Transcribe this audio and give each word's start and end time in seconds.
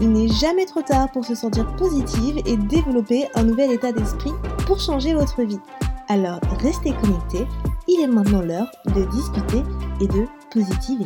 Il 0.00 0.12
n'est 0.12 0.28
jamais 0.28 0.64
trop 0.64 0.82
tard 0.82 1.10
pour 1.10 1.24
se 1.24 1.34
sentir 1.34 1.74
positive 1.74 2.38
et 2.46 2.56
développer 2.56 3.26
un 3.34 3.42
nouvel 3.42 3.72
état 3.72 3.90
d'esprit 3.90 4.30
pour 4.64 4.78
changer 4.78 5.12
votre 5.12 5.42
vie. 5.42 5.58
Alors 6.06 6.38
restez 6.60 6.92
connectés, 6.92 7.44
il 7.88 8.02
est 8.02 8.06
maintenant 8.06 8.42
l'heure 8.42 8.70
de 8.94 9.10
discuter 9.10 9.64
et 10.00 10.06
de 10.06 10.26
positiver. 10.52 11.04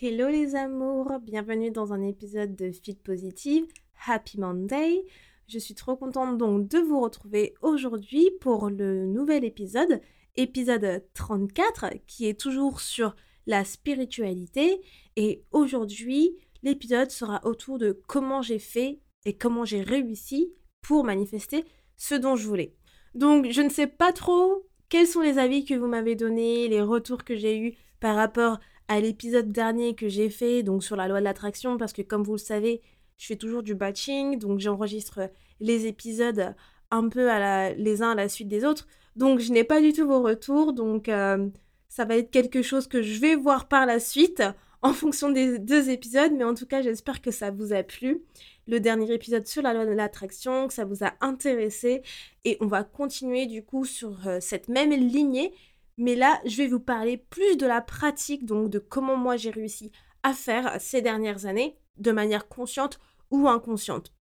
Hello 0.00 0.28
les 0.28 0.54
amours, 0.54 1.18
bienvenue 1.20 1.72
dans 1.72 1.92
un 1.92 2.02
épisode 2.02 2.54
de 2.54 2.70
Fit 2.70 2.94
Positive. 2.94 3.66
Happy 4.06 4.38
Monday. 4.38 5.04
Je 5.48 5.58
suis 5.58 5.74
trop 5.74 5.96
contente 5.96 6.38
donc 6.38 6.68
de 6.68 6.78
vous 6.78 7.00
retrouver 7.00 7.54
aujourd'hui 7.62 8.30
pour 8.40 8.70
le 8.70 9.06
nouvel 9.06 9.44
épisode 9.44 10.00
épisode 10.38 11.04
34 11.14 11.90
qui 12.06 12.28
est 12.28 12.40
toujours 12.40 12.80
sur 12.80 13.14
la 13.46 13.64
spiritualité 13.64 14.80
et 15.16 15.44
aujourd'hui 15.50 16.36
l'épisode 16.62 17.10
sera 17.10 17.40
autour 17.44 17.78
de 17.78 18.00
comment 18.06 18.40
j'ai 18.40 18.60
fait 18.60 19.00
et 19.24 19.36
comment 19.36 19.64
j'ai 19.64 19.82
réussi 19.82 20.52
pour 20.80 21.04
manifester 21.04 21.64
ce 21.96 22.14
dont 22.14 22.36
je 22.36 22.46
voulais. 22.46 22.76
Donc 23.14 23.50
je 23.50 23.60
ne 23.60 23.68
sais 23.68 23.88
pas 23.88 24.12
trop 24.12 24.64
quels 24.88 25.08
sont 25.08 25.20
les 25.20 25.38
avis 25.38 25.64
que 25.64 25.74
vous 25.74 25.88
m'avez 25.88 26.14
donnés, 26.14 26.68
les 26.68 26.80
retours 26.80 27.24
que 27.24 27.36
j'ai 27.36 27.58
eus 27.58 27.74
par 28.00 28.14
rapport 28.14 28.60
à 28.86 29.00
l'épisode 29.00 29.50
dernier 29.50 29.94
que 29.94 30.08
j'ai 30.08 30.30
fait 30.30 30.62
donc 30.62 30.84
sur 30.84 30.94
la 30.94 31.08
loi 31.08 31.18
de 31.18 31.24
l'attraction 31.24 31.76
parce 31.78 31.92
que 31.92 32.02
comme 32.02 32.22
vous 32.22 32.32
le 32.32 32.38
savez, 32.38 32.80
je 33.16 33.26
fais 33.26 33.36
toujours 33.36 33.64
du 33.64 33.74
batching 33.74 34.38
donc 34.38 34.60
j'enregistre 34.60 35.30
les 35.58 35.86
épisodes 35.86 36.54
un 36.92 37.08
peu 37.08 37.28
les 37.76 38.02
uns 38.02 38.12
à 38.12 38.14
la 38.14 38.28
suite 38.28 38.48
des 38.48 38.64
autres. 38.64 38.86
Donc 39.18 39.40
je 39.40 39.52
n'ai 39.52 39.64
pas 39.64 39.80
du 39.80 39.92
tout 39.92 40.06
vos 40.06 40.22
retours, 40.22 40.72
donc 40.72 41.08
euh, 41.08 41.48
ça 41.88 42.04
va 42.04 42.16
être 42.16 42.30
quelque 42.30 42.62
chose 42.62 42.86
que 42.86 43.02
je 43.02 43.18
vais 43.18 43.34
voir 43.34 43.66
par 43.66 43.84
la 43.84 43.98
suite 43.98 44.44
en 44.82 44.92
fonction 44.92 45.28
des 45.28 45.58
deux 45.58 45.90
épisodes, 45.90 46.32
mais 46.32 46.44
en 46.44 46.54
tout 46.54 46.66
cas 46.66 46.82
j'espère 46.82 47.20
que 47.20 47.32
ça 47.32 47.50
vous 47.50 47.72
a 47.72 47.82
plu. 47.82 48.22
Le 48.68 48.78
dernier 48.78 49.12
épisode 49.12 49.44
sur 49.44 49.60
la 49.60 49.74
loi 49.74 49.86
de 49.86 49.90
l'attraction, 49.90 50.68
que 50.68 50.74
ça 50.74 50.84
vous 50.84 51.02
a 51.02 51.14
intéressé, 51.20 52.02
et 52.44 52.58
on 52.60 52.68
va 52.68 52.84
continuer 52.84 53.46
du 53.46 53.64
coup 53.64 53.84
sur 53.84 54.28
euh, 54.28 54.38
cette 54.40 54.68
même 54.68 54.92
lignée, 54.92 55.52
mais 55.96 56.14
là 56.14 56.40
je 56.44 56.56
vais 56.56 56.68
vous 56.68 56.78
parler 56.78 57.16
plus 57.16 57.56
de 57.56 57.66
la 57.66 57.80
pratique, 57.80 58.46
donc 58.46 58.70
de 58.70 58.78
comment 58.78 59.16
moi 59.16 59.36
j'ai 59.36 59.50
réussi 59.50 59.90
à 60.22 60.32
faire 60.32 60.80
ces 60.80 61.02
dernières 61.02 61.44
années, 61.44 61.76
de 61.96 62.12
manière 62.12 62.46
consciente 62.46 63.00
ou 63.32 63.48
inconsciente. 63.48 64.14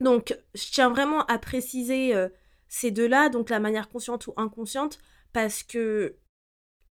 Donc 0.00 0.34
je 0.54 0.70
tiens 0.72 0.88
vraiment 0.88 1.26
à 1.26 1.36
préciser... 1.36 2.14
Euh, 2.14 2.30
ces 2.68 2.90
deux-là, 2.90 3.28
donc 3.28 3.50
la 3.50 3.60
manière 3.60 3.88
consciente 3.88 4.26
ou 4.26 4.34
inconsciente, 4.36 4.98
parce 5.32 5.62
que 5.62 6.16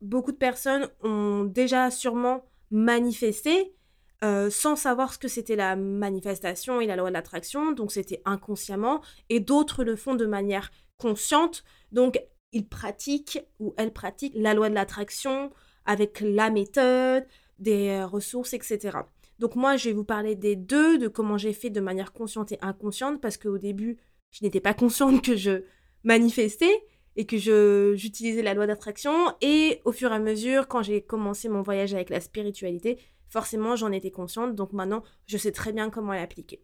beaucoup 0.01 0.31
de 0.31 0.37
personnes 0.37 0.89
ont 1.03 1.43
déjà 1.43 1.91
sûrement 1.91 2.45
manifesté 2.71 3.75
euh, 4.23 4.49
sans 4.49 4.75
savoir 4.75 5.13
ce 5.13 5.19
que 5.19 5.27
c'était 5.27 5.55
la 5.55 5.75
manifestation 5.75 6.79
et 6.79 6.87
la 6.87 6.95
loi 6.95 7.09
de 7.09 7.13
l'attraction, 7.13 7.73
donc 7.73 7.91
c'était 7.91 8.21
inconsciemment, 8.25 9.01
et 9.29 9.39
d'autres 9.39 9.83
le 9.83 9.95
font 9.95 10.15
de 10.15 10.25
manière 10.25 10.71
consciente, 10.97 11.63
donc 11.91 12.19
ils 12.53 12.67
pratiquent 12.67 13.39
ou 13.59 13.73
elles 13.77 13.91
pratiquent 13.91 14.35
la 14.35 14.53
loi 14.53 14.69
de 14.69 14.73
l'attraction 14.73 15.51
avec 15.85 16.21
la 16.21 16.49
méthode, 16.49 17.25
des 17.59 17.89
euh, 17.89 18.07
ressources, 18.07 18.53
etc. 18.53 18.97
Donc 19.37 19.55
moi, 19.55 19.75
je 19.75 19.89
vais 19.89 19.93
vous 19.93 20.05
parler 20.05 20.35
des 20.35 20.55
deux, 20.55 20.97
de 20.97 21.07
comment 21.07 21.37
j'ai 21.37 21.53
fait 21.53 21.69
de 21.69 21.81
manière 21.81 22.13
consciente 22.13 22.51
et 22.51 22.57
inconsciente, 22.61 23.21
parce 23.21 23.37
qu'au 23.37 23.57
début, 23.57 23.97
je 24.35 24.43
n'étais 24.43 24.59
pas 24.59 24.73
consciente 24.73 25.23
que 25.23 25.37
je 25.37 25.63
manifestais 26.03 26.83
et 27.15 27.25
que 27.25 27.37
j'utilisais 27.95 28.41
la 28.41 28.53
loi 28.53 28.67
d'attraction. 28.67 29.13
Et 29.39 29.81
au 29.85 29.93
fur 29.93 30.11
et 30.11 30.15
à 30.15 30.19
mesure, 30.19 30.67
quand 30.67 30.83
j'ai 30.83 31.01
commencé 31.01 31.47
mon 31.47 31.61
voyage 31.61 31.93
avec 31.93 32.09
la 32.09 32.19
spiritualité, 32.19 32.99
forcément, 33.29 33.77
j'en 33.77 33.93
étais 33.93 34.11
consciente. 34.11 34.53
Donc 34.53 34.73
maintenant, 34.73 35.03
je 35.25 35.37
sais 35.37 35.53
très 35.53 35.71
bien 35.71 35.89
comment 35.89 36.11
l'appliquer. 36.11 36.61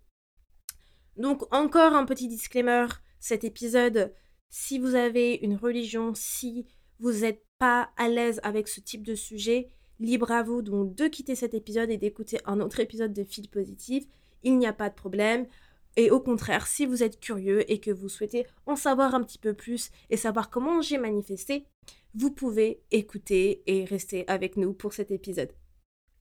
Donc 1.16 1.44
encore 1.54 1.94
un 1.94 2.04
petit 2.04 2.28
disclaimer, 2.28 2.88
cet 3.22 3.46
épisode, 3.46 4.14
si 4.50 4.78
vous 4.78 4.96
avez 4.96 5.36
une 5.36 5.56
religion, 5.56 6.12
si 6.14 6.66
vous 7.00 7.22
n'êtes 7.22 7.46
pas 7.58 7.92
à 7.96 8.09
l'aise 8.09 8.42
avec 8.44 8.68
ce 8.68 8.82
type 8.82 9.03
de 9.03 9.16
sujet, 9.16 9.70
libre 10.00 10.32
à 10.32 10.44
vous 10.44 10.62
donc 10.62 10.94
de 10.96 11.08
quitter 11.08 11.36
cet 11.36 11.53
épisode 11.53 11.90
et 11.90 11.98
d'écouter 11.98 12.40
un 12.46 12.59
autre 12.59 12.82
épisode 12.82 13.14
de 13.14 13.24
Fil 13.24 13.48
Positif. 13.48 14.03
Il 14.44 14.58
n'y 14.58 14.68
a 14.68 14.74
pas 14.74 14.90
de 14.90 14.96
problème. 14.96 15.48
Et 15.97 16.09
au 16.09 16.19
contraire, 16.19 16.68
si 16.68 16.85
vous 16.85 17.03
êtes 17.03 17.19
curieux 17.19 17.69
et 17.69 17.79
que 17.79 17.91
vous 17.91 18.09
souhaitez 18.09 18.46
en 18.66 18.75
savoir 18.75 19.13
un 19.13 19.24
petit 19.24 19.38
peu 19.38 19.53
plus 19.53 19.91
et 20.09 20.18
savoir 20.18 20.50
comment 20.50 20.81
j'ai 20.81 20.97
manifesté, 20.97 21.66
vous 22.13 22.31
pouvez 22.31 22.81
écouter 22.91 23.63
et 23.68 23.85
rester 23.85 24.28
avec 24.28 24.57
nous 24.57 24.74
pour 24.74 24.94
cet 24.94 25.12
épisode. 25.12 25.52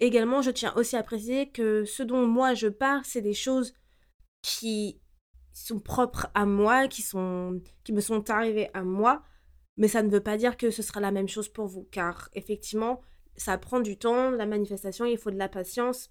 Également, 0.01 0.43
je 0.43 0.51
tiens 0.51 0.73
aussi 0.77 0.97
à 0.97 1.03
préciser 1.03 1.51
que 1.51 1.85
ce 1.85 2.03
dont 2.03 2.27
moi 2.27 2.55
je 2.55 2.69
parle, 2.69 3.03
c'est 3.05 3.21
des 3.21 3.35
choses 3.35 3.75
qui 4.43 5.01
sont 5.53 5.79
propres 5.79 6.29
à 6.35 6.47
moi, 6.47 6.89
qui, 6.89 7.03
sont, 7.03 7.61
qui 7.85 7.93
me 7.93 8.01
sont 8.01 8.31
arrivées 8.31 8.71
à 8.73 8.83
moi, 8.83 9.23
mais 9.77 9.89
ça 9.89 10.03
ne 10.03 10.11
veut 10.11 10.23
pas 10.23 10.37
dire 10.37 10.57
que 10.57 10.71
ce 10.71 10.83
sera 10.83 11.01
la 11.01 11.11
même 11.11 11.29
chose 11.29 11.49
pour 11.49 11.67
vous, 11.67 11.87
car 11.91 12.31
effectivement, 12.33 13.03
ça 13.37 13.59
prend 13.59 13.81
du 13.81 13.99
temps, 13.99 14.31
la 14.31 14.47
manifestation, 14.47 15.05
il 15.05 15.19
faut 15.19 15.31
de 15.31 15.39
la 15.39 15.49
patience, 15.49 16.11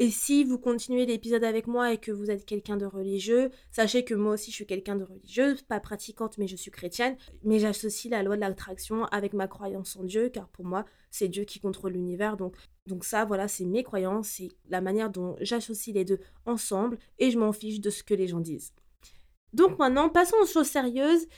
et 0.00 0.10
si 0.10 0.42
vous 0.42 0.58
continuez 0.58 1.06
l'épisode 1.06 1.44
avec 1.44 1.68
moi 1.68 1.92
et 1.92 1.98
que 1.98 2.10
vous 2.10 2.28
êtes 2.28 2.44
quelqu'un 2.44 2.76
de 2.76 2.84
religieux, 2.84 3.50
sachez 3.70 4.04
que 4.04 4.14
moi 4.14 4.34
aussi 4.34 4.50
je 4.50 4.56
suis 4.56 4.66
quelqu'un 4.66 4.96
de 4.96 5.04
religieux, 5.04 5.56
pas 5.68 5.78
pratiquante 5.78 6.36
mais 6.36 6.48
je 6.48 6.56
suis 6.56 6.72
chrétienne, 6.72 7.16
mais 7.44 7.60
j'associe 7.60 8.10
la 8.10 8.24
loi 8.24 8.34
de 8.34 8.40
l'attraction 8.40 9.04
avec 9.06 9.34
ma 9.34 9.46
croyance 9.46 9.96
en 9.96 10.02
Dieu, 10.02 10.30
car 10.30 10.48
pour 10.48 10.64
moi 10.64 10.84
c'est 11.12 11.28
Dieu 11.28 11.44
qui 11.44 11.60
contrôle 11.60 11.92
l'univers. 11.92 12.36
Donc, 12.36 12.56
donc 12.88 13.04
ça 13.04 13.24
voilà, 13.24 13.46
c'est 13.46 13.64
mes 13.64 13.84
croyances, 13.84 14.30
c'est 14.30 14.48
la 14.68 14.80
manière 14.80 15.10
dont 15.10 15.36
j'associe 15.40 15.94
les 15.94 16.04
deux 16.04 16.18
ensemble 16.44 16.98
et 17.20 17.30
je 17.30 17.38
m'en 17.38 17.52
fiche 17.52 17.80
de 17.80 17.90
ce 17.90 18.02
que 18.02 18.14
les 18.14 18.26
gens 18.26 18.40
disent. 18.40 18.72
Donc 19.52 19.78
maintenant, 19.78 20.08
passons 20.08 20.36
aux 20.42 20.46
choses 20.46 20.66
sérieuses 20.66 21.28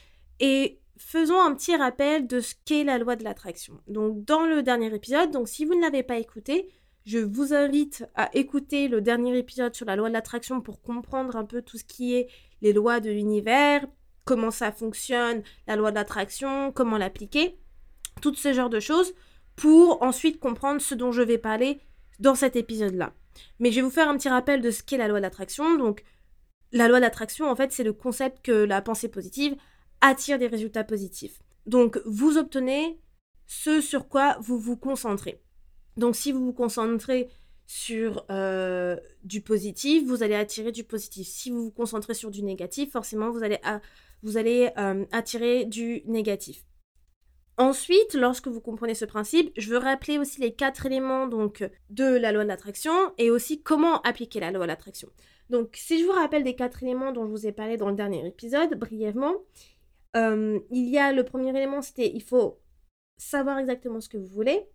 et 0.41 0.81
faisons 0.97 1.39
un 1.39 1.55
petit 1.55 1.77
rappel 1.77 2.27
de 2.27 2.41
ce 2.41 2.55
qu'est 2.65 2.85
la 2.85 2.97
loi 2.97 3.17
de 3.17 3.25
l'attraction. 3.25 3.79
Donc 3.87 4.25
dans 4.25 4.47
le 4.47 4.63
dernier 4.63 4.95
épisode, 4.95 5.31
donc 5.31 5.47
si 5.47 5.67
vous 5.67 5.75
ne 5.75 5.83
l'avez 5.83 6.03
pas 6.03 6.17
écouté, 6.19 6.71
je 7.07 7.19
vous 7.19 7.55
invite 7.55 8.05
à 8.17 8.29
écouter 8.35 8.89
le 8.89 9.01
dernier 9.01 9.39
épisode 9.39 9.75
sur 9.77 9.87
la 9.87 9.95
loi 9.95 10.09
de 10.09 10.13
l'attraction 10.13 10.61
pour 10.61 10.83
comprendre 10.83 11.37
un 11.37 11.45
peu 11.45 11.63
tout 11.63 11.79
ce 11.79 11.85
qui 11.85 12.17
est 12.17 12.29
les 12.63 12.73
lois 12.73 12.99
de 12.99 13.11
l'univers, 13.11 13.87
comment 14.25 14.51
ça 14.51 14.73
fonctionne, 14.73 15.45
la 15.69 15.77
loi 15.77 15.91
de 15.91 15.95
l'attraction, 15.95 16.73
comment 16.73 16.99
l'appliquer, 16.99 17.57
tout 18.21 18.35
ce 18.35 18.53
genre 18.53 18.71
de 18.71 18.81
choses, 18.81 19.15
pour 19.55 20.03
ensuite 20.03 20.41
comprendre 20.41 20.81
ce 20.81 20.97
dont 20.97 21.13
je 21.13 21.23
vais 21.23 21.39
parler 21.39 21.79
dans 22.19 22.35
cet 22.35 22.57
épisode-là. 22.57 23.15
Mais 23.61 23.71
je 23.71 23.77
vais 23.77 23.83
vous 23.83 23.91
faire 23.91 24.09
un 24.09 24.17
petit 24.17 24.29
rappel 24.29 24.61
de 24.61 24.73
ce 24.73 24.83
qu'est 24.83 24.97
la 24.97 25.07
loi 25.07 25.19
de 25.19 25.23
l'attraction. 25.23 25.77
Donc, 25.77 26.03
la 26.73 26.89
loi 26.89 26.97
de 26.99 27.03
l'attraction, 27.03 27.49
en 27.49 27.55
fait, 27.55 27.71
c'est 27.71 27.85
le 27.85 27.93
concept 27.93 28.45
que 28.45 28.65
la 28.65 28.83
pensée 28.83 29.09
positive 29.09 29.55
attire 30.01 30.41
des 30.41 30.49
résultats 30.49 30.85
positifs. 30.85 31.41
Donc, 31.67 32.01
vous 32.05 32.37
obtenez 32.37 33.01
ce 33.47 33.81
sur 33.81 34.09
quoi 34.09 34.39
vous 34.41 34.59
vous 34.59 34.77
concentrez. 34.77 35.41
Donc 35.97 36.17
si 36.17 36.33
vous 36.33 36.45
vous 36.45 36.53
concentrez 36.53 37.29
sur 37.67 38.25
euh, 38.31 38.97
du 39.25 39.41
positif, 39.41 40.07
vous 40.07 40.23
allez 40.23 40.35
attirer 40.35 40.73
du 40.73 40.85
positif. 40.85 41.27
Si 41.27 41.51
vous 41.51 41.65
vous 41.65 41.71
concentrez 41.71 42.15
sur 42.15 42.31
du 42.31 42.43
négatif, 42.43 42.93
forcément, 42.93 43.31
vous 43.31 43.43
allez, 43.43 43.59
vous 44.23 44.37
allez 44.37 44.71
euh, 44.79 45.05
attirer 45.13 45.65
du 45.65 46.03
négatif. 46.07 46.65
Ensuite, 47.59 48.13
lorsque 48.15 48.49
vous 48.49 48.61
comprenez 48.61 48.95
ce 48.95 49.07
principe, 49.07 49.51
je 49.57 49.71
veux 49.71 49.79
rappeler 49.79 50.19
aussi 50.19 50.41
les 50.43 50.55
quatre 50.55 50.85
éléments 50.85 51.27
donc, 51.27 51.69
de 51.89 52.05
la 52.05 52.31
loi 52.31 52.43
de 52.45 52.49
l'attraction 52.49 52.93
et 53.17 53.31
aussi 53.31 53.63
comment 53.63 54.03
appliquer 54.03 54.41
la 54.41 54.51
loi 54.51 54.67
de 54.67 54.69
l'attraction. 54.69 55.09
Donc, 55.49 55.75
si 55.75 55.99
je 55.99 56.05
vous 56.05 56.13
rappelle 56.13 56.45
des 56.45 56.55
quatre 56.55 56.83
éléments 56.83 57.13
dont 57.13 57.25
je 57.25 57.31
vous 57.31 57.47
ai 57.47 57.53
parlé 57.53 57.79
dans 57.79 57.89
le 57.89 57.95
dernier 57.95 58.27
épisode, 58.27 58.79
brièvement, 58.79 59.35
euh, 60.17 60.61
il 60.71 60.89
y 60.91 60.99
a 60.99 61.13
le 61.13 61.25
premier 61.25 61.51
élément, 61.51 61.81
c'était 61.81 62.11
il 62.15 62.23
faut 62.23 62.61
savoir 63.17 63.59
exactement 63.59 64.01
ce 64.01 64.11
que 64.11 64.19
vous 64.19 64.27
voulez. 64.27 64.67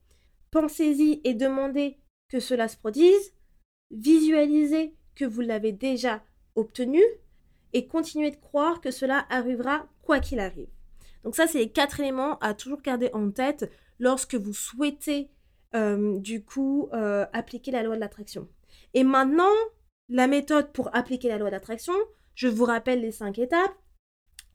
Pensez-y 0.51 1.21
et 1.24 1.33
demandez 1.33 1.98
que 2.30 2.39
cela 2.39 2.68
se 2.68 2.77
produise. 2.77 3.33
Visualisez 3.89 4.95
que 5.15 5.25
vous 5.25 5.42
l'avez 5.42 5.71
déjà 5.71 6.24
obtenu 6.56 7.01
et 7.74 7.88
continuez 7.88 8.31
de 8.31 8.36
croire 8.36 8.81
que 8.81 8.92
cela 8.92 9.25
arrivera 9.30 9.88
quoi 10.01 10.19
qu'il 10.19 10.39
arrive. 10.39 10.69
Donc 11.24 11.36
ça, 11.36 11.48
c'est 11.48 11.59
les 11.59 11.71
quatre 11.71 12.00
éléments 12.00 12.38
à 12.39 12.53
toujours 12.53 12.81
garder 12.81 13.09
en 13.13 13.31
tête 13.31 13.71
lorsque 14.00 14.36
vous 14.36 14.53
souhaitez 14.53 15.30
euh, 15.75 16.18
du 16.19 16.44
coup 16.44 16.89
euh, 16.94 17.25
appliquer 17.33 17.71
la 17.71 17.83
loi 17.83 17.95
de 17.95 18.01
l'attraction. 18.01 18.48
Et 18.94 19.03
maintenant, 19.03 19.53
la 20.09 20.27
méthode 20.27 20.71
pour 20.74 20.94
appliquer 20.95 21.30
la 21.30 21.38
loi 21.38 21.50
d'attraction, 21.50 21.94
je 22.36 22.48
vous 22.48 22.65
rappelle 22.65 23.01
les 23.01 23.12
cinq 23.12 23.39
étapes. 23.39 23.75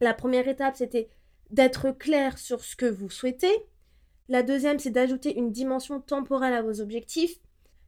La 0.01 0.13
première 0.13 0.49
étape, 0.49 0.77
c'était 0.77 1.09
d'être 1.51 1.91
clair 1.93 2.39
sur 2.39 2.63
ce 2.63 2.77
que 2.77 2.87
vous 2.87 3.09
souhaitez. 3.09 3.55
La 4.29 4.43
deuxième, 4.43 4.79
c'est 4.79 4.91
d'ajouter 4.91 5.37
une 5.37 5.53
dimension 5.53 6.01
temporelle 6.01 6.55
à 6.55 6.63
vos 6.63 6.81
objectifs. 6.81 7.39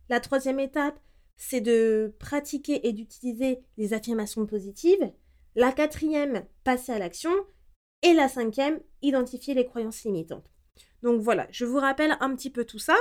La 0.08 0.20
troisième 0.20 0.61
étape, 0.61 0.99
c'est 1.37 1.61
de 1.61 2.14
pratiquer 2.19 2.87
et 2.87 2.93
d'utiliser 2.93 3.61
les 3.76 3.93
affirmations 3.93 4.46
positives. 4.46 5.12
La 5.56 5.73
quatrième, 5.73 6.44
passer 6.64 6.93
à 6.93 6.99
l'action. 6.99 7.32
Et 8.02 8.14
la 8.14 8.29
cinquième, 8.29 8.79
identifier 9.02 9.55
les 9.55 9.67
croyances 9.67 10.05
limitantes. 10.05 10.49
Donc 11.02 11.20
voilà, 11.20 11.49
je 11.50 11.64
vous 11.64 11.79
rappelle 11.79 12.17
un 12.20 12.35
petit 12.37 12.50
peu 12.50 12.64
tout 12.64 12.79
ça. 12.79 12.96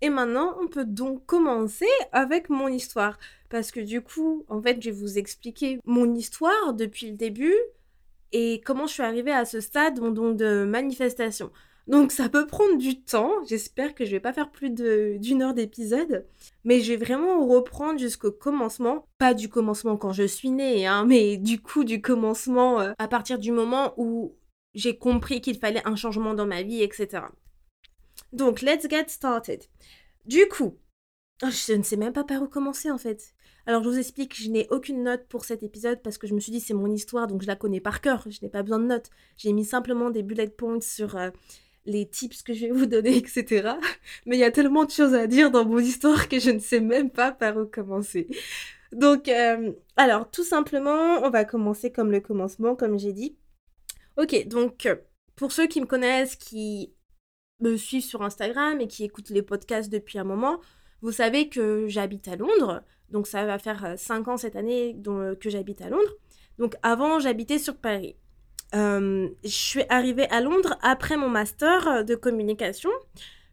Et 0.00 0.08
maintenant, 0.08 0.56
on 0.60 0.66
peut 0.66 0.84
donc 0.84 1.24
commencer 1.26 1.86
avec 2.10 2.48
mon 2.48 2.68
histoire. 2.68 3.18
Parce 3.48 3.70
que 3.70 3.80
du 3.80 4.00
coup, 4.00 4.44
en 4.48 4.60
fait, 4.60 4.80
je 4.80 4.90
vais 4.90 4.96
vous 4.96 5.18
expliquer 5.18 5.78
mon 5.84 6.14
histoire 6.14 6.74
depuis 6.74 7.10
le 7.10 7.16
début 7.16 7.54
et 8.32 8.60
comment 8.64 8.86
je 8.86 8.94
suis 8.94 9.02
arrivée 9.02 9.32
à 9.32 9.44
ce 9.44 9.60
stade 9.60 10.00
donc, 10.00 10.36
de 10.36 10.64
manifestation. 10.64 11.50
Donc 11.90 12.12
ça 12.12 12.28
peut 12.28 12.46
prendre 12.46 12.78
du 12.78 13.02
temps, 13.02 13.32
j'espère 13.48 13.96
que 13.96 14.04
je 14.04 14.12
vais 14.12 14.20
pas 14.20 14.32
faire 14.32 14.52
plus 14.52 14.70
d'une 14.70 15.42
heure 15.42 15.54
d'épisode, 15.54 16.24
mais 16.62 16.80
je 16.80 16.92
vais 16.92 17.04
vraiment 17.04 17.44
reprendre 17.44 17.98
jusqu'au 17.98 18.30
commencement, 18.30 19.04
pas 19.18 19.34
du 19.34 19.48
commencement 19.48 19.96
quand 19.96 20.12
je 20.12 20.22
suis 20.22 20.50
née, 20.50 20.86
hein, 20.86 21.04
mais 21.04 21.36
du 21.36 21.60
coup 21.60 21.82
du 21.82 22.00
commencement 22.00 22.80
euh, 22.80 22.92
à 22.98 23.08
partir 23.08 23.40
du 23.40 23.50
moment 23.50 23.92
où 23.96 24.36
j'ai 24.72 24.96
compris 24.96 25.40
qu'il 25.40 25.58
fallait 25.58 25.86
un 25.86 25.96
changement 25.96 26.34
dans 26.34 26.46
ma 26.46 26.62
vie, 26.62 26.80
etc. 26.80 27.24
Donc, 28.32 28.62
let's 28.62 28.88
get 28.88 29.08
started. 29.08 29.64
Du 30.26 30.46
coup, 30.46 30.78
oh, 31.42 31.50
je 31.50 31.72
ne 31.72 31.82
sais 31.82 31.96
même 31.96 32.12
pas 32.12 32.24
par 32.24 32.42
où 32.42 32.46
commencer 32.46 32.90
en 32.90 32.98
fait. 32.98 33.34
Alors, 33.66 33.82
je 33.82 33.88
vous 33.88 33.98
explique, 33.98 34.40
je 34.40 34.48
n'ai 34.48 34.68
aucune 34.70 35.02
note 35.02 35.26
pour 35.28 35.44
cet 35.44 35.62
épisode 35.62 36.02
parce 36.02 36.18
que 36.18 36.26
je 36.26 36.34
me 36.34 36.40
suis 36.40 36.52
dit 36.52 36.60
c'est 36.60 36.74
mon 36.74 36.90
histoire 36.90 37.26
donc 37.26 37.42
je 37.42 37.46
la 37.46 37.56
connais 37.56 37.80
par 37.80 38.00
cœur. 38.00 38.24
Je 38.28 38.38
n'ai 38.42 38.48
pas 38.48 38.62
besoin 38.62 38.78
de 38.78 38.86
notes. 38.86 39.10
J'ai 39.36 39.52
mis 39.52 39.64
simplement 39.64 40.10
des 40.10 40.22
bullet 40.22 40.48
points 40.48 40.80
sur 40.80 41.16
euh, 41.16 41.30
les 41.86 42.08
tips 42.08 42.42
que 42.42 42.52
je 42.52 42.66
vais 42.66 42.72
vous 42.72 42.86
donner, 42.86 43.16
etc. 43.16 43.74
Mais 44.26 44.36
il 44.36 44.40
y 44.40 44.44
a 44.44 44.50
tellement 44.50 44.84
de 44.84 44.90
choses 44.90 45.14
à 45.14 45.26
dire 45.26 45.50
dans 45.50 45.64
mon 45.64 45.78
histoire 45.78 46.28
que 46.28 46.38
je 46.38 46.50
ne 46.50 46.58
sais 46.58 46.80
même 46.80 47.10
pas 47.10 47.32
par 47.32 47.56
où 47.56 47.66
commencer. 47.66 48.28
Donc, 48.92 49.28
euh, 49.28 49.72
alors, 49.96 50.30
tout 50.30 50.44
simplement, 50.44 51.22
on 51.22 51.30
va 51.30 51.44
commencer 51.44 51.92
comme 51.92 52.10
le 52.10 52.20
commencement, 52.20 52.74
comme 52.74 52.98
j'ai 52.98 53.12
dit. 53.12 53.36
Ok, 54.16 54.48
donc, 54.48 54.88
pour 55.36 55.52
ceux 55.52 55.66
qui 55.66 55.80
me 55.80 55.86
connaissent, 55.86 56.36
qui 56.36 56.92
me 57.60 57.76
suivent 57.76 58.04
sur 58.04 58.22
Instagram 58.22 58.80
et 58.80 58.88
qui 58.88 59.04
écoutent 59.04 59.30
les 59.30 59.42
podcasts 59.42 59.90
depuis 59.90 60.18
un 60.18 60.24
moment, 60.24 60.60
vous 61.02 61.12
savez 61.12 61.48
que 61.48 61.86
j'habite 61.88 62.28
à 62.28 62.36
Londres. 62.36 62.82
Donc 63.10 63.26
ça 63.26 63.44
va 63.44 63.58
faire 63.58 63.94
5 63.96 64.26
euh, 64.26 64.30
ans 64.30 64.36
cette 64.36 64.56
année 64.56 64.96
euh, 65.06 65.34
que 65.34 65.50
j'habite 65.50 65.80
à 65.80 65.88
Londres. 65.88 66.16
Donc 66.58 66.76
avant, 66.82 67.18
j'habitais 67.18 67.58
sur 67.58 67.76
Paris. 67.76 68.16
Euh, 68.74 69.28
je 69.42 69.48
suis 69.48 69.84
arrivée 69.88 70.28
à 70.30 70.40
Londres 70.40 70.78
après 70.82 71.16
mon 71.16 71.28
master 71.28 72.04
de 72.04 72.14
communication. 72.14 72.90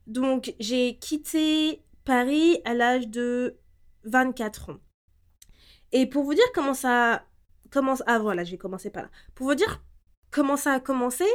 Donc 0.06 0.54
j'ai 0.60 0.98
quitté 0.98 1.81
Paris 2.06 2.62
à 2.66 2.74
l'âge 2.74 3.08
de 3.08 3.58
24 4.04 4.72
ans. 4.72 4.80
Et 5.92 6.06
pour 6.06 6.24
vous 6.24 6.34
dire 6.34 6.52
comment 6.54 6.74
ça 6.74 7.25
commence... 7.72 8.04
Ah 8.08 8.19
voilà, 8.19 8.44
je 8.44 8.52
vais 8.52 8.58
commencer 8.58 8.90
par 8.90 9.04
là. 9.04 9.10
Pour 9.36 9.48
vous 9.48 9.56
dire 9.56 9.84
comment 10.31 10.58
ça 10.58 10.74
a 10.74 10.80
commencé, 10.80 11.25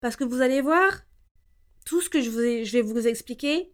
parce 0.00 0.16
que 0.16 0.24
vous 0.24 0.40
allez 0.40 0.60
voir, 0.60 1.02
tout 1.84 2.00
ce 2.00 2.10
que 2.10 2.20
je, 2.20 2.30
vais 2.30 2.82
vous 2.82 3.06
expliquer, 3.06 3.72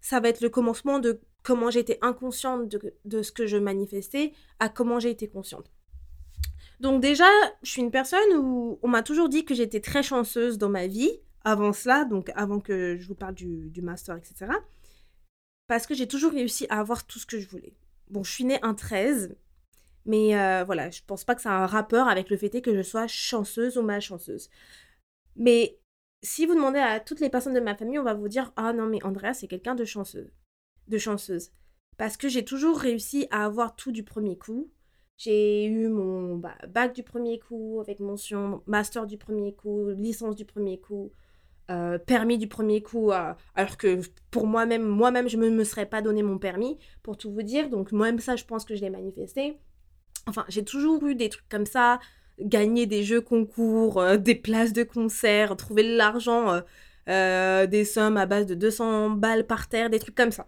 ça 0.00 0.20
va 0.20 0.28
être 0.28 0.40
le 0.40 0.50
commencement 0.50 0.98
de 0.98 1.20
comment 1.42 1.70
été 1.70 1.98
inconsciente 2.02 2.68
de, 3.04 3.22
ce 3.22 3.32
que 3.32 3.46
je 3.46 3.56
manifestais 3.56 4.32
à 4.58 4.68
comment 4.68 5.00
j'ai 5.00 5.10
été 5.10 5.28
consciente. 5.28 5.70
Donc 6.80 7.00
déjà, 7.00 7.28
je 7.62 7.70
suis 7.70 7.82
une 7.82 7.90
personne 7.90 8.36
où 8.36 8.78
on 8.82 8.88
m'a 8.88 9.02
toujours 9.02 9.28
dit 9.28 9.44
que 9.44 9.54
j'étais 9.54 9.80
très 9.80 10.02
chanceuse 10.02 10.58
dans 10.58 10.68
ma 10.68 10.86
vie, 10.86 11.10
avant 11.44 11.72
cela, 11.72 12.04
donc 12.04 12.30
avant 12.34 12.60
que 12.60 12.96
je 12.98 13.08
vous 13.08 13.14
parle 13.14 13.34
du, 13.34 13.82
master, 13.82 14.16
etc. 14.16 14.52
Parce 15.66 15.86
que 15.86 15.94
j'ai 15.94 16.06
toujours 16.06 16.32
réussi 16.32 16.66
à 16.70 16.80
avoir 16.80 17.06
tout 17.06 17.18
ce 17.18 17.26
que 17.26 17.40
je 17.40 17.48
voulais. 17.48 17.74
Bon, 18.10 18.22
je 18.22 18.32
suis 18.32 18.44
née 18.44 18.58
un 18.62 18.74
13, 18.74 19.36
mais 20.06 20.38
euh, 20.38 20.64
voilà, 20.64 20.90
je 20.90 21.02
pense 21.06 21.24
pas 21.24 21.34
que 21.34 21.42
ça 21.42 21.50
a 21.50 21.62
un 21.62 21.66
rapport 21.66 22.08
avec 22.08 22.30
le 22.30 22.36
fait 22.36 22.62
que 22.62 22.74
je 22.74 22.82
sois 22.82 23.06
chanceuse 23.06 23.76
ou 23.76 23.82
malchanceuse. 23.82 24.48
Mais 25.36 25.78
si 26.22 26.46
vous 26.46 26.54
demandez 26.54 26.78
à 26.78 27.00
toutes 27.00 27.20
les 27.20 27.30
personnes 27.30 27.54
de 27.54 27.60
ma 27.60 27.76
famille, 27.76 27.98
on 27.98 28.04
va 28.04 28.14
vous 28.14 28.28
dire 28.28 28.52
Ah 28.56 28.72
non, 28.72 28.86
mais 28.86 29.02
Andrea, 29.04 29.34
c'est 29.34 29.48
quelqu'un 29.48 29.74
de 29.74 29.84
chanceuse. 29.84 30.32
De 30.88 30.98
chanceuse. 30.98 31.50
Parce 31.96 32.16
que 32.16 32.28
j'ai 32.28 32.44
toujours 32.44 32.78
réussi 32.78 33.26
à 33.30 33.44
avoir 33.44 33.76
tout 33.76 33.92
du 33.92 34.04
premier 34.04 34.38
coup. 34.38 34.70
J'ai 35.18 35.66
eu 35.66 35.88
mon 35.88 36.36
bah, 36.36 36.54
bac 36.68 36.94
du 36.94 37.02
premier 37.02 37.40
coup, 37.40 37.80
avec 37.80 37.98
mention 37.98 38.62
master 38.66 39.04
du 39.04 39.18
premier 39.18 39.52
coup, 39.52 39.88
licence 39.90 40.36
du 40.36 40.44
premier 40.44 40.78
coup, 40.78 41.12
euh, 41.70 41.98
permis 41.98 42.38
du 42.38 42.46
premier 42.46 42.82
coup, 42.82 43.10
euh, 43.10 43.34
alors 43.56 43.76
que 43.76 44.00
pour 44.30 44.46
moi-même, 44.46 44.84
moi-même, 44.84 45.28
je 45.28 45.36
ne 45.36 45.50
me, 45.50 45.64
serais 45.64 45.86
pas 45.86 46.02
donné 46.02 46.22
mon 46.22 46.38
permis, 46.38 46.78
pour 47.02 47.16
tout 47.18 47.32
vous 47.32 47.42
dire. 47.42 47.68
Donc, 47.68 47.90
moi-même, 47.90 48.20
ça, 48.20 48.36
je 48.36 48.44
pense 48.44 48.64
que 48.64 48.76
je 48.76 48.80
l'ai 48.80 48.90
manifesté. 48.90 49.58
Enfin, 50.28 50.44
j'ai 50.48 50.64
toujours 50.64 51.04
eu 51.04 51.16
des 51.16 51.28
trucs 51.30 51.48
comme 51.48 51.66
ça 51.66 51.98
gagner 52.40 52.86
des 52.86 53.02
jeux 53.02 53.20
concours, 53.20 54.00
euh, 54.00 54.16
des 54.18 54.36
places 54.36 54.72
de 54.72 54.84
concert, 54.84 55.56
trouver 55.56 55.82
de 55.82 55.96
l'argent, 55.96 56.62
des 57.08 57.84
sommes 57.84 58.16
à 58.18 58.26
base 58.26 58.46
de 58.46 58.54
200 58.54 59.10
balles 59.10 59.46
par 59.46 59.68
terre, 59.68 59.90
des 59.90 59.98
trucs 59.98 60.14
comme 60.14 60.30
ça. 60.30 60.46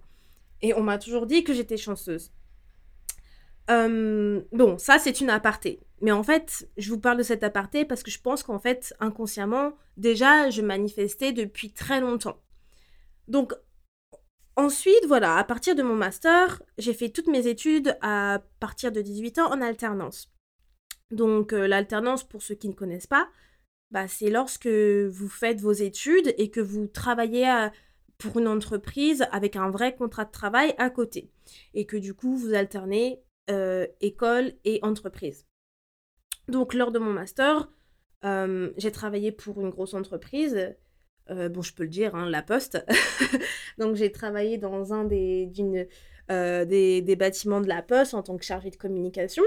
Et 0.63 0.75
on 0.75 0.83
m'a 0.83 0.99
toujours 0.99 1.27
dit 1.27 1.43
que 1.43 1.55
j'étais 1.55 1.77
chanceuse. 1.77 2.31
Bon, 4.53 4.79
ça 4.79 4.99
c'est 4.99 5.21
une 5.21 5.31
aparté. 5.31 5.81
Mais 6.01 6.13
en 6.13 6.23
fait, 6.23 6.69
je 6.77 6.91
vous 6.91 6.99
parle 6.99 7.19
de 7.19 7.23
cette 7.23 7.45
aparté 7.45 7.85
parce 7.85 8.03
que 8.03 8.11
je 8.11 8.21
pense 8.21 8.43
qu'en 8.43 8.59
fait, 8.59 8.95
inconsciemment, 9.01 9.73
déjà, 9.97 10.49
je 10.51 10.63
manifestais 10.63 11.33
depuis 11.33 11.73
très 11.73 12.01
longtemps. 12.01 12.41
Donc, 13.29 13.53
ensuite, 14.57 15.07
voilà, 15.07 15.37
à 15.37 15.45
partir 15.45 15.75
de 15.75 15.83
mon 15.83 15.95
master, 15.95 16.63
j'ai 16.79 16.95
fait 16.95 17.11
toutes 17.11 17.29
mes 17.29 17.47
études 17.47 17.97
à 18.01 18.43
partir 18.61 18.93
de 18.93 19.03
18 19.03 19.39
ans 19.41 19.53
en 19.53 19.61
alternance. 19.61 20.33
Donc 21.11 21.53
euh, 21.53 21.67
l'alternance, 21.67 22.25
pour 22.25 22.43
ceux 22.43 22.55
qui 22.55 22.69
ne 22.69 22.75
connaissent 22.75 23.07
pas, 23.07 23.29
bah, 23.91 24.09
c'est 24.09 24.31
lorsque 24.31 24.69
vous 24.69 25.29
faites 25.29 25.61
vos 25.61 25.73
études 25.73 26.35
et 26.39 26.51
que 26.51 26.61
vous 26.61 26.87
travaillez 26.87 27.69
pour 28.19 28.39
une 28.39 28.49
entreprise 28.49 29.27
avec 29.33 29.57
un 29.57 29.71
vrai 29.71 29.97
contrat 29.97 30.25
de 30.25 30.31
travail 30.31 30.75
à 30.79 30.91
côté. 30.91 31.31
Et 31.75 31.87
que 31.87 31.97
du 31.97 32.15
coup, 32.15 32.37
vous 32.37 32.55
alternez 32.55 33.21
euh, 33.51 33.87
école 34.01 34.53
et 34.65 34.81
entreprise. 34.83 35.47
Donc 36.49 36.75
lors 36.75 36.93
de 36.93 36.99
mon 36.99 37.13
master, 37.13 37.71
euh, 38.25 38.71
j'ai 38.77 38.93
travaillé 38.93 39.33
pour 39.33 39.61
une 39.61 39.71
grosse 39.71 39.95
entreprise. 39.95 40.75
bon, 41.29 41.63
je 41.63 41.73
peux 41.75 41.85
le 41.85 41.89
dire, 41.89 42.15
hein, 42.15 42.29
La 42.29 42.43
Poste. 42.43 42.85
Donc 43.79 43.97
j'ai 43.97 44.11
travaillé 44.11 44.59
dans 44.59 44.93
un 44.93 45.05
des, 45.05 45.47
des, 45.47 47.03
des 47.03 47.17
bâtiments 47.17 47.61
de 47.61 47.69
La 47.69 47.83
Poste 47.83 48.15
en 48.15 48.23
tant 48.23 48.37
que 48.37 48.45
chargée 48.45 48.71
de 48.71 48.77
communication. 48.77 49.45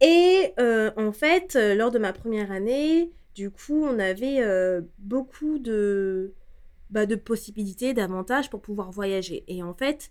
Et 0.00 0.52
euh, 0.60 0.90
en 0.96 1.12
fait, 1.12 1.56
euh, 1.56 1.74
lors 1.74 1.90
de 1.90 1.98
ma 1.98 2.12
première 2.12 2.52
année, 2.52 3.10
du 3.34 3.50
coup, 3.50 3.84
on 3.84 3.98
avait 3.98 4.40
euh, 4.40 4.80
beaucoup 4.98 5.58
de, 5.58 6.34
bah, 6.90 7.06
de 7.06 7.16
possibilités, 7.16 7.94
d'avantages 7.94 8.50
pour 8.50 8.60
pouvoir 8.60 8.90
voyager. 8.92 9.44
Et 9.48 9.62
en 9.62 9.74
fait, 9.74 10.10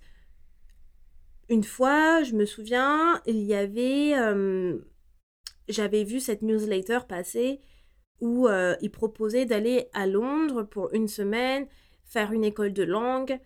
une 1.50 1.63
fois, 1.63 2.24
je 2.24 2.34
me 2.34 2.46
souviens, 2.46 3.22
il 3.25 3.42
y 3.42 3.54
avait... 3.54 4.13
J'avais 5.70 6.06
vu 6.06 6.22
cette 6.22 6.44
newsletter 6.44 7.00
passer 7.10 7.62
où 8.22 8.48
il 8.82 8.92
proposait 8.92 9.46
d'aller 9.46 9.89
à 9.94 10.08
Londres 10.08 10.63
pour 10.63 10.94
une 10.94 11.08
semaine, 11.08 11.68
faire 12.06 12.32
une 12.32 12.44
école 12.44 12.74
de 12.74 12.84
langue, 12.84 13.39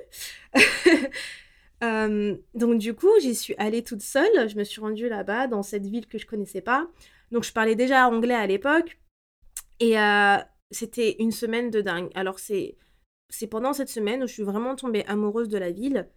donc 2.54 2.78
du 2.78 2.94
coup, 2.94 3.12
j'y 3.20 3.34
suis 3.34 3.54
allée 3.58 3.82
toute 3.82 4.02
seule. 4.02 4.48
Je 4.48 4.56
me 4.56 4.64
suis 4.64 4.80
rendue 4.80 5.10
là-bas, 5.10 5.46
dans 5.46 5.62
cette 5.62 5.86
ville 5.86 6.06
que 6.06 6.16
je 6.16 6.26
connaissais 6.26 6.62
pas. 6.62 6.88
Donc 7.32 7.44
je 7.44 7.52
parlais 7.52 7.74
déjà 7.74 8.08
anglais 8.08 8.34
à 8.34 8.46
l'époque. 8.46 8.98
Et 9.80 9.96
c'était 10.70 11.16
une 11.18 11.32
semaine 11.32 11.70
de 11.70 11.82
dingue. 11.82 12.10
Alors, 12.14 12.38
c'est, 12.38 12.76
c'est 13.28 13.46
pendant 13.46 13.72
cette 13.72 13.88
semaine 13.88 14.22
où 14.22 14.26
je 14.26 14.32
suis 14.32 14.42
vraiment 14.42 14.76
tombée 14.76 15.04
amoureuse 15.06 15.48
de 15.48 15.58
la 15.58 15.70
ville 15.70 16.08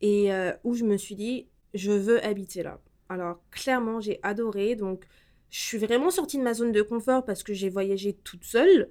et 0.00 0.32
euh, 0.32 0.52
où 0.64 0.74
je 0.74 0.84
me 0.84 0.96
suis 0.96 1.14
dit, 1.14 1.48
je 1.74 1.92
veux 1.92 2.24
habiter 2.24 2.62
là. 2.62 2.80
Alors, 3.08 3.40
clairement, 3.50 4.00
j'ai 4.00 4.20
adoré. 4.22 4.74
Donc, 4.74 5.04
je 5.50 5.60
suis 5.60 5.78
vraiment 5.78 6.10
sortie 6.10 6.38
de 6.38 6.42
ma 6.42 6.54
zone 6.54 6.72
de 6.72 6.82
confort 6.82 7.24
parce 7.24 7.42
que 7.42 7.52
j'ai 7.52 7.68
voyagé 7.68 8.14
toute 8.14 8.44
seule. 8.44 8.90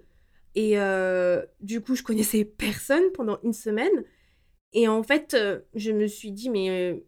Et 0.55 0.79
euh, 0.79 1.43
du 1.59 1.81
coup, 1.81 1.95
je 1.95 2.03
connaissais 2.03 2.45
personne 2.57 3.11
pendant 3.13 3.39
une 3.43 3.53
semaine. 3.53 4.03
Et 4.73 4.87
en 4.87 5.03
fait, 5.03 5.33
euh, 5.33 5.59
je 5.75 5.91
me 5.91 6.07
suis 6.07 6.31
dit, 6.31 6.49
mais 6.49 7.03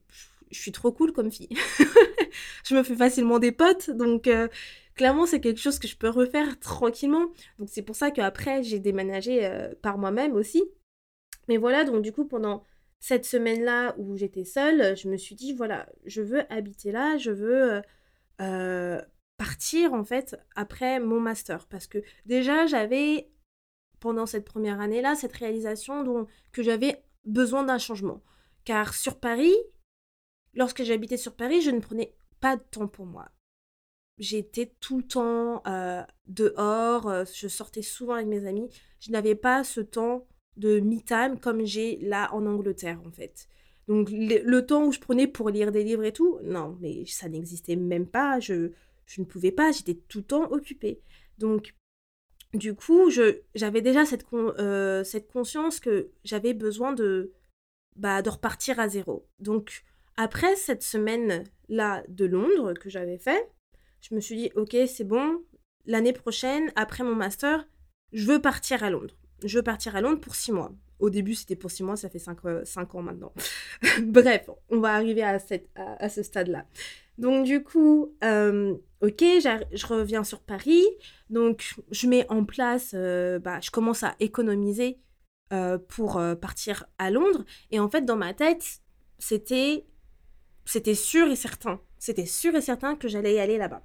je 0.51 0.59
suis 0.59 0.71
trop 0.71 0.91
cool 0.91 1.13
comme 1.13 1.31
fille. 1.31 1.49
je 2.65 2.75
me 2.75 2.83
fais 2.83 2.95
facilement 2.95 3.39
des 3.39 3.51
potes. 3.51 3.89
Donc, 3.89 4.27
clairement, 4.95 5.25
c'est 5.25 5.39
quelque 5.41 5.59
chose 5.59 5.79
que 5.79 5.87
je 5.87 5.97
peux 5.97 6.09
refaire 6.09 6.59
tranquillement. 6.59 7.27
Donc, 7.59 7.69
c'est 7.69 7.81
pour 7.81 7.95
ça 7.95 8.11
qu'après, 8.11 8.63
j'ai 8.63 8.79
déménagé 8.79 9.49
par 9.81 9.97
moi-même 9.97 10.33
aussi. 10.33 10.63
Mais 11.47 11.57
voilà, 11.57 11.83
donc 11.83 12.01
du 12.01 12.11
coup, 12.11 12.25
pendant 12.25 12.63
cette 12.99 13.25
semaine-là 13.25 13.95
où 13.97 14.15
j'étais 14.15 14.45
seule, 14.45 14.95
je 14.95 15.09
me 15.09 15.17
suis 15.17 15.35
dit, 15.35 15.53
voilà, 15.53 15.89
je 16.05 16.21
veux 16.21 16.51
habiter 16.51 16.91
là, 16.91 17.17
je 17.17 17.31
veux 17.31 17.73
euh, 17.73 17.81
euh, 18.41 19.01
partir 19.37 19.93
en 19.93 20.05
fait 20.05 20.37
après 20.55 20.99
mon 20.99 21.19
master. 21.19 21.67
Parce 21.67 21.87
que 21.87 21.97
déjà, 22.25 22.65
j'avais, 22.65 23.29
pendant 23.99 24.25
cette 24.25 24.45
première 24.45 24.79
année-là, 24.79 25.15
cette 25.15 25.33
réalisation 25.33 26.27
que 26.53 26.63
j'avais 26.63 27.03
besoin 27.25 27.63
d'un 27.63 27.77
changement. 27.77 28.23
Car 28.63 28.93
sur 28.93 29.19
Paris, 29.19 29.53
lorsque 30.53 30.83
j'habitais 30.83 31.17
sur 31.17 31.35
Paris, 31.35 31.61
je 31.61 31.71
ne 31.71 31.81
prenais 31.81 32.15
pas 32.39 32.55
de 32.55 32.63
temps 32.63 32.87
pour 32.87 33.05
moi. 33.05 33.29
J'étais 34.19 34.71
tout 34.79 34.97
le 34.97 35.03
temps 35.03 35.63
euh, 35.67 36.03
dehors, 36.27 37.25
je 37.33 37.47
sortais 37.47 37.81
souvent 37.81 38.13
avec 38.13 38.27
mes 38.27 38.45
amis. 38.45 38.69
Je 38.99 39.11
n'avais 39.11 39.35
pas 39.35 39.63
ce 39.63 39.81
temps 39.81 40.27
de 40.57 40.79
me-time 40.79 41.39
comme 41.39 41.65
j'ai 41.65 41.97
là 41.97 42.33
en 42.33 42.45
Angleterre 42.45 43.01
en 43.05 43.11
fait. 43.11 43.47
Donc 43.87 44.09
le, 44.11 44.61
temps 44.61 44.85
où 44.85 44.91
je 44.91 44.99
prenais 44.99 45.27
pour 45.27 45.49
lire 45.49 45.71
des 45.71 45.83
livres 45.83 46.03
et 46.03 46.13
tout, 46.13 46.39
non, 46.43 46.77
mais 46.79 47.05
ça 47.05 47.27
n'existait 47.27 47.75
même 47.75 48.07
pas, 48.07 48.39
je, 48.39 48.71
je 49.05 49.21
ne 49.21 49.25
pouvais 49.25 49.51
pas, 49.51 49.71
j'étais 49.71 49.95
tout 50.07 50.19
le 50.19 50.23
temps 50.23 50.51
occupée. 50.51 51.01
Donc 51.37 51.75
du 52.53 52.75
coup, 52.75 53.09
j'avais 53.55 53.81
déjà 53.81 54.05
cette, 54.05 54.25
euh, 54.33 55.03
cette 55.03 55.27
conscience 55.31 55.79
que 55.79 56.11
j'avais 56.23 56.53
besoin 56.53 56.93
de, 56.93 57.33
bah, 57.95 58.21
de 58.21 58.29
repartir 58.29 58.79
à 58.79 58.87
zéro. 58.87 59.27
Donc 59.39 59.83
après 60.15 60.55
cette 60.55 60.83
semaine-là 60.83 62.03
de 62.07 62.25
Londres 62.25 62.73
que 62.73 62.89
j'avais 62.89 63.17
fait, 63.17 63.49
je 64.03 64.15
me 64.15 64.19
suis 64.19 64.35
dit, 64.35 64.51
ok, 64.55 64.75
c'est 64.87 65.03
bon, 65.03 65.41
l'année 65.85 66.13
prochaine, 66.13 66.71
après 66.75 67.03
mon 67.03 67.15
master, 67.15 67.67
je 68.11 68.27
veux 68.27 68.41
partir 68.41 68.83
à 68.83 68.89
Londres 68.89 69.15
je 69.45 69.57
veux 69.57 69.63
partir 69.63 69.95
à 69.95 70.01
Londres 70.01 70.19
pour 70.19 70.35
six 70.35 70.51
mois. 70.51 70.71
Au 70.99 71.09
début, 71.09 71.35
c'était 71.35 71.55
pour 71.55 71.71
six 71.71 71.83
mois, 71.83 71.95
ça 71.95 72.09
fait 72.09 72.19
cinq, 72.19 72.45
euh, 72.45 72.63
ans 72.93 73.01
maintenant. 73.01 73.33
Bref, 74.01 74.49
on 74.69 74.79
va 74.79 74.93
arriver 74.93 75.23
à, 75.23 75.39
cette, 75.39 75.69
à, 75.75 76.07
ce 76.09 76.23
stade-là. 76.23 76.65
Donc, 77.17 77.45
du 77.45 77.63
coup, 77.63 78.15
euh, 78.23 78.75
ok, 79.01 79.19
je 79.19 79.85
reviens 79.85 80.23
sur 80.23 80.39
Paris. 80.39 80.83
Donc, 81.29 81.75
je 81.91 82.07
mets 82.07 82.25
en 82.29 82.45
place, 82.45 82.91
euh, 82.93 83.39
bah, 83.39 83.59
je 83.61 83.71
commence 83.71 84.03
à 84.03 84.15
économiser 84.19 84.99
pour 85.87 86.19
partir 86.41 86.87
à 86.97 87.11
Londres. 87.11 87.45
Et 87.69 87.79
en 87.79 87.87
fait, 87.87 88.01
dans 88.01 88.15
ma 88.15 88.33
tête, 88.33 88.79
c'était, 89.19 89.85
c'était 90.65 90.95
sûr 90.95 91.27
et 91.27 91.35
certain. 91.35 91.79
C'était 91.99 92.25
sûr 92.25 92.55
et 92.55 92.61
certain 92.61 92.95
que 92.95 93.07
j'allais 93.07 93.35
y 93.35 93.39
aller 93.39 93.59
là-bas. 93.59 93.83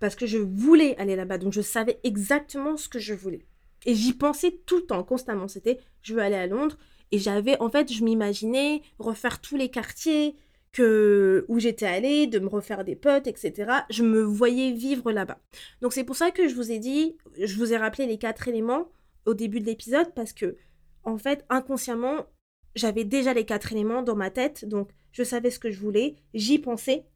Parce 0.00 0.14
que 0.14 0.26
je 0.26 0.38
voulais 0.38 0.96
aller 0.96 1.16
là-bas. 1.16 1.38
Donc, 1.38 1.52
je 1.52 1.60
savais 1.60 1.98
exactement 2.04 2.76
ce 2.76 2.88
que 2.88 2.98
je 2.98 3.14
voulais. 3.14 3.46
Et 3.86 3.94
j'y 3.94 4.12
pensais 4.12 4.60
tout 4.66 4.76
le 4.76 4.86
temps, 4.86 5.02
constamment. 5.04 5.48
C'était, 5.48 5.78
je 6.02 6.14
veux 6.14 6.22
aller 6.22 6.36
à 6.36 6.46
Londres. 6.46 6.78
Et 7.10 7.18
j'avais, 7.18 7.60
en 7.60 7.70
fait, 7.70 7.92
je 7.92 8.04
m'imaginais 8.04 8.82
refaire 8.98 9.40
tous 9.40 9.56
les 9.56 9.70
quartiers 9.70 10.36
que, 10.72 11.44
où 11.48 11.58
j'étais 11.58 11.86
allée, 11.86 12.26
de 12.26 12.38
me 12.38 12.48
refaire 12.48 12.84
des 12.84 12.96
potes, 12.96 13.26
etc. 13.26 13.72
Je 13.90 14.02
me 14.02 14.20
voyais 14.20 14.72
vivre 14.72 15.10
là-bas. 15.12 15.38
Donc 15.80 15.92
c'est 15.92 16.04
pour 16.04 16.16
ça 16.16 16.30
que 16.30 16.48
je 16.48 16.54
vous 16.54 16.70
ai 16.70 16.78
dit, 16.78 17.16
je 17.40 17.56
vous 17.56 17.72
ai 17.72 17.76
rappelé 17.76 18.06
les 18.06 18.18
quatre 18.18 18.48
éléments 18.48 18.90
au 19.26 19.34
début 19.34 19.60
de 19.60 19.66
l'épisode 19.66 20.12
parce 20.14 20.32
que, 20.32 20.56
en 21.04 21.18
fait, 21.18 21.44
inconsciemment, 21.48 22.26
j'avais 22.74 23.04
déjà 23.04 23.34
les 23.34 23.44
quatre 23.44 23.72
éléments 23.72 24.02
dans 24.02 24.16
ma 24.16 24.30
tête. 24.30 24.64
Donc 24.66 24.90
je 25.12 25.22
savais 25.22 25.50
ce 25.50 25.58
que 25.58 25.70
je 25.70 25.80
voulais, 25.80 26.16
j'y 26.34 26.58
pensais 26.58 27.06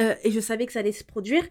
euh, 0.00 0.14
et 0.24 0.30
je 0.30 0.40
savais 0.40 0.66
que 0.66 0.72
ça 0.72 0.80
allait 0.80 0.92
se 0.92 1.04
produire. 1.04 1.44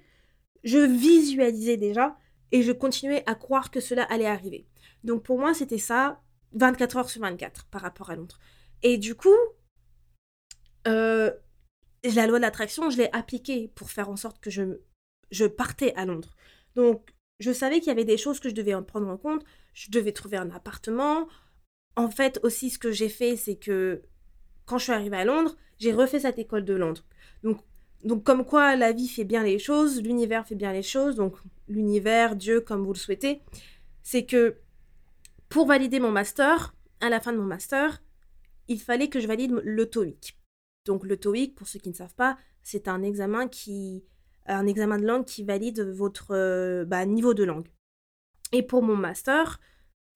Je 0.63 0.77
visualisais 0.77 1.77
déjà 1.77 2.17
et 2.51 2.61
je 2.61 2.71
continuais 2.71 3.23
à 3.25 3.35
croire 3.35 3.71
que 3.71 3.79
cela 3.79 4.03
allait 4.03 4.25
arriver. 4.25 4.67
Donc 5.03 5.23
pour 5.23 5.39
moi, 5.39 5.53
c'était 5.53 5.77
ça, 5.77 6.21
24 6.53 6.97
heures 6.97 7.09
sur 7.09 7.21
24 7.21 7.65
par 7.65 7.81
rapport 7.81 8.09
à 8.09 8.15
Londres. 8.15 8.39
Et 8.83 8.97
du 8.97 9.15
coup, 9.15 9.35
euh, 10.87 11.31
la 12.03 12.27
loi 12.27 12.37
de 12.37 12.43
l'attraction, 12.43 12.89
je 12.89 12.97
l'ai 12.97 13.09
appliquée 13.13 13.69
pour 13.75 13.89
faire 13.89 14.09
en 14.09 14.15
sorte 14.15 14.39
que 14.39 14.49
je, 14.49 14.79
je 15.31 15.45
partais 15.45 15.93
à 15.95 16.05
Londres. 16.05 16.35
Donc, 16.75 17.13
je 17.39 17.51
savais 17.51 17.79
qu'il 17.79 17.87
y 17.87 17.91
avait 17.91 18.05
des 18.05 18.17
choses 18.17 18.39
que 18.39 18.49
je 18.49 18.53
devais 18.53 18.73
en 18.73 18.83
prendre 18.83 19.07
en 19.07 19.17
compte. 19.17 19.43
Je 19.73 19.89
devais 19.89 20.11
trouver 20.11 20.37
un 20.37 20.49
appartement. 20.51 21.27
En 21.95 22.09
fait, 22.09 22.39
aussi, 22.43 22.69
ce 22.69 22.79
que 22.79 22.91
j'ai 22.91 23.09
fait, 23.09 23.35
c'est 23.35 23.55
que 23.55 24.03
quand 24.65 24.77
je 24.77 24.83
suis 24.83 24.93
arrivée 24.93 25.17
à 25.17 25.25
Londres, 25.25 25.55
j'ai 25.79 25.91
refait 25.91 26.19
cette 26.19 26.39
école 26.39 26.65
de 26.65 26.73
Londres. 26.73 27.03
Donc, 27.43 27.59
donc 28.03 28.23
comme 28.23 28.45
quoi 28.45 28.75
la 28.75 28.91
vie 28.91 29.07
fait 29.07 29.23
bien 29.23 29.43
les 29.43 29.59
choses, 29.59 30.01
l'univers 30.01 30.47
fait 30.47 30.55
bien 30.55 30.73
les 30.73 30.83
choses, 30.83 31.15
donc 31.15 31.35
l'univers, 31.67 32.35
Dieu, 32.35 32.61
comme 32.61 32.83
vous 32.83 32.93
le 32.93 32.97
souhaitez, 32.97 33.41
c'est 34.01 34.25
que 34.25 34.57
pour 35.49 35.67
valider 35.67 35.99
mon 35.99 36.11
master, 36.11 36.75
à 36.99 37.09
la 37.09 37.19
fin 37.19 37.31
de 37.33 37.37
mon 37.37 37.45
master, 37.45 38.01
il 38.67 38.79
fallait 38.79 39.09
que 39.09 39.19
je 39.19 39.27
valide 39.27 39.51
le 39.63 39.89
TOEIC. 39.89 40.37
Donc 40.85 41.05
le 41.05 41.17
TOEIC, 41.17 41.55
pour 41.55 41.67
ceux 41.67 41.79
qui 41.79 41.89
ne 41.89 41.93
savent 41.93 42.15
pas, 42.15 42.37
c'est 42.61 42.87
un 42.87 43.03
examen 43.03 43.47
qui 43.47 44.05
un 44.45 44.67
examen 44.67 44.97
de 44.97 45.05
langue 45.05 45.25
qui 45.25 45.43
valide 45.43 45.79
votre 45.79 46.31
euh, 46.31 46.85
bah, 46.85 47.05
niveau 47.05 47.33
de 47.33 47.43
langue. 47.43 47.69
Et 48.51 48.61
pour 48.61 48.83
mon 48.83 48.95
master, 48.95 49.59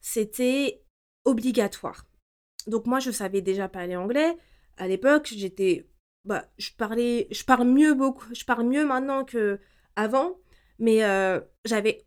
c'était 0.01 0.83
obligatoire. 1.23 2.05
Donc 2.67 2.85
moi, 2.87 2.99
je 2.99 3.11
savais 3.11 3.41
déjà 3.41 3.69
parler 3.69 3.95
anglais. 3.95 4.37
À 4.77 4.87
l'époque, 4.87 5.31
j'étais 5.35 5.87
bah, 6.25 6.45
je 6.57 6.71
parlais, 6.77 7.27
je 7.31 7.43
parle 7.43 7.67
mieux 7.67 7.93
beaucoup, 7.93 8.33
je 8.33 8.45
parle 8.45 8.65
mieux 8.65 8.85
maintenant 8.85 9.23
que 9.23 9.59
avant, 9.95 10.37
mais 10.79 11.03
euh, 11.03 11.39
j'avais, 11.65 12.05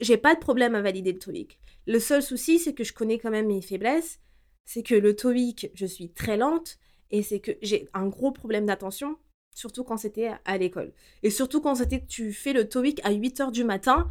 j'ai 0.00 0.16
pas 0.16 0.34
de 0.34 0.40
problème 0.40 0.74
à 0.74 0.82
valider 0.82 1.12
le 1.12 1.18
TOEIC. 1.18 1.58
Le 1.86 2.00
seul 2.00 2.22
souci, 2.22 2.58
c'est 2.58 2.74
que 2.74 2.84
je 2.84 2.92
connais 2.92 3.18
quand 3.18 3.30
même 3.30 3.48
mes 3.48 3.62
faiblesses, 3.62 4.20
c'est 4.64 4.82
que 4.82 4.94
le 4.94 5.16
TOEIC, 5.16 5.70
je 5.74 5.86
suis 5.86 6.10
très 6.10 6.36
lente 6.36 6.78
et 7.10 7.22
c'est 7.22 7.40
que 7.40 7.52
j'ai 7.62 7.88
un 7.94 8.06
gros 8.06 8.32
problème 8.32 8.66
d'attention, 8.66 9.16
surtout 9.54 9.84
quand 9.84 9.96
c'était 9.96 10.30
à, 10.44 10.58
l'école. 10.58 10.92
Et 11.22 11.30
surtout 11.30 11.60
quand 11.60 11.76
c'était 11.76 12.04
tu 12.04 12.32
fais 12.32 12.52
le 12.52 12.68
TOEIC 12.68 13.00
à 13.04 13.12
8 13.12 13.40
heures 13.40 13.52
du 13.52 13.64
matin, 13.64 14.10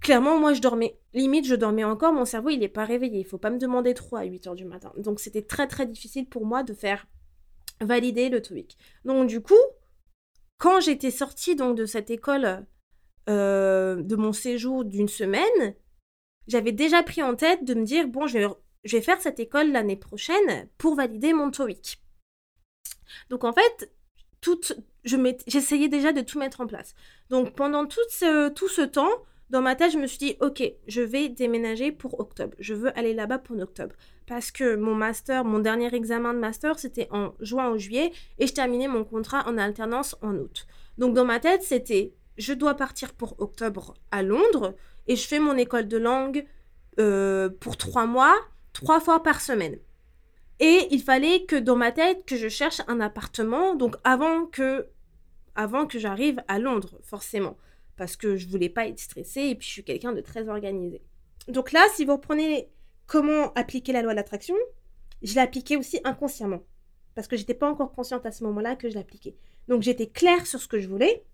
clairement, 0.00 0.38
moi, 0.38 0.54
je 0.54 0.60
dormais. 0.60 0.98
Limite, 1.12 1.46
je 1.46 1.54
dormais 1.54 1.84
encore, 1.84 2.12
mon 2.12 2.24
cerveau, 2.24 2.50
il 2.50 2.60
n'est 2.60 2.68
pas 2.68 2.84
réveillé. 2.84 3.20
Il 3.20 3.26
faut 3.26 3.38
pas 3.38 3.50
me 3.50 3.58
demander 3.58 3.94
trop 3.94 4.16
à 4.16 4.24
8 4.24 4.46
heures 4.46 4.54
du 4.54 4.64
matin. 4.64 4.92
Donc, 4.96 5.20
c'était 5.20 5.42
très, 5.42 5.66
très 5.66 5.86
difficile 5.86 6.28
pour 6.28 6.46
moi 6.46 6.62
de 6.62 6.72
faire 6.72 7.06
valider 7.80 8.28
le 8.28 8.42
TOEIC. 8.42 8.76
Donc 9.04 9.28
du 9.28 9.40
coup, 9.40 9.54
quand 10.58 10.80
j'étais 10.80 11.10
sortie 11.10 11.56
donc 11.56 11.76
de 11.76 11.86
cette 11.86 12.10
école 12.10 12.66
euh, 13.28 13.96
de 13.96 14.16
mon 14.16 14.32
séjour 14.32 14.84
d'une 14.84 15.08
semaine, 15.08 15.74
j'avais 16.46 16.72
déjà 16.72 17.02
pris 17.02 17.22
en 17.22 17.34
tête 17.34 17.64
de 17.64 17.74
me 17.74 17.84
dire 17.84 18.08
bon, 18.08 18.26
je 18.26 18.38
vais, 18.84 19.00
faire 19.00 19.20
cette 19.20 19.40
école 19.40 19.72
l'année 19.72 19.96
prochaine 19.96 20.68
pour 20.78 20.94
valider 20.94 21.32
mon 21.32 21.50
TOEIC. 21.50 22.02
Donc 23.28 23.44
en 23.44 23.52
fait, 23.52 23.92
j'essayais 25.04 25.88
déjà 25.88 26.12
de 26.12 26.20
tout 26.20 26.38
mettre 26.38 26.60
en 26.60 26.66
place. 26.66 26.94
Donc 27.28 27.54
pendant 27.54 27.86
tout 27.86 28.00
tout 28.54 28.68
ce 28.68 28.82
temps, 28.82 29.24
dans 29.50 29.62
ma 29.62 29.74
tête, 29.74 29.92
je 29.92 29.98
me 29.98 30.06
suis 30.06 30.18
dit, 30.18 30.36
ok, 30.40 30.62
je 30.86 31.02
vais 31.02 31.28
déménager 31.28 31.90
pour 31.90 32.20
octobre. 32.20 32.56
Je 32.60 32.72
veux 32.72 32.96
aller 32.96 33.14
là-bas 33.14 33.38
pour 33.38 33.58
octobre. 33.58 33.96
Parce 34.26 34.52
que 34.52 34.76
mon 34.76 34.94
master, 34.94 35.44
mon 35.44 35.58
dernier 35.58 35.92
examen 35.92 36.32
de 36.32 36.38
master, 36.38 36.78
c'était 36.78 37.08
en 37.10 37.34
juin 37.40 37.70
ou 37.70 37.78
juillet 37.78 38.12
et 38.38 38.46
je 38.46 38.52
terminais 38.52 38.86
mon 38.86 39.04
contrat 39.04 39.46
en 39.48 39.58
alternance 39.58 40.16
en 40.22 40.36
août. 40.36 40.66
Donc 40.98 41.14
dans 41.14 41.24
ma 41.24 41.40
tête, 41.40 41.64
c'était, 41.64 42.14
je 42.38 42.52
dois 42.52 42.74
partir 42.74 43.12
pour 43.12 43.40
octobre 43.40 43.94
à 44.12 44.22
Londres 44.22 44.76
et 45.08 45.16
je 45.16 45.26
fais 45.26 45.40
mon 45.40 45.56
école 45.56 45.88
de 45.88 45.96
langue 45.96 46.46
euh, 47.00 47.48
pour 47.48 47.76
trois 47.76 48.06
mois, 48.06 48.36
trois 48.72 49.00
fois 49.00 49.22
par 49.24 49.40
semaine. 49.40 49.78
Et 50.60 50.86
il 50.92 51.02
fallait 51.02 51.44
que 51.44 51.56
dans 51.56 51.76
ma 51.76 51.90
tête, 51.90 52.24
que 52.24 52.36
je 52.36 52.48
cherche 52.48 52.82
un 52.86 53.00
appartement, 53.00 53.74
donc 53.74 53.96
avant 54.04 54.46
que, 54.46 54.86
avant 55.56 55.86
que 55.86 55.98
j'arrive 55.98 56.40
à 56.46 56.60
Londres, 56.60 57.00
forcément 57.02 57.56
parce 58.00 58.16
que 58.16 58.38
je 58.38 58.48
voulais 58.48 58.70
pas 58.70 58.86
être 58.86 58.98
stressée 58.98 59.42
et 59.42 59.54
puis 59.54 59.68
je 59.68 59.72
suis 59.72 59.84
quelqu'un 59.84 60.14
de 60.14 60.22
très 60.22 60.48
organisé. 60.48 61.02
Donc 61.48 61.70
là, 61.70 61.84
si 61.94 62.06
vous 62.06 62.12
reprenez 62.12 62.70
comment 63.06 63.52
appliquer 63.52 63.92
la 63.92 64.00
loi 64.00 64.12
de 64.12 64.16
l'attraction, 64.16 64.54
je 65.20 65.34
l'ai 65.34 65.40
appliquée 65.40 65.76
aussi 65.76 66.00
inconsciemment 66.04 66.62
parce 67.14 67.28
que 67.28 67.36
j'étais 67.36 67.52
pas 67.52 67.68
encore 67.68 67.92
consciente 67.92 68.24
à 68.24 68.32
ce 68.32 68.42
moment-là 68.44 68.74
que 68.74 68.88
je 68.88 68.94
l'appliquais. 68.94 69.36
Donc 69.68 69.82
j'étais 69.82 70.06
claire 70.06 70.46
sur 70.46 70.58
ce 70.58 70.66
que 70.66 70.80
je 70.80 70.88
voulais. 70.88 71.26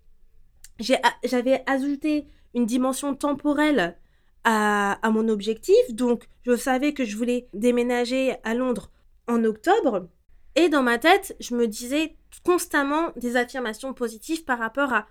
J'avais 1.23 1.63
ajouté 1.67 2.27
une 2.53 2.65
dimension 2.65 3.15
temporelle 3.15 3.97
à, 4.43 4.99
à 5.07 5.09
mon 5.09 5.29
objectif. 5.29 5.93
Donc, 5.93 6.27
je 6.45 6.57
savais 6.57 6.93
que 6.93 7.05
je 7.05 7.15
voulais 7.15 7.47
déménager 7.53 8.35
à 8.43 8.53
Londres 8.53 8.91
en 9.27 9.43
octobre. 9.45 10.09
Et 10.55 10.67
dans 10.67 10.83
ma 10.83 10.97
tête, 10.97 11.35
je 11.39 11.55
me 11.55 11.65
disais 11.65 12.17
constamment 12.43 13.11
des 13.15 13.37
affirmations 13.37 13.93
positives 13.93 14.43
par 14.43 14.59
rapport 14.59 14.91
à 14.93 15.07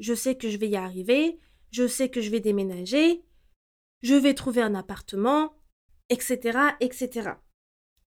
je 0.00 0.14
sais 0.14 0.34
que 0.34 0.48
je 0.50 0.56
vais 0.56 0.68
y 0.68 0.76
arriver, 0.76 1.38
je 1.70 1.86
sais 1.86 2.08
que 2.08 2.20
je 2.20 2.30
vais 2.30 2.40
déménager, 2.40 3.22
je 4.02 4.14
vais 4.14 4.34
trouver 4.34 4.62
un 4.62 4.74
appartement, 4.74 5.52
etc., 6.08 6.58
etc. 6.80 7.32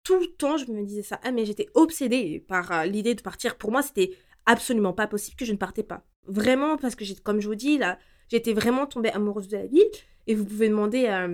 Tout 0.03 0.19
le 0.19 0.27
temps, 0.27 0.57
je 0.57 0.71
me 0.71 0.83
disais 0.85 1.03
ça. 1.03 1.21
Ah, 1.23 1.31
mais 1.31 1.45
j'étais 1.45 1.69
obsédée 1.75 2.41
par 2.41 2.73
euh, 2.73 2.85
l'idée 2.87 3.15
de 3.15 3.23
partir. 3.23 3.57
Pour 3.57 3.71
moi, 3.71 3.83
c'était 3.83 4.17
absolument 4.47 4.93
pas 4.93 5.07
possible 5.07 5.37
que 5.37 5.45
je 5.45 5.53
ne 5.53 5.59
partais 5.59 5.85
pas. 5.85 6.05
Vraiment, 6.27 6.77
parce 6.77 6.97
que, 6.97 7.05
comme 7.21 7.41
je 7.41 7.47
vous 7.47 7.55
dis, 7.55 7.79
là, 7.79 7.99
j'étais 8.29 8.53
vraiment 8.53 8.87
tombée 8.87 9.11
amoureuse 9.11 9.49
de 9.49 9.59
la 9.59 9.67
ville. 9.67 9.89
Et 10.27 10.35
vous 10.35 10.45
pouvez 10.45 10.69
demander 10.69 11.07
à, 11.07 11.29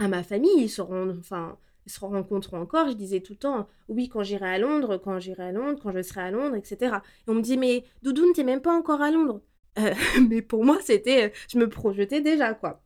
à 0.00 0.08
ma 0.08 0.24
famille, 0.24 0.50
ils 0.56 0.68
seront, 0.68 1.16
enfin, 1.18 1.56
ils 1.86 1.92
se 1.92 2.00
rencontreront 2.00 2.60
encore. 2.60 2.88
Je 2.88 2.94
disais 2.94 3.20
tout 3.20 3.34
le 3.34 3.38
temps, 3.38 3.68
oui, 3.88 4.08
quand 4.08 4.22
j'irai 4.22 4.48
à 4.48 4.58
Londres, 4.58 4.96
quand 4.96 5.20
j'irai 5.20 5.44
à 5.44 5.52
Londres, 5.52 5.78
quand 5.80 5.92
je 5.92 6.02
serai 6.02 6.22
à 6.22 6.30
Londres, 6.30 6.56
etc. 6.56 6.96
Et 7.26 7.30
on 7.30 7.34
me 7.34 7.42
dit, 7.42 7.56
mais 7.56 7.84
Doudoune, 8.02 8.32
t'es 8.32 8.44
même 8.44 8.62
pas 8.62 8.76
encore 8.76 9.02
à 9.02 9.10
Londres. 9.10 9.40
Euh, 9.78 9.94
mais 10.28 10.42
pour 10.42 10.64
moi, 10.64 10.78
c'était, 10.82 11.32
je 11.48 11.58
me 11.58 11.68
projetais 11.68 12.20
déjà, 12.20 12.54
quoi. 12.54 12.82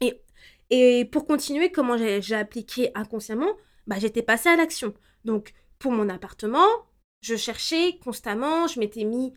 Et, 0.00 0.20
et 0.70 1.04
pour 1.06 1.26
continuer, 1.26 1.70
comment 1.70 1.96
j'ai 1.96 2.34
appliqué 2.34 2.90
inconsciemment, 2.94 3.52
bah, 3.86 3.96
j'étais 3.98 4.22
passée 4.22 4.48
à 4.48 4.56
l'action. 4.56 4.94
Donc, 5.24 5.52
pour 5.78 5.92
mon 5.92 6.08
appartement, 6.08 6.66
je 7.20 7.36
cherchais 7.36 7.98
constamment, 8.02 8.66
je 8.66 8.80
m'étais 8.80 9.04
mis 9.04 9.32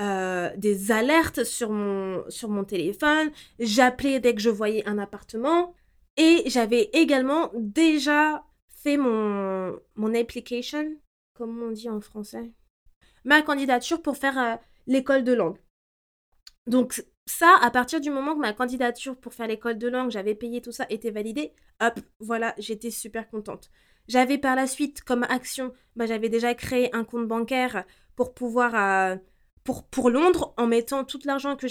euh, 0.00 0.50
des 0.56 0.92
alertes 0.92 1.44
sur 1.44 1.70
mon, 1.70 2.24
sur 2.30 2.48
mon 2.48 2.64
téléphone, 2.64 3.30
j'appelais 3.58 4.18
dès 4.18 4.34
que 4.34 4.40
je 4.40 4.48
voyais 4.48 4.86
un 4.88 4.98
appartement, 4.98 5.74
et 6.16 6.42
j'avais 6.46 6.88
également 6.94 7.50
déjà 7.54 8.44
fait 8.68 8.96
mon, 8.96 9.78
mon 9.96 10.14
application, 10.14 10.96
comme 11.34 11.62
on 11.62 11.70
dit 11.70 11.90
en 11.90 12.00
français, 12.00 12.50
ma 13.24 13.42
candidature 13.42 14.00
pour 14.00 14.16
faire 14.16 14.38
euh, 14.38 14.56
l'école 14.86 15.22
de 15.22 15.34
langue. 15.34 15.58
Donc 16.70 17.04
ça, 17.26 17.58
à 17.60 17.70
partir 17.70 18.00
du 18.00 18.10
moment 18.10 18.34
que 18.34 18.40
ma 18.40 18.52
candidature 18.52 19.16
pour 19.16 19.34
faire 19.34 19.48
l'école 19.48 19.76
de 19.76 19.88
langue, 19.88 20.10
j'avais 20.10 20.36
payé 20.36 20.62
tout 20.62 20.70
ça, 20.70 20.86
était 20.88 21.10
validée, 21.10 21.52
hop, 21.80 21.98
voilà, 22.20 22.54
j'étais 22.58 22.90
super 22.90 23.28
contente. 23.28 23.70
J'avais 24.06 24.38
par 24.38 24.54
la 24.54 24.68
suite 24.68 25.02
comme 25.02 25.24
action, 25.24 25.72
bah, 25.96 26.06
j'avais 26.06 26.28
déjà 26.28 26.54
créé 26.54 26.94
un 26.94 27.04
compte 27.04 27.28
bancaire 27.28 27.84
pour 28.16 28.34
pouvoir... 28.34 28.74
Euh, 28.74 29.16
pour, 29.64 30.10
Londres 30.10 30.52
en 30.56 30.66
mettant 30.66 31.04
tout 31.04 31.20
l'argent 31.24 31.54
que, 31.54 31.66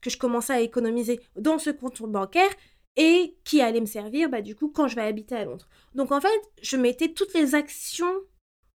que 0.00 0.10
je 0.10 0.18
commençais 0.18 0.52
à 0.52 0.60
économiser 0.60 1.18
dans 1.34 1.58
ce 1.58 1.70
compte 1.70 2.00
bancaire 2.02 2.50
et 2.96 3.36
qui 3.44 3.60
allait 3.60 3.80
me 3.80 3.86
servir 3.86 4.28
bah, 4.28 4.40
du 4.40 4.54
coup 4.54 4.68
quand 4.68 4.86
je 4.86 4.94
vais 4.94 5.02
habiter 5.02 5.34
à 5.34 5.44
Londres. 5.44 5.68
Donc 5.94 6.12
en 6.12 6.20
fait, 6.20 6.40
je 6.62 6.76
mettais 6.76 7.08
toutes 7.08 7.34
les 7.34 7.56
actions 7.56 8.12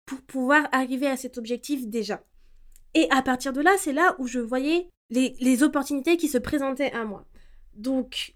pour 0.06 0.22
pouvoir 0.22 0.70
arriver 0.72 1.08
à 1.08 1.18
cet 1.18 1.38
objectif 1.38 1.88
déjà. 1.88 2.24
Et 2.94 3.10
à 3.12 3.22
partir 3.22 3.52
de 3.52 3.62
là, 3.62 3.72
c'est 3.78 3.94
là 3.94 4.16
où 4.20 4.28
je 4.28 4.40
voyais 4.40 4.90
les, 5.12 5.64
opportunités 5.64 6.18
qui 6.18 6.28
se 6.28 6.38
présentaient 6.38 6.92
à 6.94 7.06
moi. 7.06 7.26
Donc, 7.76 8.36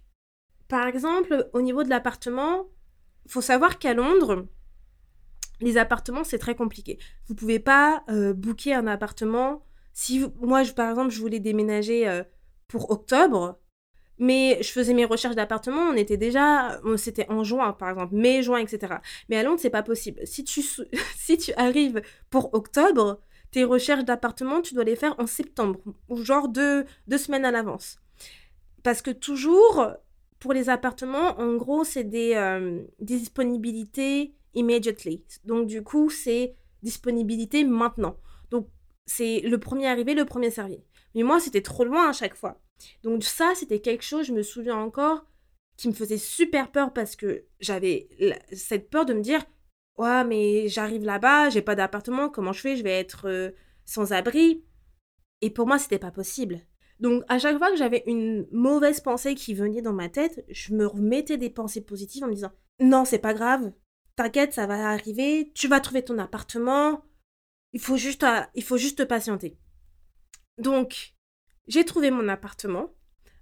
par 0.68 0.88
exemple, 0.88 1.50
au 1.54 1.62
niveau 1.62 1.84
de 1.84 1.90
l'appartement, 1.90 2.68
faut 3.28 3.42
savoir 3.42 3.80
qu'à 3.80 3.94
Londres, 3.94 4.46
les 5.62 5.78
appartements, 5.78 6.24
c'est 6.24 6.38
très 6.38 6.56
compliqué. 6.56 7.00
Vous 7.28 7.34
ne 7.34 7.40
pouvez 7.40 7.60
pas 7.60 8.04
euh, 8.10 8.34
booker 8.34 8.74
un 8.74 8.88
appartement. 8.88 9.64
Si 9.94 10.26
moi, 10.42 10.64
par 10.76 10.90
exemple, 10.90 11.12
je 11.12 11.20
voulais 11.20 11.40
déménager 11.40 12.08
euh, 12.08 12.24
pour 12.68 12.92
octobre, 12.92 13.58
mais 14.18 14.58
je 14.62 14.72
faisais 14.72 14.94
mes 14.94 15.06
recherches 15.06 15.36
d'appartement, 15.36 15.82
on 15.82 15.94
était 15.94 16.18
déjà, 16.18 16.80
c'était 16.98 17.30
en 17.30 17.44
juin 17.44 17.74
par 17.74 17.90
exemple, 17.90 18.16
mai, 18.16 18.44
juin, 18.44 18.60
etc. 18.60 18.96
Mais 19.30 19.38
à 19.38 19.44
Londres, 19.44 19.60
c'est 19.62 19.70
pas 19.70 19.84
possible. 19.84 20.26
Si 20.26 20.44
tu, 20.44 20.62
si 21.18 21.38
tu 21.38 21.54
arrives 21.54 22.02
pour 22.30 22.54
octobre, 22.54 23.20
tes 23.56 23.64
recherches 23.64 24.04
d'appartement, 24.04 24.62
tu 24.62 24.74
dois 24.74 24.84
les 24.84 24.98
faire 24.98 25.16
en 25.18 25.28
septembre, 25.28 25.80
ou 26.10 26.18
genre 26.18 26.50
deux, 26.50 26.84
deux 27.08 27.18
semaines 27.18 27.46
à 27.46 27.52
l'avance. 27.52 28.00
Parce 28.84 29.02
que 29.02 29.12
toujours, 29.12 29.94
pour 30.40 30.52
les 30.52 30.68
appartements, 30.68 31.40
en 31.40 31.56
gros, 31.56 31.86
c'est 31.86 32.04
des, 32.04 32.34
euh, 32.36 32.84
des 33.00 33.18
disponibilités 33.18 34.36
immediately. 34.56 35.24
Donc 35.46 35.68
du 35.68 35.84
coup, 35.84 36.10
c'est 36.10 36.54
disponibilité 36.84 37.64
maintenant. 37.64 38.18
Donc 38.52 38.68
c'est 39.06 39.40
le 39.40 39.58
premier 39.58 39.88
arrivé, 39.88 40.16
le 40.16 40.26
premier 40.26 40.52
servi. 40.52 40.84
Mais 41.16 41.24
moi, 41.24 41.40
c'était 41.40 41.62
trop 41.62 41.86
loin 41.86 42.10
à 42.10 42.12
chaque 42.12 42.36
fois. 42.36 42.62
Donc 43.04 43.24
ça, 43.24 43.54
c'était 43.56 43.80
quelque 43.80 44.04
chose, 44.04 44.26
je 44.26 44.34
me 44.34 44.44
souviens 44.44 44.76
encore, 44.76 45.26
qui 45.78 45.88
me 45.88 45.94
faisait 45.94 46.18
super 46.18 46.74
peur 46.74 46.92
parce 46.92 47.16
que 47.16 47.46
j'avais 47.62 48.10
cette 48.52 48.90
peur 48.90 49.06
de 49.06 49.14
me 49.14 49.22
dire, 49.22 49.46
ouais, 49.98 50.24
mais 50.24 50.68
j'arrive 50.68 51.04
là-bas, 51.04 51.50
j'ai 51.50 51.62
pas 51.62 51.76
d'appartement, 51.76 52.30
comment 52.30 52.54
je 52.54 52.62
fais? 52.62 52.78
Je 52.78 52.84
vais 52.84 53.00
être 53.00 53.28
euh, 53.28 53.52
sans 53.86 54.14
abri. 54.14 54.64
Et 55.42 55.50
pour 55.50 55.68
moi, 55.68 55.80
c'était 55.80 56.00
pas 56.00 56.12
possible. 56.12 56.62
Donc 57.00 57.24
à 57.28 57.40
chaque 57.40 57.58
fois 57.58 57.70
que 57.70 57.78
j'avais 57.78 58.04
une 58.08 58.48
mauvaise 58.52 59.02
pensée 59.02 59.36
qui 59.36 59.54
venait 59.54 59.82
dans 59.82 59.94
ma 59.94 60.10
tête, 60.10 60.46
je 60.50 60.74
me 60.74 60.86
remettais 60.86 61.38
des 61.38 61.50
pensées 61.50 61.82
positives 61.82 62.24
en 62.24 62.28
me 62.28 62.34
disant, 62.34 62.52
non, 62.80 63.06
c'est 63.06 63.20
pas 63.20 63.34
grave, 63.34 63.72
t'inquiète, 64.16 64.54
ça 64.54 64.66
va 64.66 64.90
arriver, 64.90 65.52
tu 65.54 65.68
vas 65.68 65.82
trouver 65.82 66.04
ton 66.04 66.18
appartement, 66.18 67.04
il 67.74 67.82
faut 67.82 67.98
juste, 67.98 68.24
euh, 68.24 68.42
il 68.54 68.64
faut 68.64 68.78
juste 68.78 69.06
patienter. 69.06 69.58
Donc, 70.58 71.16
j'ai 71.68 71.84
trouvé 71.84 72.12
mon 72.12 72.30
appartement. 72.30 72.94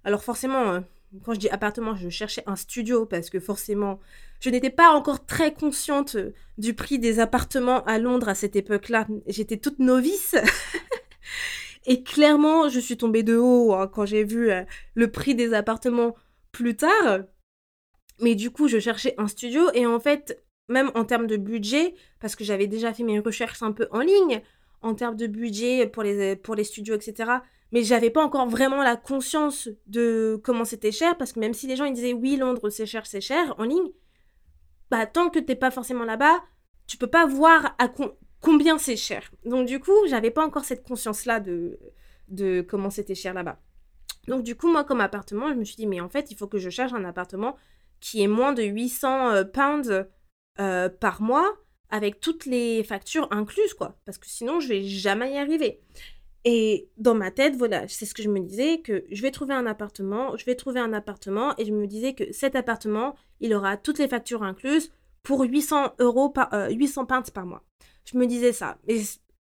Alors 0.02 0.24
forcément, 0.24 0.72
euh, 0.72 0.80
quand 1.22 1.34
je 1.34 1.38
dis 1.38 1.48
appartement, 1.48 1.94
je 1.94 2.08
cherchais 2.08 2.42
un 2.46 2.56
studio 2.56 3.06
parce 3.06 3.30
que 3.30 3.38
forcément, 3.38 4.00
je 4.44 4.50
n'étais 4.50 4.68
pas 4.68 4.90
encore 4.90 5.24
très 5.24 5.54
consciente 5.54 6.16
euh, 6.16 6.34
du 6.58 6.74
prix 6.74 6.98
des 6.98 7.18
appartements 7.18 7.82
à 7.84 7.98
Londres 7.98 8.28
à 8.28 8.34
cette 8.34 8.56
époque-là. 8.56 9.06
J'étais 9.26 9.56
toute 9.56 9.78
novice. 9.78 10.36
Et 11.86 12.02
clairement, 12.02 12.68
je 12.68 12.78
suis 12.78 12.98
tombée 12.98 13.22
de 13.22 13.38
haut 13.38 13.72
hein, 13.72 13.86
quand 13.90 14.04
j'ai 14.04 14.22
vu 14.22 14.50
euh, 14.50 14.62
le 14.92 15.10
prix 15.10 15.34
des 15.34 15.54
appartements 15.54 16.14
plus 16.52 16.76
tard. 16.76 17.20
Mais 18.20 18.34
du 18.34 18.50
coup, 18.50 18.68
je 18.68 18.78
cherchais 18.78 19.14
un 19.16 19.28
studio 19.28 19.70
et 19.72 19.86
en 19.86 19.98
fait, 19.98 20.44
même 20.68 20.90
en 20.94 21.06
termes 21.06 21.26
de 21.26 21.38
budget, 21.38 21.94
parce 22.20 22.36
que 22.36 22.44
j'avais 22.44 22.66
déjà 22.66 22.92
fait 22.92 23.02
mes 23.02 23.20
recherches 23.20 23.62
un 23.62 23.72
peu 23.72 23.88
en 23.92 24.00
ligne, 24.00 24.42
en 24.82 24.94
termes 24.94 25.16
de 25.16 25.26
budget 25.26 25.86
pour 25.86 26.02
les, 26.02 26.36
pour 26.36 26.54
les 26.54 26.64
studios, 26.64 26.94
etc., 26.96 27.32
mais 27.72 27.82
j'avais 27.82 28.10
pas 28.10 28.22
encore 28.22 28.46
vraiment 28.46 28.82
la 28.82 28.96
conscience 28.96 29.70
de 29.86 30.38
comment 30.44 30.66
c'était 30.66 30.92
cher 30.92 31.16
parce 31.16 31.32
que 31.32 31.40
même 31.40 31.54
si 31.54 31.66
les 31.66 31.76
gens 31.76 31.86
ils 31.86 31.94
disaient 31.94 32.12
oui 32.12 32.36
Londres 32.36 32.70
c'est 32.70 32.86
cher 32.86 33.04
c'est 33.04 33.20
cher 33.20 33.52
en 33.58 33.64
ligne 33.64 33.90
bah 34.96 35.06
tant 35.06 35.30
que 35.30 35.38
t'es 35.38 35.56
pas 35.56 35.70
forcément 35.70 36.04
là-bas 36.04 36.42
tu 36.86 36.96
peux 36.96 37.06
pas 37.06 37.26
voir 37.26 37.74
à 37.78 37.88
combien 38.40 38.78
c'est 38.78 38.96
cher. 38.96 39.30
Donc 39.44 39.66
du 39.66 39.80
coup 39.80 39.96
j'avais 40.08 40.30
pas 40.30 40.44
encore 40.44 40.64
cette 40.64 40.86
conscience 40.86 41.24
là 41.24 41.40
de 41.40 41.78
de 42.28 42.62
comment 42.62 42.90
c'était 42.90 43.14
cher 43.14 43.34
là-bas. 43.34 43.58
Donc 44.28 44.42
du 44.42 44.54
coup 44.54 44.70
moi 44.70 44.84
comme 44.84 45.00
appartement 45.00 45.48
je 45.50 45.54
me 45.54 45.64
suis 45.64 45.76
dit 45.76 45.86
mais 45.86 46.00
en 46.00 46.08
fait 46.08 46.30
il 46.30 46.36
faut 46.36 46.46
que 46.46 46.58
je 46.58 46.70
cherche 46.70 46.92
un 46.92 47.04
appartement 47.04 47.56
qui 48.00 48.22
est 48.22 48.26
moins 48.26 48.52
de 48.52 48.62
800 48.62 49.30
euh, 49.30 49.44
pounds 49.44 50.06
euh, 50.60 50.88
par 50.88 51.22
mois 51.22 51.56
avec 51.90 52.20
toutes 52.20 52.46
les 52.46 52.84
factures 52.84 53.28
incluses 53.30 53.74
quoi. 53.74 53.98
Parce 54.04 54.18
que 54.18 54.26
sinon 54.26 54.60
je 54.60 54.68
vais 54.68 54.82
jamais 54.82 55.32
y 55.32 55.38
arriver 55.38 55.80
et 56.44 56.90
dans 56.98 57.14
ma 57.14 57.30
tête, 57.30 57.56
voilà, 57.56 57.88
c'est 57.88 58.04
ce 58.04 58.14
que 58.14 58.22
je 58.22 58.28
me 58.28 58.40
disais, 58.40 58.80
que 58.80 59.04
je 59.10 59.22
vais 59.22 59.30
trouver 59.30 59.54
un 59.54 59.64
appartement, 59.64 60.36
je 60.36 60.44
vais 60.44 60.54
trouver 60.54 60.78
un 60.78 60.92
appartement, 60.92 61.54
et 61.56 61.64
je 61.64 61.72
me 61.72 61.86
disais 61.86 62.14
que 62.14 62.30
cet 62.32 62.54
appartement, 62.54 63.16
il 63.40 63.54
aura 63.54 63.78
toutes 63.78 63.98
les 63.98 64.08
factures 64.08 64.42
incluses 64.42 64.92
pour 65.22 65.42
800 65.42 65.94
euros 66.00 66.28
par, 66.28 66.50
800 66.70 67.02
euh, 67.02 67.04
pounds 67.06 67.30
par 67.30 67.46
mois. 67.46 67.64
Je 68.04 68.18
me 68.18 68.26
disais 68.26 68.52
ça. 68.52 68.78
Et, 68.86 69.00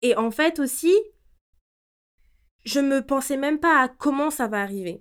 et 0.02 0.16
en 0.16 0.31
fait 0.31 0.59
aussi, 0.59 0.94
je 2.64 2.81
me 2.81 3.00
pensais 3.00 3.38
même 3.38 3.59
pas 3.59 3.81
à 3.81 3.88
comment 3.88 4.31
ça 4.31 4.46
va 4.46 4.61
arriver. 4.61 5.00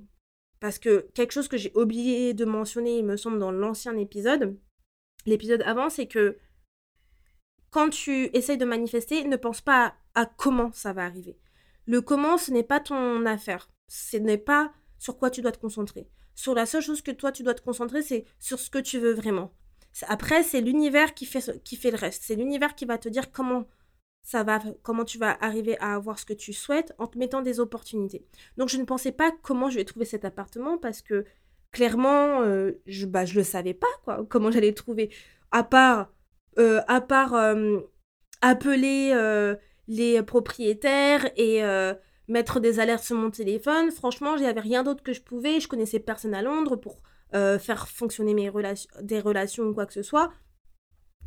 Parce 0.62 0.80
que 0.80 1.10
quelque 1.14 1.34
chose 1.34 1.50
que 1.50 1.58
j'ai 1.58 1.74
oublié 1.76 2.34
de 2.34 2.46
mentionner, 2.46 3.00
il 3.00 3.06
me 3.06 3.18
semble, 3.18 3.40
dans 3.40 3.52
l'ancien 3.52 3.98
épisode, 3.98 4.58
l'épisode 5.26 5.64
avant, 5.64 5.90
c'est 5.90 6.08
que 6.08 6.38
quand 7.70 7.90
tu 7.90 8.30
essayes 8.34 8.58
de 8.58 8.66
manifester, 8.66 9.26
ne 9.26 9.36
pense 9.36 9.60
pas 9.60 9.96
à 10.16 10.26
comment 10.26 10.72
ça 10.72 10.94
va 10.94 11.04
arriver. 11.04 11.38
Le 11.88 12.02
comment, 12.02 12.38
ce 12.38 12.52
n'est 12.52 12.64
pas 12.64 12.80
ton 12.80 13.26
affaire. 13.26 13.70
Ce 13.88 14.18
n'est 14.18 14.38
pas 14.38 14.72
sur 14.98 15.18
quoi 15.18 15.30
tu 15.30 15.42
dois 15.42 15.52
te 15.52 15.60
concentrer. 15.60 16.08
Sur 16.36 16.54
la 16.54 16.66
seule 16.66 16.82
chose 16.82 17.02
que 17.02 17.12
toi, 17.12 17.32
tu 17.32 17.44
dois 17.44 17.54
te 17.54 17.62
concentrer, 17.62 18.02
c'est 18.02 18.26
sur 18.40 18.60
ce 18.60 18.70
que 18.70 18.80
tu 18.80 19.00
veux 19.00 19.14
vraiment. 19.14 19.54
Après, 20.08 20.44
c'est 20.44 20.62
l'univers 20.62 21.14
qui 21.14 21.26
fait, 21.26 21.62
qui 21.64 21.76
fait 21.76 21.92
le 21.92 21.98
reste. 21.98 22.24
C'est 22.24 22.36
l'univers 22.36 22.76
qui 22.76 22.86
va 22.86 22.98
te 22.98 23.10
dire 23.10 23.32
comment 23.32 23.68
ça 24.24 24.44
va, 24.44 24.60
comment 24.84 25.04
tu 25.04 25.18
vas 25.18 25.38
arriver 25.44 25.78
à 25.80 25.96
avoir 25.96 26.20
ce 26.20 26.26
que 26.26 26.34
tu 26.34 26.54
souhaites 26.54 26.94
en 27.00 27.08
te 27.08 27.18
mettant 27.18 27.42
des 27.42 27.60
opportunités. 27.60 28.26
Donc, 28.58 28.70
je 28.70 28.78
ne 28.78 28.86
pensais 28.86 29.12
pas 29.12 29.32
comment 29.42 29.70
je 29.70 29.78
vais 29.78 29.86
trouver 29.86 30.06
cet 30.06 30.24
appartement 30.26 30.78
parce 30.78 31.02
que 31.02 31.26
clairement, 31.72 32.42
euh, 32.42 32.72
je 32.86 33.06
ne 33.06 33.12
bah, 33.12 33.26
je 33.26 33.36
le 33.36 33.44
savais 33.44 33.74
pas, 33.74 33.88
quoi, 34.04 34.26
comment 34.30 34.52
j'allais 34.52 34.74
trouver. 34.74 35.10
À 35.52 35.64
part, 35.64 36.14
euh, 36.60 36.82
à 36.88 37.02
part 37.02 37.34
euh, 37.34 37.80
appeler 38.42 39.14
les 39.88 40.22
propriétaires 40.24 41.30
et 41.36 41.64
euh, 41.64 41.94
mettre 42.28 42.60
des 42.60 42.80
alertes 42.80 43.04
sur 43.04 43.18
mon 43.18 43.32
téléphone. 43.32 43.92
Franchement, 43.92 44.36
il 44.36 44.42
n'y 44.42 44.48
avait 44.48 44.62
rien 44.62 44.84
d'autre 44.84 45.04
que 45.04 45.14
je 45.14 45.22
pouvais. 45.22 45.60
Je 45.60 45.68
connaissais 45.68 46.00
personne 46.00 46.34
à 46.34 46.42
Londres 46.42 46.76
pour 46.76 47.02
euh, 47.34 47.60
faire 47.60 47.88
fonctionner 47.88 48.34
mes 48.34 48.50
relations, 48.50 48.90
des 49.02 49.20
relations 49.20 49.64
ou 49.64 49.74
quoi 49.74 49.86
que 49.86 49.94
ce 49.94 50.04
soit, 50.04 50.32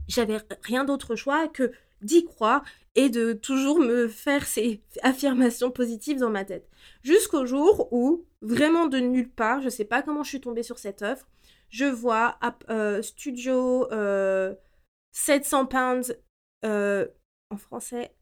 j'avais 0.07 0.39
rien 0.63 0.85
d'autre 0.85 1.17
choix 1.17 1.49
que 1.49 1.73
d'y 2.03 2.27
croire 2.27 2.63
et 2.95 3.09
de 3.09 3.33
toujours 3.33 3.81
me 3.81 4.09
faire 4.09 4.47
ces 4.47 4.83
affirmations 5.03 5.71
positives 5.71 6.19
dans 6.19 6.31
ma 6.31 6.45
tête. 6.45 6.69
Jusqu'au 7.03 7.47
jour 7.47 7.89
où, 7.91 8.27
vraiment 8.43 8.87
de 8.87 8.99
nulle 8.99 9.31
part, 9.31 9.63
je 9.63 9.71
sais 9.71 9.87
pas 9.87 10.03
comment 10.03 10.23
je 10.23 10.29
suis 10.29 10.41
tombée 10.43 10.63
sur 10.63 10.79
cette 10.79 11.01
offre, 11.01 11.27
je 11.71 11.87
vois 11.87 12.39
euh, 12.69 13.01
studio 13.01 13.89
700 15.13 15.63
euh, 15.63 15.65
pounds 15.65 16.17
en 16.63 17.57
français, 17.57 18.15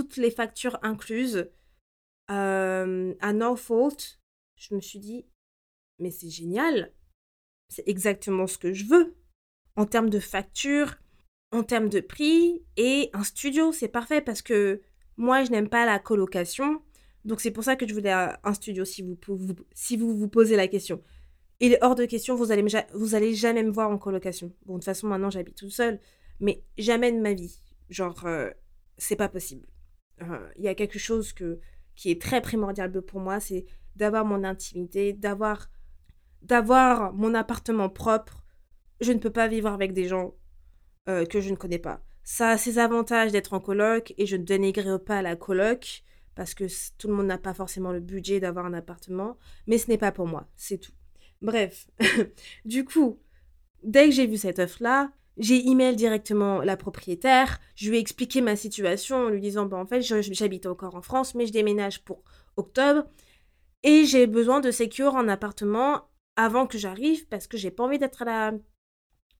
toutes 0.00 0.16
les 0.16 0.30
factures 0.30 0.78
incluses 0.82 1.50
à 2.28 3.32
Norfolk. 3.32 4.20
Je 4.56 4.74
me 4.74 4.80
suis 4.80 5.00
dit, 5.00 5.26
mais 5.98 6.10
c'est 6.10 6.30
génial, 6.30 6.92
c'est 7.68 7.88
exactement 7.88 8.46
ce 8.46 8.56
que 8.56 8.72
je 8.72 8.84
veux 8.84 9.16
en 9.76 9.86
termes 9.86 10.10
de 10.10 10.20
factures, 10.20 10.96
en 11.52 11.62
termes 11.62 11.88
de 11.88 12.00
prix 12.00 12.62
et 12.76 13.10
un 13.12 13.24
studio, 13.24 13.72
c'est 13.72 13.88
parfait 13.88 14.20
parce 14.20 14.42
que 14.42 14.82
moi, 15.16 15.42
je 15.42 15.50
n'aime 15.50 15.68
pas 15.68 15.86
la 15.86 15.98
colocation. 15.98 16.82
Donc 17.24 17.40
c'est 17.40 17.50
pour 17.50 17.64
ça 17.64 17.76
que 17.76 17.86
je 17.86 17.94
voulais 17.94 18.12
un 18.12 18.54
studio 18.54 18.84
si 18.84 19.02
vous 19.02 19.16
vous, 20.16 20.28
posez 20.28 20.56
la 20.56 20.68
question. 20.68 21.02
Il 21.60 21.72
est 21.72 21.82
hors 21.82 21.94
de 21.94 22.06
question, 22.06 22.36
vous 22.36 22.52
allez, 22.52 23.34
jamais 23.34 23.62
me 23.62 23.70
voir 23.70 23.90
en 23.90 23.98
colocation. 23.98 24.52
Bon, 24.64 24.74
de 24.74 24.78
toute 24.78 24.84
façon, 24.84 25.08
maintenant, 25.08 25.30
j'habite 25.30 25.56
tout 25.56 25.70
seul, 25.70 26.00
mais 26.40 26.62
jamais 26.78 27.12
de 27.12 27.18
ma 27.18 27.34
vie. 27.34 27.60
Genre, 27.90 28.24
euh, 28.24 28.50
c'est 28.96 29.16
pas 29.16 29.28
possible. 29.28 29.66
Il 30.56 30.64
y 30.64 30.68
a 30.68 30.74
quelque 30.74 30.98
chose 30.98 31.32
que, 31.32 31.60
qui 31.94 32.10
est 32.10 32.20
très 32.20 32.40
primordial 32.40 32.90
pour 33.02 33.20
moi, 33.20 33.40
c'est 33.40 33.64
d'avoir 33.96 34.24
mon 34.24 34.44
intimité, 34.44 35.12
d'avoir 35.12 35.70
d'avoir 36.42 37.12
mon 37.12 37.34
appartement 37.34 37.88
propre. 37.88 38.44
Je 39.00 39.12
ne 39.12 39.18
peux 39.18 39.30
pas 39.30 39.48
vivre 39.48 39.68
avec 39.68 39.92
des 39.92 40.08
gens 40.08 40.34
euh, 41.08 41.24
que 41.26 41.40
je 41.40 41.50
ne 41.50 41.56
connais 41.56 41.78
pas. 41.78 42.02
Ça 42.22 42.50
a 42.50 42.58
ses 42.58 42.78
avantages 42.78 43.32
d'être 43.32 43.52
en 43.52 43.60
coloc 43.60 44.14
et 44.16 44.26
je 44.26 44.36
ne 44.36 44.44
dénigrerai 44.44 44.98
pas 44.98 45.22
la 45.22 45.36
coloc 45.36 46.02
parce 46.34 46.54
que 46.54 46.64
tout 46.96 47.08
le 47.08 47.14
monde 47.14 47.26
n'a 47.26 47.38
pas 47.38 47.54
forcément 47.54 47.92
le 47.92 48.00
budget 48.00 48.40
d'avoir 48.40 48.66
un 48.66 48.74
appartement, 48.74 49.36
mais 49.66 49.78
ce 49.78 49.88
n'est 49.88 49.98
pas 49.98 50.12
pour 50.12 50.26
moi, 50.26 50.48
c'est 50.56 50.78
tout. 50.78 50.92
Bref, 51.42 51.88
du 52.64 52.84
coup, 52.84 53.20
dès 53.82 54.06
que 54.06 54.12
j'ai 54.12 54.26
vu 54.26 54.36
cette 54.36 54.58
offre-là, 54.58 55.12
j'ai 55.38 55.66
email 55.68 55.96
directement 55.96 56.60
la 56.60 56.76
propriétaire, 56.76 57.60
je 57.74 57.90
lui 57.90 57.96
ai 57.96 58.00
expliqué 58.00 58.40
ma 58.40 58.56
situation 58.56 59.16
en 59.26 59.28
lui 59.28 59.40
disant, 59.40 59.66
bah, 59.66 59.76
en 59.76 59.86
fait, 59.86 60.02
j'habite 60.02 60.66
encore 60.66 60.94
en 60.96 61.02
France, 61.02 61.34
mais 61.34 61.46
je 61.46 61.52
déménage 61.52 62.04
pour 62.04 62.22
octobre, 62.56 63.04
et 63.82 64.04
j'ai 64.04 64.26
besoin 64.26 64.60
de 64.60 64.70
sécure 64.70 65.14
en 65.14 65.28
appartement 65.28 66.10
avant 66.36 66.66
que 66.66 66.78
j'arrive 66.78 67.26
parce 67.28 67.46
que 67.46 67.56
j'ai 67.56 67.70
pas 67.70 67.84
envie 67.84 67.98
d'être 67.98 68.22
à 68.22 68.24
la 68.24 68.52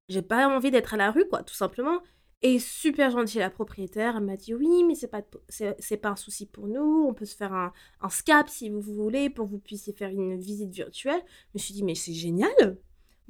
j'ai 0.08 0.22
pas 0.22 0.48
envie 0.48 0.72
d'être 0.72 0.94
à 0.94 0.96
la 0.96 1.12
rue, 1.12 1.28
quoi, 1.28 1.44
tout 1.44 1.54
simplement. 1.54 2.00
Et 2.42 2.58
super 2.58 3.10
gentil, 3.10 3.38
la 3.38 3.50
propriétaire, 3.50 4.20
m'a 4.20 4.36
dit 4.36 4.54
oui, 4.54 4.82
mais 4.84 4.94
c'est 4.94 5.08
pas, 5.08 5.22
c'est, 5.48 5.96
pas 5.98 6.08
un 6.08 6.16
souci 6.16 6.46
pour 6.46 6.66
nous, 6.66 7.06
on 7.08 7.14
peut 7.14 7.26
se 7.26 7.36
faire 7.36 7.52
un, 7.52 7.72
un 8.00 8.08
SCAP 8.08 8.48
si 8.48 8.70
vous 8.70 8.80
voulez, 8.80 9.30
pour 9.30 9.46
que 9.46 9.52
vous 9.52 9.58
puissiez 9.58 9.92
faire 9.92 10.08
une 10.10 10.38
visite 10.38 10.72
virtuelle. 10.72 11.22
Je 11.26 11.50
me 11.54 11.58
suis 11.60 11.74
dit, 11.74 11.84
mais 11.84 11.94
c'est 11.94 12.12
génial 12.12 12.78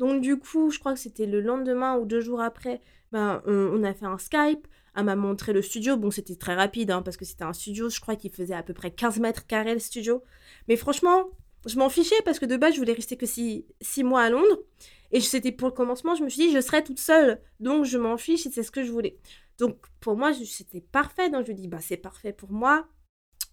Donc 0.00 0.22
du 0.22 0.38
coup, 0.38 0.70
je 0.70 0.78
crois 0.78 0.94
que 0.94 0.98
c'était 0.98 1.26
le 1.26 1.42
lendemain 1.42 1.98
ou 1.98 2.06
deux 2.06 2.22
jours 2.22 2.40
après, 2.40 2.80
ben, 3.12 3.42
on, 3.46 3.84
a 3.84 3.92
fait 3.92 4.06
un 4.06 4.16
Skype, 4.16 4.66
elle 4.96 5.04
m'a 5.04 5.14
montré 5.14 5.52
le 5.52 5.60
studio, 5.60 5.98
bon 5.98 6.10
c'était 6.10 6.36
très 6.36 6.54
rapide, 6.54 6.90
hein, 6.90 7.02
parce 7.02 7.18
que 7.18 7.26
c'était 7.26 7.44
un 7.44 7.52
studio, 7.52 7.90
je 7.90 8.00
crois 8.00 8.16
qu'il 8.16 8.32
faisait 8.32 8.54
à 8.54 8.62
peu 8.62 8.72
près 8.72 8.90
15 8.90 9.18
mètres 9.20 9.46
carrés 9.46 9.74
le 9.74 9.78
studio. 9.78 10.24
Mais 10.68 10.76
franchement, 10.76 11.28
je 11.66 11.78
m'en 11.78 11.90
fichais, 11.90 12.20
parce 12.24 12.38
que 12.38 12.46
de 12.46 12.56
base, 12.56 12.74
je 12.74 12.78
voulais 12.78 12.94
rester 12.94 13.18
que 13.18 13.26
6 13.26 13.66
mois 14.02 14.22
à 14.22 14.30
Londres. 14.30 14.60
Et 15.12 15.20
c'était 15.20 15.52
pour 15.52 15.68
le 15.68 15.74
commencement, 15.74 16.14
je 16.14 16.24
me 16.24 16.30
suis 16.30 16.48
dit, 16.48 16.54
je 16.54 16.60
serai 16.62 16.82
toute 16.82 16.98
seule. 16.98 17.42
Donc, 17.58 17.84
je 17.84 17.98
m'en 17.98 18.16
fiche 18.16 18.46
et 18.46 18.50
c'est 18.50 18.62
ce 18.62 18.70
que 18.70 18.82
je 18.82 18.90
voulais. 18.90 19.18
Donc, 19.58 19.76
pour 20.00 20.16
moi, 20.16 20.32
c'était 20.32 20.80
parfait. 20.80 21.28
Donc, 21.28 21.46
je 21.46 21.52
dis, 21.52 21.68
bah, 21.68 21.80
c'est 21.80 21.98
parfait 21.98 22.32
pour 22.32 22.50
moi. 22.50 22.88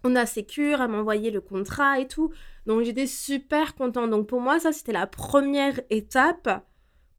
On 0.07 0.15
a 0.15 0.25
Sécure, 0.25 0.81
elle 0.81 0.89
m'a 0.89 1.15
le 1.15 1.39
contrat 1.41 1.99
et 1.99 2.07
tout. 2.07 2.31
Donc, 2.65 2.83
j'étais 2.83 3.07
super 3.07 3.75
contente. 3.75 4.09
Donc, 4.09 4.27
pour 4.27 4.39
moi, 4.39 4.59
ça, 4.59 4.71
c'était 4.71 4.93
la 4.93 5.05
première 5.05 5.81
étape 5.89 6.65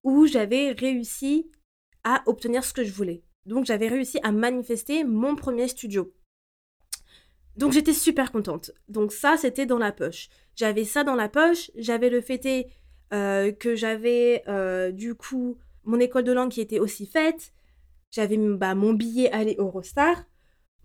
où 0.04 0.26
j'avais 0.26 0.72
réussi 0.72 1.50
à 2.04 2.22
obtenir 2.24 2.64
ce 2.64 2.72
que 2.72 2.84
je 2.84 2.92
voulais. 2.92 3.22
Donc, 3.44 3.66
j'avais 3.66 3.88
réussi 3.88 4.18
à 4.22 4.32
manifester 4.32 5.04
mon 5.04 5.36
premier 5.36 5.68
studio. 5.68 6.14
Donc, 7.56 7.72
j'étais 7.72 7.92
super 7.92 8.32
contente. 8.32 8.70
Donc, 8.88 9.12
ça, 9.12 9.36
c'était 9.36 9.66
dans 9.66 9.78
la 9.78 9.92
poche. 9.92 10.30
J'avais 10.56 10.84
ça 10.84 11.04
dans 11.04 11.16
la 11.16 11.28
poche. 11.28 11.70
J'avais 11.76 12.08
le 12.08 12.22
fêté 12.22 12.68
euh, 13.12 13.52
que 13.52 13.74
j'avais 13.74 14.42
euh, 14.48 14.92
du 14.92 15.14
coup 15.14 15.56
mon 15.84 15.98
école 15.98 16.24
de 16.24 16.32
langue 16.32 16.50
qui 16.50 16.60
était 16.60 16.78
aussi 16.78 17.06
faite, 17.06 17.52
j'avais 18.10 18.36
bah, 18.36 18.74
mon 18.74 18.92
billet 18.92 19.30
aller 19.32 19.56
Eurostar, 19.58 20.24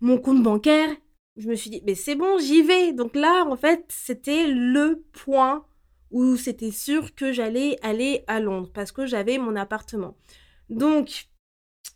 mon 0.00 0.18
compte 0.18 0.42
bancaire. 0.42 0.88
Je 1.36 1.48
me 1.48 1.54
suis 1.54 1.70
dit, 1.70 1.82
mais 1.84 1.94
c'est 1.94 2.14
bon, 2.14 2.38
j'y 2.38 2.62
vais. 2.62 2.92
Donc 2.92 3.14
là, 3.16 3.44
en 3.48 3.56
fait, 3.56 3.84
c'était 3.88 4.46
le 4.46 5.04
point 5.12 5.66
où 6.10 6.36
c'était 6.36 6.70
sûr 6.70 7.14
que 7.14 7.32
j'allais 7.32 7.76
aller 7.82 8.22
à 8.28 8.40
Londres 8.40 8.70
parce 8.72 8.92
que 8.92 9.04
j'avais 9.04 9.38
mon 9.38 9.56
appartement. 9.56 10.16
Donc, 10.70 11.26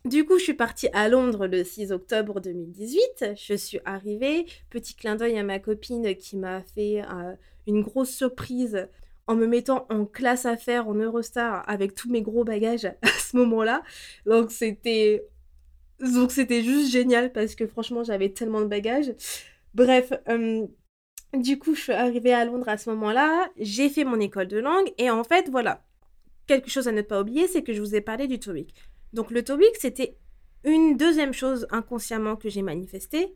du 0.04 0.24
coup, 0.24 0.38
je 0.38 0.44
suis 0.44 0.54
partie 0.54 0.88
à 0.92 1.08
Londres 1.08 1.46
le 1.46 1.62
6 1.62 1.92
octobre 1.92 2.40
2018. 2.40 3.34
Je 3.36 3.54
suis 3.54 3.80
arrivée. 3.84 4.46
Petit 4.70 4.94
clin 4.94 5.16
d'œil 5.16 5.38
à 5.38 5.44
ma 5.44 5.58
copine 5.58 6.16
qui 6.16 6.36
m'a 6.36 6.62
fait 6.62 7.02
euh, 7.02 7.34
une 7.66 7.82
grosse 7.82 8.10
surprise 8.10 8.88
en 9.28 9.36
me 9.36 9.46
mettant 9.46 9.86
en 9.90 10.06
classe 10.06 10.46
à 10.46 10.56
faire 10.56 10.88
en 10.88 10.94
Eurostar 10.94 11.62
avec 11.68 11.94
tous 11.94 12.10
mes 12.10 12.22
gros 12.22 12.44
bagages 12.44 12.86
à 13.02 13.08
ce 13.08 13.36
moment-là. 13.36 13.82
Donc 14.26 14.50
c'était 14.50 15.26
donc 16.00 16.30
c'était 16.30 16.62
juste 16.62 16.90
génial 16.90 17.32
parce 17.32 17.54
que 17.54 17.66
franchement 17.66 18.04
j'avais 18.04 18.30
tellement 18.30 18.60
de 18.60 18.66
bagages. 18.66 19.14
Bref, 19.74 20.12
euh, 20.28 20.66
du 21.34 21.58
coup 21.58 21.74
je 21.74 21.80
suis 21.80 21.92
arrivée 21.92 22.32
à 22.32 22.44
Londres 22.44 22.68
à 22.68 22.78
ce 22.78 22.90
moment-là, 22.90 23.50
j'ai 23.58 23.88
fait 23.88 24.04
mon 24.04 24.20
école 24.20 24.48
de 24.48 24.58
langue 24.58 24.92
et 24.98 25.10
en 25.10 25.24
fait 25.24 25.48
voilà, 25.50 25.84
quelque 26.46 26.70
chose 26.70 26.88
à 26.88 26.92
ne 26.92 27.02
pas 27.02 27.20
oublier, 27.20 27.48
c'est 27.48 27.62
que 27.62 27.72
je 27.72 27.80
vous 27.80 27.94
ai 27.94 28.00
parlé 28.00 28.26
du 28.26 28.38
TOEIC. 28.38 28.74
Donc 29.12 29.30
le 29.30 29.42
TOEIC 29.42 29.76
c'était 29.76 30.16
une 30.64 30.96
deuxième 30.96 31.32
chose 31.32 31.66
inconsciemment 31.70 32.36
que 32.36 32.48
j'ai 32.48 32.62
manifestée 32.62 33.34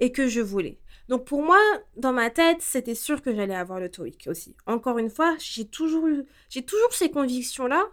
et 0.00 0.10
que 0.10 0.26
je 0.26 0.40
voulais. 0.40 0.80
Donc 1.08 1.24
pour 1.24 1.42
moi, 1.42 1.58
dans 1.96 2.12
ma 2.12 2.30
tête, 2.30 2.60
c'était 2.60 2.94
sûr 2.94 3.22
que 3.22 3.34
j'allais 3.34 3.54
avoir 3.54 3.78
le 3.78 3.90
TOEIC 3.90 4.26
aussi. 4.26 4.56
Encore 4.66 4.98
une 4.98 5.10
fois, 5.10 5.36
j'ai 5.38 5.66
toujours 5.66 6.06
j'ai 6.48 6.64
toujours 6.64 6.92
ces 6.92 7.10
convictions-là 7.10 7.84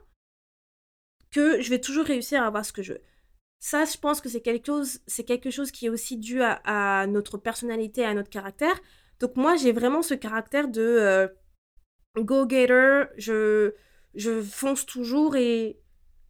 que 1.32 1.62
je 1.62 1.69
vais 1.69 1.80
toujours 1.80 2.06
réussir 2.06 2.41
à 2.41 2.48
avoir 2.48 2.65
ce 2.65 2.74
que 2.74 2.82
je 2.82 2.93
veux. 2.93 3.02
Ça, 3.60 3.84
je 3.86 3.98
pense 3.98 4.22
que 4.22 4.30
c'est 4.30 4.41
quelque 4.41 4.67
chose, 4.67 5.00
quelque 5.28 5.52
chose 5.52 5.72
qui 5.72 5.88
est 5.88 5.89
aussi 5.89 6.17
dû 6.17 6.41
à, 6.41 7.06
notre 7.08 7.38
personnalité, 7.38 8.06
à 8.06 8.13
notre 8.13 8.30
caractère. 8.30 8.80
Donc 9.19 9.36
moi, 9.36 9.58
j'ai 9.58 9.74
vraiment 9.74 10.02
ce 10.02 10.13
caractère 10.13 10.69
de 10.69 10.82
euh, 10.82 11.28
go-getter. 12.17 13.04
Je, 13.17 13.74
je 14.15 14.41
fonce 14.41 14.86
toujours 14.86 15.36
et 15.36 15.82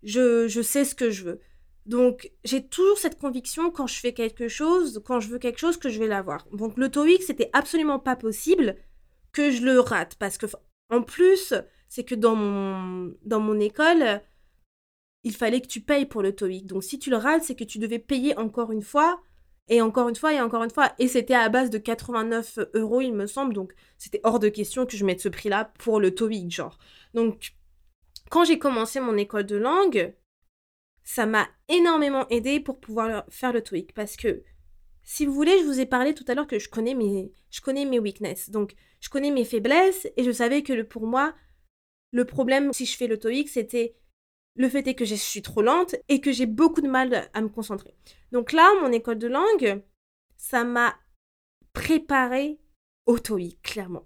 je, 0.04 0.48
je 0.48 0.62
sais 0.62 0.86
ce 0.86 0.96
que 0.96 1.12
je 1.12 1.24
veux. 1.24 1.40
Donc, 1.86 2.32
j'ai 2.44 2.68
toujours 2.68 2.98
cette 3.00 3.18
conviction 3.18 3.72
quand 3.72 3.88
je 3.88 4.00
fais 4.00 4.14
quelque 4.14 4.48
chose, 4.48 5.02
quand 5.06 5.20
je 5.20 5.30
veux 5.30 5.40
quelque 5.40 5.58
chose, 5.58 5.78
que 5.78 5.90
je 5.90 5.98
vais 5.98 6.08
l'avoir. 6.08 6.46
Donc, 6.52 6.78
le 6.78 6.90
TOEIC, 6.90 7.24
c'était 7.24 7.50
absolument 7.52 7.98
pas 7.98 8.16
possible 8.16 8.76
que 9.32 9.50
je 9.50 9.64
le 9.64 9.80
rate. 9.80 10.16
Parce 10.20 10.38
que, 10.38 10.46
en 10.92 11.02
plus, 11.02 11.54
c'est 11.88 12.04
que 12.04 12.14
dans 12.14 12.36
mon, 12.36 13.16
dans 13.26 13.40
mon 13.40 13.60
école, 13.60 14.22
il 15.24 15.36
fallait 15.36 15.62
que 15.62 15.68
tu 15.68 15.82
payes 15.82 16.06
pour 16.06 16.22
le 16.22 16.36
TOEIC. 16.36 16.66
Donc, 16.66 16.84
si 16.84 17.00
tu 17.00 17.10
le 17.10 17.18
rates, 17.18 17.44
c'est 17.44 17.56
que 17.56 17.64
tu 17.64 17.80
devais 17.80 18.00
payer 18.00 18.38
encore 18.38 18.72
une 18.72 18.82
fois, 18.82 19.22
et 19.68 19.82
encore 19.82 20.10
une 20.10 20.16
fois, 20.16 20.34
et 20.34 20.42
encore 20.42 20.64
une 20.64 20.72
fois. 20.72 20.94
Et 20.98 21.08
c'était 21.08 21.36
à 21.36 21.48
base 21.50 21.70
de 21.70 21.78
89 21.78 22.60
euros, 22.74 23.02
il 23.02 23.14
me 23.14 23.28
semble. 23.28 23.54
Donc, 23.54 23.74
c'était 23.98 24.22
hors 24.24 24.40
de 24.40 24.50
question 24.50 24.86
que 24.86 24.98
je 24.98 25.06
mette 25.06 25.22
ce 25.22 25.30
prix-là 25.30 25.72
pour 25.78 26.00
le 26.00 26.14
TOEIC, 26.14 26.52
genre. 26.52 26.80
Donc, 27.14 27.54
quand 28.30 28.46
j'ai 28.46 28.60
commencé 28.60 29.00
mon 29.00 29.18
école 29.18 29.46
de 29.46 29.58
langue, 29.58 30.14
ça 31.04 31.26
m'a 31.26 31.48
énormément 31.68 32.28
aidé 32.30 32.60
pour 32.60 32.80
pouvoir 32.80 33.26
faire 33.30 33.52
le 33.52 33.62
TOEIC 33.62 33.94
parce 33.94 34.16
que 34.16 34.44
si 35.04 35.26
vous 35.26 35.34
voulez, 35.34 35.58
je 35.60 35.66
vous 35.66 35.80
ai 35.80 35.88
parlé 35.88 36.14
tout 36.14 36.26
à 36.28 36.36
l'heure 36.36 36.46
que 36.46 36.60
je 36.60 36.70
connais 36.70 36.94
mes 36.94 37.32
je 37.50 37.62
connais 37.62 37.86
mes 37.86 38.00
weaknesses. 38.00 38.52
Donc, 38.52 38.76
je 39.02 39.10
connais 39.10 39.32
mes 39.32 39.46
faiblesses 39.46 40.08
et 40.18 40.24
je 40.24 40.32
savais 40.32 40.62
que 40.62 40.84
pour 40.84 41.08
moi 41.08 41.34
le 42.12 42.26
problème 42.26 42.74
si 42.74 42.86
je 42.86 42.96
fais 42.96 43.08
le 43.08 43.18
TOEIC, 43.18 43.50
c'était 43.50 43.96
le 44.56 44.70
fait 44.70 44.88
est 44.88 44.96
que 44.96 45.06
je 45.06 45.16
suis 45.16 45.42
trop 45.42 45.62
lente 45.62 45.96
et 46.08 46.22
que 46.22 46.32
j'ai 46.32 46.46
beaucoup 46.46 46.82
de 46.82 46.90
mal 46.90 47.30
à 47.34 47.42
me 47.42 47.50
concentrer. 47.50 47.96
Donc 48.32 48.52
là, 48.52 48.70
mon 48.82 48.92
école 48.92 49.18
de 49.18 49.28
langue, 49.28 49.82
ça 50.38 50.64
m'a 50.64 50.96
préparé 51.74 52.60
au 53.06 53.20
TOEIC 53.20 53.62
clairement. 53.62 54.06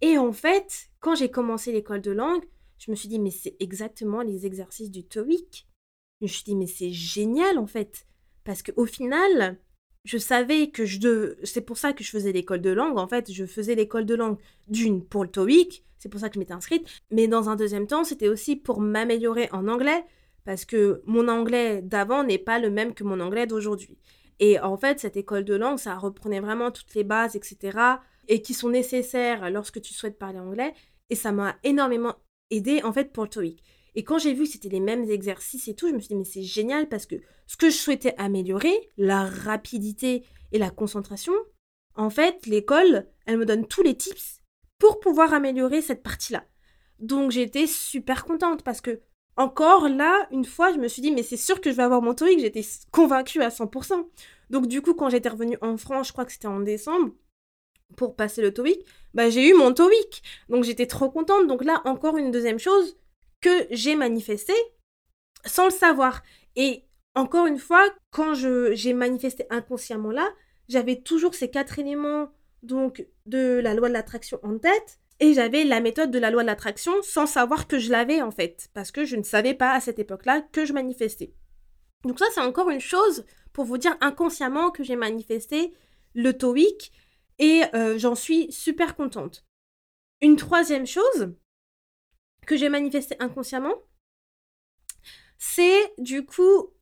Et 0.00 0.18
en 0.18 0.32
fait, 0.32 0.90
quand 1.00 1.14
j'ai 1.14 1.30
commencé 1.30 1.72
l'école 1.72 2.00
de 2.00 2.10
langue, 2.10 2.44
je 2.78 2.90
me 2.90 2.96
suis 2.96 3.08
dit 3.08 3.20
mais 3.20 3.30
c'est 3.30 3.56
exactement 3.60 4.22
les 4.22 4.46
exercices 4.46 4.90
du 4.90 5.04
TOEIC 5.04 5.68
je 6.22 6.26
me 6.26 6.28
suis 6.28 6.44
dit, 6.44 6.54
mais 6.54 6.68
c'est 6.68 6.92
génial 6.92 7.58
en 7.58 7.66
fait. 7.66 8.06
Parce 8.44 8.62
qu'au 8.62 8.86
final, 8.86 9.58
je 10.04 10.18
savais 10.18 10.70
que 10.70 10.84
je 10.84 10.98
de... 10.98 11.38
c'est 11.44 11.60
pour 11.60 11.78
ça 11.78 11.92
que 11.92 12.02
je 12.02 12.10
faisais 12.10 12.32
l'école 12.32 12.60
de 12.60 12.70
langue 12.70 12.98
en 12.98 13.06
fait 13.06 13.32
je 13.32 13.44
faisais 13.44 13.74
l'école 13.74 14.04
de 14.04 14.14
langue 14.14 14.38
d'une 14.68 15.04
pour 15.04 15.24
le 15.24 15.30
TOEIC 15.30 15.84
c'est 15.98 16.08
pour 16.08 16.20
ça 16.20 16.28
que 16.28 16.34
je 16.34 16.40
m'étais 16.40 16.52
inscrite 16.52 16.86
mais 17.10 17.28
dans 17.28 17.48
un 17.48 17.56
deuxième 17.56 17.86
temps 17.86 18.04
c'était 18.04 18.28
aussi 18.28 18.56
pour 18.56 18.80
m'améliorer 18.80 19.48
en 19.52 19.68
anglais 19.68 20.04
parce 20.44 20.64
que 20.64 21.02
mon 21.06 21.28
anglais 21.28 21.82
d'avant 21.82 22.24
n'est 22.24 22.38
pas 22.38 22.58
le 22.58 22.70
même 22.70 22.94
que 22.94 23.04
mon 23.04 23.20
anglais 23.20 23.46
d'aujourd'hui. 23.46 23.96
Et 24.40 24.58
en 24.58 24.76
fait 24.76 24.98
cette 24.98 25.16
école 25.16 25.44
de 25.44 25.54
langue 25.54 25.78
ça 25.78 25.94
reprenait 25.96 26.40
vraiment 26.40 26.70
toutes 26.70 26.94
les 26.94 27.04
bases 27.04 27.36
etc 27.36 27.78
et 28.28 28.42
qui 28.42 28.54
sont 28.54 28.70
nécessaires 28.70 29.50
lorsque 29.50 29.80
tu 29.80 29.94
souhaites 29.94 30.18
parler 30.18 30.40
anglais 30.40 30.74
et 31.10 31.14
ça 31.14 31.30
m'a 31.30 31.56
énormément 31.62 32.16
aidé 32.50 32.82
en 32.82 32.92
fait 32.92 33.12
pour 33.12 33.24
le 33.24 33.28
TOEIC 33.30 33.62
et 33.94 34.04
quand 34.04 34.18
j'ai 34.18 34.32
vu 34.32 34.44
que 34.44 34.50
c'était 34.50 34.68
les 34.68 34.80
mêmes 34.80 35.10
exercices 35.10 35.68
et 35.68 35.74
tout, 35.74 35.88
je 35.88 35.94
me 35.94 36.00
suis 36.00 36.08
dit, 36.08 36.16
mais 36.16 36.24
c'est 36.24 36.42
génial 36.42 36.88
parce 36.88 37.06
que 37.06 37.16
ce 37.46 37.56
que 37.56 37.70
je 37.70 37.76
souhaitais 37.76 38.14
améliorer, 38.16 38.74
la 38.96 39.24
rapidité 39.24 40.24
et 40.52 40.58
la 40.58 40.70
concentration, 40.70 41.34
en 41.94 42.08
fait, 42.08 42.46
l'école, 42.46 43.06
elle 43.26 43.38
me 43.38 43.44
donne 43.44 43.66
tous 43.66 43.82
les 43.82 43.96
tips 43.96 44.40
pour 44.78 45.00
pouvoir 45.00 45.34
améliorer 45.34 45.82
cette 45.82 46.02
partie-là. 46.02 46.44
Donc 46.98 47.30
j'étais 47.30 47.66
super 47.66 48.24
contente 48.24 48.62
parce 48.62 48.80
que, 48.80 49.00
encore 49.36 49.88
là, 49.88 50.26
une 50.30 50.44
fois, 50.44 50.72
je 50.72 50.78
me 50.78 50.88
suis 50.88 51.02
dit, 51.02 51.12
mais 51.12 51.22
c'est 51.22 51.36
sûr 51.36 51.60
que 51.60 51.70
je 51.70 51.76
vais 51.76 51.82
avoir 51.82 52.02
mon 52.02 52.14
TOEIC, 52.14 52.40
j'étais 52.40 52.64
convaincue 52.90 53.42
à 53.42 53.48
100%. 53.48 54.08
Donc 54.50 54.66
du 54.66 54.80
coup, 54.80 54.94
quand 54.94 55.10
j'étais 55.10 55.28
revenue 55.28 55.58
en 55.60 55.76
France, 55.76 56.08
je 56.08 56.12
crois 56.12 56.24
que 56.24 56.32
c'était 56.32 56.48
en 56.48 56.60
décembre, 56.60 57.12
pour 57.96 58.16
passer 58.16 58.42
le 58.42 58.52
TOEIC, 58.54 58.84
bah, 59.14 59.30
j'ai 59.30 59.48
eu 59.48 59.54
mon 59.54 59.72
TOEIC. 59.72 60.22
Donc 60.48 60.64
j'étais 60.64 60.86
trop 60.86 61.10
contente. 61.10 61.46
Donc 61.46 61.64
là, 61.64 61.82
encore 61.84 62.16
une 62.16 62.30
deuxième 62.30 62.58
chose, 62.58 62.96
que 63.42 63.66
j'ai 63.70 63.96
manifesté 63.96 64.54
sans 65.44 65.66
le 65.66 65.70
savoir. 65.70 66.22
Et 66.56 66.84
encore 67.14 67.46
une 67.46 67.58
fois, 67.58 67.84
quand 68.10 68.34
j'ai 68.34 68.94
manifesté 68.94 69.44
inconsciemment 69.50 70.10
là, 70.10 70.28
j'avais 70.68 71.00
toujours 71.00 71.34
ces 71.34 71.50
quatre 71.50 71.78
éléments 71.78 72.32
donc 72.62 73.06
de 73.26 73.60
la 73.62 73.74
loi 73.74 73.88
de 73.88 73.92
l'attraction 73.92 74.38
en 74.42 74.58
tête 74.58 75.00
et 75.20 75.34
j'avais 75.34 75.64
la 75.64 75.80
méthode 75.80 76.10
de 76.10 76.18
la 76.18 76.30
loi 76.30 76.42
de 76.42 76.46
l'attraction 76.46 76.92
sans 77.02 77.26
savoir 77.26 77.66
que 77.66 77.78
je 77.78 77.90
l'avais 77.90 78.22
en 78.22 78.30
fait 78.30 78.68
parce 78.72 78.90
que 78.90 79.04
je 79.04 79.16
ne 79.16 79.22
savais 79.22 79.54
pas 79.54 79.72
à 79.72 79.80
cette 79.80 79.98
époque-là 79.98 80.42
que 80.52 80.64
je 80.64 80.72
manifestais. 80.72 81.34
Donc 82.04 82.18
ça 82.18 82.26
c'est 82.32 82.40
encore 82.40 82.70
une 82.70 82.80
chose 82.80 83.24
pour 83.52 83.64
vous 83.64 83.78
dire 83.78 83.96
inconsciemment 84.00 84.70
que 84.70 84.84
j'ai 84.84 84.96
manifesté 84.96 85.74
le 86.14 86.32
TOEIC 86.32 86.92
et 87.38 87.62
euh, 87.74 87.98
j'en 87.98 88.14
suis 88.14 88.50
super 88.52 88.94
contente. 88.94 89.44
Une 90.20 90.36
troisième 90.36 90.86
chose, 90.86 91.34
que 92.46 92.56
j'ai 92.56 92.68
manifesté 92.68 93.16
inconsciemment, 93.20 93.74
c'est 95.38 95.92
du 95.98 96.24
coup 96.24 96.72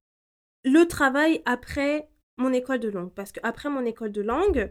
le 0.65 0.85
travail 0.87 1.43
après 1.47 2.11
mon 2.37 2.53
école 2.53 2.81
de 2.81 2.89
langue. 2.89 3.13
Parce 3.15 3.33
qu'après 3.33 3.69
mon 3.69 3.85
école 3.85 4.13
de 4.13 4.23
langue, 4.23 4.71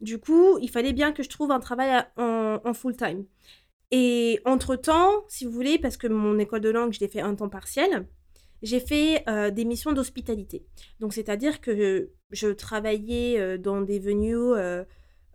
du 0.00 0.18
coup, 0.18 0.58
il 0.60 0.68
fallait 0.68 0.92
bien 0.92 1.12
que 1.12 1.22
je 1.22 1.28
trouve 1.28 1.52
un 1.52 1.60
travail 1.60 2.04
en, 2.16 2.74
full-time. 2.74 3.24
Et 3.90 4.40
entre-temps, 4.44 5.24
si 5.28 5.44
vous 5.44 5.52
voulez, 5.52 5.78
parce 5.78 5.96
que 5.96 6.08
mon 6.08 6.38
école 6.38 6.60
de 6.60 6.70
langue, 6.70 6.92
je 6.92 7.00
l'ai 7.00 7.08
fait 7.08 7.20
un 7.20 7.34
temps 7.34 7.48
partiel, 7.48 8.08
j'ai 8.62 8.80
fait 8.80 9.22
euh, 9.28 9.50
des 9.50 9.64
missions 9.64 9.92
d'hospitalité. 9.92 10.66
Donc, 11.00 11.12
c'est-à-dire 11.12 11.60
que 11.60 12.10
je 12.30 12.48
travaillais 12.48 13.38
euh, 13.38 13.58
dans 13.58 13.80
des 13.80 13.98
venues 13.98 14.36
euh, 14.36 14.84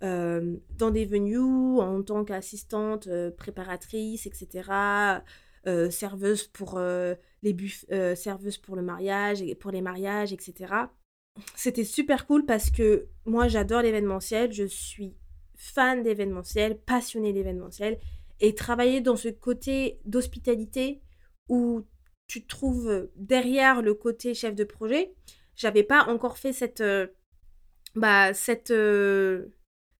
euh, 0.03 0.57
dans 0.77 0.91
des 0.91 1.05
venues 1.05 1.39
en 1.79 2.03
tant 2.03 2.23
qu'assistante 2.23 3.07
euh, 3.07 3.31
préparatrice, 3.31 4.27
etc. 4.27 4.69
Euh, 5.65 5.89
serveuse 5.89 6.47
pour 6.47 6.79
les 7.41 8.15
serveuse 8.15 8.59
pour 8.59 8.75
le 8.75 8.83
mariage 8.83 9.41
pour 9.55 9.71
les 9.71 9.81
mariages, 9.81 10.31
etc. 10.31 10.73
C'était 11.55 11.83
super 11.83 12.27
cool 12.27 12.45
parce 12.45 12.69
que 12.69 13.07
moi 13.25 13.47
j'adore 13.47 13.81
l'événementiel, 13.81 14.51
je 14.53 14.65
suis 14.65 15.15
fan 15.55 16.03
d'événementiel, 16.03 16.77
passionnée 16.77 17.33
d'événementiel 17.33 17.97
et 18.39 18.53
travailler 18.53 19.01
dans 19.01 19.15
ce 19.15 19.29
côté 19.29 19.99
d'hospitalité 20.05 21.01
où 21.49 21.81
tu 22.27 22.43
te 22.43 22.47
trouves 22.47 23.09
derrière 23.15 23.81
le 23.81 23.95
côté 23.95 24.35
chef 24.35 24.53
de 24.53 24.63
projet, 24.63 25.15
j'avais 25.55 25.83
pas 25.83 26.05
encore 26.05 26.37
fait 26.37 26.53
cette 26.53 26.83
bah 27.95 28.33
cette 28.35 28.71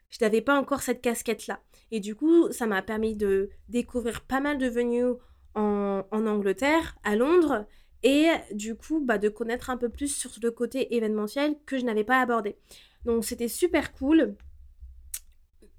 je 0.09 0.17
n'avais 0.21 0.41
pas 0.41 0.57
encore 0.57 0.81
cette 0.81 1.01
casquette-là. 1.01 1.61
Et 1.91 1.99
du 1.99 2.15
coup, 2.15 2.51
ça 2.51 2.65
m'a 2.65 2.81
permis 2.81 3.15
de 3.15 3.49
découvrir 3.69 4.21
pas 4.21 4.39
mal 4.39 4.57
de 4.57 4.67
venues 4.67 5.13
en, 5.55 6.03
Angleterre, 6.11 6.97
à 7.03 7.15
Londres, 7.15 7.65
et 8.03 8.27
du 8.51 8.75
coup, 8.75 9.03
bah, 9.03 9.17
de 9.17 9.29
connaître 9.29 9.69
un 9.69 9.77
peu 9.77 9.89
plus 9.89 10.15
sur 10.15 10.31
le 10.41 10.51
côté 10.51 10.95
événementiel 10.95 11.57
que 11.65 11.77
je 11.77 11.85
n'avais 11.85 12.03
pas 12.03 12.21
abordé. 12.21 12.57
Donc 13.05 13.25
c'était 13.25 13.47
super 13.47 13.91
cool. 13.93 14.35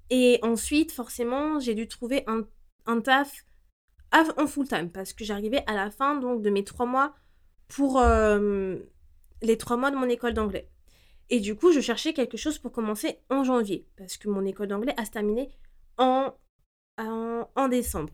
Et 0.09 0.39
ensuite, 0.41 0.91
forcément, 0.91 1.59
j'ai 1.59 1.75
dû 1.75 1.87
trouver 1.87 2.23
un, 2.27 2.45
un 2.87 2.99
taf 2.99 3.45
en 4.11 4.47
full 4.47 4.67
time 4.67 4.89
parce 4.89 5.13
que 5.13 5.23
j'arrivais 5.23 5.63
à 5.67 5.75
la 5.75 5.91
fin 5.91 6.15
donc 6.15 6.41
de 6.41 6.49
mes 6.49 6.63
trois 6.63 6.87
mois 6.87 7.15
pour 7.67 7.99
euh, 7.99 8.77
les 9.41 9.57
trois 9.57 9.77
mois 9.77 9.91
de 9.91 9.95
mon 9.95 10.09
école 10.09 10.33
d'anglais. 10.33 10.69
Et 11.29 11.39
du 11.39 11.55
coup, 11.55 11.71
je 11.71 11.79
cherchais 11.79 12.13
quelque 12.13 12.37
chose 12.37 12.57
pour 12.57 12.71
commencer 12.71 13.19
en 13.29 13.43
janvier, 13.43 13.87
parce 13.97 14.17
que 14.17 14.29
mon 14.29 14.45
école 14.45 14.67
d'anglais 14.67 14.95
a 14.97 15.05
se 15.05 15.11
terminé 15.11 15.49
en, 15.97 16.33
en, 16.97 17.67
décembre. 17.67 18.13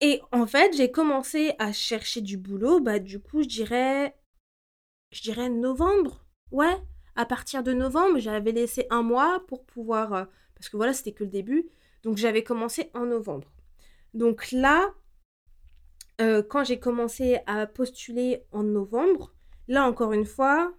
Et 0.00 0.20
en 0.32 0.46
fait, 0.46 0.76
j'ai 0.76 0.90
commencé 0.90 1.54
à 1.58 1.72
chercher 1.72 2.20
du 2.20 2.36
boulot, 2.36 2.80
bah 2.80 2.98
du 2.98 3.20
coup, 3.20 3.42
je 3.42 3.48
dirais 3.48 4.14
je 5.10 5.22
dirais 5.22 5.48
novembre. 5.48 6.24
Ouais, 6.50 6.76
à 7.16 7.24
partir 7.24 7.62
de 7.62 7.72
novembre, 7.72 8.18
j'avais 8.18 8.52
laissé 8.52 8.86
un 8.90 9.02
mois 9.02 9.42
pour 9.48 9.64
pouvoir 9.64 10.12
euh, 10.12 10.24
parce 10.54 10.68
que 10.68 10.76
voilà, 10.76 10.92
c'était 10.92 11.12
que 11.12 11.24
le 11.24 11.30
début. 11.30 11.68
Donc 12.02 12.16
j'avais 12.16 12.42
commencé 12.44 12.90
en 12.94 13.06
novembre. 13.06 13.50
Donc 14.14 14.50
là, 14.52 14.92
euh, 16.20 16.42
quand 16.42 16.64
j'ai 16.64 16.78
commencé 16.78 17.38
à 17.46 17.66
postuler 17.66 18.44
en 18.52 18.62
novembre, 18.62 19.34
là 19.68 19.84
encore 19.84 20.12
une 20.12 20.26
fois, 20.26 20.74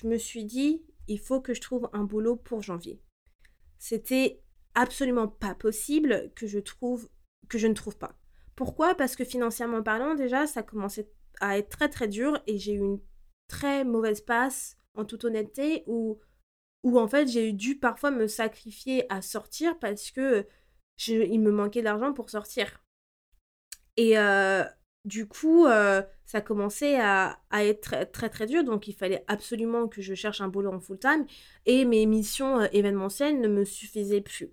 je 0.00 0.06
me 0.06 0.16
suis 0.16 0.44
dit, 0.44 0.82
il 1.08 1.18
faut 1.18 1.40
que 1.40 1.54
je 1.54 1.60
trouve 1.60 1.90
un 1.92 2.04
boulot 2.04 2.36
pour 2.36 2.62
janvier. 2.62 3.02
C'était 3.78 4.40
absolument 4.74 5.26
pas 5.26 5.54
possible 5.54 6.30
que 6.36 6.46
je 6.46 6.60
trouve 6.60 7.08
que 7.48 7.58
je 7.58 7.66
ne 7.66 7.74
trouve 7.74 7.96
pas. 7.96 8.16
Pourquoi? 8.54 8.94
Parce 8.94 9.16
que 9.16 9.24
financièrement 9.24 9.82
parlant, 9.82 10.14
déjà, 10.14 10.46
ça 10.46 10.62
commençait 10.62 11.10
à 11.40 11.58
être 11.58 11.70
très 11.70 11.88
très 11.88 12.06
dur 12.06 12.40
et 12.46 12.58
j'ai 12.58 12.74
eu 12.74 12.78
une 12.78 13.00
très 13.48 13.84
mauvaise 13.84 14.20
passe, 14.20 14.76
en 14.94 15.04
toute 15.04 15.24
honnêteté, 15.24 15.82
où, 15.86 16.20
où 16.84 16.98
en 16.98 17.08
fait 17.08 17.26
j'ai 17.26 17.52
dû 17.52 17.78
parfois 17.78 18.10
me 18.10 18.28
sacrifier 18.28 19.10
à 19.12 19.22
sortir 19.22 19.78
parce 19.78 20.10
que 20.10 20.46
il 21.06 21.40
me 21.40 21.50
manquait 21.50 21.82
d'argent 21.82 22.12
pour 22.12 22.30
sortir. 22.30 22.84
Et 23.96 24.18
euh, 24.18 24.64
du 25.04 25.26
coup, 25.26 25.66
euh, 25.66 26.02
ça 26.24 26.40
commençait 26.40 27.00
à, 27.00 27.40
être 27.52 28.10
très, 28.12 28.28
très, 28.28 28.46
dur, 28.46 28.64
donc 28.64 28.88
il 28.88 28.94
fallait 28.94 29.24
absolument 29.26 29.88
que 29.88 30.02
je 30.02 30.14
cherche 30.14 30.40
un 30.40 30.48
boulot 30.48 30.72
en 30.72 30.80
full-time, 30.80 31.26
et 31.66 31.84
mes 31.84 32.06
missions 32.06 32.60
euh, 32.60 32.66
événementielles 32.72 33.40
ne 33.40 33.48
me 33.48 33.64
suffisaient 33.64 34.20
plus. 34.20 34.50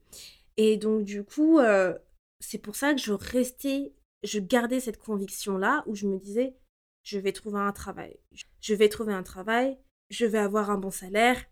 Et 0.57 0.77
donc 0.77 1.03
du 1.03 1.23
coup, 1.23 1.59
euh, 1.59 1.93
c'est 2.39 2.59
pour 2.59 2.75
ça 2.75 2.93
que 2.93 3.01
je 3.01 3.11
restais, 3.11 3.93
je 4.23 4.39
gardais 4.39 4.79
cette 4.79 4.97
conviction-là, 4.97 5.83
où 5.87 5.95
je 5.95 6.07
me 6.07 6.17
disais, 6.17 6.55
je 7.03 7.19
vais 7.19 7.33
trouver 7.33 7.59
un 7.59 7.71
travail, 7.71 8.17
je 8.61 8.73
vais 8.73 8.89
trouver 8.89 9.13
un 9.13 9.23
travail, 9.23 9.77
je 10.09 10.25
vais 10.25 10.39
avoir 10.39 10.69
un 10.69 10.77
bon 10.77 10.91
salaire, 10.91 11.43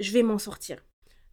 je 0.00 0.12
vais 0.12 0.22
m'en 0.22 0.38
sortir. 0.38 0.84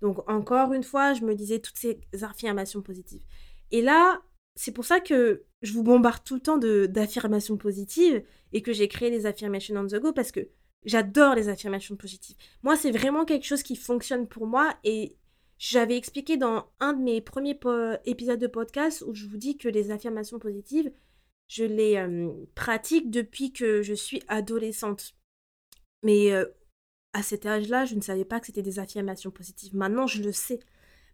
Donc 0.02 0.30
encore 0.30 0.74
une 0.74 0.84
fois, 0.84 1.14
je 1.14 1.24
me 1.24 1.36
disais 1.36 1.60
toutes 1.60 1.78
ces 1.78 2.02
affirmations 2.22 2.82
positives. 2.82 3.24
Et 3.72 3.82
là, 3.82 4.22
c'est 4.56 4.72
pour 4.72 4.86
ça 4.86 5.00
que 5.00 5.44
je 5.62 5.74
vous 5.74 5.84
bombarde 5.84 6.24
tout 6.24 6.36
le 6.36 6.42
temps 6.42 6.58
d'affirmations 6.58 7.58
positives 7.58 8.24
et 8.54 8.62
que 8.62 8.74
j'ai 8.74 8.88
créé 8.88 9.10
les 9.10 9.26
affirmations 9.26 9.76
on 9.76 9.88
the 9.88 9.96
go 9.96 10.14
parce 10.14 10.32
que 10.32 10.50
j'adore 10.86 11.36
les 11.36 11.50
affirmations 11.50 11.96
positives. 11.96 12.38
Moi, 12.64 12.78
c'est 12.78 12.92
vraiment 12.92 13.26
quelque 13.26 13.46
chose 13.46 13.64
qui 13.64 13.76
fonctionne 13.76 14.28
pour 14.28 14.48
moi 14.48 14.76
et 14.84 15.18
j'avais 15.58 15.98
expliqué 15.98 16.38
dans 16.38 16.70
un 16.80 16.94
de 16.94 17.02
mes 17.02 17.22
premiers 17.22 17.60
épisodes 18.06 18.40
de 18.40 18.48
podcast 18.48 19.04
où 19.08 19.14
je 19.14 19.26
vous 19.26 19.38
dis 19.38 19.58
que 19.58 19.68
les 19.68 19.92
affirmations 19.92 20.40
positives, 20.40 20.92
je 21.48 21.64
les 21.64 21.96
euh, 21.98 22.32
pratique 22.56 23.10
depuis 23.10 23.52
que 23.52 23.82
je 23.82 23.94
suis 23.94 24.22
adolescente. 24.28 25.16
Mais 26.04 26.32
euh, 26.32 26.46
à 27.14 27.24
cet 27.24 27.46
âge-là, 27.46 27.86
je 27.86 27.96
ne 27.96 28.02
savais 28.02 28.26
pas 28.26 28.40
que 28.40 28.48
c'était 28.48 28.62
des 28.62 28.80
affirmations 28.80 29.32
positives. 29.32 29.76
Maintenant, 29.76 30.08
je 30.08 30.22
le 30.22 30.32
sais. 30.32 30.60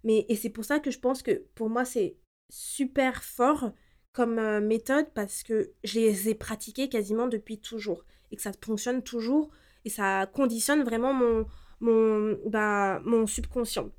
Mais, 0.04 0.26
et 0.30 0.36
c'est 0.36 0.50
pour 0.50 0.66
ça 0.66 0.80
que 0.80 0.92
je 0.92 1.00
pense 1.00 1.22
que 1.22 1.46
pour 1.54 1.70
moi, 1.70 1.86
c'est 1.86 2.18
super 2.52 3.24
fort 3.24 3.72
comme 4.14 4.38
euh, 4.40 4.60
méthode 4.60 5.08
parce 5.14 5.44
que 5.44 5.72
je 5.84 6.00
les 6.00 6.30
ai 6.30 6.36
pratiquées 6.36 6.90
quasiment 6.90 7.28
depuis 7.28 7.60
toujours 7.60 8.04
et 8.32 8.36
que 8.36 8.42
ça 8.42 8.52
fonctionne 8.64 9.02
toujours 9.04 9.50
et 9.86 9.90
ça 9.90 10.28
conditionne 10.28 10.84
vraiment 10.84 11.14
mon, 11.14 11.46
mon, 11.80 12.38
bah, 12.46 13.00
mon 13.06 13.26
subconscient. 13.26 13.90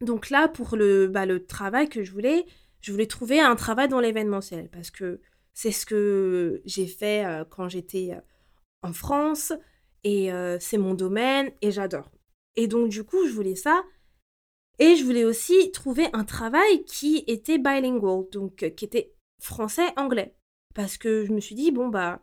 Donc 0.00 0.30
là, 0.30 0.48
pour 0.48 0.76
le, 0.76 1.08
bah, 1.08 1.26
le 1.26 1.44
travail 1.44 1.88
que 1.88 2.04
je 2.04 2.12
voulais, 2.12 2.44
je 2.80 2.92
voulais 2.92 3.06
trouver 3.06 3.40
un 3.40 3.56
travail 3.56 3.88
dans 3.88 4.00
l'événementiel 4.00 4.68
parce 4.68 4.90
que 4.90 5.20
c'est 5.54 5.72
ce 5.72 5.86
que 5.86 6.62
j'ai 6.64 6.86
fait 6.86 7.24
euh, 7.24 7.44
quand 7.44 7.68
j'étais 7.68 8.10
euh, 8.12 8.20
en 8.82 8.92
France 8.92 9.52
Et 10.04 10.30
c'est 10.60 10.78
mon 10.78 10.94
domaine 10.94 11.50
et 11.62 11.72
j'adore. 11.72 12.10
Et 12.54 12.68
donc, 12.68 12.90
du 12.90 13.02
coup, 13.02 13.26
je 13.26 13.32
voulais 13.32 13.56
ça. 13.56 13.82
Et 14.78 14.96
je 14.96 15.04
voulais 15.04 15.24
aussi 15.24 15.72
trouver 15.72 16.06
un 16.12 16.24
travail 16.24 16.84
qui 16.84 17.24
était 17.26 17.58
bilingual, 17.58 18.24
donc 18.30 18.62
euh, 18.62 18.70
qui 18.70 18.84
était 18.84 19.14
français-anglais. 19.40 20.34
Parce 20.74 20.96
que 20.96 21.24
je 21.24 21.32
me 21.32 21.40
suis 21.40 21.54
dit, 21.54 21.72
bon, 21.72 21.88
bah, 21.88 22.22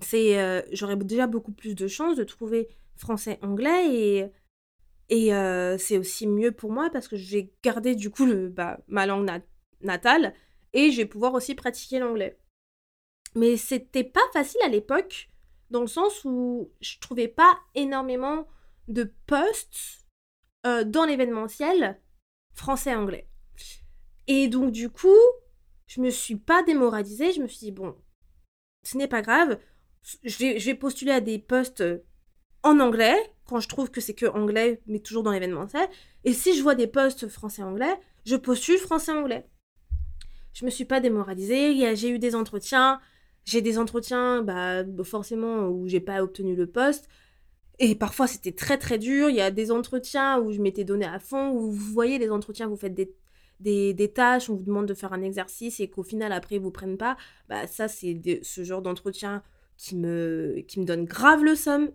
c'est, 0.00 0.38
euh, 0.38 0.62
j'aurais 0.72 0.96
déjà 0.96 1.26
beaucoup 1.26 1.52
plus 1.52 1.74
de 1.74 1.86
chances 1.86 2.16
de 2.16 2.24
trouver 2.24 2.68
français-anglais 2.96 3.94
et, 3.94 4.30
et 5.10 5.78
c'est 5.78 5.98
aussi 5.98 6.26
mieux 6.26 6.52
pour 6.52 6.72
moi 6.72 6.90
parce 6.90 7.08
que 7.08 7.16
je 7.16 7.36
vais 7.36 7.52
garder 7.62 7.94
du 7.94 8.10
coup 8.10 8.24
le, 8.24 8.48
bah, 8.48 8.80
ma 8.88 9.06
langue 9.06 9.28
natale 9.80 10.34
et 10.72 10.90
je 10.90 10.98
vais 10.98 11.06
pouvoir 11.06 11.34
aussi 11.34 11.54
pratiquer 11.54 11.98
l'anglais. 11.98 12.38
Mais 13.34 13.56
c'était 13.56 14.04
pas 14.04 14.20
facile 14.32 14.60
à 14.64 14.68
l'époque 14.68 15.28
dans 15.70 15.80
le 15.80 15.86
sens 15.86 16.24
où 16.24 16.70
je 16.80 16.98
trouvais 17.00 17.28
pas 17.28 17.58
énormément 17.74 18.46
de 18.88 19.12
postes 19.26 20.03
euh, 20.66 20.84
dans 20.84 21.04
l'événementiel 21.04 22.00
français-anglais. 22.54 23.28
Et 24.26 24.48
donc 24.48 24.72
du 24.72 24.90
coup, 24.90 25.08
je 25.86 26.00
me 26.00 26.10
suis 26.10 26.36
pas 26.36 26.62
démoralisée, 26.62 27.32
je 27.32 27.42
me 27.42 27.48
suis 27.48 27.58
dit 27.58 27.72
bon, 27.72 27.94
ce 28.82 28.96
n'est 28.96 29.08
pas 29.08 29.22
grave, 29.22 29.58
je 30.22 30.38
vais, 30.38 30.58
je 30.58 30.66
vais 30.66 30.74
postuler 30.74 31.12
à 31.12 31.20
des 31.20 31.38
postes 31.38 31.84
en 32.62 32.80
anglais 32.80 33.16
quand 33.46 33.60
je 33.60 33.68
trouve 33.68 33.90
que 33.90 34.00
c'est 34.00 34.14
que 34.14 34.26
anglais, 34.26 34.80
mais 34.86 34.98
toujours 34.98 35.22
dans 35.22 35.32
l'événementiel. 35.32 35.88
Et 36.24 36.32
si 36.32 36.56
je 36.56 36.62
vois 36.62 36.74
des 36.74 36.86
postes 36.86 37.28
français-anglais, 37.28 37.98
je 38.24 38.36
postule 38.36 38.78
français-anglais. 38.78 39.46
Je 40.54 40.64
me 40.64 40.70
suis 40.70 40.84
pas 40.84 41.00
démoralisée, 41.00 41.94
j'ai 41.96 42.08
eu 42.08 42.18
des 42.18 42.34
entretiens, 42.34 43.00
j'ai 43.44 43.60
des 43.60 43.78
entretiens, 43.78 44.42
bah, 44.42 44.82
forcément, 45.02 45.68
où 45.68 45.88
j'ai 45.88 46.00
pas 46.00 46.22
obtenu 46.22 46.56
le 46.56 46.66
poste. 46.66 47.08
Et 47.78 47.94
parfois, 47.94 48.26
c'était 48.26 48.52
très 48.52 48.78
très 48.78 48.98
dur. 48.98 49.28
Il 49.30 49.36
y 49.36 49.40
a 49.40 49.50
des 49.50 49.70
entretiens 49.70 50.38
où 50.38 50.52
je 50.52 50.60
m'étais 50.60 50.84
donné 50.84 51.04
à 51.04 51.18
fond, 51.18 51.50
où 51.50 51.72
vous 51.72 51.92
voyez 51.92 52.18
les 52.18 52.30
entretiens, 52.30 52.68
vous 52.68 52.76
faites 52.76 52.94
des, 52.94 53.12
des, 53.94 54.12
tâches, 54.12 54.50
on 54.50 54.54
vous 54.54 54.64
demande 54.64 54.86
de 54.86 54.94
faire 54.94 55.12
un 55.12 55.22
exercice 55.22 55.80
et 55.80 55.88
qu'au 55.88 56.02
final, 56.02 56.32
après, 56.32 56.56
ils 56.56 56.60
vous 56.60 56.70
prennent 56.70 56.98
pas. 56.98 57.16
Bah, 57.48 57.66
ça, 57.66 57.88
c'est 57.88 58.40
ce 58.42 58.64
genre 58.64 58.82
d'entretien 58.82 59.42
qui 59.76 59.96
me, 59.96 60.62
qui 60.68 60.80
me 60.80 60.84
donne 60.84 61.04
grave 61.04 61.42
le 61.42 61.54
somme. 61.56 61.90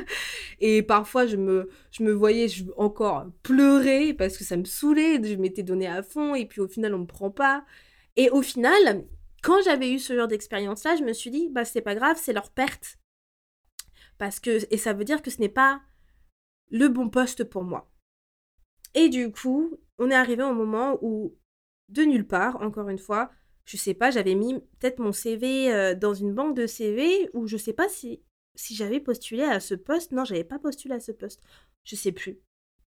et 0.60 0.82
parfois, 0.82 1.26
je 1.26 1.36
me, 1.36 1.70
je 1.90 2.02
me 2.02 2.12
voyais 2.12 2.48
encore 2.76 3.26
pleurer 3.42 4.12
parce 4.14 4.36
que 4.36 4.44
ça 4.44 4.56
me 4.56 4.64
saoulait. 4.64 5.22
Je 5.22 5.36
m'étais 5.36 5.62
donné 5.62 5.86
à 5.86 6.02
fond 6.02 6.34
et 6.34 6.46
puis 6.46 6.60
au 6.60 6.68
final, 6.68 6.94
on 6.94 7.00
me 7.00 7.06
prend 7.06 7.30
pas. 7.30 7.64
Et 8.16 8.30
au 8.30 8.42
final, 8.42 9.04
quand 9.42 9.62
j'avais 9.62 9.90
eu 9.92 9.98
ce 9.98 10.14
genre 10.14 10.28
d'expérience-là, 10.28 10.96
je 10.96 11.02
me 11.02 11.12
suis 11.12 11.30
dit, 11.30 11.48
bah 11.50 11.64
c'est 11.64 11.80
pas 11.80 11.94
grave, 11.94 12.18
c'est 12.20 12.32
leur 12.32 12.50
perte. 12.50 12.98
Et 14.70 14.76
ça 14.76 14.92
veut 14.92 15.04
dire 15.04 15.22
que 15.22 15.30
ce 15.30 15.40
n'est 15.40 15.48
pas 15.48 15.82
le 16.70 16.88
bon 16.88 17.08
poste 17.08 17.44
pour 17.44 17.64
moi. 17.64 17.90
Et 18.94 19.08
du 19.08 19.30
coup, 19.32 19.78
on 19.98 20.10
est 20.10 20.14
arrivé 20.14 20.42
au 20.42 20.54
moment 20.54 20.98
où, 21.02 21.36
de 21.88 22.02
nulle 22.02 22.26
part, 22.26 22.60
encore 22.62 22.88
une 22.88 22.98
fois, 22.98 23.30
je 23.64 23.76
sais 23.76 23.94
pas, 23.94 24.10
j'avais 24.10 24.34
mis 24.34 24.60
peut-être 24.78 24.98
mon 24.98 25.12
CV 25.12 25.72
euh, 25.72 25.94
dans 25.94 26.14
une 26.14 26.34
banque 26.34 26.56
de 26.56 26.66
CV 26.66 27.30
ou 27.32 27.46
je 27.46 27.56
sais 27.56 27.72
pas 27.72 27.88
si, 27.88 28.22
si 28.54 28.74
j'avais 28.74 29.00
postulé 29.00 29.42
à 29.42 29.60
ce 29.60 29.74
poste. 29.74 30.12
Non, 30.12 30.24
j'avais 30.24 30.44
pas 30.44 30.58
postulé 30.58 30.94
à 30.94 31.00
ce 31.00 31.12
poste. 31.12 31.42
Je 31.84 31.96
sais 31.96 32.12
plus. 32.12 32.40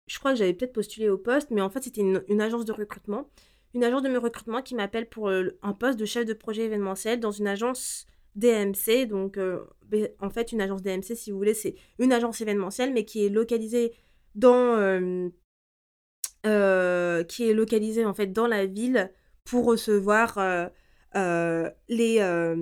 Je 0.06 0.18
crois 0.18 0.32
que 0.32 0.38
j'avais 0.38 0.54
peut-être 0.54 0.72
postulé 0.72 1.08
au 1.08 1.18
poste, 1.18 1.50
mais 1.50 1.60
en 1.60 1.70
fait, 1.70 1.84
c'était 1.84 2.00
une, 2.00 2.40
agence 2.40 2.64
de 2.64 2.72
recrutement 2.72 3.30
une 3.72 3.84
agence 3.84 4.02
de 4.02 4.16
recrutement 4.16 4.62
qui 4.62 4.74
m'appelle 4.74 5.08
pour 5.08 5.28
euh, 5.28 5.56
un 5.62 5.74
poste 5.74 5.96
de 5.96 6.04
chef 6.04 6.26
de 6.26 6.32
projet 6.32 6.64
événementiel 6.64 7.20
dans 7.20 7.30
une 7.30 7.46
agence 7.46 8.04
DMC. 8.36 9.06
Donc, 9.06 9.38
euh, 9.38 9.64
en 10.20 10.30
fait, 10.30 10.52
une 10.52 10.60
agence 10.60 10.82
DMC, 10.82 11.14
si 11.14 11.30
vous 11.30 11.38
voulez, 11.38 11.54
c'est 11.54 11.74
une 11.98 12.12
agence 12.12 12.40
événementielle, 12.40 12.92
mais 12.92 13.04
qui 13.04 13.24
est 13.24 13.28
localisée 13.28 13.92
dans, 14.34 14.76
euh, 16.46 17.24
qui 17.24 17.48
est 17.48 17.54
localisée 17.54 18.04
en 18.04 18.14
fait 18.14 18.28
dans 18.28 18.46
la 18.46 18.66
ville 18.66 19.12
pour 19.44 19.64
recevoir 19.64 20.38
les, 21.14 22.54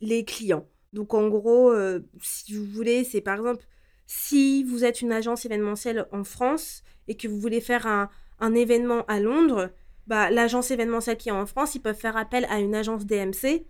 les 0.00 0.24
clients. 0.24 0.68
Donc, 0.92 1.14
en 1.14 1.28
gros, 1.28 1.74
si 2.22 2.54
vous 2.54 2.64
voulez, 2.64 3.04
c'est 3.04 3.20
par 3.20 3.36
exemple 3.36 3.64
si 4.08 4.64
vous 4.64 4.84
êtes 4.84 5.02
une 5.02 5.12
agence 5.12 5.44
événementielle 5.44 6.06
en 6.12 6.24
France 6.24 6.82
et 7.08 7.16
que 7.16 7.28
vous 7.28 7.38
voulez 7.38 7.60
faire 7.60 7.86
un, 7.86 8.08
un 8.40 8.54
événement 8.54 9.04
à 9.06 9.20
Londres, 9.20 9.70
bah, 10.06 10.30
l'agence 10.30 10.70
événementielle 10.70 11.18
qui 11.18 11.28
est 11.28 11.32
en 11.32 11.44
France, 11.44 11.74
ils 11.74 11.82
peuvent 11.82 11.94
faire 11.94 12.16
appel 12.16 12.46
à 12.50 12.58
une 12.58 12.74
agence 12.74 13.04
DMC 13.04 13.66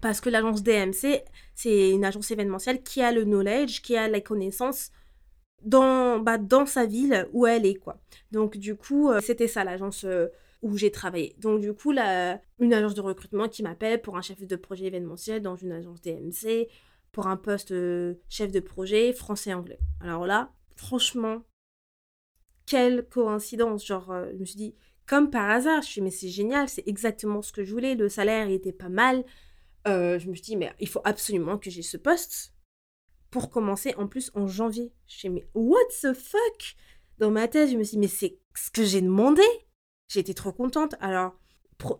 parce 0.00 0.20
que 0.20 0.30
l'agence 0.30 0.62
DMC, 0.62 1.22
c'est 1.54 1.90
une 1.90 2.04
agence 2.04 2.30
événementielle 2.30 2.82
qui 2.82 3.02
a 3.02 3.12
le 3.12 3.24
knowledge, 3.24 3.82
qui 3.82 3.96
a 3.96 4.08
la 4.08 4.20
connaissance 4.20 4.90
dans, 5.62 6.20
bah, 6.20 6.38
dans 6.38 6.66
sa 6.66 6.86
ville 6.86 7.28
où 7.32 7.46
elle 7.46 7.66
est, 7.66 7.74
quoi. 7.74 7.98
Donc, 8.30 8.56
du 8.56 8.76
coup, 8.76 9.10
euh, 9.10 9.20
c'était 9.20 9.48
ça 9.48 9.64
l'agence 9.64 10.04
euh, 10.04 10.28
où 10.62 10.76
j'ai 10.76 10.90
travaillé. 10.90 11.34
Donc, 11.38 11.60
du 11.60 11.72
coup, 11.72 11.90
la, 11.90 12.40
une 12.60 12.72
agence 12.72 12.94
de 12.94 13.00
recrutement 13.00 13.48
qui 13.48 13.62
m'appelle 13.62 14.00
pour 14.00 14.16
un 14.16 14.22
chef 14.22 14.40
de 14.46 14.56
projet 14.56 14.86
événementiel 14.86 15.42
dans 15.42 15.56
une 15.56 15.72
agence 15.72 16.00
DMC, 16.00 16.68
pour 17.10 17.26
un 17.26 17.36
poste 17.36 17.72
euh, 17.72 18.14
chef 18.28 18.52
de 18.52 18.60
projet 18.60 19.12
français-anglais. 19.12 19.80
Alors 20.00 20.26
là, 20.26 20.52
franchement, 20.76 21.42
quelle 22.66 23.04
coïncidence. 23.08 23.84
Genre, 23.84 24.14
je 24.32 24.36
me 24.36 24.44
suis 24.44 24.56
dit, 24.56 24.74
comme 25.08 25.30
par 25.30 25.50
hasard. 25.50 25.82
Je 25.82 25.88
suis 25.88 26.00
mais 26.00 26.10
c'est 26.10 26.28
génial, 26.28 26.68
c'est 26.68 26.86
exactement 26.86 27.42
ce 27.42 27.50
que 27.50 27.64
je 27.64 27.72
voulais. 27.72 27.96
Le 27.96 28.08
salaire 28.08 28.48
était 28.48 28.72
pas 28.72 28.90
mal. 28.90 29.24
Euh, 29.88 30.18
je 30.18 30.28
me 30.28 30.34
suis 30.34 30.42
dit, 30.42 30.56
mais 30.56 30.72
il 30.80 30.88
faut 30.88 31.00
absolument 31.04 31.58
que 31.58 31.70
j'ai 31.70 31.82
ce 31.82 31.96
poste 31.96 32.54
pour 33.30 33.50
commencer 33.50 33.94
en 33.96 34.06
plus 34.06 34.30
en 34.34 34.46
janvier. 34.46 34.92
Je 35.06 35.16
suis 35.16 35.28
mais 35.28 35.46
what 35.54 35.78
the 36.02 36.12
fuck? 36.12 36.76
Dans 37.18 37.30
ma 37.30 37.48
tête, 37.48 37.70
je 37.70 37.76
me 37.76 37.82
suis 37.82 37.96
dit, 37.96 38.00
mais 38.00 38.08
c'est 38.08 38.38
ce 38.54 38.70
que 38.70 38.84
j'ai 38.84 39.00
demandé. 39.00 39.42
Été 40.14 40.32
trop 40.34 40.52
contente. 40.52 40.94
Alors, 41.00 41.38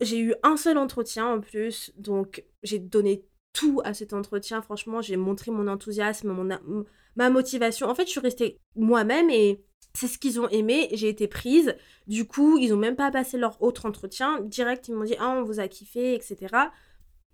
j'ai 0.00 0.18
eu 0.18 0.34
un 0.42 0.56
seul 0.56 0.78
entretien 0.78 1.26
en 1.26 1.40
plus, 1.40 1.92
donc 1.96 2.44
j'ai 2.62 2.78
donné 2.78 3.24
tout 3.52 3.80
à 3.84 3.94
cet 3.94 4.12
entretien. 4.12 4.62
Franchement, 4.62 5.02
j'ai 5.02 5.16
montré 5.16 5.50
mon 5.50 5.68
enthousiasme, 5.68 6.32
mon, 6.32 6.84
ma 7.16 7.30
motivation. 7.30 7.88
En 7.88 7.94
fait, 7.94 8.06
je 8.06 8.10
suis 8.10 8.20
restée 8.20 8.58
moi-même 8.76 9.30
et 9.30 9.62
c'est 9.94 10.06
ce 10.08 10.18
qu'ils 10.18 10.40
ont 10.40 10.48
aimé, 10.48 10.88
j'ai 10.92 11.08
été 11.08 11.28
prise. 11.28 11.76
Du 12.06 12.26
coup, 12.26 12.58
ils 12.58 12.72
ont 12.72 12.76
même 12.76 12.96
pas 12.96 13.10
passé 13.10 13.36
leur 13.36 13.60
autre 13.62 13.86
entretien. 13.86 14.40
Direct, 14.40 14.88
ils 14.88 14.94
m'ont 14.94 15.04
dit 15.04 15.16
Ah, 15.18 15.30
on 15.30 15.42
vous 15.42 15.60
a 15.60 15.68
kiffé, 15.68 16.14
etc. 16.14 16.54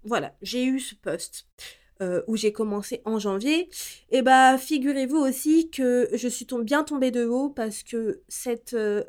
Voilà, 0.04 0.34
j'ai 0.42 0.64
eu 0.64 0.80
ce 0.80 0.94
poste. 0.94 1.46
Euh, 2.02 2.22
où 2.26 2.36
j'ai 2.36 2.52
commencé 2.52 3.02
en 3.04 3.20
janvier, 3.20 3.68
et 4.10 4.20
bah 4.22 4.58
figurez-vous 4.58 5.16
aussi 5.16 5.70
que 5.70 6.08
je 6.12 6.26
suis 6.26 6.44
bien 6.64 6.82
tombée 6.82 7.12
de 7.12 7.24
haut 7.24 7.50
parce 7.50 7.84
que 7.84 8.20
cette, 8.26 8.74
euh, 8.74 9.04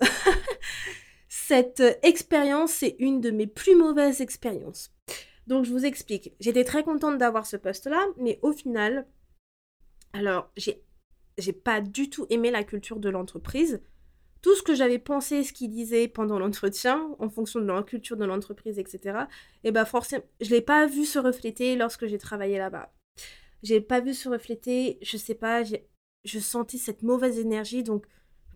cette 1.28 1.82
expérience, 2.04 2.74
c'est 2.74 2.96
une 3.00 3.22
de 3.22 3.32
mes 3.32 3.48
plus 3.48 3.76
mauvaises 3.76 4.22
expériences. 4.22 4.94
Donc 5.48 5.66
je 5.66 5.72
vous 5.72 5.84
explique, 5.84 6.34
j'étais 6.40 6.64
très 6.64 6.84
contente 6.84 7.18
d'avoir 7.18 7.48
ce 7.48 7.58
poste-là, 7.58 8.06
mais 8.18 8.38
au 8.44 8.52
final, 8.52 9.08
alors 10.14 10.52
j'ai 10.56 10.84
j'ai 11.38 11.54
pas 11.54 11.82
du 11.82 12.10
tout 12.10 12.28
aimé 12.30 12.52
la 12.52 12.64
culture 12.64 13.00
de 13.00 13.10
l'entreprise. 13.10 13.82
Tout 14.46 14.56
ce 14.56 14.62
que 14.62 14.76
j'avais 14.76 15.00
pensé, 15.00 15.44
ce 15.44 15.52
qu'ils 15.52 15.72
disaient 15.72 16.08
pendant 16.08 16.38
l'entretien, 16.44 17.10
en 17.18 17.30
fonction 17.30 17.60
de 17.60 17.66
la 17.66 17.82
culture 17.82 18.16
de 18.16 18.26
l'entreprise, 18.26 18.78
etc., 18.78 19.22
et 19.64 19.72
bah 19.72 19.86
forcément, 19.86 20.24
je 20.40 20.52
l'ai 20.52 20.62
pas 20.62 20.86
vu 20.86 21.04
se 21.04 21.18
refléter 21.18 21.76
lorsque 21.76 22.06
j'ai 22.06 22.20
travaillé 22.20 22.60
là-bas. 22.60 22.94
J'ai 23.64 23.82
pas 23.82 24.02
vu 24.02 24.14
se 24.14 24.30
refléter, 24.30 25.00
je 25.02 25.18
sais 25.18 25.34
pas, 25.34 25.64
je 25.64 26.40
sentais 26.40 26.78
cette 26.78 27.02
mauvaise 27.02 27.40
énergie. 27.40 27.82
Donc, 27.82 28.06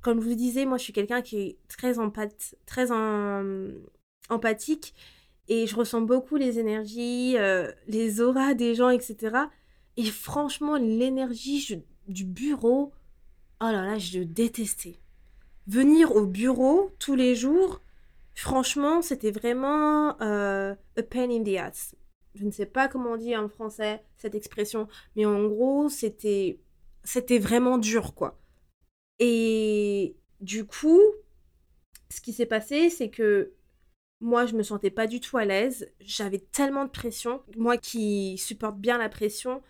comme 0.04 0.22
je 0.22 0.28
vous 0.30 0.36
disais, 0.36 0.66
moi 0.66 0.78
je 0.78 0.84
suis 0.84 0.94
quelqu'un 0.94 1.24
qui 1.24 1.38
est 1.40 1.58
très, 1.68 1.96
très 2.68 2.92
empathique 4.30 4.94
et 5.48 5.66
je 5.66 5.76
ressens 5.76 6.02
beaucoup 6.02 6.36
les 6.36 6.60
énergies, 6.60 7.36
euh, 7.40 7.72
les 7.88 8.22
auras 8.22 8.54
des 8.54 8.76
gens, 8.76 8.92
etc. 8.92 9.38
Et 9.98 10.06
franchement, 10.06 10.76
l'énergie, 10.76 11.62
je 11.62 11.78
du 12.08 12.26
bureau, 12.26 12.94
oh 13.60 13.66
là 13.66 13.88
là, 13.88 13.98
je 13.98 14.20
détestais. 14.20 15.00
Venir 15.70 16.16
au 16.16 16.26
bureau 16.26 16.96
tous 16.98 17.14
les 17.14 17.36
jours, 17.36 17.84
franchement, 18.34 19.04
c'était 19.04 19.30
vraiment 19.30 20.20
euh, 20.20 20.74
a 20.98 21.04
pain 21.04 21.30
in 21.30 21.44
the 21.44 21.58
ass. 21.58 21.96
Je 22.34 22.44
ne 22.44 22.50
sais 22.50 22.66
pas 22.66 22.88
comment 22.88 23.12
on 23.12 23.18
dit 23.18 23.38
en 23.38 23.48
français 23.50 24.04
cette 24.18 24.34
expression, 24.34 24.88
mais 25.16 25.28
en 25.28 25.46
gros, 25.48 25.88
c'était 25.88 26.60
c'était 27.04 27.38
vraiment 27.38 27.78
dur, 27.78 28.16
quoi. 28.16 28.40
Et 29.20 30.18
du 30.42 30.66
coup, 30.66 31.02
ce 32.10 32.20
qui 32.20 32.34
s'est 32.34 32.48
passé, 32.48 32.90
c'est 32.90 33.12
que 33.12 33.54
moi, 34.22 34.48
je 34.48 34.56
me 34.56 34.64
sentais 34.64 34.90
pas 34.90 35.06
du 35.06 35.20
tout 35.20 35.38
à 35.38 35.46
l'aise. 35.46 35.88
J'avais 36.00 36.40
tellement 36.40 36.86
de 36.86 36.90
pression. 36.90 37.44
Moi 37.56 37.78
qui 37.78 38.40
supporte 38.40 38.80
bien 38.80 38.98
la 38.98 39.10
pression, 39.10 39.62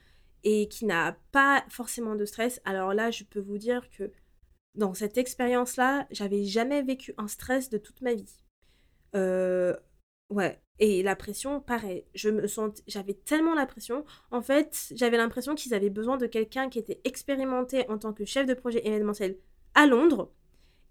et 0.43 0.67
qui 0.69 0.85
n'a 0.85 1.17
pas 1.31 1.65
forcément 1.69 2.15
de 2.15 2.25
stress, 2.25 2.61
alors 2.65 2.93
là, 2.93 3.11
je 3.11 3.23
peux 3.23 3.39
vous 3.39 3.57
dire 3.57 3.89
que 3.89 4.11
dans 4.75 4.93
cette 4.93 5.17
expérience-là, 5.17 6.07
j'avais 6.11 6.43
jamais 6.45 6.81
vécu 6.83 7.13
un 7.17 7.27
stress 7.27 7.69
de 7.69 7.77
toute 7.77 8.01
ma 8.01 8.13
vie. 8.13 8.43
Euh, 9.15 9.75
Ouais. 10.29 10.61
Et 10.79 11.03
la 11.03 11.15
pression, 11.15 11.59
pareil. 11.59 12.05
Je 12.15 12.29
me 12.29 12.47
sens, 12.47 12.81
j'avais 12.87 13.13
tellement 13.13 13.53
la 13.55 13.65
pression. 13.65 14.05
En 14.31 14.41
fait, 14.41 14.93
j'avais 14.95 15.17
l'impression 15.17 15.55
qu'ils 15.55 15.73
avaient 15.73 15.89
besoin 15.89 16.17
de 16.17 16.25
quelqu'un 16.27 16.69
qui 16.69 16.79
était 16.79 17.01
expérimenté 17.03 17.89
en 17.89 17.97
tant 17.97 18.13
que 18.13 18.25
chef 18.25 18.45
de 18.45 18.53
projet 18.53 18.85
événementiel 18.87 19.37
à 19.73 19.87
Londres. 19.87 20.31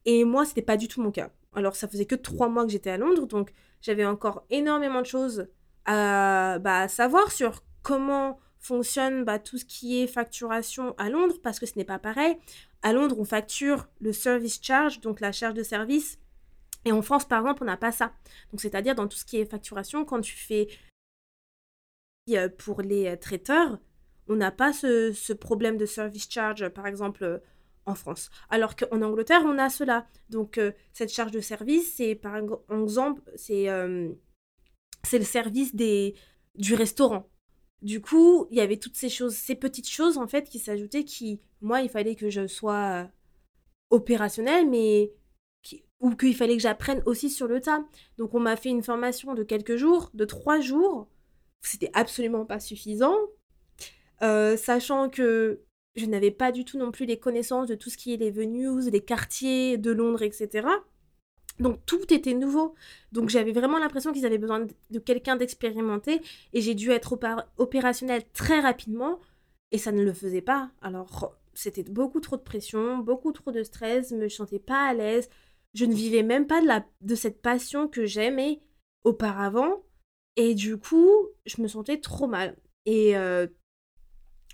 Et 0.04 0.24
moi, 0.24 0.44
c'était 0.44 0.62
pas 0.62 0.76
du 0.76 0.88
tout 0.88 1.00
mon 1.00 1.10
cas. 1.10 1.30
Alors, 1.54 1.76
ça 1.76 1.88
faisait 1.88 2.04
que 2.04 2.14
trois 2.14 2.48
mois 2.48 2.64
que 2.66 2.70
j'étais 2.70 2.90
à 2.90 2.98
Londres, 2.98 3.26
donc 3.26 3.52
j'avais 3.80 4.04
encore 4.04 4.44
énormément 4.50 5.00
de 5.00 5.06
choses 5.06 5.48
à, 5.86 6.58
bah, 6.60 6.88
savoir 6.88 7.32
sur 7.32 7.62
comment 7.82 8.38
fonctionne 8.58 9.24
bah, 9.24 9.38
tout 9.38 9.56
ce 9.56 9.64
qui 9.64 10.02
est 10.02 10.06
facturation 10.06 10.94
à 10.98 11.08
Londres, 11.08 11.36
parce 11.42 11.58
que 11.58 11.66
ce 11.66 11.76
n'est 11.76 11.84
pas 11.84 11.98
pareil. 11.98 12.36
À 12.82 12.92
Londres, 12.92 13.16
on 13.18 13.24
facture 13.24 13.88
le 14.00 14.12
service 14.12 14.60
charge, 14.62 15.00
donc 15.00 15.20
la 15.20 15.32
charge 15.32 15.54
de 15.54 15.62
service. 15.62 16.18
Et 16.84 16.92
en 16.92 17.02
France, 17.02 17.26
par 17.26 17.40
exemple, 17.40 17.62
on 17.62 17.66
n'a 17.66 17.76
pas 17.76 17.92
ça. 17.92 18.12
Donc, 18.52 18.60
c'est-à-dire 18.60 18.94
dans 18.94 19.08
tout 19.08 19.16
ce 19.16 19.24
qui 19.24 19.38
est 19.38 19.44
facturation, 19.44 20.04
quand 20.04 20.20
tu 20.20 20.36
fais 20.36 20.68
euh, 22.30 22.48
pour 22.48 22.82
les 22.82 23.06
euh, 23.06 23.16
traiteurs, 23.16 23.78
on 24.28 24.36
n'a 24.36 24.52
pas 24.52 24.72
ce, 24.72 25.32
problème 25.32 25.76
de 25.76 25.86
service 25.86 26.30
charge, 26.30 26.68
par 26.68 26.86
exemple, 26.86 27.40
en 27.88 27.94
France. 27.94 28.30
Alors 28.50 28.76
qu'en 28.76 29.02
Angleterre, 29.02 29.42
on 29.44 29.58
a 29.58 29.70
cela. 29.70 30.06
Donc, 30.30 30.58
euh, 30.58 30.72
cette 30.92 31.12
charge 31.12 31.32
de 31.32 31.40
service, 31.40 31.96
c'est 31.96 32.14
par 32.14 32.36
exemple, 32.36 33.22
c'est 33.34 33.68
euh, 33.68 34.10
c'est 35.02 35.18
le 35.18 35.24
service 35.24 35.74
des, 35.74 36.14
du 36.54 36.74
restaurant. 36.74 37.28
Du 37.82 38.00
coup, 38.00 38.46
il 38.50 38.58
y 38.58 38.60
avait 38.60 38.76
toutes 38.78 38.96
ces 38.96 39.08
choses, 39.08 39.34
ces 39.34 39.54
petites 39.54 39.88
choses 39.88 40.18
en 40.18 40.26
fait 40.26 40.48
qui 40.48 40.58
s'ajoutaient 40.58 41.04
qui, 41.04 41.40
moi, 41.60 41.80
il 41.80 41.88
fallait 41.88 42.16
que 42.16 42.30
je 42.30 42.46
sois 42.46 43.04
euh, 43.04 43.06
opérationnelle, 43.90 44.68
mais 44.68 45.12
ou 46.00 46.14
qu'il 46.14 46.36
fallait 46.36 46.56
que 46.56 46.62
j'apprenne 46.62 47.02
aussi 47.06 47.28
sur 47.30 47.48
le 47.48 47.60
tas. 47.60 47.84
Donc, 48.18 48.34
on 48.34 48.40
m'a 48.40 48.56
fait 48.56 48.68
une 48.68 48.84
formation 48.84 49.34
de 49.34 49.42
quelques 49.42 49.76
jours, 49.76 50.10
de 50.14 50.24
trois 50.24 50.60
jours. 50.60 51.08
C'était 51.60 51.90
absolument 51.92 52.44
pas 52.46 52.60
suffisant. 52.60 53.16
sachant 54.20 55.08
que 55.10 55.64
je 55.96 56.06
n'avais 56.06 56.30
pas 56.30 56.52
du 56.52 56.64
tout 56.64 56.78
non 56.78 56.92
plus 56.92 57.06
les 57.06 57.18
connaissances 57.18 57.68
de 57.68 57.74
tout 57.74 57.90
ce 57.90 57.96
qui 57.96 58.14
est 58.14 58.16
les 58.16 58.30
venues, 58.30 58.90
les 58.90 59.00
quartiers 59.00 59.76
de 59.76 59.90
Londres, 59.90 60.22
etc. 60.22 60.68
Donc 61.61 61.84
tout 61.86 62.12
était 62.12 62.34
nouveau. 62.34 62.74
Donc 63.12 63.28
j'avais 63.28 63.52
vraiment 63.52 63.78
l'impression 63.78 64.12
qu'ils 64.12 64.26
avaient 64.26 64.38
besoin 64.38 64.66
de 64.90 64.98
quelqu'un 64.98 65.36
d'expérimenté 65.36 66.20
et 66.52 66.61
j'ai 66.61 66.74
dû 66.74 66.90
être 66.90 67.18
opérationnel 67.56 68.22
très 68.32 68.61
rapidement 68.61 69.18
et 69.72 69.78
ça 69.78 69.92
ne 69.92 70.02
le 70.02 70.12
faisait 70.12 70.42
pas. 70.42 70.70
Alors 70.82 71.34
c'était 71.54 71.82
beaucoup 71.82 72.20
trop 72.20 72.36
de 72.36 72.42
pression, 72.42 72.98
beaucoup 72.98 73.32
trop 73.32 73.50
de 73.50 73.62
stress, 73.62 74.11
je 74.11 74.16
me 74.16 74.28
sentais 74.28 74.61
pas 74.61 74.86
à 74.88 74.94
l'aise. 74.94 75.28
Je 75.74 75.84
ne 75.84 75.94
vivais 75.94 76.22
même 76.22 76.46
pas 76.46 76.61
de 77.00 77.14
cette 77.14 77.42
passion 77.42 77.88
que 77.88 78.06
j'aimais 78.06 78.61
auparavant 79.04 79.82
et 80.36 80.54
du 80.54 80.78
coup 80.78 81.11
je 81.46 81.61
me 81.61 81.68
sentais 81.68 81.98
trop 82.00 82.26
mal. 82.26 82.56
Et 82.86 83.16
euh, 83.16 83.46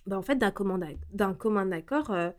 bah, 0.07 0.19
en 0.19 0.23
fait, 0.23 0.37
d'un 0.37 0.51
commun 0.51 1.73
accord, 1.73 2.11
euh, 2.11 2.31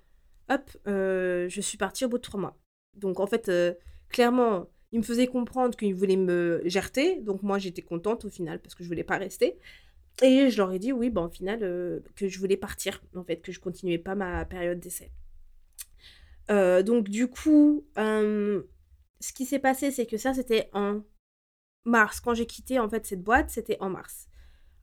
hop, 0.50 0.70
euh, 0.88 1.50
je 1.50 1.62
suis 1.62 1.78
partie 1.78 2.06
au 2.06 2.10
bout 2.10 2.18
de 2.18 2.22
trois 2.22 2.40
mois. 2.40 2.58
Donc, 2.96 3.20
en 3.20 3.28
fait, 3.28 3.50
euh, 3.50 3.74
clairement, 4.10 4.70
il 4.92 5.00
me 5.00 5.04
faisait 5.04 5.28
comprendre 5.28 5.76
qu'il 5.76 5.94
voulait 5.94 6.16
me 6.18 6.62
gerter. 6.66 7.20
Donc, 7.22 7.44
moi, 7.44 7.58
j'étais 7.60 7.82
contente 7.82 8.26
au 8.26 8.30
final 8.30 8.60
parce 8.62 8.76
que 8.76 8.84
je 8.84 8.90
voulais 8.90 9.04
pas 9.04 9.18
rester. 9.18 9.58
Et 10.22 10.50
je 10.50 10.58
leur 10.58 10.72
ai 10.72 10.80
dit, 10.80 10.94
oui, 10.94 11.10
bah, 11.10 11.22
au 11.22 11.30
final, 11.30 11.60
que 12.16 12.28
je 12.28 12.40
voulais 12.40 12.58
partir. 12.58 13.02
En 13.16 13.24
fait, 13.24 13.42
que 13.42 13.52
je 13.52 13.60
continuais 13.60 13.98
pas 13.98 14.16
ma 14.16 14.46
période 14.46 14.80
d'essai. 14.80 15.12
donc, 16.50 17.10
du 17.10 17.28
coup, 17.28 17.86
ce 17.98 19.34
qui 19.34 19.46
s'est 19.46 19.60
passé, 19.60 19.92
c'est 19.92 20.06
que 20.06 20.18
ça, 20.18 20.34
c'était 20.34 20.70
en 20.74 21.02
mars. 21.84 22.22
Quand 22.22 22.34
j'ai 22.34 22.46
quitté, 22.46 22.80
en 22.80 22.90
fait, 22.90 23.06
cette 23.06 23.24
boîte, 23.24 23.50
c'était 23.50 23.78
en 23.82 23.90
mars. 23.90 24.28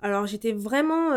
Alors, 0.02 0.26
j'étais 0.26 0.52
vraiment 0.52 1.14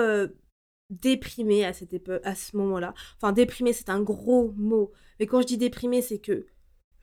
déprimée 0.89 1.65
à, 1.65 1.73
cette 1.73 2.09
à 2.23 2.35
ce 2.35 2.55
moment-là. 2.57 2.93
Enfin, 3.17 3.31
déprimée, 3.31 3.73
c'est 3.73 3.89
un 3.89 4.01
gros 4.01 4.53
mot. 4.55 4.91
Mais 5.19 5.27
quand 5.27 5.41
je 5.41 5.47
dis 5.47 5.57
déprimée, 5.57 6.01
c'est 6.01 6.19
que 6.19 6.45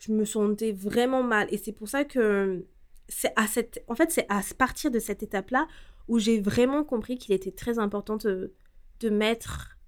je 0.03 0.13
me 0.13 0.25
sentais 0.25 0.73
vraiment 0.73 1.23
mal. 1.23 1.47
Et 1.51 1.59
c'est 1.59 1.73
pour 1.73 1.89
ça 1.89 2.05
que 2.05 2.67
c'est 3.09 3.33
à 3.37 3.47
cette... 3.47 3.85
En 3.87 3.95
fait, 3.95 4.11
c'est 4.11 4.27
à 4.29 4.41
partir 4.59 4.91
de 4.91 4.99
cette 4.99 5.23
étape-là 5.23 5.69
où 6.09 6.19
j'ai 6.19 6.41
vraiment 6.41 6.83
compris 6.83 7.19
qu'il 7.19 7.33
était 7.33 7.53
très 7.53 7.79
important 7.79 8.17
de, 8.17 8.53
mettre 9.11 9.79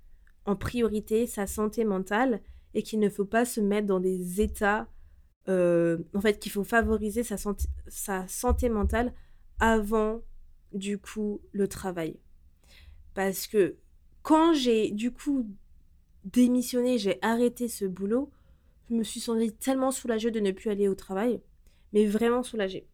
en 0.45 0.57
priorité 0.57 1.29
sa 1.29 1.47
santé 1.47 1.85
mentale 1.85 2.41
et 2.75 2.83
qu'il 2.83 2.99
ne 2.99 3.09
faut 3.09 3.25
pas 3.25 3.45
se 3.45 3.61
mettre 3.61 3.87
dans 3.87 4.01
des 4.01 4.41
états... 4.41 4.89
Euh, 5.49 5.99
en 6.15 6.21
fait, 6.21 6.39
qu'il 6.39 6.53
faut 6.53 6.65
favoriser 6.65 7.23
sa 7.23 7.37
santé, 7.37 7.69
sa 7.87 8.27
santé 8.29 8.69
mentale 8.69 9.13
avant, 9.61 10.23
du 10.73 10.99
coup, 10.99 11.41
le 11.53 11.69
travail. 11.69 12.19
Parce 13.15 13.47
que 13.47 13.77
quand 14.23 14.55
j'ai 14.55 14.91
du 14.91 15.13
coup 15.13 15.47
démissionné, 16.25 16.99
j'ai 16.99 17.19
arrêté 17.21 17.69
ce 17.69 17.85
boulot, 17.85 18.31
je 18.89 18.95
me 18.95 19.03
suis 19.03 19.21
sentie 19.21 19.53
tellement 19.53 19.91
soulagée 19.91 20.31
de 20.31 20.41
ne 20.41 20.51
plus 20.51 20.71
aller 20.71 20.89
au 20.89 20.95
travail, 20.95 21.41
mais 21.93 22.07
vraiment 22.07 22.43
soulagée. 22.43 22.87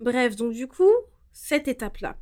Bref, 0.00 0.36
donc 0.36 0.52
du 0.52 0.66
coup, 0.66 0.90
cette 1.32 1.68
étape-là, 1.68 2.16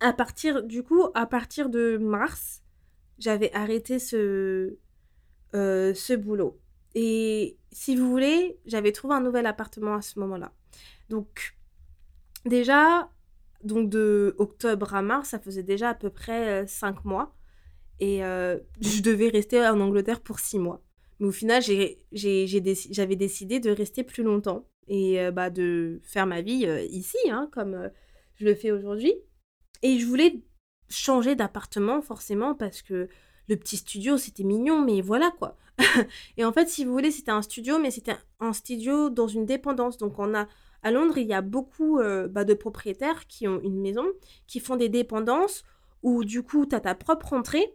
à 0.00 0.12
partir 0.12 0.62
du 0.62 0.82
coup, 0.82 1.04
à 1.14 1.26
partir 1.26 1.68
de 1.68 1.96
mars, 1.96 2.62
j'avais 3.18 3.52
arrêté 3.54 3.98
ce, 3.98 4.76
euh, 5.54 5.94
ce 5.94 6.12
boulot. 6.12 6.60
Et 6.94 7.58
si 7.72 7.96
vous 7.96 8.10
voulez, 8.10 8.58
j'avais 8.66 8.92
trouvé 8.92 9.14
un 9.14 9.20
nouvel 9.20 9.46
appartement 9.46 9.94
à 9.94 10.02
ce 10.02 10.18
moment-là. 10.20 10.52
Donc, 11.08 11.56
déjà, 12.44 13.10
donc 13.62 13.88
de 13.90 14.34
octobre 14.38 14.94
à 14.94 15.02
mars, 15.02 15.30
ça 15.30 15.38
faisait 15.38 15.62
déjà 15.62 15.90
à 15.90 15.94
peu 15.94 16.10
près 16.10 16.62
euh, 16.62 16.66
cinq 16.66 17.04
mois. 17.04 17.34
Et 18.00 18.24
euh, 18.24 18.58
je 18.80 19.00
devais 19.00 19.28
rester 19.28 19.66
en 19.66 19.80
Angleterre 19.80 20.20
pour 20.20 20.38
six 20.38 20.58
mois. 20.58 20.82
Mais 21.18 21.26
au 21.26 21.32
final, 21.32 21.62
j'avais 21.62 23.16
décidé 23.16 23.60
de 23.60 23.70
rester 23.70 24.02
plus 24.02 24.22
longtemps 24.22 24.68
et 24.88 25.20
euh, 25.20 25.30
bah, 25.30 25.50
de 25.50 26.00
faire 26.04 26.26
ma 26.26 26.42
vie 26.42 26.66
ici, 26.90 27.18
hein, 27.30 27.48
comme 27.52 27.90
je 28.36 28.44
le 28.44 28.54
fais 28.54 28.70
aujourd'hui. 28.70 29.14
Et 29.82 29.98
je 29.98 30.06
voulais 30.06 30.42
changer 30.88 31.34
d'appartement 31.34 32.00
forcément 32.02 32.54
parce 32.54 32.82
que 32.82 33.08
le 33.48 33.56
petit 33.56 33.76
studio, 33.76 34.18
c'était 34.18 34.44
mignon, 34.44 34.80
mais 34.80 35.00
voilà 35.00 35.30
quoi. 35.38 35.56
et 36.36 36.44
en 36.44 36.52
fait, 36.52 36.68
si 36.68 36.84
vous 36.84 36.92
voulez, 36.92 37.10
c'était 37.10 37.30
un 37.30 37.42
studio, 37.42 37.78
mais 37.78 37.90
c'était 37.90 38.16
un 38.40 38.52
studio 38.52 39.10
dans 39.10 39.28
une 39.28 39.46
dépendance. 39.46 39.98
Donc 39.98 40.18
on 40.18 40.34
a 40.34 40.48
à 40.82 40.90
Londres, 40.90 41.18
il 41.18 41.26
y 41.26 41.34
a 41.34 41.42
beaucoup 41.42 41.98
euh, 41.98 42.28
bah, 42.28 42.44
de 42.44 42.54
propriétaires 42.54 43.26
qui 43.26 43.48
ont 43.48 43.60
une 43.60 43.80
maison, 43.80 44.04
qui 44.46 44.60
font 44.60 44.76
des 44.76 44.88
dépendances 44.88 45.64
où 46.02 46.24
du 46.24 46.42
coup, 46.42 46.66
tu 46.66 46.76
as 46.76 46.80
ta 46.80 46.94
propre 46.94 47.32
entrée. 47.32 47.74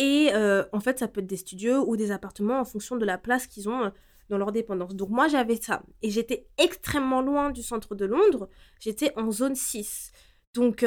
Et 0.00 0.30
euh, 0.32 0.64
en 0.72 0.80
fait, 0.80 0.98
ça 0.98 1.08
peut 1.08 1.20
être 1.20 1.26
des 1.26 1.36
studios 1.36 1.84
ou 1.86 1.94
des 1.94 2.10
appartements 2.10 2.58
en 2.58 2.64
fonction 2.64 2.96
de 2.96 3.04
la 3.04 3.18
place 3.18 3.46
qu'ils 3.46 3.68
ont 3.68 3.84
euh, 3.84 3.90
dans 4.30 4.38
leur 4.38 4.50
dépendance. 4.50 4.96
Donc 4.96 5.10
moi, 5.10 5.28
j'avais 5.28 5.56
ça. 5.56 5.82
Et 6.00 6.08
j'étais 6.08 6.48
extrêmement 6.56 7.20
loin 7.20 7.50
du 7.50 7.62
centre 7.62 7.94
de 7.94 8.06
Londres. 8.06 8.48
J'étais 8.80 9.12
en 9.18 9.30
zone 9.30 9.54
6. 9.54 10.10
Donc, 10.54 10.84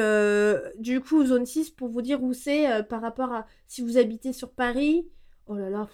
du 0.78 1.00
coup, 1.00 1.26
zone 1.26 1.46
6, 1.46 1.72
pour 1.72 1.88
vous 1.88 2.02
dire 2.02 2.22
où 2.22 2.34
c'est 2.34 2.84
par 2.90 3.02
rapport 3.02 3.32
à 3.32 3.46
si 3.68 3.82
vous 3.82 3.98
habitez 3.98 4.34
sur 4.34 4.52
Paris, 4.52 5.08
oh 5.46 5.56
là 5.56 5.70
là, 5.70 5.88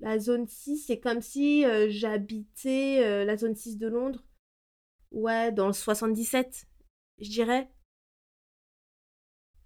la 0.00 0.18
zone 0.18 0.48
6, 0.48 0.86
c'est 0.86 0.98
comme 0.98 1.20
si 1.20 1.64
j'habitais 1.88 3.24
la 3.24 3.36
zone 3.36 3.54
6 3.54 3.78
de 3.78 3.86
Londres. 3.86 4.24
Ouais, 5.12 5.52
dans 5.52 5.68
le 5.68 5.72
77, 5.72 6.66
je 7.20 7.30
dirais. 7.30 7.68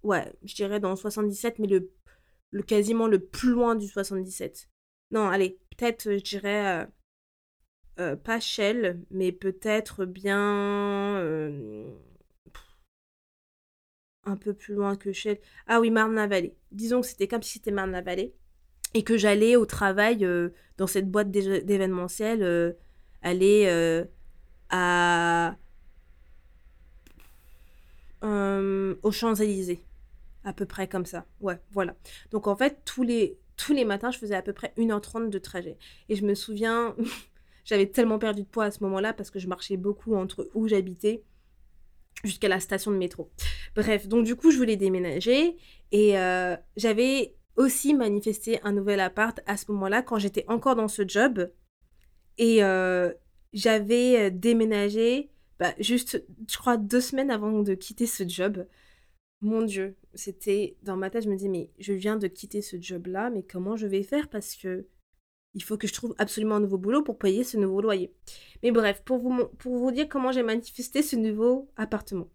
Ouais, 0.03 0.31
je 0.43 0.53
dirais 0.53 0.79
dans 0.79 0.91
le 0.91 0.95
77, 0.95 1.57
mais 1.57 1.67
le, 1.67 1.91
le 2.51 2.63
quasiment 2.63 3.07
le 3.07 3.19
plus 3.19 3.51
loin 3.51 3.75
du 3.75 3.87
77. 3.87 4.69
Non, 5.11 5.27
allez, 5.27 5.59
peut-être, 5.71 6.11
je 6.11 6.23
dirais, 6.23 6.81
euh, 6.81 6.85
euh, 7.99 8.15
pas 8.15 8.39
Shell, 8.39 9.03
mais 9.09 9.31
peut-être 9.31 10.05
bien... 10.05 11.17
Euh, 11.17 11.91
un 14.23 14.37
peu 14.37 14.53
plus 14.53 14.75
loin 14.75 14.95
que 14.95 15.11
Shell. 15.11 15.39
Ah 15.67 15.79
oui, 15.79 15.89
Marne-la-Vallée. 15.89 16.55
Disons 16.71 17.01
que 17.01 17.07
c'était 17.07 17.27
comme 17.27 17.41
si 17.41 17.53
c'était 17.53 17.71
Marne-la-Vallée. 17.71 18.35
Et 18.93 19.03
que 19.03 19.17
j'allais 19.17 19.55
au 19.55 19.65
travail 19.65 20.27
dans 20.77 20.85
cette 20.85 21.09
boîte 21.09 21.31
d'événementiel, 21.31 22.75
aller 23.23 24.05
à 24.69 25.55
euh, 28.23 28.95
aux 29.03 29.11
Champs-Élysées. 29.11 29.81
À 30.43 30.53
peu 30.53 30.65
près 30.65 30.87
comme 30.87 31.05
ça. 31.05 31.25
Ouais, 31.39 31.59
voilà. 31.71 31.95
Donc 32.31 32.47
en 32.47 32.55
fait, 32.55 32.81
tous 32.85 33.03
les, 33.03 33.37
tous 33.57 33.73
les 33.73 33.85
matins, 33.85 34.11
je 34.11 34.17
faisais 34.17 34.35
à 34.35 34.41
peu 34.41 34.53
près 34.53 34.73
1h30 34.77 35.29
de 35.29 35.39
trajet. 35.39 35.77
Et 36.09 36.15
je 36.15 36.25
me 36.25 36.33
souviens, 36.33 36.95
j'avais 37.65 37.87
tellement 37.87 38.19
perdu 38.19 38.41
de 38.41 38.47
poids 38.47 38.65
à 38.65 38.71
ce 38.71 38.83
moment-là 38.83 39.13
parce 39.13 39.29
que 39.29 39.39
je 39.39 39.47
marchais 39.47 39.77
beaucoup 39.77 40.15
entre 40.15 40.49
où 40.53 40.67
j'habitais 40.67 41.23
jusqu'à 42.23 42.47
la 42.47 42.59
station 42.59 42.91
de 42.91 42.97
métro. 42.97 43.31
Bref, 43.75 44.07
donc 44.07 44.25
du 44.25 44.35
coup, 44.35 44.51
je 44.51 44.57
voulais 44.57 44.77
déménager 44.77 45.57
et 45.91 46.17
euh, 46.17 46.55
j'avais 46.75 47.35
aussi 47.55 47.93
manifesté 47.93 48.59
un 48.63 48.71
nouvel 48.71 48.99
appart 48.99 49.39
à 49.45 49.57
ce 49.57 49.71
moment-là 49.71 50.01
quand 50.01 50.17
j'étais 50.17 50.45
encore 50.47 50.75
dans 50.75 50.87
ce 50.87 51.07
job. 51.07 51.51
Et, 52.37 52.63
euh, 52.63 53.11
j'avais 53.53 54.31
déménagé 54.31 55.29
bah, 55.59 55.73
juste, 55.79 56.23
je 56.49 56.57
crois, 56.57 56.77
deux 56.77 57.01
semaines 57.01 57.29
avant 57.29 57.61
de 57.61 57.75
quitter 57.75 58.07
ce 58.07 58.27
job. 58.27 58.65
Mon 59.41 59.61
Dieu, 59.61 59.95
c'était 60.13 60.77
dans 60.83 60.97
ma 60.97 61.09
tête, 61.09 61.23
je 61.23 61.29
me 61.29 61.35
dis, 61.35 61.49
mais 61.49 61.69
je 61.79 61.93
viens 61.93 62.17
de 62.17 62.27
quitter 62.27 62.61
ce 62.61 62.79
job-là, 62.79 63.29
mais 63.29 63.43
comment 63.43 63.75
je 63.75 63.87
vais 63.87 64.03
faire 64.03 64.29
Parce 64.29 64.55
que 64.55 64.87
il 65.53 65.63
faut 65.63 65.77
que 65.77 65.87
je 65.87 65.93
trouve 65.93 66.15
absolument 66.17 66.55
un 66.55 66.59
nouveau 66.61 66.77
boulot 66.77 67.03
pour 67.03 67.17
payer 67.17 67.43
ce 67.43 67.57
nouveau 67.57 67.81
loyer. 67.81 68.13
Mais 68.63 68.71
bref, 68.71 69.01
pour 69.03 69.19
vous, 69.19 69.45
pour 69.59 69.77
vous 69.77 69.91
dire 69.91 70.07
comment 70.07 70.31
j'ai 70.31 70.43
manifesté 70.43 71.01
ce 71.01 71.15
nouveau 71.15 71.69
appartement. 71.75 72.29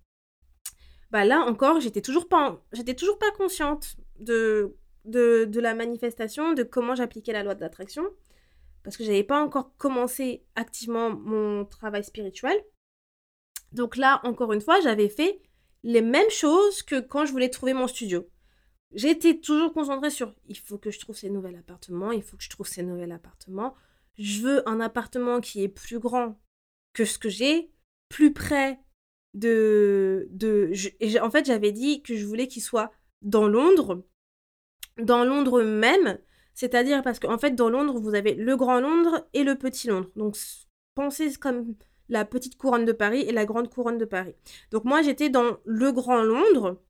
Bah 1.11 1.24
là 1.24 1.41
encore, 1.41 1.81
j'étais 1.81 2.03
toujours 2.03 2.29
pas, 2.29 2.62
j'étais 2.72 2.95
toujours 2.95 3.18
pas 3.18 3.31
consciente 3.31 3.97
de, 4.18 4.77
de, 5.05 5.45
de 5.45 5.61
la 5.61 5.74
manifestation, 5.74 6.53
de 6.53 6.62
comment 6.62 6.95
j'appliquais 6.95 7.33
la 7.33 7.43
loi 7.43 7.55
d'attraction, 7.55 8.05
parce 8.83 8.97
que 8.97 9.05
j'avais 9.05 9.24
pas 9.24 9.43
encore 9.43 9.77
commencé 9.79 10.45
activement 10.57 11.11
mon 11.11 11.64
travail 11.64 12.05
spirituel. 12.05 12.57
Donc 13.72 13.97
là, 13.97 14.20
encore 14.24 14.53
une 14.53 14.61
fois, 14.61 14.81
j'avais 14.81 15.09
fait 15.09 15.41
les 15.87 16.03
mêmes 16.03 16.30
choses 16.30 16.82
que 16.82 16.99
quand 16.99 17.24
je 17.26 17.32
voulais 17.32 17.49
trouver 17.49 17.72
mon 17.72 17.87
studio. 17.87 18.28
J'étais 18.93 19.39
toujours 19.39 19.72
concentrée 19.72 20.11
sur 20.11 20.34
il 20.49 20.59
faut 20.59 20.78
que 20.78 20.91
je 20.91 20.99
trouve 20.99 21.16
ces 21.16 21.30
nouveaux 21.30 21.57
appartements, 21.57 22.11
il 22.11 22.22
faut 22.22 22.37
que 22.37 22.43
je 22.43 22.51
trouve 22.51 22.66
ces 22.66 22.82
nouveaux 22.82 23.11
appartements. 23.12 23.74
Je 24.18 24.43
veux 24.43 24.68
un 24.68 24.80
appartement 24.80 25.41
qui 25.41 25.62
est 25.62 25.68
plus 25.68 26.01
grand 26.01 26.41
que 26.93 27.05
ce 27.05 27.18
que 27.18 27.28
j'ai, 27.28 27.70
plus 28.09 28.32
près 28.32 28.80
de. 29.34 30.26
de 30.32 30.72
et 30.99 31.20
en 31.20 31.30
fait, 31.30 31.47
j'avais 31.47 31.72
dit 31.72 32.03
que 32.03 32.16
je 32.16 32.26
voulais 32.26 32.49
qu'il 32.49 32.62
soit 32.62 32.91
dans 33.22 33.47
Londres, 33.47 34.05
dans 35.01 35.24
Londres 35.24 35.62
même, 35.62 36.18
c'est-à-dire 36.55 37.03
parce 37.05 37.20
qu'en 37.20 37.39
fait, 37.39 37.53
dans 37.53 37.70
Londres, 37.70 38.01
vous 38.01 38.16
avez 38.16 38.34
le 38.34 38.57
Grand 38.57 38.80
Londres 38.80 39.28
et 39.34 39.45
le 39.45 39.55
Petit 39.55 39.87
Londres. 39.87 40.11
Donc, 40.16 40.37
pensez 40.97 41.34
comme 41.34 41.76
la 42.09 42.25
petite 42.25 42.57
couronne 42.57 42.85
de 42.85 42.93
Paris 42.93 43.21
et 43.23 43.33
la 43.33 43.45
grande 43.45 43.69
couronne 43.69 43.99
de 43.99 44.05
Paris. 44.05 44.35
Donc, 44.71 44.85
moi, 44.85 45.03
j'étais 45.03 45.29
dans 45.29 45.59
le 45.65 45.93
Grand 45.93 46.23
Londres 46.23 46.81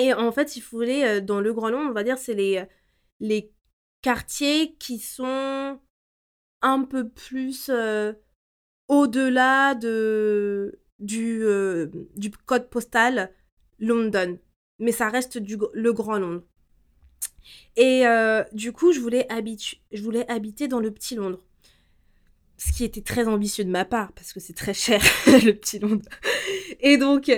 et 0.00 0.14
en 0.14 0.32
fait, 0.32 0.56
il 0.56 0.62
fallait, 0.62 1.18
euh, 1.18 1.20
dans 1.20 1.40
le 1.40 1.52
Grand 1.52 1.68
Londres, 1.68 1.90
on 1.90 1.92
va 1.94 2.04
dire, 2.04 2.16
c'est 2.18 2.34
les, 2.34 2.58
euh, 2.58 3.40
quartiers 4.02 4.76
qui 4.76 4.98
sont 4.98 5.78
un 6.62 6.84
peu 6.84 7.10
plus 7.10 7.68
euh, 7.68 8.14
au-delà 8.88 9.74
de, 9.74 10.80
du, 10.98 11.44
code 12.46 12.70
postal 12.70 13.34
London. 13.78 14.38
Mais 14.78 14.92
ça 14.92 15.10
reste 15.10 15.38
le 15.74 15.92
Grand 15.92 16.18
Londres. 16.18 16.44
Et 17.76 18.04
du 18.52 18.72
coup, 18.72 18.92
je 18.92 19.00
voulais, 19.00 19.26
je 19.92 20.02
voulais 20.02 20.30
habiter 20.30 20.66
dans 20.68 20.80
le 20.80 20.90
petit 20.90 21.14
Londres. 21.14 21.44
Ce 22.60 22.72
qui 22.72 22.84
était 22.84 23.00
très 23.00 23.26
ambitieux 23.26 23.64
de 23.64 23.70
ma 23.70 23.86
part, 23.86 24.12
parce 24.12 24.34
que 24.34 24.40
c'est 24.40 24.52
très 24.52 24.74
cher, 24.74 25.00
le 25.26 25.52
petit 25.52 25.78
Londres. 25.78 26.08
Et 26.80 26.98
donc, 26.98 27.30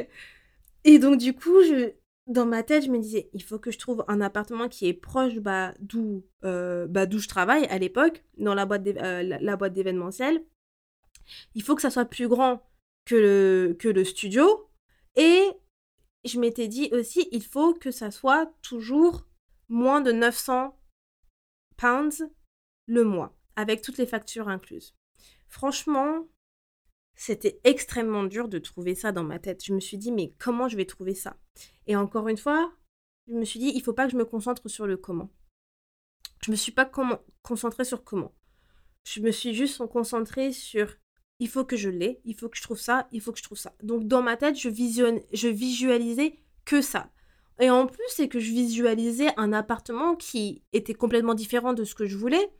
et 0.85 0.99
donc 0.99 1.19
du 1.19 1.33
coup, 1.33 1.63
je, 1.63 1.93
dans 2.27 2.47
ma 2.47 2.63
tête, 2.63 2.85
je 2.85 2.91
me 2.91 2.99
disais, 2.99 3.31
il 3.33 3.43
faut 3.43 3.59
que 3.59 3.71
je 3.71 3.79
trouve 3.79 4.05
un 4.09 4.21
appartement 4.21 4.69
qui 4.69 4.89
est 4.89 4.95
proche 4.95 5.37
bah, 5.37 5.75
d'où 5.81 6.25
euh, 6.45 6.87
bah, 6.89 7.07
je 7.09 7.29
travaille 7.29 7.67
à 7.67 7.79
l'époque, 7.79 8.25
dans 8.37 8.55
la 8.55 8.67
boîte 8.67 8.87
euh, 8.87 9.23
la, 9.23 9.57
boîte 9.57 9.75
d'événementiel. 9.75 10.45
Il 11.55 11.63
faut 11.63 11.77
que 11.77 11.83
ça 11.83 11.91
soit 11.91 12.05
plus 12.05 12.29
grand 12.29 12.69
que 13.05 13.15
le, 13.15 13.77
que 13.79 13.89
le 13.89 14.05
studio. 14.05 14.69
Et 15.17 15.43
je 16.25 16.41
m'étais 16.41 16.69
dit 16.69 16.89
aussi, 16.93 17.29
il 17.33 17.45
faut 17.45 17.75
que 17.75 17.91
ça 17.91 18.11
soit 18.11 18.53
toujours 18.63 19.27
moins 19.69 20.01
de 20.01 20.13
900 20.13 20.77
pounds 21.77 22.25
le 22.87 23.05
mois, 23.05 23.37
avec 23.57 23.83
toutes 23.83 23.99
les 23.99 24.07
factures 24.07 24.49
incluses. 24.49 24.95
Franchement, 25.53 26.27
c'était 27.15 27.61
extrêmement 27.65 28.25
dur 28.25 28.49
de 28.49 28.59
trouver 28.59 28.95
ça 28.95 29.13
dans 29.13 29.23
ma 29.23 29.39
tête. 29.39 29.63
Je 29.63 29.75
me 29.75 29.81
suis 29.81 29.99
dit, 29.99 30.11
mais 30.11 30.33
comment 30.39 30.67
je 30.67 30.79
vais 30.79 30.87
trouver 30.87 31.15
ça? 31.15 31.37
Et 31.87 31.95
encore 31.95 32.29
une 32.29 32.39
fois, 32.39 32.73
je 33.29 33.35
me 33.35 33.45
suis 33.45 33.61
dit, 33.61 33.71
il 33.75 33.83
faut 33.83 33.93
pas 33.93 34.07
que 34.07 34.13
je 34.13 34.17
me 34.17 34.25
concentre 34.25 34.67
sur 34.69 34.87
le 34.87 34.97
comment. 34.97 35.31
Je 36.43 36.51
me 36.51 36.57
suis 36.57 36.73
pas 36.73 36.91
concentrée 37.43 37.85
sur 37.85 38.03
comment. 38.03 38.35
Je 39.05 39.21
me 39.21 39.31
suis 39.31 39.53
juste 39.53 39.87
concentrée 39.89 40.53
sur 40.53 40.97
il 41.39 41.49
faut 41.49 41.67
que 41.67 41.77
je 41.77 41.91
l'ai, 41.91 42.23
il 42.25 42.35
faut 42.35 42.49
que 42.49 42.57
je 42.57 42.63
trouve 42.63 42.81
ça, 42.81 43.07
il 43.13 43.21
faut 43.21 43.33
que 43.33 43.39
je 43.39 43.45
trouve 43.45 43.59
ça. 43.59 43.75
Donc 43.83 44.09
dans 44.09 44.23
ma 44.23 44.39
tête, 44.39 44.59
je, 44.59 44.71
visionne, 44.71 45.21
je 45.35 45.49
visualisais 45.49 46.39
que 46.65 46.81
ça. 46.81 47.11
Et 47.61 47.69
en 47.69 47.87
plus, 47.87 48.09
c'est 48.09 48.29
que 48.29 48.41
je 48.41 48.51
visualisais 48.51 49.29
un 49.37 49.53
appartement 49.53 50.17
qui 50.17 50.63
était 50.73 50.95
complètement 50.95 51.35
différent 51.35 51.75
de 51.75 51.85
ce 51.85 51.95
que 51.95 52.07
je 52.07 52.17
voulais. 52.17 52.51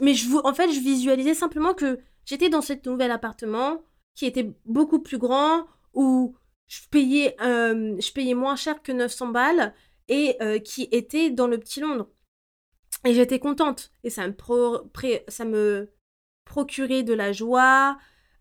Mais 0.00 0.14
je, 0.14 0.28
en 0.44 0.54
fait, 0.54 0.70
je 0.70 0.80
visualisais 0.80 1.34
simplement 1.34 1.74
que 1.74 1.98
J'étais 2.28 2.50
dans 2.50 2.60
cet 2.60 2.84
nouvel 2.84 3.10
appartement 3.10 3.82
qui 4.14 4.26
était 4.26 4.52
beaucoup 4.66 4.98
plus 4.98 5.16
grand, 5.16 5.66
où 5.94 6.36
je 6.66 6.80
payais, 6.90 7.34
euh, 7.40 7.96
moins 8.34 8.54
cher 8.54 8.82
que 8.82 8.92
900 8.92 9.28
balles 9.28 9.74
et 10.08 10.36
euh, 10.42 10.58
qui 10.58 10.88
était 10.92 11.30
dans 11.30 11.46
le 11.46 11.56
petit 11.56 11.80
Londres. 11.80 12.10
Et 13.06 13.14
j'étais 13.14 13.38
contente. 13.38 13.92
Et 14.04 14.10
ça 14.10 14.28
me, 14.28 14.34
ça 15.28 15.46
me 15.46 15.90
procurait 16.44 17.02
de 17.02 17.14
la 17.14 17.32
joie. 17.32 17.96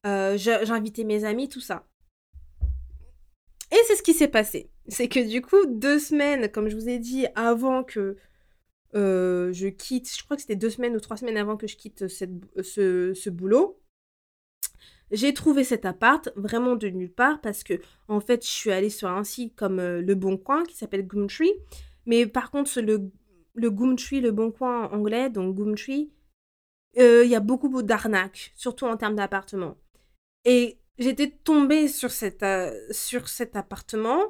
Euh, 0.06 0.38
j'invitais 0.38 1.06
mes 1.06 1.24
amis, 1.24 1.48
tout 1.48 1.62
ça. 1.62 1.88
Et 3.72 3.78
c'est 3.88 3.96
ce 3.96 4.04
qui 4.04 4.14
s'est 4.14 4.28
passé. 4.28 4.70
C'est 4.90 5.08
que 5.08 5.26
du 5.26 5.42
coup, 5.42 5.66
deux 5.66 6.00
semaines, 6.00 6.52
comme 6.52 6.68
je 6.68 6.76
vous 6.76 6.90
ai 6.90 7.00
dit, 7.00 7.26
avant 7.36 7.86
que 7.86 8.18
euh, 8.96 9.52
je 9.52 9.68
quitte, 9.68 10.10
je 10.16 10.24
crois 10.24 10.38
que 10.38 10.42
c'était 10.42 10.56
deux 10.56 10.70
semaines 10.70 10.96
ou 10.96 11.00
trois 11.00 11.18
semaines 11.18 11.38
avant 11.38 11.58
que 11.58 11.68
je 11.68 11.76
quitte 11.76 12.08
cette, 12.08 12.32
ce, 12.64 13.14
ce, 13.14 13.30
boulot. 13.30 13.80
J'ai 15.12 15.34
trouvé 15.34 15.64
cet 15.64 15.86
appart 15.86 16.30
vraiment 16.36 16.76
de 16.76 16.88
nulle 16.88 17.12
part 17.12 17.42
parce 17.42 17.64
que 17.64 17.76
en 18.08 18.20
fait 18.20 18.46
je 18.46 18.50
suis 18.50 18.72
allée 18.72 18.90
sur 18.90 19.10
un 19.10 19.24
site 19.24 19.56
comme 19.56 19.80
euh, 19.80 20.02
Le 20.02 20.16
Bon 20.16 20.38
Coin 20.38 20.64
qui 20.64 20.76
s'appelle 20.76 21.06
Gumtree. 21.06 21.54
Mais 22.06 22.26
par 22.26 22.52
contre 22.52 22.80
le, 22.80 23.12
le 23.54 23.72
Gumtree, 23.72 24.22
Le 24.22 24.32
Bon 24.32 24.52
Coin 24.52 24.90
anglais, 24.92 25.30
donc 25.30 25.56
Gumtree, 25.56 26.10
euh, 26.98 27.24
il 27.26 27.30
y 27.30 27.36
a 27.36 27.42
beaucoup 27.42 27.82
d'arnaques, 27.82 28.54
surtout 28.56 28.86
en 28.86 28.96
termes 28.96 29.16
d'appartement. 29.16 29.78
Et 30.46 30.80
j'étais 30.98 31.30
tombée 31.30 31.90
sur, 31.90 32.12
cette, 32.12 32.46
sur 32.92 33.28
cet 33.28 33.58
appartement 33.58 34.22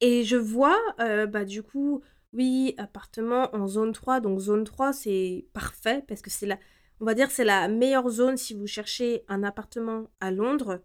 et 0.00 0.22
je 0.22 0.36
vois 0.36 0.78
bah, 0.98 1.44
du 1.44 1.64
coup 1.64 2.02
oui, 2.32 2.74
appartement 2.78 3.54
en 3.54 3.66
zone 3.66 3.92
3. 3.92 4.20
Donc 4.20 4.38
zone 4.40 4.64
3, 4.64 4.92
c'est 4.92 5.46
parfait 5.52 6.04
parce 6.06 6.22
que 6.22 6.30
c'est 6.30 6.46
la, 6.46 6.58
on 7.00 7.04
va 7.04 7.14
dire, 7.14 7.30
c'est 7.30 7.44
la 7.44 7.68
meilleure 7.68 8.08
zone 8.08 8.36
si 8.36 8.54
vous 8.54 8.66
cherchez 8.66 9.24
un 9.28 9.42
appartement 9.42 10.10
à 10.20 10.30
Londres. 10.30 10.82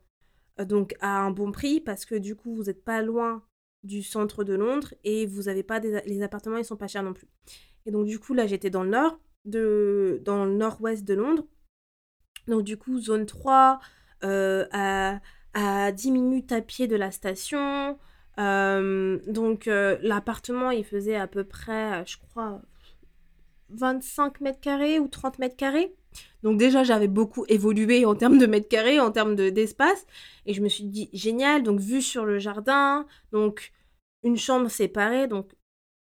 Euh, 0.59 0.65
donc 0.65 0.95
à 0.99 1.19
un 1.19 1.31
bon 1.31 1.51
prix 1.51 1.81
parce 1.81 2.05
que 2.05 2.15
du 2.15 2.35
coup, 2.35 2.55
vous 2.55 2.63
n'êtes 2.63 2.83
pas 2.83 3.01
loin 3.01 3.43
du 3.83 4.01
centre 4.03 4.43
de 4.43 4.53
Londres 4.53 4.93
et 5.03 5.25
vous 5.25 5.49
avez 5.49 5.63
pas 5.63 5.79
les 5.79 6.21
appartements, 6.21 6.57
ils 6.57 6.65
sont 6.65 6.77
pas 6.77 6.87
chers 6.87 7.03
non 7.03 7.13
plus. 7.13 7.27
Et 7.85 7.91
donc 7.91 8.05
du 8.05 8.19
coup, 8.19 8.33
là, 8.33 8.47
j'étais 8.47 8.69
dans 8.69 8.83
le 8.83 8.89
nord, 8.89 9.19
de, 9.45 10.21
dans 10.23 10.45
le 10.45 10.53
nord-ouest 10.53 11.03
de 11.03 11.13
Londres. 11.15 11.45
Donc 12.47 12.63
du 12.63 12.77
coup, 12.77 12.99
zone 12.99 13.25
3, 13.25 13.79
euh, 14.23 14.65
à 14.71 15.91
10 15.91 16.11
minutes 16.11 16.51
à 16.51 16.61
pied 16.61 16.87
de 16.87 16.95
la 16.95 17.11
station. 17.11 17.99
Euh, 18.39 19.19
donc 19.27 19.67
euh, 19.67 19.97
l'appartement, 20.01 20.71
il 20.71 20.83
faisait 20.83 21.15
à 21.15 21.27
peu 21.27 21.43
près, 21.43 22.05
je 22.05 22.17
crois, 22.17 22.61
25 23.69 24.41
mètres 24.41 24.59
carrés 24.59 24.99
ou 24.99 25.07
30 25.07 25.39
mètres 25.39 25.55
carrés. 25.55 25.95
Donc 26.43 26.57
déjà, 26.57 26.83
j'avais 26.83 27.07
beaucoup 27.07 27.45
évolué 27.47 28.05
en 28.05 28.15
termes 28.15 28.37
de 28.37 28.45
mètres 28.45 28.67
carrés, 28.67 28.99
en 28.99 29.11
termes 29.11 29.35
d'espace. 29.35 30.05
et 30.45 30.53
je 30.53 30.61
me 30.61 30.69
suis 30.69 30.83
dit, 30.83 31.09
génial, 31.13 31.63
donc 31.63 31.79
vue 31.79 32.01
sur 32.01 32.25
le 32.25 32.39
jardin, 32.39 33.05
donc 33.31 33.71
une 34.23 34.37
chambre 34.37 34.69
séparée, 34.69 35.27
donc 35.27 35.51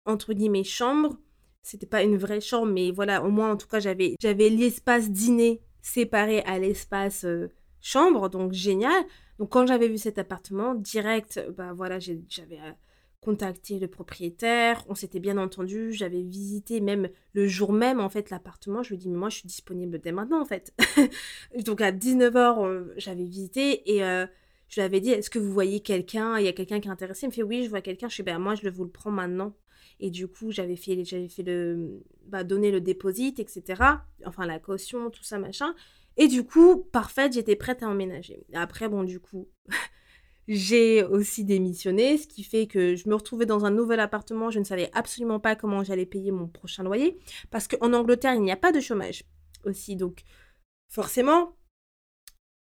entre 0.04 0.32
guillemets 0.32 0.64
chambre. 0.64 1.16
C'était 1.62 1.86
pas 1.86 2.02
une 2.02 2.16
vraie 2.16 2.40
chambre, 2.40 2.72
mais 2.72 2.90
voilà, 2.90 3.22
au 3.24 3.30
moins 3.30 3.52
en 3.52 3.56
tout 3.56 3.68
cas, 3.68 3.78
j'avais 3.78 4.16
l'espace 4.48 5.10
dîner 5.10 5.60
séparé 5.80 6.40
à 6.40 6.58
l'espace 6.58 7.24
euh, 7.24 7.50
chambre, 7.80 8.28
donc 8.28 8.52
génial. 8.52 9.04
Donc 9.39 9.51
quand 9.51 9.66
j'avais 9.66 9.89
vu 9.89 9.99
cet 9.99 10.18
appartement, 10.18 10.74
direct, 10.74 11.41
bah 11.57 11.72
voilà, 11.72 11.99
j'avais 11.99 12.59
euh, 12.59 12.72
contacté 13.20 13.78
le 13.78 13.89
propriétaire, 13.89 14.85
on 14.89 14.95
s'était 14.95 15.20
bien 15.20 15.39
entendu, 15.39 15.93
j'avais 15.93 16.22
visité 16.22 16.80
même 16.80 17.09
le 17.33 17.47
jour 17.47 17.72
même 17.72 18.01
en 18.01 18.09
fait 18.09 18.30
l'appartement, 18.30 18.83
je 18.83 18.91
lui 18.91 18.95
ai 18.97 18.99
dit 18.99 19.09
mais 19.09 19.16
moi 19.16 19.28
je 19.28 19.39
suis 19.39 19.47
disponible 19.47 19.99
dès 19.99 20.12
maintenant 20.12 20.41
en 20.41 20.45
fait. 20.45 20.74
Donc 21.64 21.80
à 21.80 21.93
19h 21.93 22.93
j'avais 22.97 23.24
visité 23.24 23.95
et 23.95 24.05
euh, 24.05 24.26
je 24.68 24.80
lui 24.80 24.83
avais 24.83 25.01
dit 25.01 25.11
est-ce 25.11 25.30
que 25.30 25.39
vous 25.39 25.53
voyez 25.53 25.80
quelqu'un, 25.80 26.39
il 26.39 26.45
y 26.45 26.49
a 26.49 26.53
quelqu'un 26.53 26.80
qui 26.80 26.89
est 26.89 26.93
intéressé, 26.93 27.26
il 27.26 27.30
me 27.30 27.35
fait 27.35 27.43
oui 27.43 27.64
je 27.64 27.70
vois 27.70 27.80
quelqu'un, 27.80 28.09
je 28.09 28.14
suis 28.14 28.22
ben 28.22 28.39
moi 28.39 28.55
je 28.55 28.68
vous 28.68 28.85
le 28.85 28.91
prends 28.91 29.11
maintenant. 29.11 29.55
Et 30.01 30.11
du 30.11 30.26
coup, 30.26 30.51
j'avais 30.51 30.74
fait, 30.74 31.05
fait 31.05 31.43
le, 31.45 32.03
bah, 32.26 32.43
donner 32.43 32.72
le 32.72 32.80
dépôt, 32.80 33.11
etc. 33.11 33.62
Enfin, 34.26 34.47
la 34.47 34.59
caution, 34.59 35.11
tout 35.11 35.22
ça, 35.22 35.39
machin. 35.39 35.76
Et 36.16 36.28
du 36.28 36.44
coup, 36.44 36.84
parfaite, 36.92 37.32
j'étais 37.32 37.56
prête 37.56 37.82
à 37.82 37.88
emménager. 37.88 38.46
Après, 38.52 38.88
bon, 38.88 39.02
du 39.04 39.20
coup, 39.20 39.48
j'ai 40.48 41.04
aussi 41.04 41.44
démissionné, 41.44 42.18
ce 42.18 42.26
qui 42.26 42.44
fait 42.44 42.66
que 42.66 42.94
je 42.96 43.08
me 43.08 43.14
retrouvais 43.14 43.46
dans 43.46 43.64
un 43.64 43.70
nouvel 43.70 44.00
appartement. 44.00 44.50
Je 44.50 44.58
ne 44.58 44.64
savais 44.64 44.90
absolument 44.92 45.40
pas 45.40 45.56
comment 45.56 45.84
j'allais 45.84 46.06
payer 46.06 46.30
mon 46.30 46.48
prochain 46.48 46.82
loyer. 46.82 47.18
Parce 47.50 47.68
qu'en 47.68 47.92
Angleterre, 47.92 48.34
il 48.34 48.42
n'y 48.42 48.52
a 48.52 48.56
pas 48.56 48.72
de 48.72 48.80
chômage 48.80 49.24
aussi. 49.64 49.96
Donc, 49.96 50.22
forcément, 50.88 51.56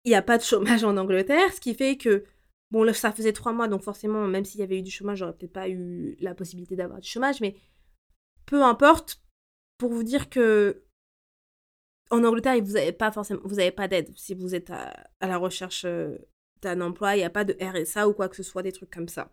il 0.06 0.10
n'y 0.10 0.16
a 0.16 0.22
pas 0.22 0.38
de 0.38 0.44
chômage 0.44 0.84
en 0.84 0.98
Angleterre, 0.98 1.54
ce 1.54 1.60
qui 1.60 1.76
fait 1.76 1.98
que, 1.98 2.24
bon, 2.72 2.84
là, 2.84 2.94
ça 2.94 3.12
faisait 3.12 3.34
trois 3.34 3.54
mois, 3.54 3.68
donc 3.68 3.84
forcément, 3.84 4.26
même 4.28 4.46
s'il 4.46 4.60
y 4.60 4.64
avait 4.64 4.80
eu 4.80 4.82
du 4.82 4.92
chômage, 4.92 5.20
j'aurais 5.20 5.34
peut-être 5.34 5.54
pas 5.54 5.70
eu 5.70 6.16
la 6.20 6.34
possibilité 6.34 6.76
d'avoir 6.76 7.00
du 7.00 7.10
chômage, 7.10 7.42
mais 7.42 7.56
peu 8.46 8.64
importe, 8.64 9.22
pour 9.78 9.92
vous 9.92 10.04
dire 10.04 10.30
que 10.30 10.84
en 12.12 12.24
Angleterre, 12.24 12.62
vous 12.62 12.74
n'avez 12.74 12.92
pas 12.92 13.12
forcément, 13.12 13.42
vous 13.44 13.56
n'avez 13.56 13.72
pas 13.72 13.88
d'aide 13.88 14.12
si 14.16 14.36
vous 14.36 14.54
êtes 14.54 14.70
à, 14.70 14.94
la 15.22 15.38
recherche 15.38 15.86
euh, 15.86 16.18
d'un 16.62 16.82
emploi, 16.82 17.16
il 17.16 17.20
n'y 17.20 17.24
a 17.24 17.30
pas 17.30 17.46
de 17.46 17.56
RSA 17.60 18.08
ou 18.08 18.14
quoi 18.14 18.30
que 18.30 18.36
ce 18.36 18.44
soit, 18.44 18.62
des 18.62 18.72
trucs 18.72 18.92
comme 18.92 19.08
ça. 19.08 19.32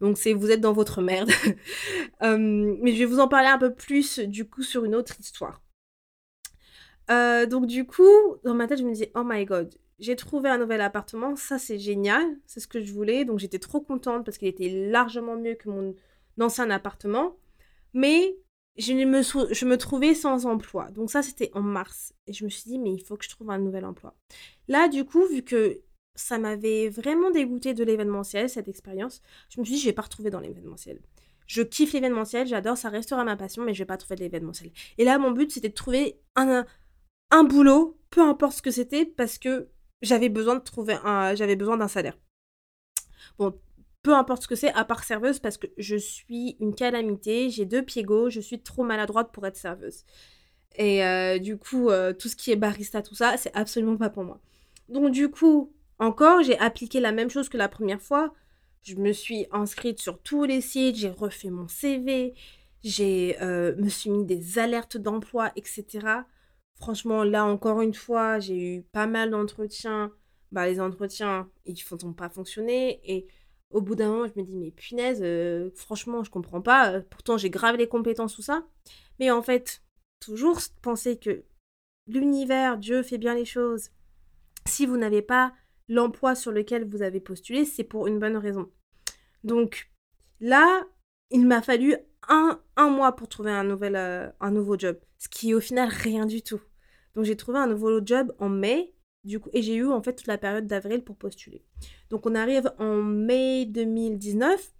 Donc 0.00 0.18
c'est 0.18 0.32
vous 0.32 0.50
êtes 0.50 0.60
dans 0.60 0.72
votre 0.72 1.02
merde. 1.02 1.30
mais 2.20 2.92
je 2.92 2.98
vais 2.98 3.04
vous 3.04 3.20
en 3.20 3.28
parler 3.28 3.48
un 3.48 3.58
peu 3.58 3.74
plus 3.74 4.18
du 4.20 4.48
coup 4.48 4.62
sur 4.62 4.84
une 4.84 4.94
autre 4.94 5.18
histoire. 5.20 5.62
Euh, 7.10 7.46
donc 7.46 7.66
du 7.66 7.86
coup, 7.86 8.36
dans 8.44 8.54
ma 8.54 8.66
tête, 8.66 8.78
je 8.78 8.84
me 8.84 8.92
dis, 8.92 9.06
oh 9.14 9.22
my 9.24 9.44
god, 9.44 9.74
j'ai 9.98 10.16
trouvé 10.16 10.48
un 10.48 10.58
nouvel 10.58 10.80
appartement, 10.80 11.36
ça 11.36 11.58
c'est 11.58 11.78
génial, 11.78 12.24
c'est 12.46 12.60
ce 12.60 12.68
que 12.68 12.80
je 12.80 12.92
voulais. 12.92 13.24
Donc 13.24 13.38
j'étais 13.38 13.58
trop 13.58 13.80
contente 13.80 14.24
parce 14.24 14.38
qu'il 14.38 14.48
était 14.48 14.88
largement 14.90 15.36
mieux 15.36 15.54
que 15.54 15.68
mon 15.68 15.94
ancien 16.40 16.70
appartement. 16.70 17.36
Mais 17.94 18.36
je 18.78 19.64
me, 19.64 19.76
trouvais 19.76 20.14
sans 20.14 20.46
emploi. 20.46 20.90
Donc 20.90 21.10
ça 21.10 21.22
c'était 21.22 21.50
en 21.54 21.62
mars. 21.62 22.14
Et 22.26 22.32
je 22.32 22.44
me 22.44 22.48
suis 22.48 22.70
dit, 22.70 22.78
mais 22.78 22.92
il 22.92 23.02
faut 23.02 23.16
que 23.16 23.24
je 23.24 23.30
trouve 23.30 23.50
un 23.50 23.58
nouvel 23.58 23.84
emploi. 23.84 24.14
Là, 24.68 24.88
du 24.88 25.04
coup, 25.04 25.26
vu 25.26 25.42
que 25.42 25.80
ça 26.14 26.38
m'avait 26.38 26.88
vraiment 26.88 27.30
dégoûté 27.30 27.74
de 27.74 27.84
l'événementiel, 27.84 28.48
cette 28.48 28.68
expérience, 28.68 29.22
je 29.50 29.60
me 29.60 29.64
suis 29.64 29.74
dit, 29.74 29.80
je 29.80 29.86
vais 29.86 29.92
pas 29.92 30.02
retrouver 30.02 30.30
dans 30.30 30.40
l'événementiel. 30.40 31.00
Je 31.46 31.62
kiffe 31.62 31.92
l'événementiel, 31.94 32.46
j'adore, 32.46 32.76
ça 32.76 32.90
restera 32.90 33.24
ma 33.24 33.36
passion, 33.36 33.62
mais 33.64 33.72
je 33.72 33.78
vais 33.78 33.86
pas 33.86 33.96
trouver 33.96 34.16
de 34.16 34.20
l'événementiel. 34.22 34.70
Et 34.98 35.04
là, 35.04 35.18
mon 35.18 35.30
but, 35.30 35.50
c'était 35.50 35.70
de 35.70 35.74
trouver 35.74 36.20
un, 36.36 36.66
un 37.30 37.44
boulot, 37.44 37.98
peu 38.10 38.20
importe 38.20 38.58
ce 38.58 38.62
que 38.62 38.70
c'était, 38.70 39.06
parce 39.06 39.38
que 39.38 39.68
j'avais 40.02 40.28
besoin 40.28 40.56
de 40.56 40.62
trouver 40.62 40.98
un, 41.04 41.34
j'avais 41.34 41.56
besoin 41.56 41.78
d'un 41.78 41.88
salaire. 41.88 42.18
Bon, 43.38 43.58
peu 44.02 44.14
importe 44.14 44.42
ce 44.42 44.48
que 44.48 44.54
c'est, 44.54 44.72
à 44.72 44.84
part 44.84 45.04
serveuse, 45.04 45.38
parce 45.38 45.58
que 45.58 45.66
je 45.76 45.96
suis 45.96 46.56
une 46.60 46.74
calamité, 46.74 47.50
j'ai 47.50 47.64
deux 47.64 47.82
pieds 47.82 48.04
gauche, 48.04 48.34
je 48.34 48.40
suis 48.40 48.60
trop 48.60 48.84
maladroite 48.84 49.32
pour 49.32 49.46
être 49.46 49.56
serveuse. 49.56 50.04
Et 50.76 51.04
euh, 51.04 51.38
du 51.38 51.58
coup, 51.58 51.90
euh, 51.90 52.12
tout 52.12 52.28
ce 52.28 52.36
qui 52.36 52.52
est 52.52 52.56
barista, 52.56 53.02
tout 53.02 53.14
ça, 53.14 53.36
c'est 53.36 53.54
absolument 53.54 53.96
pas 53.96 54.10
pour 54.10 54.24
moi. 54.24 54.40
Donc 54.88 55.10
du 55.10 55.30
coup, 55.30 55.72
encore, 55.98 56.42
j'ai 56.42 56.58
appliqué 56.58 57.00
la 57.00 57.12
même 57.12 57.30
chose 57.30 57.48
que 57.48 57.56
la 57.56 57.68
première 57.68 58.00
fois. 58.00 58.32
Je 58.82 58.94
me 58.94 59.12
suis 59.12 59.46
inscrite 59.50 60.00
sur 60.00 60.22
tous 60.22 60.44
les 60.44 60.60
sites, 60.60 60.96
j'ai 60.96 61.10
refait 61.10 61.50
mon 61.50 61.66
CV, 61.68 62.34
j'ai 62.84 63.36
euh, 63.42 63.74
me 63.76 63.88
suis 63.88 64.08
mis 64.08 64.24
des 64.24 64.58
alertes 64.58 64.96
d'emploi, 64.96 65.50
etc. 65.56 66.06
Franchement, 66.76 67.24
là, 67.24 67.44
encore 67.44 67.82
une 67.82 67.94
fois, 67.94 68.38
j'ai 68.38 68.76
eu 68.76 68.82
pas 68.82 69.06
mal 69.06 69.30
d'entretiens. 69.30 70.12
Bah, 70.52 70.66
les 70.66 70.80
entretiens, 70.80 71.50
ils 71.66 71.74
ne 71.74 71.78
font 71.78 72.12
pas 72.12 72.28
fonctionner? 72.30 73.00
Et 73.04 73.26
au 73.70 73.80
bout 73.80 73.94
d'un 73.94 74.08
moment, 74.08 74.26
je 74.26 74.40
me 74.40 74.44
dis, 74.44 74.56
mais 74.56 74.70
punaise, 74.70 75.20
euh, 75.22 75.70
franchement, 75.74 76.24
je 76.24 76.30
comprends 76.30 76.62
pas. 76.62 76.92
Euh, 76.92 77.02
pourtant, 77.08 77.36
j'ai 77.36 77.50
grave 77.50 77.76
les 77.76 77.88
compétences, 77.88 78.34
tout 78.34 78.42
ça. 78.42 78.66
Mais 79.20 79.30
en 79.30 79.42
fait, 79.42 79.82
toujours 80.20 80.58
penser 80.82 81.18
que 81.18 81.44
l'univers, 82.06 82.78
Dieu 82.78 83.02
fait 83.02 83.18
bien 83.18 83.34
les 83.34 83.44
choses. 83.44 83.90
Si 84.66 84.86
vous 84.86 84.96
n'avez 84.96 85.22
pas 85.22 85.52
l'emploi 85.88 86.34
sur 86.34 86.52
lequel 86.52 86.88
vous 86.88 87.02
avez 87.02 87.20
postulé, 87.20 87.64
c'est 87.64 87.84
pour 87.84 88.06
une 88.06 88.18
bonne 88.18 88.36
raison. 88.36 88.70
Donc 89.44 89.90
là, 90.40 90.84
il 91.30 91.46
m'a 91.46 91.62
fallu 91.62 91.94
un, 92.28 92.60
un, 92.76 92.88
mois 92.88 93.16
pour 93.16 93.28
trouver 93.28 93.50
un, 93.50 93.64
nouvel, 93.64 93.96
euh, 93.96 94.30
un 94.40 94.50
nouveau 94.50 94.78
job, 94.78 94.98
ce 95.18 95.28
qui 95.28 95.50
est 95.50 95.54
au 95.54 95.60
final 95.60 95.88
rien 95.88 96.26
du 96.26 96.42
tout. 96.42 96.60
Donc 97.14 97.24
j'ai 97.24 97.36
trouvé 97.36 97.58
un 97.58 97.66
nouveau 97.66 98.04
job 98.04 98.34
en 98.38 98.48
mai, 98.48 98.92
du 99.24 99.40
coup, 99.40 99.50
et 99.52 99.62
j'ai 99.62 99.74
eu 99.74 99.86
en 99.86 100.02
fait 100.02 100.14
toute 100.14 100.26
la 100.26 100.38
période 100.38 100.66
d'avril 100.66 101.02
pour 101.04 101.16
postuler. 101.16 101.64
Donc 102.10 102.26
on 102.26 102.34
arrive 102.34 102.72
en 102.78 102.96
mai 103.02 103.66
2019, 103.66 104.72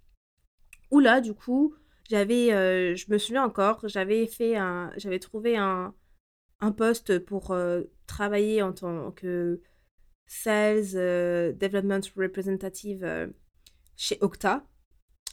où 0.91 0.99
là, 0.99 1.21
du 1.21 1.33
coup, 1.33 1.75
j'avais, 2.09 2.53
euh, 2.53 2.95
je 2.95 3.11
me 3.11 3.17
souviens 3.17 3.43
encore, 3.43 3.87
j'avais 3.87 4.25
fait 4.25 4.55
un, 4.55 4.91
j'avais 4.97 5.19
trouvé 5.19 5.57
un, 5.57 5.93
un 6.61 6.71
poste 6.71 7.19
pour 7.19 7.51
euh, 7.51 7.83
travailler 8.07 8.61
en 8.61 8.73
tant 8.73 9.11
que 9.11 9.61
Sales 10.25 10.93
Development 11.57 12.01
Representative 12.15 13.31
chez 13.95 14.17
Octa. 14.21 14.63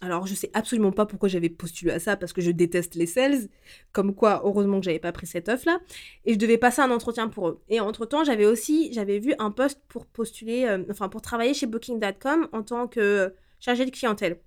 Alors, 0.03 0.27
je 0.27 0.35
sais 0.35 0.51
absolument 0.53 0.93
pas 0.93 1.07
pourquoi 1.07 1.29
j'avais 1.29 1.49
postulé 1.49 1.91
à 1.91 1.99
ça 1.99 2.17
parce 2.17 2.35
que 2.35 2.43
je 2.43 2.51
déteste 2.51 2.97
les 2.97 3.07
sales. 3.07 3.49
Comme 3.93 4.15
quoi, 4.15 4.43
heureusement 4.45 4.79
que 4.79 4.85
j'avais 4.85 4.99
pas 4.99 5.13
pris 5.13 5.27
cette 5.27 5.49
offre 5.49 5.67
là. 5.67 5.81
Et 6.27 6.35
je 6.35 6.39
devais 6.39 6.59
passer 6.59 6.83
un 6.83 6.91
entretien 6.91 7.29
pour 7.29 7.49
eux. 7.49 7.63
Et 7.69 7.81
entre 7.81 8.05
temps, 8.05 8.23
j'avais 8.23 8.45
aussi, 8.45 8.93
j'avais 8.93 9.19
vu 9.19 9.33
un 9.39 9.51
poste 9.51 9.81
pour 9.89 10.07
postuler, 10.07 10.67
euh, 10.67 10.85
enfin 10.91 11.09
pour 11.09 11.23
travailler 11.23 11.55
chez 11.55 11.67
Booking.com 11.67 12.49
en 12.53 12.63
tant 12.63 12.89
que 12.89 13.35
chargé 13.59 13.87
de 13.87 13.91
clientèle. 13.91 14.41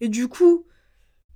Et 0.00 0.08
du 0.08 0.26
coup, 0.26 0.66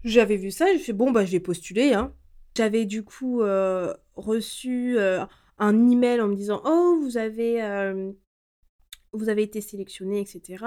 j'avais 0.03 0.37
vu 0.37 0.51
ça, 0.51 0.67
j'ai 0.73 0.79
fait 0.79 0.93
bon 0.93 1.13
bah 1.13 1.25
je 1.25 1.31
vais 1.31 1.41
postuler. 1.41 1.95
Hein. 1.95 2.13
J'avais 2.57 2.85
du 2.85 3.05
coup 3.05 3.43
euh, 3.43 3.95
reçu 4.17 4.99
euh, 4.99 5.25
un 5.59 5.89
email 5.89 6.21
en 6.21 6.27
me 6.27 6.35
disant 6.35 6.61
oh 6.65 6.99
vous 7.01 7.17
avez 7.17 7.63
vous 9.13 9.29
avez 9.29 9.43
été 9.43 9.61
sélectionné, 9.61 10.21
etc 10.21 10.65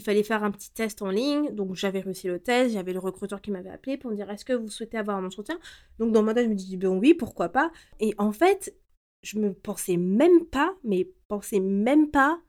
il 0.00 0.02
fallait 0.02 0.22
faire 0.22 0.42
un 0.42 0.50
petit 0.50 0.72
test 0.72 1.02
en 1.02 1.10
ligne. 1.10 1.54
Donc 1.54 1.74
j'avais 1.74 2.00
réussi 2.00 2.26
le 2.26 2.38
test, 2.38 2.72
j'avais 2.72 2.94
le 2.94 2.98
recruteur 2.98 3.40
qui 3.42 3.50
m'avait 3.50 3.70
appelé 3.70 3.98
pour 3.98 4.10
me 4.10 4.16
dire 4.16 4.30
est-ce 4.30 4.44
que 4.44 4.54
vous 4.54 4.70
souhaitez 4.70 4.96
avoir 4.96 5.18
un 5.18 5.24
entretien? 5.24 5.58
Donc 5.98 6.12
dans 6.12 6.22
ma 6.22 6.32
tête, 6.32 6.44
je 6.44 6.50
me 6.50 6.54
dis 6.54 6.76
ben 6.76 6.88
oui, 6.88 7.12
pourquoi 7.14 7.50
pas? 7.50 7.70
Et 8.00 8.14
en 8.16 8.32
fait, 8.32 8.74
je 9.22 9.38
me 9.38 9.52
pensais 9.52 9.98
même 9.98 10.46
pas, 10.46 10.74
mais 10.84 11.08
pensais 11.28 11.60
même 11.60 12.10
pas 12.10 12.40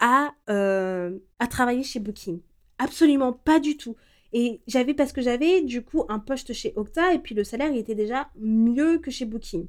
à, 0.00 0.34
euh, 0.50 1.16
à 1.38 1.46
travailler 1.46 1.84
chez 1.84 2.00
Booking. 2.00 2.40
Absolument 2.78 3.32
pas 3.32 3.60
du 3.60 3.76
tout. 3.76 3.96
Et 4.32 4.60
j'avais, 4.66 4.94
parce 4.94 5.12
que 5.12 5.22
j'avais 5.22 5.62
du 5.62 5.82
coup 5.82 6.04
un 6.08 6.18
poste 6.18 6.52
chez 6.52 6.72
Octa 6.76 7.14
et 7.14 7.18
puis 7.18 7.34
le 7.34 7.44
salaire 7.44 7.70
il 7.70 7.78
était 7.78 7.94
déjà 7.94 8.28
mieux 8.36 8.98
que 8.98 9.10
chez 9.10 9.24
Booking. 9.24 9.68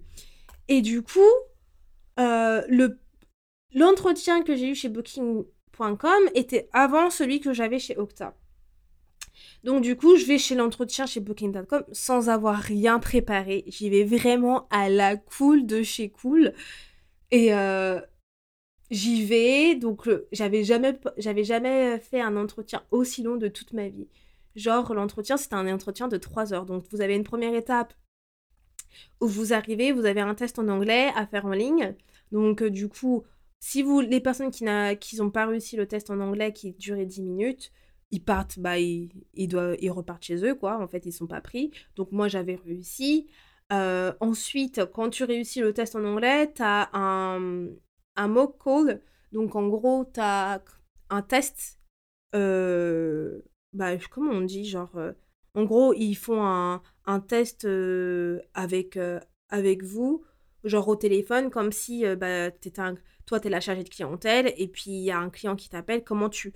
Et 0.67 0.81
du 0.81 1.01
coup, 1.01 1.19
euh, 2.19 2.63
le, 2.67 2.99
l'entretien 3.73 4.43
que 4.43 4.55
j'ai 4.55 4.69
eu 4.69 4.75
chez 4.75 4.89
Booking 4.89 5.45
était 6.35 6.69
avant 6.73 7.09
celui 7.09 7.39
que 7.39 7.53
j'avais 7.53 7.79
chez 7.79 7.97
Octa. 7.97 8.35
Donc 9.63 9.81
du 9.81 9.95
coup, 9.95 10.15
je 10.15 10.25
vais 10.25 10.37
chez 10.37 10.55
l'entretien 10.55 11.05
chez 11.05 11.19
Booking.com 11.19 11.83
sans 11.91 12.29
avoir 12.29 12.55
rien 12.55 12.99
préparé. 12.99 13.63
J'y 13.67 13.89
vais 13.89 14.03
vraiment 14.03 14.67
à 14.69 14.89
la 14.89 15.17
cool 15.17 15.65
de 15.65 15.83
chez 15.83 16.09
cool. 16.09 16.53
Et 17.31 17.53
euh, 17.53 17.99
j'y 18.91 19.25
vais. 19.25 19.75
Donc 19.75 20.09
j'avais 20.31 20.63
jamais, 20.63 20.97
j'avais 21.17 21.43
jamais 21.43 21.99
fait 21.99 22.21
un 22.21 22.37
entretien 22.37 22.83
aussi 22.91 23.23
long 23.23 23.35
de 23.35 23.47
toute 23.47 23.73
ma 23.73 23.89
vie. 23.89 24.07
Genre 24.55 24.93
l'entretien, 24.93 25.37
c'était 25.37 25.55
un 25.55 25.71
entretien 25.73 26.07
de 26.07 26.17
3 26.17 26.53
heures. 26.53 26.65
Donc 26.65 26.85
vous 26.91 27.01
avez 27.01 27.15
une 27.15 27.23
première 27.23 27.53
étape 27.53 27.93
où 29.21 29.27
vous 29.27 29.53
arrivez, 29.53 29.91
vous 29.91 30.05
avez 30.05 30.21
un 30.21 30.35
test 30.35 30.59
en 30.59 30.67
anglais 30.67 31.11
à 31.15 31.25
faire 31.27 31.45
en 31.45 31.51
ligne. 31.51 31.95
Donc 32.31 32.61
euh, 32.61 32.69
du 32.69 32.89
coup, 32.89 33.23
si 33.59 33.83
vous, 33.83 33.99
les 33.99 34.21
personnes 34.21 34.51
qui 34.51 34.63
n'ont 34.63 35.31
pas 35.31 35.45
réussi 35.45 35.75
le 35.75 35.87
test 35.87 36.09
en 36.09 36.19
anglais 36.19 36.53
qui 36.53 36.71
durait 36.73 37.05
10 37.05 37.21
minutes, 37.23 37.71
ils 38.11 38.23
partent, 38.23 38.57
bah, 38.57 38.79
ils, 38.79 39.11
doivent, 39.47 39.75
ils 39.79 39.91
repartent 39.91 40.23
chez 40.23 40.43
eux, 40.45 40.55
quoi. 40.55 40.81
En 40.81 40.87
fait, 40.87 41.05
ils 41.05 41.11
sont 41.11 41.27
pas 41.27 41.41
pris. 41.41 41.71
Donc, 41.95 42.11
moi, 42.11 42.27
j'avais 42.27 42.55
réussi. 42.55 43.27
Euh, 43.71 44.13
ensuite, 44.19 44.81
quand 44.93 45.09
tu 45.09 45.25
réussis 45.25 45.59
le 45.59 45.73
test 45.73 45.95
en 45.95 46.03
anglais, 46.03 46.51
tu 46.53 46.63
as 46.63 46.89
un, 46.93 47.67
un 48.15 48.27
mock 48.27 48.57
call. 48.63 49.01
Donc, 49.31 49.55
en 49.55 49.67
gros, 49.67 50.05
tu 50.05 50.19
as 50.21 50.63
un 51.09 51.21
test. 51.21 51.79
Euh, 52.35 53.41
bah, 53.73 53.97
comment 54.09 54.31
on 54.31 54.41
dit 54.41 54.65
Genre, 54.65 54.95
euh, 54.95 55.11
en 55.53 55.65
gros, 55.65 55.93
ils 55.93 56.15
font 56.15 56.43
un, 56.43 56.81
un 57.05 57.19
test 57.19 57.67
avec, 58.53 58.97
avec 59.49 59.83
vous, 59.83 60.23
genre 60.63 60.87
au 60.87 60.95
téléphone, 60.95 61.49
comme 61.49 61.71
si 61.71 62.05
bah, 62.15 62.47
étais 62.47 62.79
un 62.79 62.95
toi, 63.29 63.39
tu 63.39 63.45
es 63.45 63.51
la 63.51 63.61
chargée 63.61 63.83
de 63.83 63.89
clientèle 63.89 64.55
et 64.57 64.67
puis 64.67 64.89
il 64.89 65.03
y 65.03 65.11
a 65.11 65.19
un 65.19 65.29
client 65.29 65.55
qui 65.55 65.69
t'appelle. 65.69 66.03
Comment 66.03 66.29
tu, 66.29 66.51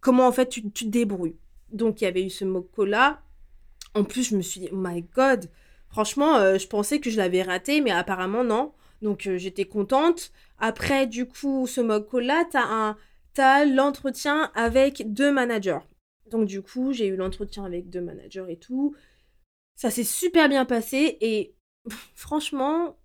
comment 0.00 0.26
en 0.26 0.32
fait 0.32 0.50
tu, 0.50 0.70
te 0.70 0.84
débrouilles? 0.84 1.38
Donc, 1.72 2.00
il 2.00 2.04
y 2.04 2.06
avait 2.06 2.22
eu 2.22 2.28
ce 2.28 2.44
moco-là. 2.44 3.22
En 3.94 4.04
plus, 4.04 4.28
je 4.28 4.36
me 4.36 4.42
suis 4.42 4.60
dit, 4.60 4.68
oh 4.70 4.76
my 4.76 5.00
god, 5.00 5.50
franchement, 5.88 6.36
euh, 6.36 6.58
je 6.58 6.66
pensais 6.66 7.00
que 7.00 7.08
je 7.08 7.16
l'avais 7.16 7.42
raté, 7.42 7.80
mais 7.80 7.90
apparemment, 7.90 8.44
non. 8.44 8.74
Donc, 9.00 9.26
euh, 9.26 9.38
j'étais 9.38 9.64
contente. 9.64 10.30
Après, 10.58 11.06
du 11.06 11.26
coup, 11.26 11.66
ce 11.66 11.80
moco-là, 11.80 12.44
tu 12.50 12.58
as, 12.58 12.96
as 13.38 13.64
l'entretien 13.64 14.52
avec 14.54 15.14
deux 15.14 15.32
managers. 15.32 15.80
Donc, 16.30 16.46
du 16.46 16.60
coup, 16.60 16.92
j'ai 16.92 17.06
eu 17.06 17.16
l'entretien 17.16 17.64
avec 17.64 17.88
deux 17.88 18.02
managers 18.02 18.44
et 18.50 18.58
tout. 18.58 18.94
Ça 19.74 19.88
s'est 19.88 20.04
super 20.04 20.50
bien 20.50 20.66
passé 20.66 21.16
et 21.22 21.54
franchement, 22.14 22.98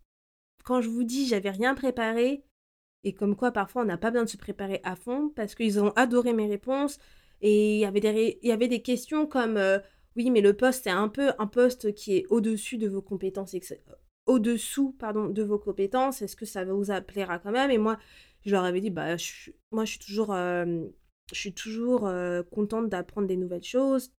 quand 0.65 0.81
je 0.81 0.89
vous 0.89 1.05
dis 1.05 1.27
j'avais 1.27 1.51
rien 1.51 1.75
préparé, 1.75 2.43
et 3.05 3.13
comme 3.13 3.35
quoi, 3.35 3.51
parfois, 3.51 3.83
on 3.83 3.85
n'a 3.85 3.97
pas 3.97 4.09
besoin 4.09 4.25
de 4.25 4.29
se 4.29 4.35
préparer 4.35 4.81
à 4.83 4.95
fond 4.95 5.31
parce 5.35 5.53
qu'ils 5.53 5.79
ont 5.79 5.91
adoré 5.91 6.33
mes 6.33 6.47
réponses. 6.47 6.97
Et 7.41 7.75
il 7.75 7.79
y 7.79 7.85
avait 7.85 7.99
des, 7.99 8.39
y 8.41 8.51
avait 8.51 8.67
des 8.67 8.81
questions 8.81 9.27
comme 9.27 9.57
euh, 9.57 9.77
Oui, 10.15 10.31
mais 10.31 10.41
le 10.41 10.53
poste, 10.53 10.85
c'est 10.85 10.89
un 10.89 11.07
peu 11.07 11.31
un 11.37 11.45
poste 11.45 11.93
qui 11.93 12.17
est 12.17 12.25
au-dessus 12.31 12.77
de 12.79 12.87
vos 12.87 13.03
compétences, 13.03 13.55
au-dessous 14.25 14.95
pardon, 14.97 15.29
de 15.29 15.43
vos 15.43 15.59
compétences 15.59 16.23
Est-ce 16.23 16.35
que 16.35 16.47
ça 16.47 16.65
vous 16.65 16.85
plaira 17.05 17.37
quand 17.37 17.51
même? 17.51 17.69
Et 17.69 17.77
moi, 17.77 17.99
je 18.43 18.51
leur 18.51 18.63
avais 18.63 18.81
dit, 18.81 18.89
bah, 18.89 19.17
moi, 19.71 19.85
je 19.85 19.91
suis 19.91 19.99
toujours, 19.99 20.33
je 20.33 20.89
suis 21.31 21.53
toujours 21.53 22.09
contente 22.49 22.89
d'apprendre 22.89 23.27
des 23.27 23.37
nouvelles 23.37 23.63
choses. 23.63 24.13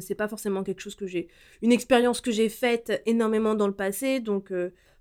c'est 0.00 0.16
pas 0.16 0.26
forcément 0.26 0.64
quelque 0.64 0.80
chose 0.80 0.96
que 0.96 1.06
j'ai... 1.06 1.28
Une 1.62 1.70
expérience 1.70 2.20
que 2.20 2.32
j'ai 2.32 2.48
faite 2.48 3.02
énormément 3.06 3.54
dans 3.54 3.68
le 3.68 3.74
passé, 3.74 4.18
donc... 4.18 4.52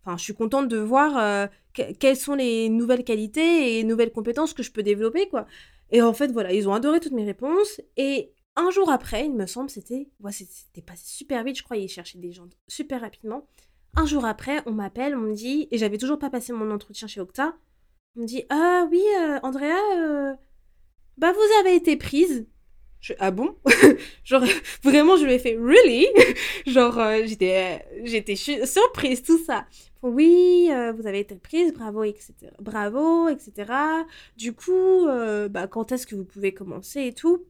Enfin, 0.06 0.18
je 0.18 0.24
suis 0.24 0.36
contente 0.36 0.68
de 0.68 0.78
voir 0.78 1.50
quelles 1.74 2.18
sont 2.18 2.36
les 2.36 2.70
nouvelles 2.70 3.04
qualités 3.04 3.80
et 3.80 3.84
nouvelles 3.84 4.12
compétences 4.12 4.54
que 4.54 4.62
je 4.62 4.72
peux 4.72 4.84
développer, 4.84 5.28
quoi. 5.30 5.48
Et 5.92 6.02
en 6.02 6.14
fait, 6.14 6.32
voilà, 6.32 6.54
ils 6.54 6.68
ont 6.70 6.74
adoré 6.74 7.00
toutes 7.00 7.14
mes 7.14 7.26
réponses. 7.26 7.82
Et 7.98 8.32
un 8.56 8.70
jour 8.72 8.90
après, 8.90 9.26
il 9.26 9.34
me 9.34 9.46
semble, 9.46 9.70
c'était... 9.70 10.08
Ouais, 10.20 10.32
c'était 10.32 10.82
passé 10.82 11.04
super 11.06 11.44
vite, 11.44 11.58
je 11.58 11.64
crois, 11.64 11.78
ils 11.78 11.90
cherchaient 11.90 12.20
des 12.20 12.32
gens 12.32 12.48
super 12.68 13.02
rapidement. 13.02 13.48
Un 13.96 14.06
jour 14.06 14.26
après, 14.26 14.62
on 14.66 14.72
m'appelle, 14.72 15.16
on 15.16 15.22
me 15.22 15.34
dit... 15.34 15.68
Et 15.72 15.78
j'avais 15.78 15.98
toujours 15.98 16.20
pas 16.20 16.30
passé 16.30 16.54
mon 16.54 16.72
entretien 16.72 17.08
chez 17.08 17.22
Octa. 17.22 17.56
On 18.16 18.22
me 18.22 18.26
dit 18.26 18.44
Ah 18.50 18.88
oui, 18.90 19.04
euh, 19.20 19.40
Andrea, 19.44 19.78
euh, 19.98 20.34
bah 21.18 21.34
vous 21.34 21.60
avez 21.60 21.76
été 21.76 21.98
prise. 21.98 22.48
Je, 23.02 23.14
ah 23.20 23.32
bon? 23.32 23.58
Genre, 24.24 24.44
vraiment, 24.84 25.18
je 25.18 25.26
lui 25.26 25.34
ai 25.34 25.40
fait 25.40 25.58
Really 25.60 26.08
Genre, 26.66 26.98
euh, 26.98 27.22
j'étais, 27.26 27.86
j'étais 28.04 28.36
surprise, 28.36 29.22
tout 29.22 29.38
ça. 29.38 29.66
Oui, 30.08 30.70
vous 30.96 31.08
avez 31.08 31.20
été 31.20 31.36
prise, 31.36 31.74
bravo, 31.74 32.04
etc. 32.04 32.34
Bravo, 32.60 33.28
etc. 33.28 33.72
Du 34.38 34.54
coup, 34.54 35.08
bah, 35.50 35.68
quand 35.68 35.92
est-ce 35.92 36.06
que 36.06 36.16
vous 36.16 36.26
pouvez 36.26 36.54
commencer 36.54 37.02
et 37.08 37.14
tout? 37.14 37.46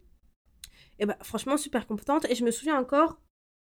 Et 1.00 1.06
bah, 1.06 1.18
franchement, 1.22 1.58
super 1.58 1.86
compétente. 1.86 2.26
Et 2.30 2.36
je 2.36 2.46
me 2.46 2.52
souviens 2.52 2.80
encore, 2.80 3.20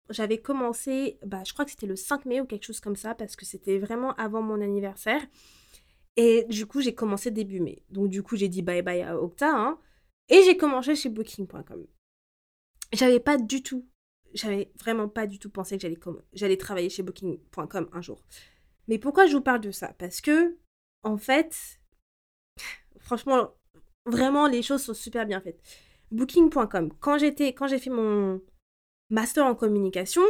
j'avais 0.09 0.39
commencé, 0.39 1.19
bah, 1.27 1.43
je 1.47 1.53
crois 1.53 1.67
que 1.67 1.71
c'était 1.71 1.87
le 1.87 1.97
5 1.97 2.25
mai 2.25 2.41
ou 2.41 2.47
quelque 2.47 2.65
chose 2.65 2.81
comme 2.81 2.97
ça, 2.97 3.15
parce 3.15 3.37
que 3.37 3.45
c'était 3.45 3.79
vraiment 3.79 4.15
avant 4.15 4.41
mon 4.41 4.63
anniversaire. 4.63 5.21
Et 6.17 6.45
du 6.49 6.65
coup, 6.65 6.81
j'ai 6.81 6.95
commencé 6.95 7.31
début 7.31 7.61
mai. 7.61 7.85
Donc, 7.91 8.09
du 8.09 8.23
coup, 8.23 8.37
j'ai 8.37 8.49
dit 8.49 8.63
bye 8.63 8.81
bye 8.81 9.03
à 9.03 9.21
Octa. 9.21 9.55
Hein, 9.55 9.79
et 10.31 10.43
j'ai 10.45 10.57
commencé 10.57 10.97
chez 10.97 11.11
Booking.com. 11.11 11.87
J'avais 12.95 13.21
pas 13.21 13.37
du 13.37 13.63
tout, 13.63 13.87
j'avais 14.33 14.73
vraiment 14.79 15.09
pas 15.09 15.27
du 15.27 15.39
tout 15.39 15.51
pensé 15.51 15.77
que 15.77 15.87
j'allais 16.33 16.57
travailler 16.57 16.89
chez 16.89 17.03
Booking.com 17.03 17.91
un 17.93 18.01
jour. 18.01 18.25
Mais 18.91 18.99
pourquoi 18.99 19.27
je 19.27 19.37
vous 19.37 19.41
parle 19.41 19.61
de 19.61 19.71
ça? 19.71 19.95
Parce 19.99 20.21
que, 20.21 20.59
en 21.05 21.17
fait, 21.17 21.81
franchement, 22.99 23.55
vraiment, 24.05 24.49
les 24.49 24.63
choses 24.63 24.83
sont 24.83 24.95
super 24.95 25.27
bien 25.27 25.41
faites. 25.41 25.63
Booking.com, 26.11 26.93
quand, 26.99 27.17
j'étais, 27.17 27.55
quand 27.55 27.69
j'ai 27.69 27.79
fait 27.79 27.89
mon 27.89 28.43
master 29.09 29.47
en 29.47 29.55
communication, 29.55 30.25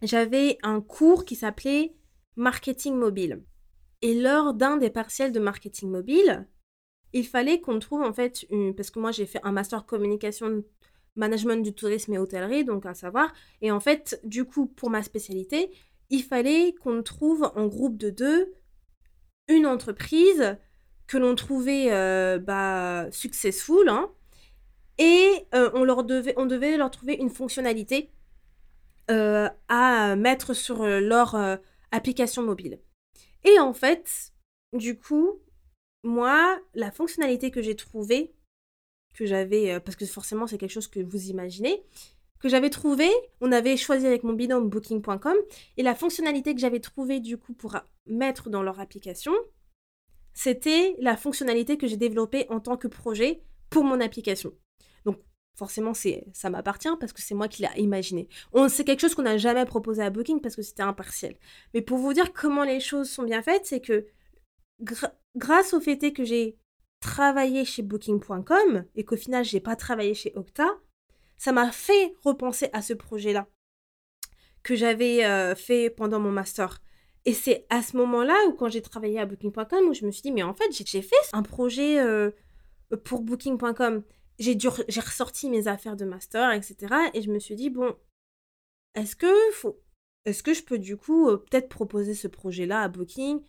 j'avais 0.00 0.58
un 0.62 0.80
cours 0.80 1.24
qui 1.24 1.34
s'appelait 1.34 1.96
Marketing 2.36 2.94
mobile. 2.94 3.42
Et 4.00 4.14
lors 4.14 4.54
d'un 4.54 4.76
des 4.76 4.88
partiels 4.88 5.32
de 5.32 5.40
marketing 5.40 5.90
mobile, 5.90 6.48
il 7.12 7.26
fallait 7.26 7.60
qu'on 7.60 7.80
trouve 7.80 8.02
en 8.02 8.12
fait, 8.12 8.46
une... 8.50 8.76
parce 8.76 8.92
que 8.92 9.00
moi 9.00 9.10
j'ai 9.10 9.26
fait 9.26 9.40
un 9.42 9.50
master 9.50 9.84
communication, 9.84 10.64
management 11.16 11.64
du 11.64 11.74
tourisme 11.74 12.12
et 12.14 12.18
hôtellerie, 12.18 12.64
donc 12.64 12.86
à 12.86 12.94
savoir, 12.94 13.32
et 13.60 13.72
en 13.72 13.80
fait, 13.80 14.20
du 14.22 14.44
coup, 14.44 14.66
pour 14.66 14.88
ma 14.88 15.02
spécialité, 15.02 15.70
il 16.10 16.22
fallait 16.22 16.74
qu'on 16.74 17.02
trouve 17.02 17.50
en 17.54 17.66
groupe 17.66 17.96
de 17.96 18.10
deux 18.10 18.52
une 19.48 19.66
entreprise 19.66 20.56
que 21.06 21.18
l'on 21.18 21.34
trouvait 21.34 21.88
euh, 21.90 22.38
bah, 22.38 23.10
successful, 23.10 23.88
hein, 23.88 24.12
et 24.98 25.28
euh, 25.54 25.70
on, 25.74 25.84
leur 25.84 26.04
devait, 26.04 26.76
leur 26.76 26.90
trouver 26.90 27.14
une 27.14 27.30
fonctionnalité 27.30 28.12
euh, 29.10 29.48
à 29.68 30.14
mettre 30.14 30.54
sur 30.54 30.84
leur 30.84 31.58
application 31.90 32.42
mobile. 32.42 32.80
Et 33.44 33.58
en 33.58 33.72
fait, 33.72 34.32
du 34.72 34.98
coup, 34.98 35.40
moi, 36.04 36.60
la 36.74 36.92
fonctionnalité 36.92 37.50
que 37.50 37.62
j'ai 37.62 37.74
trouvée, 37.74 38.32
que 39.14 39.26
j'avais, 39.26 39.80
parce 39.80 39.96
que 39.96 40.06
forcément 40.06 40.46
c'est 40.46 40.58
quelque 40.58 40.70
chose 40.70 40.86
que 40.86 41.00
vous 41.00 41.30
imaginez, 41.30 41.82
que 42.40 42.48
j'avais 42.48 42.70
trouvé, 42.70 43.08
on 43.40 43.52
avait 43.52 43.76
choisi 43.76 44.06
avec 44.06 44.24
mon 44.24 44.32
binôme 44.32 44.68
booking.com, 44.68 45.36
et 45.76 45.82
la 45.82 45.94
fonctionnalité 45.94 46.54
que 46.54 46.60
j'avais 46.60 46.80
trouvée 46.80 47.20
du 47.20 47.36
coup 47.36 47.52
pour 47.52 47.76
mettre 48.06 48.50
dans 48.50 48.62
leur 48.62 48.80
application, 48.80 49.32
c'était 50.32 50.96
la 50.98 51.16
fonctionnalité 51.16 51.76
que 51.76 51.86
j'ai 51.86 51.96
développée 51.96 52.46
en 52.48 52.60
tant 52.60 52.76
que 52.76 52.88
projet 52.88 53.42
pour 53.68 53.84
mon 53.84 54.00
application. 54.00 54.52
Donc 55.04 55.18
forcément 55.56 55.92
ça 55.94 56.50
m'appartient 56.50 56.88
parce 56.98 57.12
que 57.12 57.20
c'est 57.20 57.34
moi 57.34 57.48
qui 57.48 57.62
l'ai 57.62 57.80
imaginé. 57.80 58.28
c'est 58.68 58.84
quelque 58.84 59.00
chose 59.00 59.14
qu'on 59.14 59.22
n'a 59.22 59.38
jamais 59.38 59.64
proposé 59.66 60.02
à 60.02 60.10
Booking 60.10 60.40
parce 60.40 60.56
que 60.56 60.62
c'était 60.62 60.82
impartiel. 60.82 61.36
Mais 61.74 61.82
pour 61.82 61.98
vous 61.98 62.12
dire 62.12 62.32
comment 62.32 62.64
les 62.64 62.80
choses 62.80 63.10
sont 63.10 63.24
bien 63.24 63.42
faites, 63.42 63.66
c'est 63.66 63.80
que 63.80 64.06
grâce 65.36 65.74
au 65.74 65.80
fait 65.80 66.12
que 66.12 66.24
j'ai 66.24 66.56
travaillé 67.00 67.64
chez 67.64 67.82
booking.com 67.82 68.84
et 68.94 69.04
qu'au 69.04 69.16
final 69.16 69.44
j'ai 69.44 69.60
pas 69.60 69.76
travaillé 69.76 70.14
chez 70.14 70.32
Octa, 70.36 70.68
ça 71.40 71.52
m'a 71.52 71.72
fait 71.72 72.14
repenser 72.22 72.68
à 72.74 72.82
ce 72.82 72.92
projet-là 72.92 73.48
que 74.62 74.76
j'avais 74.76 75.24
euh, 75.24 75.54
fait 75.54 75.88
pendant 75.88 76.20
mon 76.20 76.30
master. 76.30 76.82
Et 77.24 77.32
c'est 77.32 77.64
à 77.70 77.80
ce 77.80 77.96
moment-là 77.96 78.36
où 78.48 78.52
quand 78.52 78.68
j'ai 78.68 78.82
travaillé 78.82 79.18
à 79.18 79.24
booking.com 79.24 79.88
où 79.88 79.94
je 79.94 80.04
me 80.04 80.10
suis 80.10 80.20
dit 80.20 80.32
mais 80.32 80.42
en 80.42 80.52
fait 80.52 80.70
j'ai 80.70 81.00
fait 81.00 81.16
un 81.32 81.42
projet 81.42 81.98
euh, 81.98 82.30
pour 83.04 83.22
booking.com 83.22 84.02
j'ai 84.38 84.58
j'ai 84.58 85.00
ressorti 85.00 85.48
mes 85.48 85.66
affaires 85.66 85.96
de 85.96 86.04
master, 86.04 86.52
etc. 86.52 86.94
Et 87.14 87.22
je 87.22 87.30
me 87.30 87.38
suis 87.38 87.54
dit, 87.54 87.70
bon, 87.70 87.94
est-ce 88.94 89.16
que, 89.16 89.32
faut, 89.52 89.80
est-ce 90.26 90.42
que 90.42 90.52
je 90.52 90.62
peux 90.62 90.78
du 90.78 90.98
coup 90.98 91.30
euh, 91.30 91.38
peut-être 91.38 91.70
proposer 91.70 92.12
ce 92.14 92.28
projet-là 92.28 92.82
à 92.82 92.88
Booking 92.88 93.40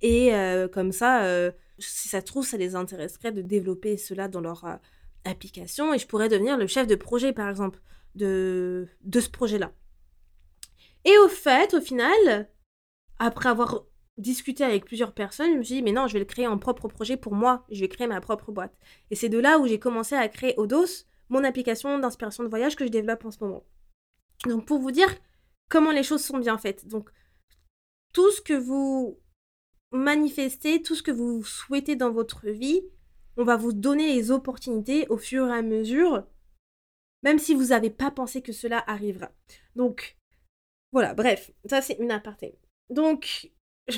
Et 0.00 0.32
comme 0.72 0.92
ça, 0.92 1.50
si 1.78 2.08
ça 2.08 2.22
trouve, 2.22 2.46
ça 2.46 2.56
les 2.56 2.76
intéresserait 2.76 3.32
de 3.32 3.42
développer 3.42 3.98
cela 3.98 4.28
dans 4.28 4.40
leur 4.40 4.78
application 5.26 5.92
et 5.92 5.98
je 5.98 6.06
pourrais 6.06 6.28
devenir 6.28 6.56
le 6.56 6.66
chef 6.66 6.86
de 6.86 6.94
projet, 6.94 7.32
par 7.32 7.48
exemple, 7.48 7.80
de, 8.14 8.88
de 9.02 9.20
ce 9.20 9.28
projet-là. 9.28 9.72
Et 11.04 11.16
au 11.18 11.28
fait, 11.28 11.74
au 11.74 11.80
final, 11.80 12.50
après 13.18 13.48
avoir 13.48 13.84
discuter 14.18 14.64
avec 14.64 14.84
plusieurs 14.84 15.12
personnes, 15.12 15.52
je 15.52 15.58
me 15.58 15.62
suis 15.62 15.74
dit, 15.76 15.82
mais 15.82 15.92
non, 15.92 16.06
je 16.06 16.14
vais 16.14 16.18
le 16.18 16.24
créer 16.24 16.46
en 16.46 16.58
propre 16.58 16.88
projet 16.88 17.16
pour 17.16 17.34
moi, 17.34 17.64
je 17.70 17.80
vais 17.80 17.88
créer 17.88 18.06
ma 18.06 18.20
propre 18.20 18.50
boîte. 18.50 18.76
Et 19.10 19.14
c'est 19.14 19.28
de 19.28 19.38
là 19.38 19.58
où 19.58 19.66
j'ai 19.66 19.78
commencé 19.78 20.14
à 20.14 20.26
créer 20.28 20.54
Odos, 20.56 21.04
mon 21.28 21.44
application 21.44 21.98
d'inspiration 21.98 22.42
de 22.44 22.48
voyage 22.48 22.76
que 22.76 22.86
je 22.86 22.90
développe 22.90 23.24
en 23.24 23.30
ce 23.30 23.42
moment. 23.42 23.64
Donc 24.46 24.66
pour 24.66 24.78
vous 24.78 24.90
dire 24.90 25.14
comment 25.68 25.92
les 25.92 26.02
choses 26.02 26.24
sont 26.24 26.38
bien 26.38 26.56
faites. 26.56 26.86
Donc 26.88 27.10
tout 28.12 28.30
ce 28.30 28.40
que 28.40 28.54
vous 28.54 29.20
manifestez, 29.92 30.82
tout 30.82 30.94
ce 30.94 31.02
que 31.02 31.10
vous 31.10 31.44
souhaitez 31.44 31.96
dans 31.96 32.10
votre 32.10 32.48
vie, 32.48 32.82
on 33.36 33.44
va 33.44 33.56
vous 33.56 33.72
donner 33.72 34.14
les 34.14 34.30
opportunités 34.30 35.06
au 35.08 35.16
fur 35.16 35.46
et 35.48 35.52
à 35.52 35.62
mesure, 35.62 36.26
même 37.22 37.38
si 37.38 37.54
vous 37.54 37.66
n'avez 37.66 37.90
pas 37.90 38.10
pensé 38.10 38.42
que 38.42 38.52
cela 38.52 38.82
arrivera. 38.86 39.30
Donc 39.74 40.16
voilà, 40.92 41.14
bref, 41.14 41.50
ça 41.68 41.82
c'est 41.82 41.98
une 41.98 42.10
aparté. 42.10 42.58
Donc 42.90 43.50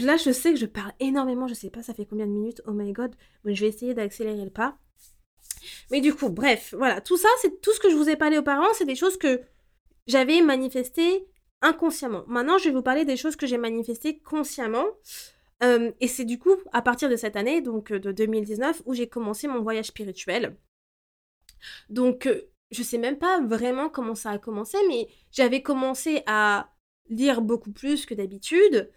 Là, 0.02 0.18
je 0.18 0.32
sais 0.32 0.52
que 0.52 0.58
je 0.58 0.66
parle 0.66 0.92
énormément, 1.00 1.48
je 1.48 1.54
sais 1.54 1.70
pas, 1.70 1.82
ça 1.82 1.94
fait 1.94 2.04
combien 2.04 2.26
de 2.26 2.32
minutes, 2.32 2.60
oh 2.66 2.72
my 2.72 2.92
god. 2.92 3.14
Je 3.44 3.58
vais 3.58 3.68
essayer 3.68 3.94
d'accélérer 3.94 4.44
le 4.44 4.50
pas. 4.50 4.76
Mais 5.90 6.00
du 6.02 6.14
coup, 6.14 6.28
bref, 6.28 6.74
voilà, 6.76 7.00
tout 7.00 7.16
ça, 7.16 7.28
c'est 7.40 7.60
tout 7.62 7.72
ce 7.72 7.80
que 7.80 7.88
je 7.90 7.96
vous 7.96 8.08
ai 8.08 8.16
parlé 8.16 8.36
auparavant, 8.36 8.68
c'est 8.74 8.84
des 8.84 8.94
choses 8.94 9.16
que 9.16 9.40
j'avais 10.06 10.42
manifestées 10.42 11.26
inconsciemment. 11.62 12.24
Maintenant, 12.26 12.58
je 12.58 12.64
vais 12.64 12.74
vous 12.74 12.82
parler 12.82 13.06
des 13.06 13.16
choses 13.16 13.34
que 13.34 13.46
j'ai 13.46 13.56
manifestées 13.56 14.18
consciemment. 14.18 14.84
Et 15.60 16.06
c'est 16.06 16.24
du 16.24 16.38
coup 16.38 16.54
à 16.72 16.82
partir 16.82 17.08
de 17.08 17.16
cette 17.16 17.36
année, 17.36 17.60
donc 17.60 17.90
euh, 17.90 17.98
de 17.98 18.12
2019, 18.12 18.82
où 18.86 18.94
j'ai 18.94 19.08
commencé 19.08 19.48
mon 19.48 19.60
voyage 19.60 19.86
spirituel. 19.86 20.56
Donc, 21.90 22.26
euh, 22.26 22.50
je 22.70 22.82
sais 22.82 22.98
même 22.98 23.18
pas 23.18 23.40
vraiment 23.40 23.88
comment 23.88 24.14
ça 24.14 24.30
a 24.30 24.38
commencé, 24.38 24.78
mais 24.88 25.08
j'avais 25.32 25.62
commencé 25.62 26.22
à 26.26 26.70
lire 27.08 27.40
beaucoup 27.42 27.72
plus 27.72 28.06
que 28.06 28.14
d'habitude. 28.14 28.90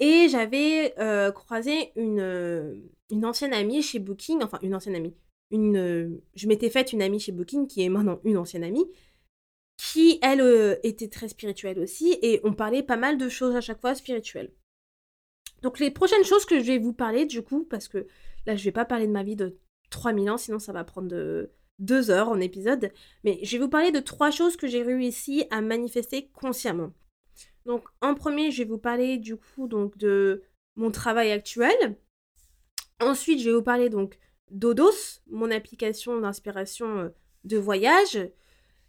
Et 0.00 0.28
j'avais 0.28 0.94
euh, 0.98 1.32
croisé 1.32 1.92
une, 1.96 2.90
une 3.10 3.24
ancienne 3.24 3.52
amie 3.52 3.82
chez 3.82 3.98
Booking, 3.98 4.42
enfin 4.42 4.58
une 4.62 4.74
ancienne 4.74 4.94
amie. 4.94 5.14
Une, 5.50 6.20
je 6.34 6.46
m'étais 6.46 6.70
faite 6.70 6.92
une 6.92 7.02
amie 7.02 7.20
chez 7.20 7.32
Booking 7.32 7.66
qui 7.66 7.82
est 7.82 7.88
maintenant 7.88 8.20
une 8.24 8.36
ancienne 8.36 8.64
amie, 8.64 8.86
qui 9.76 10.18
elle 10.22 10.78
était 10.82 11.08
très 11.08 11.28
spirituelle 11.28 11.78
aussi, 11.80 12.16
et 12.22 12.40
on 12.44 12.52
parlait 12.52 12.82
pas 12.82 12.96
mal 12.96 13.18
de 13.18 13.28
choses 13.28 13.56
à 13.56 13.60
chaque 13.60 13.80
fois 13.80 13.94
spirituelles. 13.94 14.52
Donc 15.62 15.78
les 15.78 15.90
prochaines 15.90 16.24
choses 16.24 16.44
que 16.44 16.58
je 16.58 16.64
vais 16.64 16.78
vous 16.78 16.92
parler 16.92 17.26
du 17.26 17.42
coup, 17.42 17.64
parce 17.64 17.88
que 17.88 18.06
là 18.46 18.56
je 18.56 18.64
vais 18.64 18.72
pas 18.72 18.84
parler 18.84 19.06
de 19.06 19.12
ma 19.12 19.22
vie 19.22 19.36
de 19.36 19.58
3000 19.90 20.30
ans, 20.30 20.38
sinon 20.38 20.58
ça 20.58 20.72
va 20.72 20.84
prendre 20.84 21.08
de, 21.08 21.50
deux 21.78 22.10
heures 22.10 22.28
en 22.28 22.40
épisode, 22.40 22.92
mais 23.24 23.38
je 23.42 23.56
vais 23.56 23.62
vous 23.62 23.68
parler 23.70 23.92
de 23.92 24.00
trois 24.00 24.30
choses 24.30 24.56
que 24.56 24.66
j'ai 24.66 24.82
réussi 24.82 25.46
à 25.50 25.60
manifester 25.60 26.28
consciemment. 26.32 26.92
Donc 27.66 27.84
en 28.00 28.14
premier, 28.14 28.50
je 28.50 28.62
vais 28.62 28.68
vous 28.68 28.78
parler 28.78 29.18
du 29.18 29.36
coup 29.36 29.68
donc 29.68 29.96
de 29.96 30.42
mon 30.76 30.90
travail 30.90 31.30
actuel. 31.32 31.96
Ensuite, 33.00 33.40
je 33.40 33.50
vais 33.50 33.56
vous 33.56 33.62
parler 33.62 33.90
donc 33.90 34.18
d'Odos, 34.50 35.20
mon 35.28 35.50
application 35.50 36.20
d'inspiration 36.20 36.98
euh, 36.98 37.08
de 37.44 37.58
voyage 37.58 38.18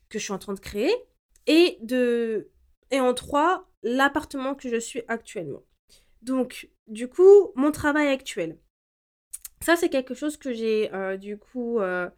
que 0.09 0.17
je 0.17 0.24
suis 0.24 0.34
en 0.34 0.39
train 0.39 0.53
de 0.53 0.59
créer. 0.59 0.91
Et, 1.45 1.78
de... 1.82 2.49
et 2.91 2.99
en 2.99 3.13
trois, 3.13 3.70
l'appartement 3.84 4.55
que 4.55 4.70
je 4.70 4.80
suis 4.80 5.03
actuellement. 5.07 5.63
Donc, 6.22 6.70
du 6.88 7.07
coup, 7.07 7.51
mon 7.55 7.72
travail 7.72 8.07
actuel. 8.07 8.57
Ça, 9.61 9.76
c'est 9.76 9.89
quelque 9.89 10.13
chose 10.13 10.38
que 10.38 10.53
j'ai, 10.53 10.93
euh, 10.93 11.17
du 11.17 11.38
coup, 11.38 11.80
euh, 11.80 12.09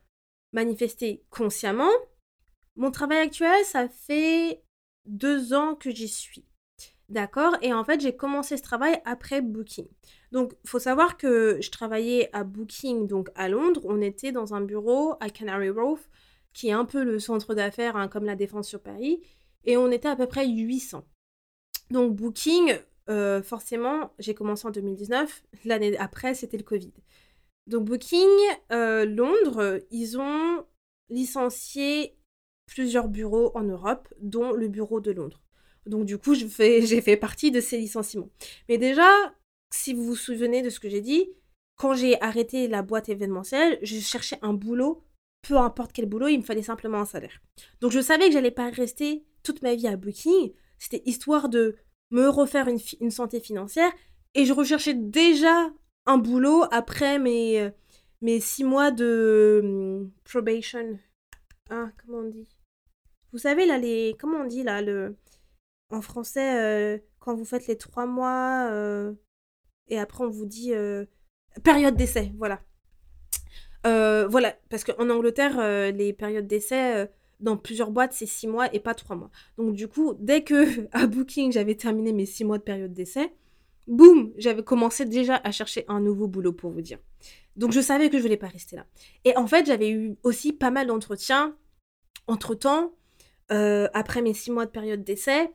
manifesté 0.54 1.24
consciemment. 1.30 1.92
Mon 2.76 2.92
travail 2.92 3.20
actuel, 3.20 3.64
ça 3.66 3.90
fait 3.90 4.64
deux 5.06 5.54
ans 5.54 5.76
que 5.76 5.92
j'y 5.92 6.08
suis. 6.08 6.46
D'accord? 7.10 7.58
Et 7.62 7.74
en 7.74 7.84
fait, 7.84 8.00
j'ai 8.00 8.16
commencé 8.16 8.56
ce 8.56 8.64
travail 8.64 9.02
après 9.04 9.42
Booking. 9.42 9.88
Donc, 10.32 10.54
faut 10.66 10.80
savoir 10.80 11.18
que 11.18 11.60
je 11.62 11.70
travaillais 11.70 12.30
à 12.32 12.46
Booking, 12.46 13.06
donc 13.08 13.30
à 13.36 13.50
Londres. 13.50 13.82
On 13.84 14.00
était 14.00 14.32
dans 14.32 14.54
un 14.54 14.62
bureau 14.62 15.16
à 15.20 15.30
Canary 15.30 15.72
Wharf, 15.72 16.10
qui 16.54 16.70
est 16.70 16.74
un 16.74 16.86
peu 16.86 17.04
le 17.04 17.20
centre 17.20 17.54
d'affaires, 17.54 17.98
hein, 17.98 18.08
comme 18.08 18.24
la 18.24 18.36
Défense 18.36 18.70
sur 18.70 18.82
Paris. 18.82 19.22
Et 19.66 19.76
on 19.76 19.92
était 19.92 20.08
à 20.08 20.16
peu 20.16 20.28
près 20.28 20.48
800. 20.48 21.04
Donc, 21.90 22.16
Booking, 22.16 22.80
euh, 23.12 23.44
forcément, 23.44 24.14
j'ai 24.20 24.34
commencé 24.34 24.68
en 24.68 24.72
2019. 24.72 25.44
L'année 25.66 25.98
après, 25.98 26.34
c'était 26.34 26.58
le 26.58 26.64
Covid. 26.64 26.92
Donc, 27.68 27.86
Booking, 27.86 28.28
euh, 28.72 29.06
Londres, 29.06 29.80
ils 29.92 30.18
ont 30.18 30.66
licencié 31.10 32.18
plusieurs 32.66 33.10
bureaux 33.10 33.52
en 33.54 33.64
Europe, 33.64 34.08
dont 34.20 34.54
le 34.54 34.68
bureau 34.68 35.02
de 35.02 35.12
Londres. 35.12 35.42
Donc 35.86 36.06
du 36.06 36.18
coup, 36.18 36.34
j'ai 36.36 37.02
fait 37.02 37.18
partie 37.18 37.52
de 37.52 37.60
ces 37.60 37.78
licenciements. 37.78 38.30
Mais 38.70 38.78
déjà, 38.78 39.10
si 39.74 39.94
vous 39.94 40.04
vous 40.04 40.16
souvenez 40.16 40.62
de 40.62 40.70
ce 40.70 40.80
que 40.80 40.90
j'ai 40.90 41.02
dit, 41.02 41.30
quand 41.76 41.94
j'ai 41.94 42.22
arrêté 42.22 42.68
la 42.68 42.82
boîte 42.82 43.10
événementielle, 43.10 43.80
je 43.82 44.00
cherchais 44.00 44.38
un 44.42 44.54
boulot, 44.54 45.04
peu 45.42 45.58
importe 45.58 45.92
quel 45.94 46.06
boulot, 46.06 46.28
il 46.28 46.38
me 46.38 46.44
fallait 46.44 46.62
simplement 46.62 47.00
un 47.00 47.06
salaire. 47.06 47.42
Donc 47.82 47.92
je 47.92 48.00
savais 48.00 48.28
que 48.28 48.34
j'allais 48.34 48.52
pas 48.52 48.70
rester 48.70 49.26
toute 49.44 49.62
ma 49.64 49.76
vie 49.76 49.88
à 49.88 49.98
Booking. 49.98 50.54
C'était 50.78 51.02
histoire 51.06 51.50
de 51.50 51.76
me 52.12 52.28
refaire 52.28 52.68
une, 52.68 53.12
santé 53.12 53.40
financière. 53.40 53.92
Et 54.36 54.46
je 54.46 54.54
recherchais 54.54 54.94
déjà 54.94 55.72
un 56.06 56.18
boulot 56.18 56.64
après 56.72 57.20
mes, 57.20 57.70
mes 58.22 58.40
six 58.40 58.64
mois 58.64 58.92
de 58.92 59.62
hum, 59.64 60.12
probation. 60.24 61.00
Ah, 61.70 61.90
comment 61.98 62.20
on 62.20 62.30
dit? 62.30 62.48
Vous 63.32 63.40
savez, 63.40 63.66
là, 63.66 63.78
les. 63.78 64.16
Comment 64.20 64.40
on 64.40 64.46
dit, 64.46 64.64
là, 64.64 64.82
le 64.82 65.16
en 65.92 66.02
français, 66.02 66.60
euh, 66.60 66.98
quand 67.20 67.36
vous 67.36 67.46
faites 67.46 67.68
les 67.68 67.78
trois 67.78 68.06
mois 68.06 68.70
euh, 68.72 69.14
et 69.90 70.00
après 70.00 70.24
on 70.24 70.30
vous 70.30 70.46
dit 70.46 70.74
euh, 70.74 71.06
période 71.64 71.96
d'essai, 71.96 72.34
voilà. 72.38 72.62
voilà, 73.84 74.56
parce 74.70 74.84
qu'en 74.84 75.10
Angleterre, 75.10 75.92
les 75.92 76.14
périodes 76.14 76.48
d'essai 76.48 77.10
dans 77.42 77.58
plusieurs 77.58 77.92
boîtes, 77.92 78.14
c'est 78.14 78.26
six 78.26 78.48
mois 78.48 78.74
et 78.74 78.80
pas 78.80 78.94
trois 78.94 79.16
mois. 79.16 79.32
Donc 79.58 79.74
du 79.74 79.88
coup, 79.88 80.16
dès 80.20 80.44
que 80.44 80.88
à 80.92 81.08
Booking, 81.08 81.52
j'avais 81.52 81.76
terminé 81.76 82.14
mes 82.14 82.26
six 82.26 82.44
mois 82.44 82.58
de 82.58 82.64
période 82.64 82.94
d'essai, 82.94 83.34
boum, 83.88 84.32
j'avais 84.38 84.64
commencé 84.64 85.06
déjà 85.06 85.36
à 85.44 85.52
chercher 85.52 85.86
un 85.88 86.00
nouveau 86.00 86.28
boulot 86.28 86.54
pour 86.54 86.72
vous 86.72 86.82
dire. 86.82 87.00
Donc 87.56 87.72
je 87.72 87.82
savais 87.82 88.10
que 88.10 88.18
je 88.18 88.24
voulais 88.24 88.38
pas 88.38 88.48
rester 88.48 88.76
là. 88.76 88.86
Et 89.26 89.36
en 89.36 89.48
fait, 89.48 89.66
j'avais 89.66 89.90
eu 89.90 90.16
aussi 90.24 90.54
pas 90.54 90.72
mal 90.72 90.88
d'entretiens 90.88 91.58
entre-temps, 92.28 92.94
après 93.50 94.22
mes 94.22 94.34
six 94.34 94.50
mois 94.50 94.66
de 94.66 94.72
période 94.72 95.04
d'essai, 95.04 95.52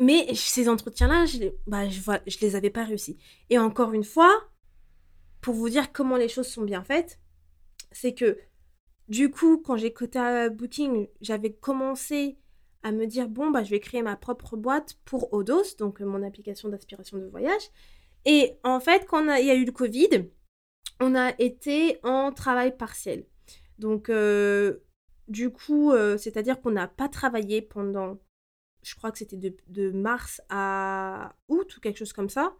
mais 0.00 0.32
ces 0.34 0.68
entretiens-là, 0.68 1.26
je, 1.26 1.48
bah, 1.66 1.88
je, 1.88 2.00
je 2.26 2.38
les 2.40 2.56
avais 2.56 2.70
pas 2.70 2.84
réussis. 2.84 3.18
Et 3.50 3.58
encore 3.58 3.92
une 3.92 4.04
fois, 4.04 4.48
pour 5.40 5.54
vous 5.54 5.68
dire 5.68 5.92
comment 5.92 6.16
les 6.16 6.28
choses 6.28 6.46
sont 6.46 6.62
bien 6.62 6.84
faites, 6.84 7.18
c'est 7.90 8.14
que 8.14 8.38
du 9.08 9.30
coup, 9.30 9.58
quand 9.58 9.76
j'ai 9.76 9.92
coté 9.92 10.48
Booking, 10.50 11.08
j'avais 11.20 11.52
commencé 11.52 12.38
à 12.82 12.92
me 12.92 13.06
dire 13.06 13.28
bon 13.28 13.50
bah 13.50 13.64
je 13.64 13.70
vais 13.70 13.80
créer 13.80 14.02
ma 14.02 14.16
propre 14.16 14.56
boîte 14.56 14.98
pour 15.04 15.32
Odos, 15.32 15.76
donc 15.78 16.00
mon 16.00 16.22
application 16.22 16.68
d'aspiration 16.68 17.18
de 17.18 17.26
voyage. 17.26 17.70
Et 18.24 18.58
en 18.64 18.80
fait, 18.80 19.06
quand 19.06 19.34
il 19.34 19.46
y 19.46 19.50
a 19.50 19.54
eu 19.54 19.64
le 19.64 19.72
Covid, 19.72 20.28
on 21.00 21.14
a 21.14 21.32
été 21.38 21.98
en 22.02 22.32
travail 22.32 22.76
partiel. 22.76 23.24
Donc 23.78 24.08
euh, 24.08 24.78
du 25.28 25.50
coup, 25.50 25.92
euh, 25.92 26.18
c'est-à-dire 26.18 26.60
qu'on 26.60 26.70
n'a 26.70 26.88
pas 26.88 27.08
travaillé 27.08 27.62
pendant 27.62 28.18
je 28.82 28.94
crois 28.94 29.10
que 29.10 29.18
c'était 29.18 29.36
de, 29.36 29.90
mars 29.90 30.40
à 30.48 31.34
août 31.48 31.76
ou 31.76 31.80
quelque 31.80 31.98
chose 31.98 32.12
comme 32.12 32.28
ça. 32.28 32.54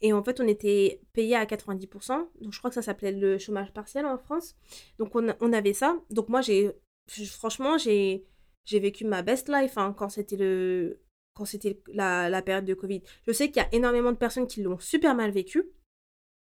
Et 0.00 0.12
en 0.12 0.22
fait, 0.22 0.40
on 0.40 0.46
était 0.46 1.00
payé 1.12 1.34
à 1.34 1.44
90%. 1.44 2.28
Donc, 2.40 2.52
je 2.52 2.58
crois 2.58 2.70
que 2.70 2.74
ça 2.74 2.82
s'appelait 2.82 3.12
le 3.12 3.38
chômage 3.38 3.72
partiel 3.72 4.06
en 4.06 4.18
France. 4.18 4.56
Donc, 4.98 5.14
on, 5.14 5.52
avait 5.52 5.72
ça. 5.72 5.96
Donc, 6.10 6.28
moi, 6.28 6.40
j'ai. 6.40 6.72
Franchement, 7.08 7.78
j'ai 7.78 8.26
vécu 8.70 9.04
ma 9.04 9.22
best 9.22 9.48
life 9.48 9.78
hein, 9.78 9.94
quand 9.96 10.10
c'était 10.10 10.36
le 10.36 11.00
quand 11.34 11.44
c'était 11.44 11.80
la, 11.86 12.28
la, 12.28 12.42
période 12.42 12.64
de 12.64 12.74
Covid. 12.74 13.00
Je 13.26 13.32
sais 13.32 13.46
qu'il 13.46 13.62
y 13.62 13.64
a 13.64 13.68
énormément 13.72 14.10
de 14.10 14.16
personnes 14.16 14.48
qui 14.48 14.60
l'ont 14.60 14.80
super 14.80 15.14
mal 15.14 15.30
vécu. 15.30 15.70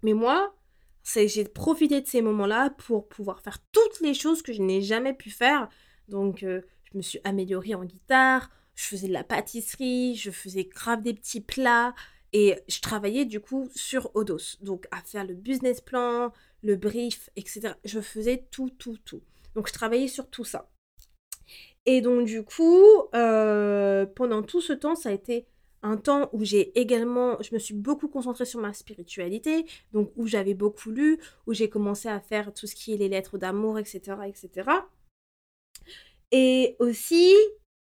Mais 0.04 0.14
moi, 0.14 0.56
j'ai 1.04 1.44
profité 1.46 2.02
de 2.02 2.08
ces 2.08 2.22
moments-là 2.22 2.70
pour 2.72 3.08
pouvoir 3.08 3.42
faire 3.42 3.60
toutes 3.72 4.00
les 4.02 4.14
choses 4.14 4.42
que 4.42 4.54
je 4.54 4.62
n'ai 4.62 4.82
jamais 4.82 5.14
pu 5.14 5.30
faire. 5.30 5.70
Donc, 6.08 6.44
euh, 6.44 6.62
je 6.84 6.98
me 6.98 7.02
suis 7.02 7.20
améliorée 7.24 7.76
en 7.76 7.86
guitare, 7.86 8.50
je 8.76 8.86
faisais 8.86 9.08
de 9.08 9.14
la 9.14 9.24
pâtisserie, 9.24 10.16
je 10.16 10.32
faisais 10.32 10.66
grave 10.66 11.02
des 11.02 11.14
petits 11.14 11.42
plats 11.42 11.94
et 12.38 12.60
je 12.68 12.82
travaillais 12.82 13.24
du 13.24 13.40
coup 13.40 13.70
sur 13.74 14.14
Odos. 14.14 14.58
Donc 14.60 14.88
à 14.92 15.02
faire 15.02 15.26
le 15.26 15.34
business 15.34 15.80
plan, 15.80 16.34
le 16.64 16.76
brief, 16.76 17.30
etc. 17.38 17.76
Je 17.86 18.02
faisais 18.02 18.46
tout, 18.52 18.70
tout, 18.78 18.98
tout. 19.06 19.22
Donc 19.56 19.70
je 19.70 19.74
travaillais 19.74 20.10
sur 20.10 20.30
tout 20.30 20.44
ça. 20.44 20.70
Et 21.86 22.02
donc 22.02 22.26
du 22.26 22.44
coup, 22.44 22.84
euh, 23.16 24.06
pendant 24.06 24.44
tout 24.44 24.60
ce 24.60 24.74
temps, 24.74 24.96
ça 24.96 25.10
a 25.10 25.12
été 25.14 25.48
un 25.82 25.96
temps 25.96 26.30
où 26.34 26.44
j'ai 26.44 26.78
également, 26.78 27.42
je 27.42 27.54
me 27.54 27.60
suis 27.60 27.74
beaucoup 27.74 28.10
concentrée 28.10 28.44
sur 28.44 28.60
ma 28.60 28.74
spiritualité, 28.74 29.66
donc 29.94 30.12
où 30.18 30.28
j'avais 30.28 30.56
beaucoup 30.56 30.92
lu, 30.92 31.18
où 31.48 31.54
j'ai 31.54 31.70
commencé 31.70 32.10
à 32.10 32.20
faire 32.20 32.54
tout 32.54 32.68
ce 32.68 32.76
qui 32.76 32.94
est 32.94 32.98
les 32.98 33.08
lettres 33.08 33.38
d'amour, 33.38 33.80
etc., 33.80 34.02
etc. 34.28 34.70
Et 36.34 36.76
aussi, 36.80 37.34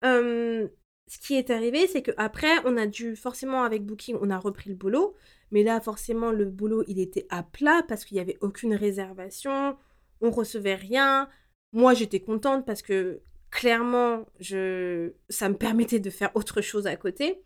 euh, 0.05 0.67
ce 1.11 1.19
qui 1.19 1.35
est 1.35 1.51
arrivé, 1.51 1.89
c'est 1.89 2.03
qu'après, 2.03 2.65
on 2.65 2.77
a 2.77 2.87
dû, 2.87 3.17
forcément, 3.17 3.65
avec 3.65 3.85
Booking, 3.85 4.17
on 4.21 4.31
a 4.31 4.39
repris 4.39 4.71
le 4.71 4.77
boulot. 4.77 5.17
Mais 5.51 5.65
là, 5.65 5.81
forcément, 5.81 6.31
le 6.31 6.45
boulot, 6.45 6.85
il 6.87 7.01
était 7.01 7.27
à 7.31 7.43
plat 7.43 7.83
parce 7.89 8.05
qu'il 8.05 8.15
n'y 8.15 8.21
avait 8.21 8.39
aucune 8.43 8.77
réservation. 8.77 9.77
On 10.21 10.31
recevait 10.31 10.77
rien. 10.77 11.29
Moi, 11.73 11.95
j'étais 11.95 12.21
contente 12.21 12.65
parce 12.65 12.83
que 12.83 13.23
clairement, 13.51 14.25
je... 14.39 15.13
ça 15.29 15.49
me 15.49 15.57
permettait 15.57 15.99
de 15.99 16.11
faire 16.11 16.31
autre 16.37 16.61
chose 16.61 16.87
à 16.87 16.95
côté. 16.95 17.43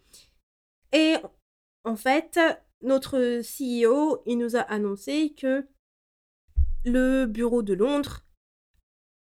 Et 0.92 1.14
en 1.84 1.96
fait, 1.96 2.38
notre 2.82 3.40
CEO, 3.40 4.22
il 4.26 4.36
nous 4.36 4.56
a 4.56 4.60
annoncé 4.60 5.34
que 5.40 5.66
le 6.84 7.24
bureau 7.24 7.62
de 7.62 7.72
Londres 7.72 8.26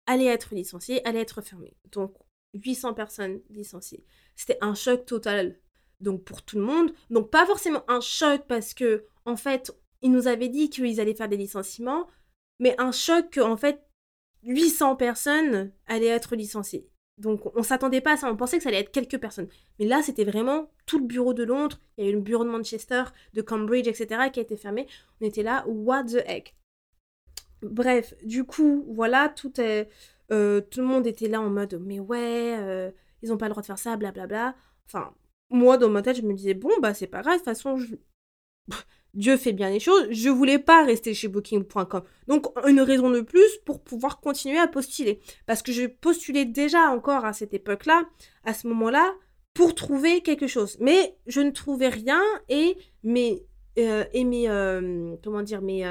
allait 0.06 0.24
être 0.24 0.54
licencié, 0.54 1.06
allait 1.06 1.20
être 1.20 1.42
fermé. 1.42 1.76
Donc, 1.92 2.14
800 2.54 2.94
personnes 2.94 3.40
licenciées. 3.50 4.04
C'était 4.36 4.58
un 4.60 4.74
choc 4.74 5.06
total. 5.06 5.58
Donc 6.00 6.24
pour 6.24 6.42
tout 6.42 6.58
le 6.58 6.64
monde, 6.64 6.92
donc 7.10 7.30
pas 7.30 7.46
forcément 7.46 7.84
un 7.88 8.00
choc 8.00 8.42
parce 8.48 8.74
que 8.74 9.04
en 9.26 9.36
fait, 9.36 9.76
ils 10.02 10.10
nous 10.10 10.28
avaient 10.28 10.48
dit 10.48 10.70
qu'ils 10.70 11.00
allaient 11.00 11.14
faire 11.14 11.28
des 11.28 11.36
licenciements, 11.36 12.06
mais 12.58 12.74
un 12.78 12.92
choc 12.92 13.30
que 13.30 13.40
en 13.40 13.56
fait 13.56 13.82
800 14.44 14.96
personnes 14.96 15.72
allaient 15.86 16.06
être 16.06 16.36
licenciées. 16.36 16.88
Donc 17.18 17.54
on 17.54 17.62
s'attendait 17.62 18.00
pas 18.00 18.12
à 18.12 18.16
ça, 18.16 18.32
on 18.32 18.36
pensait 18.36 18.56
que 18.56 18.62
ça 18.62 18.70
allait 18.70 18.80
être 18.80 18.92
quelques 18.92 19.18
personnes. 19.18 19.48
Mais 19.78 19.84
là, 19.84 20.02
c'était 20.02 20.24
vraiment 20.24 20.70
tout 20.86 20.98
le 20.98 21.04
bureau 21.04 21.34
de 21.34 21.44
Londres, 21.44 21.78
il 21.98 22.04
y 22.04 22.08
a 22.08 22.10
eu 22.10 22.14
le 22.14 22.20
bureau 22.20 22.44
de 22.44 22.50
Manchester, 22.50 23.04
de 23.34 23.42
Cambridge, 23.42 23.86
etc. 23.86 24.30
qui 24.32 24.40
a 24.40 24.42
été 24.42 24.56
fermé. 24.56 24.86
On 25.20 25.26
était 25.26 25.42
là, 25.42 25.64
what 25.68 26.04
the 26.04 26.24
heck? 26.26 26.56
Bref, 27.62 28.14
du 28.24 28.44
coup, 28.44 28.86
voilà, 28.88 29.28
tout 29.28 29.60
est... 29.60 29.90
Euh, 30.32 30.60
tout 30.60 30.80
le 30.80 30.86
monde 30.86 31.06
était 31.06 31.28
là 31.28 31.40
en 31.40 31.50
mode 31.50 31.80
mais 31.84 31.98
ouais, 31.98 32.56
euh, 32.58 32.90
ils 33.22 33.30
n'ont 33.30 33.36
pas 33.36 33.46
le 33.46 33.50
droit 33.50 33.62
de 33.62 33.66
faire 33.66 33.78
ça, 33.78 33.96
blablabla. 33.96 34.54
Enfin, 34.86 35.12
moi 35.50 35.76
dans 35.76 35.90
ma 35.90 36.02
tête, 36.02 36.16
je 36.16 36.22
me 36.22 36.34
disais 36.34 36.54
bon, 36.54 36.70
bah 36.80 36.94
c'est 36.94 37.06
pas 37.06 37.22
grave, 37.22 37.34
de 37.34 37.38
toute 37.38 37.44
façon, 37.46 37.78
Dieu 39.14 39.36
fait 39.36 39.52
bien 39.52 39.70
les 39.70 39.80
choses. 39.80 40.06
Je 40.10 40.28
voulais 40.28 40.58
pas 40.58 40.84
rester 40.84 41.14
chez 41.14 41.26
Booking.com. 41.26 42.02
Donc, 42.28 42.46
une 42.68 42.80
raison 42.80 43.10
de 43.10 43.20
plus 43.20 43.58
pour 43.64 43.82
pouvoir 43.82 44.20
continuer 44.20 44.58
à 44.58 44.68
postuler. 44.68 45.20
Parce 45.46 45.62
que 45.62 45.72
je 45.72 45.86
postulais 45.86 46.44
déjà 46.44 46.90
encore 46.90 47.24
à 47.24 47.32
cette 47.32 47.52
époque-là, 47.52 48.04
à 48.44 48.54
ce 48.54 48.68
moment-là, 48.68 49.12
pour 49.52 49.74
trouver 49.74 50.22
quelque 50.22 50.46
chose. 50.46 50.76
Mais 50.80 51.18
je 51.26 51.40
ne 51.40 51.50
trouvais 51.50 51.88
rien 51.88 52.22
et 52.48 52.76
mes, 53.02 53.44
euh, 53.80 54.04
et 54.12 54.22
mes 54.22 54.46
comment 55.24 55.42
dire, 55.42 55.60
mes, 55.60 55.84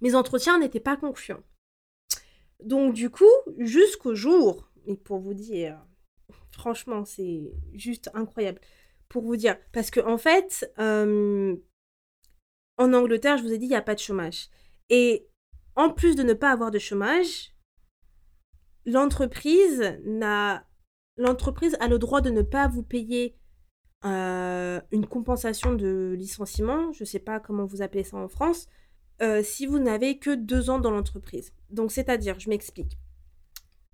mes 0.00 0.14
entretiens 0.14 0.58
n'étaient 0.58 0.80
pas 0.80 0.96
concluants. 0.96 1.42
Donc 2.64 2.94
du 2.94 3.10
coup, 3.10 3.24
jusqu'au 3.58 4.14
jour, 4.14 4.70
et 4.86 4.96
pour 4.96 5.18
vous 5.18 5.34
dire, 5.34 5.84
franchement, 6.50 7.04
c'est 7.04 7.52
juste 7.74 8.10
incroyable. 8.14 8.60
Pour 9.08 9.22
vous 9.22 9.36
dire, 9.36 9.56
parce 9.72 9.90
que 9.90 10.00
en 10.00 10.18
fait, 10.18 10.72
euh, 10.78 11.56
en 12.78 12.92
Angleterre, 12.92 13.38
je 13.38 13.42
vous 13.42 13.52
ai 13.52 13.58
dit, 13.58 13.66
il 13.66 13.70
n'y 13.70 13.76
a 13.76 13.82
pas 13.82 13.94
de 13.94 14.00
chômage. 14.00 14.48
Et 14.90 15.28
en 15.76 15.90
plus 15.90 16.16
de 16.16 16.22
ne 16.22 16.32
pas 16.32 16.50
avoir 16.50 16.70
de 16.70 16.78
chômage, 16.78 17.54
l'entreprise 18.86 19.98
n'a 20.04 20.66
l'entreprise 21.16 21.76
a 21.80 21.88
le 21.88 21.98
droit 21.98 22.20
de 22.20 22.30
ne 22.30 22.42
pas 22.42 22.66
vous 22.66 22.82
payer 22.82 23.36
euh, 24.04 24.80
une 24.90 25.06
compensation 25.06 25.74
de 25.74 26.14
licenciement, 26.18 26.92
je 26.92 27.04
ne 27.04 27.06
sais 27.06 27.20
pas 27.20 27.40
comment 27.40 27.64
vous 27.64 27.82
appelez 27.82 28.04
ça 28.04 28.16
en 28.16 28.28
France, 28.28 28.66
euh, 29.22 29.42
si 29.42 29.66
vous 29.66 29.78
n'avez 29.78 30.18
que 30.18 30.34
deux 30.34 30.70
ans 30.70 30.78
dans 30.78 30.90
l'entreprise. 30.90 31.52
Donc, 31.70 31.92
c'est-à-dire, 31.92 32.38
je 32.38 32.48
m'explique. 32.48 32.98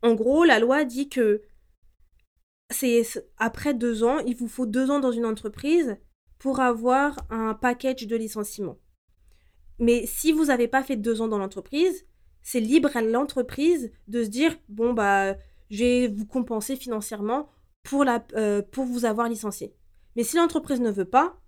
En 0.02 0.14
gros, 0.14 0.44
la 0.44 0.58
loi 0.58 0.84
dit 0.84 1.08
que 1.08 1.42
c'est 2.70 3.02
après 3.36 3.74
deux 3.74 4.04
ans, 4.04 4.18
il 4.20 4.36
vous 4.36 4.48
faut 4.48 4.66
deux 4.66 4.90
ans 4.90 5.00
dans 5.00 5.12
une 5.12 5.26
entreprise 5.26 5.96
pour 6.38 6.60
avoir 6.60 7.18
un 7.28 7.54
package 7.54 8.06
de 8.06 8.16
licenciement. 8.16 8.78
Mais 9.78 10.06
si 10.06 10.32
vous 10.32 10.46
n'avez 10.46 10.68
pas 10.68 10.82
fait 10.82 10.96
deux 10.96 11.20
ans 11.20 11.28
dans 11.28 11.38
l'entreprise, 11.38 12.06
c'est 12.42 12.60
libre 12.60 12.96
à 12.96 13.02
l'entreprise 13.02 13.90
de 14.08 14.24
se 14.24 14.28
dire 14.28 14.56
bon 14.68 14.92
bah 14.92 15.36
je 15.70 15.84
vais 15.84 16.08
vous 16.08 16.26
compenser 16.26 16.76
financièrement 16.76 17.48
pour, 17.82 18.04
la, 18.04 18.24
euh, 18.34 18.62
pour 18.62 18.84
vous 18.84 19.04
avoir 19.04 19.28
licencié. 19.28 19.74
Mais 20.16 20.24
si 20.24 20.36
l'entreprise 20.36 20.80
ne 20.80 20.90
veut 20.90 21.04
pas, 21.04 21.40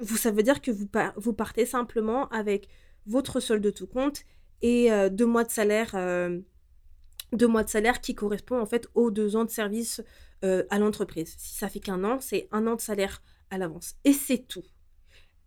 vous, 0.00 0.16
ça 0.16 0.30
veut 0.30 0.42
dire 0.42 0.60
que 0.60 0.70
vous, 0.70 0.88
vous 1.16 1.32
partez 1.32 1.66
simplement 1.66 2.28
avec 2.28 2.68
votre 3.06 3.40
solde 3.40 3.62
de 3.62 3.70
tout 3.70 3.86
compte 3.86 4.22
et 4.62 4.92
euh, 4.92 5.08
deux 5.08 5.26
mois 5.26 5.44
de 5.44 5.50
salaire, 5.50 5.92
euh, 5.94 6.40
deux 7.32 7.48
mois 7.48 7.64
de 7.64 7.70
salaire 7.70 8.00
qui 8.00 8.14
correspond 8.14 8.60
en 8.60 8.66
fait 8.66 8.88
aux 8.94 9.10
deux 9.10 9.36
ans 9.36 9.44
de 9.44 9.50
service 9.50 10.02
à 10.68 10.78
l'entreprise. 10.78 11.34
Si 11.38 11.54
ça 11.54 11.70
fait 11.70 11.80
qu'un 11.80 12.04
an, 12.04 12.18
c'est 12.20 12.48
un 12.52 12.66
an 12.66 12.74
de 12.74 12.80
salaire 12.82 13.22
à 13.50 13.56
l'avance. 13.56 13.94
Et 14.04 14.12
c'est 14.12 14.46
tout. 14.46 14.62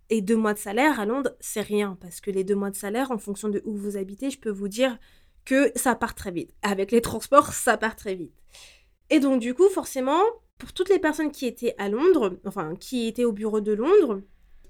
Et 0.09 0.21
deux 0.21 0.37
mois 0.37 0.53
de 0.53 0.59
salaire 0.59 0.99
à 0.99 1.05
Londres, 1.05 1.35
c'est 1.39 1.61
rien, 1.61 1.97
parce 1.99 2.21
que 2.21 2.31
les 2.31 2.43
deux 2.43 2.55
mois 2.55 2.71
de 2.71 2.75
salaire, 2.75 3.11
en 3.11 3.17
fonction 3.17 3.49
de 3.49 3.61
où 3.65 3.75
vous 3.75 3.97
habitez, 3.97 4.29
je 4.29 4.39
peux 4.39 4.49
vous 4.49 4.69
dire 4.69 4.97
que 5.43 5.71
ça 5.75 5.95
part 5.95 6.15
très 6.15 6.31
vite. 6.31 6.53
Avec 6.61 6.91
les 6.91 7.01
transports, 7.01 7.53
ça 7.53 7.77
part 7.77 7.95
très 7.95 8.15
vite. 8.15 8.33
Et 9.09 9.19
donc, 9.19 9.41
du 9.41 9.53
coup, 9.53 9.67
forcément, 9.69 10.21
pour 10.57 10.71
toutes 10.73 10.89
les 10.89 10.99
personnes 10.99 11.31
qui 11.31 11.45
étaient 11.45 11.75
à 11.77 11.89
Londres, 11.89 12.37
enfin, 12.45 12.75
qui 12.75 13.07
étaient 13.07 13.25
au 13.25 13.33
bureau 13.33 13.59
de 13.59 13.73
Londres, 13.73 14.21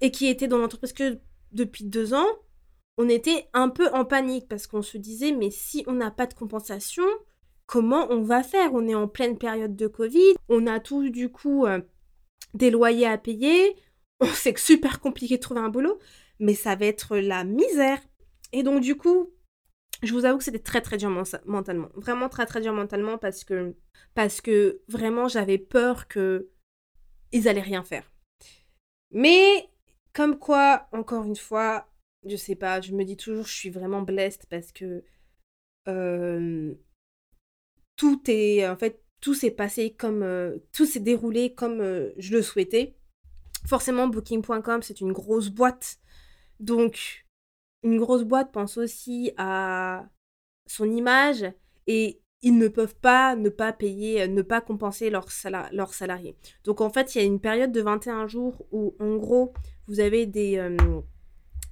et 0.02 0.12
qui 0.12 0.28
étaient 0.28 0.48
dans 0.48 0.58
l'entreprise 0.58 0.94
que 0.94 1.20
depuis 1.52 1.84
deux 1.84 2.14
ans, 2.14 2.28
on 2.98 3.10
était 3.10 3.48
un 3.54 3.70
peu 3.70 3.90
en 3.94 4.06
panique, 4.06 4.48
parce 4.48 4.68
qu'on 4.68 4.82
se 4.82 4.98
disait, 4.98 5.32
mais 5.32 5.52
si 5.52 5.84
on 5.88 5.94
n'a 5.94 6.12
pas 6.12 6.26
de 6.26 6.34
compensation, 6.34 7.06
comment 7.66 8.08
on 8.10 8.24
va 8.24 8.44
faire? 8.44 8.74
On 8.74 8.88
est 8.88 8.96
en 8.96 9.08
pleine 9.08 9.38
période 9.38 9.76
de 9.76 9.88
Covid, 9.88 10.34
on 10.50 10.66
a 10.68 10.80
tous, 10.80 11.10
du 11.10 11.30
coup, 11.30 11.66
euh, 11.66 11.82
des 12.54 12.72
loyers 12.72 13.08
à 13.08 13.18
payer, 13.18 13.76
c'est 14.34 14.58
super 14.58 15.00
compliqué 15.00 15.38
de 15.38 15.42
trouver 15.42 15.62
un 15.62 15.70
boulot, 15.70 16.00
mais 16.40 16.56
ça 16.56 16.76
va 16.76 16.86
être 16.86 17.18
la 17.18 17.44
misère. 17.44 18.00
Et 18.52 18.64
donc, 18.64 18.82
du 18.82 18.96
coup, 18.96 19.32
je 20.04 20.14
vous 20.14 20.26
avoue 20.26 20.38
que 20.38 20.44
c'était 20.44 20.60
très, 20.60 20.82
très 20.82 20.98
dur 20.98 21.10
mentalement. 21.46 21.90
Vraiment 21.96 22.30
très, 22.30 22.46
très 22.46 22.62
dur 22.62 22.74
mentalement 22.74 23.18
parce 23.18 23.44
que, 23.44 23.76
parce 24.14 24.42
que 24.42 24.82
vraiment, 24.88 25.28
j'avais 25.28 25.58
peur 25.58 26.08
que 26.08 26.50
ils 27.32 27.48
allaient 27.48 27.62
rien 27.62 27.84
faire. 27.84 28.12
Mais, 29.12 29.70
comme 30.14 30.38
quoi, 30.38 30.88
encore 30.92 31.24
une 31.24 31.36
fois, 31.36 31.88
je 32.30 32.36
sais 32.36 32.56
pas, 32.56 32.82
je 32.82 32.94
me 32.94 33.04
dis 33.04 33.18
toujours, 33.18 33.46
je 33.46 33.54
suis 33.56 33.70
vraiment 33.70 34.02
blessed 34.02 34.46
parce 34.50 34.72
que 34.72 35.04
euh, 35.88 36.74
tout 37.96 38.22
est, 38.28 38.68
en 38.68 38.78
fait, 38.78 39.02
tout 39.22 39.34
s'est 39.34 39.52
passé 39.52 39.94
comme, 39.94 40.24
euh, 40.24 40.58
tout 40.74 40.86
s'est 40.86 41.00
déroulé 41.00 41.54
comme 41.54 41.82
euh, 41.82 42.12
je 42.18 42.34
le 42.34 42.42
souhaitais 42.42 42.98
forcément, 43.68 44.08
Booking.com, 44.08 44.82
c'est 44.82 45.02
une 45.02 45.12
grosse 45.12 45.50
boîte. 45.50 46.00
Donc, 46.60 47.26
une 47.84 48.00
grosse 48.00 48.24
boîte 48.24 48.52
pense 48.52 48.78
aussi 48.78 49.32
à 49.38 50.06
son 50.68 50.90
image 50.90 51.46
et 51.86 52.22
ils 52.42 52.58
ne 52.58 52.68
peuvent 52.68 52.96
pas 52.96 53.36
ne 53.36 53.50
pas 53.50 53.74
payer, 53.74 54.28
ne 54.28 54.42
pas 54.42 54.62
compenser 54.62 55.10
leurs, 55.10 55.32
salariés. 55.32 56.38
Donc, 56.64 56.82
en 56.82 56.90
fait, 56.90 57.14
il 57.14 57.18
y 57.20 57.22
a 57.22 57.26
une 57.26 57.40
période 57.40 57.72
de 57.72 57.82
21 57.82 58.28
jours 58.28 58.66
où, 58.72 58.96
en 59.00 59.18
gros, 59.18 59.54
vous 59.88 60.00
avez 60.00 60.26
des, 60.26 60.58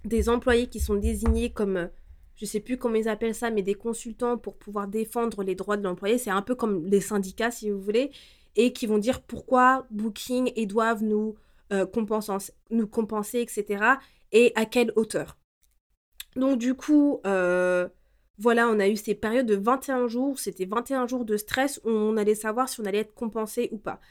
des 0.05 0.29
employés 0.29 0.67
qui 0.67 0.79
sont 0.79 0.95
désignés 0.95 1.51
comme 1.51 1.89
je 2.35 2.45
sais 2.45 2.59
plus 2.59 2.77
comment 2.77 2.95
ils 2.95 3.07
appellent 3.07 3.35
ça, 3.35 3.49
mais 3.49 3.61
des 3.61 3.75
consultants 3.75 4.37
pour 4.37 4.57
pouvoir 4.57 4.87
défendre 4.87 5.43
les 5.43 5.55
droits 5.55 5.77
de 5.77 5.83
l'employé. 5.83 6.17
C'est 6.17 6.29
un 6.29 6.41
peu 6.41 6.53
comme 6.55 6.85
les 6.85 6.99
syndicats, 6.99 7.51
si 7.51 7.71
vous 7.71 7.79
voulez, 7.79 8.11
et 8.55 8.73
qui 8.73 8.87
vont 8.87 8.97
dire 8.97 9.21
pourquoi 9.21 9.87
Booking 9.89 10.51
et 10.55 10.65
doivent 10.65 11.03
nous 11.03 11.35
euh, 11.73 11.85
nous 12.71 12.87
compenser, 12.87 13.39
etc. 13.39 13.83
Et 14.31 14.51
à 14.55 14.65
quelle 14.65 14.91
hauteur. 14.95 15.37
Donc 16.35 16.59
du 16.59 16.73
coup, 16.73 17.21
euh, 17.25 17.87
voilà, 18.37 18.67
on 18.67 18.79
a 18.79 18.87
eu 18.87 18.97
ces 18.97 19.15
périodes 19.15 19.45
de 19.45 19.55
21 19.55 20.07
jours. 20.07 20.39
C'était 20.39 20.65
21 20.65 21.07
jours 21.07 21.23
de 21.23 21.37
stress 21.37 21.79
où 21.85 21.89
on 21.89 22.17
allait 22.17 22.35
savoir 22.35 22.67
si 22.67 22.81
on 22.81 22.85
allait 22.85 22.99
être 22.99 23.13
compensé 23.13 23.69
ou 23.71 23.77
pas. 23.77 24.01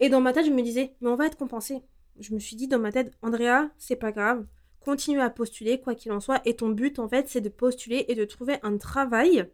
Et 0.00 0.08
dans 0.08 0.20
ma 0.20 0.32
tête, 0.32 0.46
je 0.46 0.50
me 0.50 0.62
disais, 0.62 0.94
mais 1.00 1.08
on 1.08 1.16
va 1.16 1.26
être 1.26 1.36
compensé. 1.36 1.82
Je 2.20 2.34
me 2.34 2.38
suis 2.38 2.56
dit 2.56 2.68
dans 2.68 2.78
ma 2.78 2.92
tête, 2.92 3.12
Andrea, 3.22 3.70
c'est 3.78 3.96
pas 3.96 4.12
grave. 4.12 4.46
Continue 4.84 5.20
à 5.20 5.30
postuler, 5.30 5.80
quoi 5.80 5.94
qu'il 5.94 6.12
en 6.12 6.20
soit. 6.20 6.42
Et 6.44 6.56
ton 6.56 6.68
but, 6.68 6.98
en 6.98 7.08
fait, 7.08 7.28
c'est 7.28 7.40
de 7.40 7.48
postuler 7.48 8.04
et 8.08 8.14
de 8.14 8.24
trouver 8.24 8.58
un 8.62 8.76
travail 8.76 9.50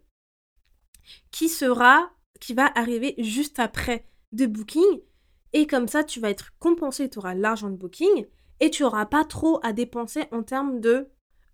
qui 1.31 1.49
sera, 1.49 2.11
qui 2.41 2.53
va 2.53 2.70
arriver 2.74 3.14
juste 3.18 3.59
après 3.59 4.05
de 4.33 4.47
Booking 4.47 5.01
et 5.53 5.66
comme 5.66 5.89
ça, 5.89 6.05
tu 6.05 6.20
vas 6.20 6.31
être 6.31 6.53
compensé, 6.59 7.09
tu 7.09 7.18
auras 7.18 7.35
l'argent 7.35 7.70
de 7.70 7.76
booking 7.76 8.26
et 8.61 8.70
tu 8.70 8.83
n'auras 8.83 9.07
pas 9.07 9.24
trop 9.24 9.61
à 9.62 9.72
dépenser 9.72 10.24
en 10.31 10.43
termes 10.43 10.81
de. 10.81 11.09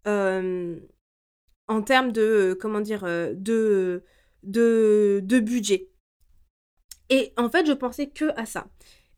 Euh, 0.07 0.79
en 1.69 1.83
termes 1.83 2.13
de. 2.13 2.57
Comment 2.61 2.81
dire 2.81 3.05
euh, 3.05 3.33
de, 3.35 4.05
de, 4.43 5.21
de 5.25 5.41
budget. 5.41 5.91
Et 7.09 7.33
en 7.37 7.49
fait, 7.49 7.67
je 7.67 7.73
pensais 7.73 8.09
que 8.09 8.39
à 8.39 8.45
ça. 8.45 8.67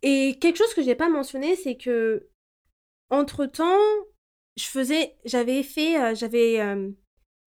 Et 0.02 0.38
quelque 0.40 0.58
chose 0.58 0.74
que 0.74 0.82
j'ai 0.82 0.94
pas 0.94 1.08
mentionné, 1.08 1.56
c'est 1.56 1.76
que. 1.76 2.28
Entre 3.10 3.46
temps, 3.46 3.78
je 4.58 4.66
faisais. 4.66 5.14
J'avais 5.24 5.62
fait. 5.62 6.00
Euh, 6.00 6.14
j'avais. 6.14 6.58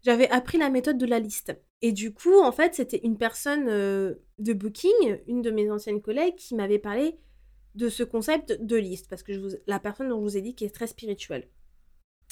j'avais 0.03 0.29
appris 0.29 0.57
la 0.57 0.69
méthode 0.69 0.97
de 0.97 1.05
la 1.05 1.19
liste. 1.19 1.53
Et 1.81 1.91
du 1.91 2.13
coup, 2.13 2.39
en 2.39 2.51
fait, 2.51 2.75
c'était 2.75 3.01
une 3.03 3.17
personne 3.17 3.67
euh, 3.67 4.15
de 4.37 4.53
Booking, 4.53 5.19
une 5.27 5.41
de 5.41 5.51
mes 5.51 5.69
anciennes 5.71 6.01
collègues, 6.01 6.35
qui 6.35 6.55
m'avait 6.55 6.79
parlé 6.79 7.17
de 7.73 7.89
ce 7.89 8.03
concept 8.03 8.61
de 8.61 8.75
liste, 8.75 9.09
parce 9.09 9.23
que 9.23 9.33
je 9.33 9.39
vous, 9.39 9.49
la 9.65 9.79
personne 9.79 10.09
dont 10.09 10.19
je 10.19 10.23
vous 10.23 10.37
ai 10.37 10.41
dit 10.41 10.53
qui 10.53 10.65
est 10.65 10.75
très 10.75 10.87
spirituelle. 10.87 11.49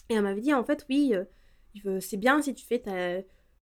Et 0.10 0.16
elle 0.16 0.22
m'avait 0.22 0.42
dit, 0.42 0.54
en 0.54 0.64
fait, 0.64 0.86
oui, 0.90 1.16
euh, 1.86 2.00
c'est 2.00 2.18
bien 2.18 2.42
si 2.42 2.54
tu 2.54 2.66
fais 2.66 2.80
ta, 2.80 3.22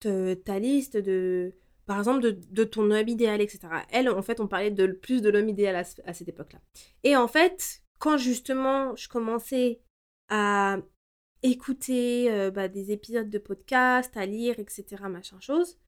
ta, 0.01 0.59
liste 0.59 0.97
de, 0.97 1.53
par 1.87 1.99
exemple, 1.99 2.23
de, 2.23 2.39
de, 2.51 2.65
ton 2.65 2.91
homme 2.91 3.09
idéal, 3.09 3.41
etc. 3.41 3.61
Elle, 3.91 4.09
en 4.09 4.23
fait, 4.23 4.41
on 4.41 4.49
parlait 4.49 4.71
de 4.71 4.87
plus 4.87 5.23
de 5.23 5.31
l'homme 5.31 5.49
idéal 5.49 5.77
à 5.77 6.13
cette 6.15 6.29
époque-là. 6.29 6.61
Et 7.05 7.17
en 7.17 7.29
fait, 7.29 7.83
quand 7.99 8.17
justement 8.17 8.95
je 8.97 9.09
commençais 9.09 9.81
à 10.29 10.79
écouter 11.43 12.31
euh, 12.31 12.51
bah, 12.51 12.69
des 12.69 12.91
épisodes 12.93 13.31
de 13.31 13.39
podcast, 13.39 14.17
à 14.17 14.27
lire, 14.27 14.59
etc., 14.59 14.85
machin 15.09 15.39
chose, 15.41 15.79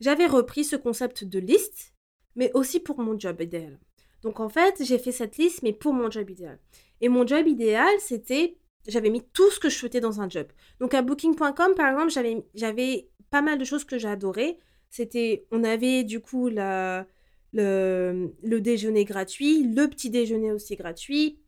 j'avais 0.00 0.26
repris 0.26 0.64
ce 0.64 0.76
concept 0.76 1.24
de 1.24 1.38
liste, 1.38 1.94
mais 2.36 2.50
aussi 2.54 2.80
pour 2.80 3.00
mon 3.00 3.18
job 3.18 3.40
idéal. 3.40 3.78
Donc 4.22 4.40
en 4.40 4.48
fait, 4.48 4.82
j'ai 4.84 4.98
fait 4.98 5.12
cette 5.12 5.36
liste, 5.36 5.62
mais 5.62 5.72
pour 5.72 5.92
mon 5.92 6.10
job 6.10 6.28
idéal. 6.30 6.58
Et 7.00 7.08
mon 7.08 7.26
job 7.26 7.46
idéal, 7.46 7.92
c'était, 7.98 8.56
j'avais 8.86 9.10
mis 9.10 9.22
tout 9.32 9.50
ce 9.50 9.60
que 9.60 9.68
je 9.68 9.76
souhaitais 9.76 10.00
dans 10.00 10.20
un 10.20 10.28
job. 10.28 10.46
Donc 10.80 10.94
à 10.94 11.02
booking.com, 11.02 11.74
par 11.76 11.88
exemple, 11.88 12.44
j'avais, 12.54 13.10
pas 13.30 13.42
mal 13.42 13.58
de 13.58 13.64
choses 13.64 13.84
que 13.84 13.98
j'adorais. 13.98 14.58
C'était, 14.88 15.46
on 15.50 15.62
avait 15.62 16.02
du 16.02 16.20
coup 16.20 16.48
la, 16.48 17.06
le 17.52 18.58
déjeuner 18.58 19.04
gratuit, 19.04 19.64
le 19.64 19.86
petit 19.86 20.10
déjeuner 20.10 20.50
aussi 20.50 20.76
gratuit. 20.76 21.38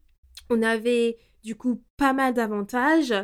On 0.51 0.63
avait 0.63 1.17
du 1.43 1.57
coup 1.57 1.83
pas 1.97 2.13
mal 2.13 2.35
d'avantages. 2.35 3.15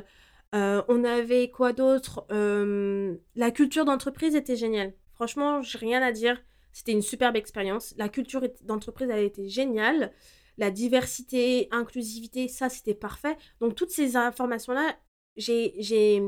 Euh, 0.54 0.82
on 0.88 1.04
avait 1.04 1.50
quoi 1.50 1.72
d'autre? 1.72 2.26
Euh, 2.30 3.16
La 3.34 3.50
culture 3.50 3.84
d'entreprise 3.84 4.34
était 4.34 4.56
géniale. 4.56 4.94
Franchement, 5.14 5.62
j'ai 5.62 5.78
rien 5.78 6.02
à 6.02 6.12
dire. 6.12 6.40
C'était 6.72 6.92
une 6.92 7.02
superbe 7.02 7.36
expérience. 7.36 7.94
La 7.96 8.08
culture 8.08 8.42
d'entreprise, 8.62 9.08
elle 9.10 9.24
était 9.24 9.48
géniale. 9.48 10.12
La 10.58 10.70
diversité, 10.70 11.68
inclusivité, 11.70 12.48
ça, 12.48 12.68
c'était 12.68 12.94
parfait. 12.94 13.36
Donc, 13.60 13.74
toutes 13.74 13.90
ces 13.90 14.16
informations-là, 14.16 14.96
j'ai, 15.36 15.74
j'ai. 15.78 16.22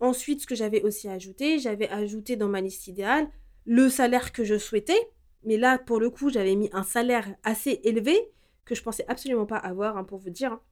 Ensuite, 0.00 0.40
ce 0.40 0.46
que 0.46 0.54
j'avais 0.54 0.82
aussi 0.82 1.08
ajouté, 1.08 1.58
j'avais 1.58 1.88
ajouté 1.90 2.36
dans 2.36 2.48
ma 2.48 2.60
liste 2.60 2.86
idéale 2.86 3.28
le 3.66 3.88
salaire 3.88 4.32
que 4.32 4.44
je 4.44 4.58
souhaitais. 4.58 5.10
Mais 5.44 5.56
là, 5.56 5.78
pour 5.78 6.00
le 6.00 6.10
coup, 6.10 6.30
j'avais 6.30 6.56
mis 6.56 6.70
un 6.72 6.82
salaire 6.82 7.34
assez 7.42 7.80
élevé 7.84 8.18
que 8.70 8.76
je 8.76 8.82
pensais 8.82 9.04
absolument 9.08 9.46
pas 9.46 9.56
avoir, 9.56 9.96
hein, 9.96 10.04
pour 10.04 10.18
vous 10.18 10.30
dire. 10.30 10.52
Hein. 10.52 10.62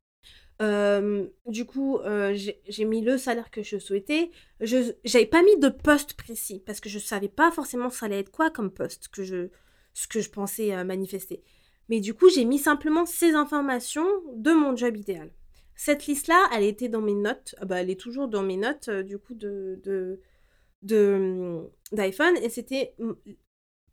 Euh, 0.62 1.26
du 1.46 1.64
coup, 1.64 1.99
euh, 1.99 2.34
j'ai 2.34 2.84
mis 2.84 3.03
le 3.03 3.18
salaire 3.18 3.51
que 3.51 3.62
je 3.62 3.78
souhaitais. 3.78 4.30
Je 4.61 4.92
n'avais 5.12 5.26
pas 5.26 5.42
mis 5.42 5.59
de 5.59 5.68
poste 5.68 6.14
précis 6.14 6.62
parce 6.64 6.80
que 6.80 6.88
je 6.88 6.99
savais 6.99 7.28
pas 7.28 7.51
forcément 7.51 7.90
ça 7.90 8.07
allait 8.07 8.20
être 8.20 8.30
quoi 8.30 8.51
comme 8.51 8.70
poste 8.72 9.09
que 9.09 9.22
je, 9.22 9.49
ce 9.94 10.07
que 10.07 10.20
je 10.20 10.30
pensais 10.30 10.74
euh, 10.74 10.84
manifester. 10.84 11.42
Mais 11.88 12.01
du 12.01 12.14
coup, 12.14 12.28
j'ai 12.28 12.44
mis 12.44 12.59
simplement 12.59 13.05
ces 13.07 13.32
informations 13.32 14.07
de 14.34 14.53
mon 14.53 14.76
job 14.76 14.96
idéal. 14.96 15.30
Cette 15.74 16.07
liste-là, 16.07 16.49
elle 16.55 16.64
était 16.64 16.88
dans 16.88 17.01
mes 17.01 17.14
notes. 17.14 17.55
Ah 17.59 17.64
bah, 17.64 17.80
elle 17.80 17.90
est 17.90 18.01
toujours 18.01 18.28
dans 18.28 18.42
mes 18.42 18.57
notes 18.57 18.90
du 18.90 19.18
coup 19.18 19.34
de 19.34 20.20
d'iPhone 21.92 22.36
et 22.42 22.49
c'était 22.49 22.94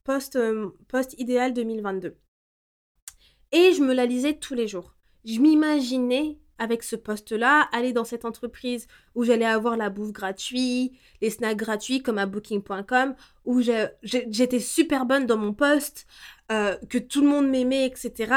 post, 0.05 0.37
euh, 0.37 0.69
post 0.87 1.19
idéal 1.19 1.53
2022. 1.53 2.15
Et 3.55 3.71
je 3.71 3.81
me 3.81 3.93
la 3.93 4.05
lisais 4.05 4.33
tous 4.33 4.53
les 4.53 4.67
jours. 4.67 4.93
Je 5.23 5.39
m'imaginais 5.39 6.37
avec 6.57 6.83
ce 6.83 6.97
poste-là, 6.97 7.69
aller 7.71 7.93
dans 7.93 8.03
cette 8.03 8.25
entreprise 8.25 8.85
où 9.15 9.23
j'allais 9.23 9.45
avoir 9.45 9.77
la 9.77 9.89
bouffe 9.89 10.11
gratuite, 10.11 10.91
les 11.21 11.29
snacks 11.29 11.55
gratuits 11.55 12.03
comme 12.03 12.17
à 12.17 12.25
booking.com, 12.25 13.15
où 13.45 13.61
j'étais 13.61 14.59
super 14.59 15.05
bonne 15.05 15.25
dans 15.25 15.37
mon 15.37 15.53
poste, 15.53 16.05
euh, 16.51 16.75
que 16.89 16.97
tout 16.97 17.21
le 17.21 17.29
monde 17.29 17.47
m'aimait, 17.47 17.85
etc. 17.85 18.33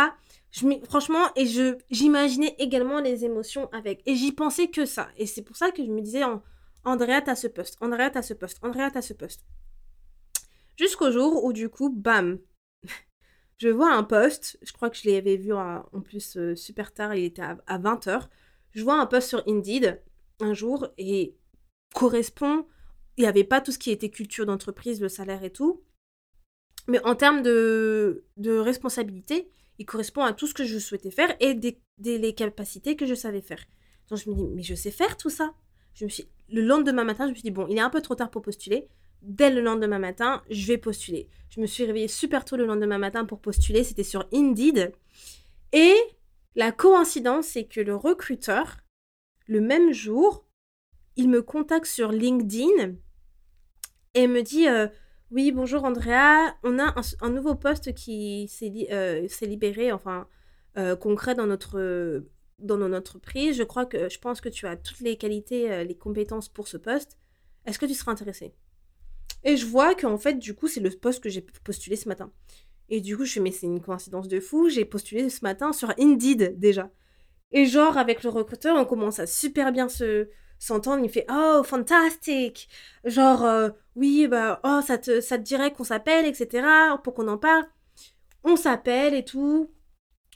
Franchement, 0.84 1.26
et 1.34 1.46
j'imaginais 1.90 2.54
également 2.60 3.00
les 3.00 3.24
émotions 3.24 3.68
avec. 3.72 4.02
Et 4.06 4.14
j'y 4.14 4.30
pensais 4.30 4.68
que 4.68 4.84
ça. 4.84 5.08
Et 5.16 5.26
c'est 5.26 5.42
pour 5.42 5.56
ça 5.56 5.72
que 5.72 5.84
je 5.84 5.90
me 5.90 6.00
disais, 6.00 6.22
Andrea, 6.84 7.22
t'as 7.24 7.34
ce 7.34 7.48
poste, 7.48 7.76
Andrea, 7.80 8.10
t'as 8.12 8.22
ce 8.22 8.34
poste, 8.34 8.58
Andrea, 8.62 8.92
t'as 8.92 9.02
ce 9.02 9.14
poste. 9.14 9.44
Jusqu'au 10.76 11.10
jour 11.10 11.44
où, 11.44 11.52
du 11.52 11.68
coup, 11.68 11.90
bam, 11.90 12.38
je 13.58 13.68
vois 13.68 13.92
un 13.92 14.04
post, 14.04 14.58
je 14.62 14.72
crois 14.72 14.88
que 14.88 14.96
je 14.96 15.08
l'avais 15.08 15.36
vu 15.36 15.52
en 15.52 15.82
plus 16.02 16.36
euh, 16.36 16.54
super 16.54 16.94
tard, 16.94 17.14
il 17.14 17.24
était 17.24 17.42
à, 17.42 17.78
20h. 17.78 18.28
Je 18.70 18.84
vois 18.84 19.00
un 19.00 19.06
post 19.06 19.28
sur 19.28 19.42
Indeed 19.48 20.00
un 20.40 20.54
jour 20.54 20.88
et 20.96 21.36
correspond, 21.94 22.66
il 23.16 23.22
n'y 23.22 23.26
avait 23.26 23.44
pas 23.44 23.60
tout 23.60 23.72
ce 23.72 23.78
qui 23.78 23.90
était 23.90 24.10
culture 24.10 24.46
d'entreprise, 24.46 25.00
le 25.00 25.08
salaire 25.08 25.42
et 25.42 25.50
tout. 25.50 25.82
Mais 26.86 27.04
en 27.04 27.16
termes 27.16 27.42
de, 27.42 28.24
de 28.36 28.56
responsabilité, 28.56 29.50
il 29.78 29.86
correspond 29.86 30.22
à 30.22 30.32
tout 30.32 30.46
ce 30.46 30.54
que 30.54 30.64
je 30.64 30.78
souhaitais 30.78 31.10
faire 31.10 31.34
et 31.40 31.54
des, 31.54 31.80
les 31.98 32.34
capacités 32.34 32.94
que 32.94 33.06
je 33.06 33.14
savais 33.14 33.40
faire. 33.40 33.64
Donc 34.08 34.20
je 34.20 34.30
me 34.30 34.36
dis, 34.36 34.46
mais 34.54 34.62
je 34.62 34.74
sais 34.76 34.92
faire 34.92 35.16
tout 35.16 35.30
ça. 35.30 35.52
Je 35.94 36.04
me 36.04 36.10
suis, 36.10 36.28
le 36.48 36.62
lendemain 36.62 37.02
matin, 37.02 37.24
je 37.24 37.30
me 37.30 37.34
suis 37.34 37.42
dit, 37.42 37.50
bon, 37.50 37.66
il 37.68 37.76
est 37.76 37.80
un 37.80 37.90
peu 37.90 38.00
trop 38.00 38.14
tard 38.14 38.30
pour 38.30 38.42
postuler 38.42 38.88
dès 39.22 39.50
le 39.50 39.60
lendemain 39.60 39.98
matin, 39.98 40.42
je 40.50 40.66
vais 40.66 40.78
postuler. 40.78 41.28
Je 41.50 41.60
me 41.60 41.66
suis 41.66 41.84
réveillée 41.84 42.08
super 42.08 42.44
tôt 42.44 42.56
le 42.56 42.66
lendemain 42.66 42.98
matin 42.98 43.24
pour 43.24 43.40
postuler, 43.40 43.84
c'était 43.84 44.04
sur 44.04 44.26
Indeed. 44.32 44.92
Et 45.72 45.94
la 46.54 46.72
coïncidence, 46.72 47.46
c'est 47.46 47.64
que 47.64 47.80
le 47.80 47.94
recruteur, 47.94 48.78
le 49.46 49.60
même 49.60 49.92
jour, 49.92 50.46
il 51.16 51.28
me 51.28 51.42
contacte 51.42 51.86
sur 51.86 52.12
LinkedIn 52.12 52.94
et 54.14 54.26
me 54.26 54.42
dit 54.42 54.68
euh, 54.68 54.88
Oui, 55.30 55.52
bonjour 55.52 55.84
Andrea, 55.84 56.54
on 56.62 56.78
a 56.78 56.94
un, 57.20 57.30
nouveau 57.30 57.54
poste 57.54 57.94
qui 57.94 58.48
s'est 58.48 58.72
euh, 58.92 59.26
libéré, 59.42 59.92
enfin 59.92 60.28
euh, 60.76 60.96
concret 60.96 61.34
dans 61.34 61.46
notre, 61.46 62.24
dans 62.58 62.76
notre 62.76 62.98
entreprise. 62.98 63.56
Je 63.56 63.64
crois 63.64 63.86
que 63.86 64.08
je 64.08 64.18
pense 64.18 64.40
que 64.40 64.48
tu 64.48 64.66
as 64.66 64.76
toutes 64.76 65.00
les 65.00 65.16
qualités, 65.16 65.84
les 65.84 65.96
compétences 65.96 66.48
pour 66.48 66.68
ce 66.68 66.76
poste. 66.76 67.18
Est-ce 67.66 67.78
que 67.78 67.86
tu 67.86 67.94
seras 67.94 68.12
intéressé 68.12 68.54
et 69.48 69.56
je 69.56 69.64
vois 69.64 69.94
qu'en 69.94 70.18
fait, 70.18 70.34
du 70.34 70.54
coup, 70.54 70.68
c'est 70.68 70.80
le 70.80 70.90
poste 70.90 71.22
que 71.22 71.30
j'ai 71.30 71.40
postulé 71.40 71.96
ce 71.96 72.06
matin. 72.06 72.30
Et 72.90 73.00
du 73.00 73.16
coup, 73.16 73.24
je 73.24 73.32
fais, 73.32 73.40
mais 73.40 73.50
c'est 73.50 73.64
une 73.64 73.80
coïncidence 73.80 74.28
de 74.28 74.40
fou, 74.40 74.68
j'ai 74.68 74.84
postulé 74.84 75.30
ce 75.30 75.40
matin 75.42 75.72
sur 75.72 75.90
Indeed 75.98 76.58
déjà. 76.58 76.90
Et 77.50 77.64
genre, 77.64 77.96
avec 77.96 78.22
le 78.24 78.28
recruteur, 78.28 78.76
on 78.76 78.84
commence 78.84 79.18
à 79.20 79.26
super 79.26 79.72
bien 79.72 79.88
se 79.88 80.28
s'entendre. 80.58 81.02
Il 81.02 81.08
fait, 81.08 81.24
oh, 81.30 81.62
fantastique 81.64 82.68
Genre, 83.04 83.42
euh, 83.42 83.70
oui, 83.96 84.28
bah, 84.28 84.60
oh, 84.64 84.80
ça 84.86 84.98
te, 84.98 85.22
ça 85.22 85.38
te 85.38 85.44
dirait 85.44 85.72
qu'on 85.72 85.84
s'appelle, 85.84 86.26
etc., 86.26 86.66
pour 87.02 87.14
qu'on 87.14 87.28
en 87.28 87.38
parle. 87.38 87.64
On 88.44 88.56
s'appelle 88.56 89.14
et 89.14 89.24
tout. 89.24 89.70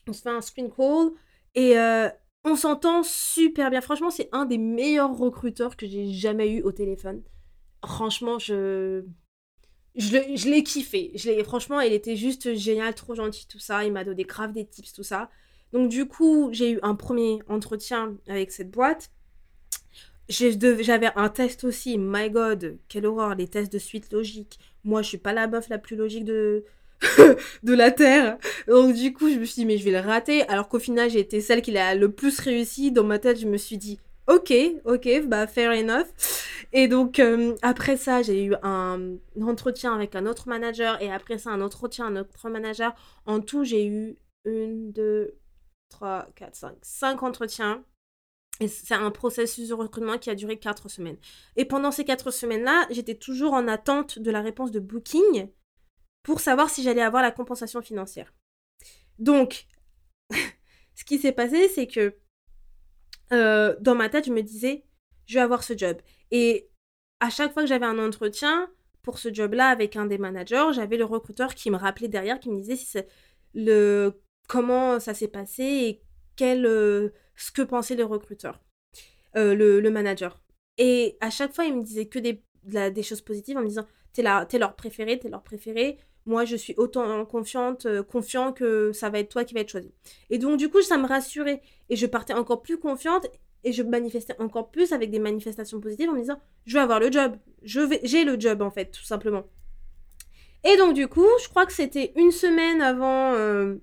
On 0.08 0.14
se 0.14 0.22
fait 0.22 0.30
un 0.30 0.40
screen 0.40 0.70
call. 0.72 1.10
Et 1.54 1.78
euh, 1.78 2.08
on 2.44 2.56
s'entend 2.56 3.02
super 3.02 3.68
bien. 3.68 3.82
Franchement, 3.82 4.10
c'est 4.10 4.30
un 4.32 4.46
des 4.46 4.56
meilleurs 4.56 5.14
recruteurs 5.14 5.76
que 5.76 5.86
j'ai 5.86 6.10
jamais 6.12 6.48
eu 6.50 6.62
au 6.62 6.72
téléphone 6.72 7.22
franchement, 7.84 8.38
je. 8.38 9.04
Je 9.94 10.48
l'ai 10.48 10.62
kiffé. 10.62 11.12
Je 11.14 11.42
franchement, 11.42 11.80
il 11.80 11.92
était 11.92 12.16
juste 12.16 12.54
génial, 12.54 12.94
trop 12.94 13.14
gentil, 13.14 13.46
tout 13.46 13.58
ça. 13.58 13.84
Il 13.84 13.92
m'a 13.92 14.04
donné 14.04 14.24
grave 14.24 14.52
des 14.52 14.64
tips, 14.64 14.94
tout 14.94 15.02
ça. 15.02 15.28
Donc, 15.72 15.90
du 15.90 16.06
coup, 16.06 16.48
j'ai 16.52 16.72
eu 16.72 16.78
un 16.82 16.94
premier 16.94 17.40
entretien 17.48 18.16
avec 18.26 18.52
cette 18.52 18.70
boîte. 18.70 19.10
J'avais 20.30 21.10
un 21.14 21.28
test 21.28 21.64
aussi. 21.64 21.98
My 21.98 22.30
God, 22.30 22.78
quelle 22.88 23.04
horreur, 23.04 23.34
les 23.34 23.48
tests 23.48 23.72
de 23.72 23.78
suite 23.78 24.10
logique. 24.12 24.58
Moi, 24.84 25.02
je 25.02 25.08
suis 25.08 25.18
pas 25.18 25.34
la 25.34 25.46
meuf 25.46 25.68
la 25.68 25.78
plus 25.78 25.96
logique 25.96 26.24
de, 26.24 26.64
de 27.62 27.74
la 27.74 27.90
Terre. 27.90 28.38
Donc, 28.68 28.94
du 28.94 29.12
coup, 29.12 29.28
je 29.28 29.38
me 29.38 29.44
suis 29.44 29.62
dit, 29.62 29.66
mais 29.66 29.76
je 29.76 29.84
vais 29.84 29.90
le 29.90 30.00
rater. 30.00 30.42
Alors 30.48 30.68
qu'au 30.68 30.78
final, 30.78 31.10
j'ai 31.10 31.20
été 31.20 31.40
celle 31.40 31.60
qui 31.60 31.70
l'a 31.70 31.94
le 31.94 32.10
plus 32.10 32.38
réussi. 32.40 32.92
Dans 32.92 33.04
ma 33.04 33.18
tête, 33.18 33.38
je 33.38 33.46
me 33.46 33.56
suis 33.58 33.78
dit, 33.78 33.98
ok, 34.26 34.52
ok, 34.84 35.26
bah, 35.26 35.46
fair 35.46 35.72
enough. 35.72 36.06
Et 36.72 36.88
donc, 36.88 37.18
euh, 37.18 37.54
après 37.62 37.96
ça, 37.96 38.22
j'ai 38.22 38.44
eu 38.44 38.54
un, 38.62 39.16
entretien 39.42 39.94
avec 39.94 40.14
un 40.14 40.26
autre 40.26 40.48
manager. 40.48 41.00
Et 41.02 41.12
après 41.12 41.38
ça, 41.38 41.50
un 41.50 41.60
entretien, 41.60 42.06
un 42.06 42.16
autre 42.16 42.48
manager. 42.48 42.94
En 43.26 43.40
tout, 43.40 43.64
j'ai 43.64 43.86
eu 43.86 44.16
une, 44.44 44.92
deux, 44.92 45.38
trois, 45.90 46.28
quatre, 46.34 46.56
cinq, 46.56 46.76
cinq 46.82 47.22
entretiens. 47.22 47.84
Et 48.60 48.68
c'est 48.68 48.94
un 48.94 49.10
processus 49.10 49.68
de 49.68 49.74
recrutement 49.74 50.18
qui 50.18 50.30
a 50.30 50.34
duré 50.34 50.58
quatre 50.58 50.88
semaines. 50.88 51.16
Et 51.56 51.64
pendant 51.64 51.90
ces 51.90 52.04
quatre 52.04 52.30
semaines-là, 52.30 52.86
j'étais 52.90 53.16
toujours 53.16 53.54
en 53.54 53.66
attente 53.66 54.18
de 54.18 54.30
la 54.30 54.40
réponse 54.40 54.70
de 54.70 54.80
Booking 54.80 55.48
pour 56.22 56.40
savoir 56.40 56.70
si 56.70 56.82
j'allais 56.82 57.02
avoir 57.02 57.22
la 57.22 57.32
compensation 57.32 57.82
financière. 57.82 58.32
Donc, 59.18 59.66
ce 60.94 61.04
qui 61.04 61.18
s'est 61.18 61.32
passé, 61.32 61.68
c'est 61.68 61.86
que 61.86 62.14
euh, 63.32 63.76
dans 63.80 63.94
ma 63.94 64.08
tête, 64.08 64.26
je 64.26 64.32
me 64.32 64.42
disais, 64.42 64.84
je 65.26 65.34
vais 65.34 65.40
avoir 65.40 65.62
ce 65.62 65.76
job. 65.76 65.96
Et 66.30 66.70
à 67.20 67.30
chaque 67.30 67.52
fois 67.52 67.62
que 67.62 67.68
j'avais 67.68 67.86
un 67.86 67.98
entretien 67.98 68.70
pour 69.02 69.18
ce 69.18 69.32
job-là 69.32 69.68
avec 69.68 69.96
un 69.96 70.06
des 70.06 70.18
managers, 70.18 70.68
j'avais 70.72 70.96
le 70.96 71.04
recruteur 71.04 71.54
qui 71.54 71.70
me 71.70 71.76
rappelait 71.76 72.08
derrière, 72.08 72.40
qui 72.40 72.50
me 72.50 72.58
disait 72.58 72.76
si 72.76 72.98
le, 73.54 74.20
comment 74.48 75.00
ça 75.00 75.14
s'est 75.14 75.28
passé 75.28 75.62
et 75.62 76.02
quel, 76.36 76.66
euh, 76.66 77.10
ce 77.36 77.50
que 77.50 77.62
pensait 77.62 77.96
le 77.96 78.04
recruteur, 78.04 78.60
euh, 79.36 79.54
le, 79.54 79.90
manager. 79.90 80.40
Et 80.78 81.16
à 81.20 81.30
chaque 81.30 81.54
fois, 81.54 81.64
il 81.64 81.76
me 81.76 81.82
disait 81.82 82.06
que 82.06 82.18
des, 82.18 83.02
choses 83.02 83.20
positives 83.20 83.56
en 83.56 83.62
me 83.62 83.68
disant 83.68 83.86
T'es, 84.12 84.22
es 84.22 84.58
leur 84.58 84.76
préféré, 84.76 85.18
t'es 85.18 85.30
leur 85.30 85.42
préféré. 85.42 85.98
Moi, 86.24 86.44
je 86.44 86.56
suis 86.56 86.74
autant 86.76 87.24
confiante, 87.24 87.86
euh, 87.86 88.02
que 88.54 88.92
ça 88.92 89.10
va 89.10 89.18
être 89.18 89.28
toi 89.28 89.44
qui 89.44 89.54
va 89.54 89.60
être 89.60 89.70
choisi. 89.70 89.92
Et 90.30 90.38
donc, 90.38 90.56
du 90.56 90.68
coup, 90.68 90.82
ça 90.82 90.96
me 90.98 91.06
rassurait. 91.06 91.62
Et 91.90 91.96
je 91.96 92.06
partais 92.06 92.34
encore 92.34 92.62
plus 92.62 92.78
confiante 92.78 93.26
et 93.64 93.72
je 93.72 93.82
manifestais 93.82 94.34
encore 94.38 94.70
plus 94.70 94.92
avec 94.92 95.10
des 95.10 95.18
manifestations 95.18 95.80
positives 95.80 96.10
en 96.10 96.14
me 96.14 96.20
disant 96.20 96.40
je 96.66 96.74
vais 96.74 96.82
avoir 96.82 97.00
le 97.00 97.10
job, 97.10 97.36
je 97.62 97.80
j'ai 98.02 98.24
le 98.24 98.38
job 98.38 98.62
en 98.62 98.70
fait 98.70 98.86
tout 98.86 99.04
simplement. 99.04 99.44
Et 100.64 100.76
donc 100.76 100.94
du 100.94 101.08
coup, 101.08 101.26
je 101.42 101.48
crois 101.48 101.66
que 101.66 101.72
c'était 101.72 102.12
une 102.16 102.30
semaine 102.30 102.82
avant 102.82 103.34
euh, 103.34 103.76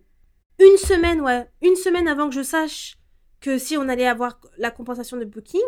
une 0.60 0.78
semaine 0.78 1.22
ouais, 1.22 1.48
une 1.62 1.76
semaine 1.76 2.08
avant 2.08 2.30
que 2.30 2.36
je 2.36 2.44
sache 2.44 2.98
que 3.42 3.58
si 3.58 3.78
on 3.78 3.88
allait 3.88 4.08
avoir 4.08 4.40
la 4.58 4.72
compensation 4.72 5.18
de 5.18 5.26
booking, 5.26 5.62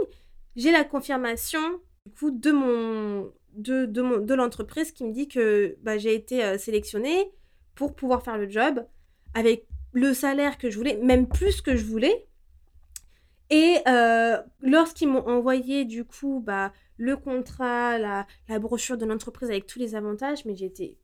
j'ai 0.55 0.71
la 0.71 0.83
confirmation 0.83 1.61
du 2.05 2.11
coup 2.13 2.31
de 2.31 2.51
mon 2.51 3.31
de, 3.53 3.85
de, 3.85 4.19
de 4.19 4.33
l'entreprise 4.33 4.91
qui 4.91 5.03
me 5.03 5.11
dit 5.11 5.27
que 5.27 5.77
bah, 5.81 5.97
j'ai 5.97 6.13
été 6.13 6.43
euh, 6.43 6.57
sélectionnée 6.57 7.31
pour 7.75 7.95
pouvoir 7.95 8.23
faire 8.23 8.37
le 8.37 8.49
job 8.49 8.85
avec 9.33 9.67
le 9.93 10.13
salaire 10.13 10.57
que 10.57 10.69
je 10.69 10.77
voulais, 10.77 10.97
même 10.97 11.27
plus 11.27 11.61
que 11.61 11.75
je 11.75 11.83
voulais, 11.83 12.27
et 13.51 13.79
euh, 13.85 14.41
lorsqu'ils 14.61 15.09
m'ont 15.09 15.27
envoyé 15.27 15.83
du 15.83 16.05
coup 16.05 16.41
bah, 16.43 16.71
le 16.95 17.17
contrat, 17.17 17.99
la, 17.99 18.25
brochure 18.59 18.97
de 18.97 19.05
l'entreprise 19.05 19.49
avec 19.49 19.67
tous 19.67 19.77
les 19.77 19.93
avantages, 19.93 20.45
mais 20.45 20.55
j'étais 20.55 20.97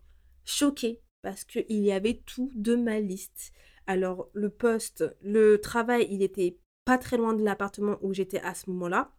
choquée 0.45 1.01
parce 1.21 1.43
qu'il 1.43 1.65
y 1.69 1.91
avait 1.91 2.21
tout 2.25 2.49
de 2.55 2.77
ma 2.77 3.01
liste. 3.01 3.51
Alors 3.85 4.29
le 4.33 4.49
poste, 4.49 5.03
le 5.21 5.59
travail, 5.59 6.07
il 6.09 6.23
était 6.23 6.57
pas 6.85 6.97
très 6.97 7.17
loin 7.17 7.33
de 7.33 7.43
l'appartement 7.43 7.97
où 8.01 8.13
j'étais 8.13 8.39
à 8.39 8.55
ce 8.55 8.69
moment-là, 8.69 9.11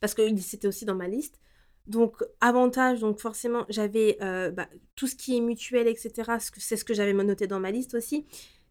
parce 0.00 0.12
que 0.12 0.36
c'était 0.36 0.68
aussi 0.68 0.84
dans 0.84 0.94
ma 0.94 1.08
liste. 1.08 1.40
Donc 1.90 2.22
avantage, 2.40 3.00
donc 3.00 3.18
forcément 3.18 3.66
j'avais 3.68 4.16
euh, 4.22 4.52
bah, 4.52 4.68
tout 4.94 5.08
ce 5.08 5.16
qui 5.16 5.36
est 5.36 5.40
mutuel, 5.40 5.88
etc. 5.88 6.34
C'est 6.56 6.76
ce 6.76 6.84
que 6.84 6.94
j'avais 6.94 7.12
noté 7.12 7.48
dans 7.48 7.58
ma 7.58 7.72
liste 7.72 7.94
aussi. 7.94 8.26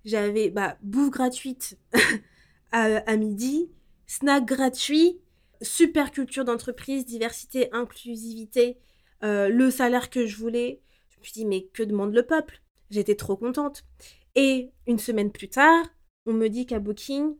J'avais 0.06 0.50
bah, 0.50 0.78
bouffe 0.82 1.10
gratuite 1.10 1.78
à, 2.72 3.18
midi, 3.18 3.70
snack 4.08 4.46
gratuit, 4.46 5.20
super 5.62 6.12
culture 6.12 6.46
d'entreprise, 6.46 7.06
diversité, 7.06 7.68
inclusivité, 7.74 8.78
euh, 9.26 9.50
le 9.50 9.70
salaire 9.70 10.10
que 10.10 10.26
je 10.26 10.38
voulais. 10.38 10.80
Je 11.10 11.20
me 11.20 11.24
suis 11.26 11.34
dit, 11.34 11.46
mais 11.46 11.66
que 11.74 11.84
demande 11.84 12.14
le 12.14 12.24
peuple? 12.24 12.62
J'étais 12.90 13.16
trop 13.16 13.36
contente. 13.36 13.84
Et 14.36 14.72
une 14.88 14.98
semaine 14.98 15.34
plus 15.34 15.50
tard, 15.50 15.86
on 16.26 16.32
me 16.32 16.48
dit 16.48 16.66
qu'à 16.66 16.80
Booking, 16.80 17.36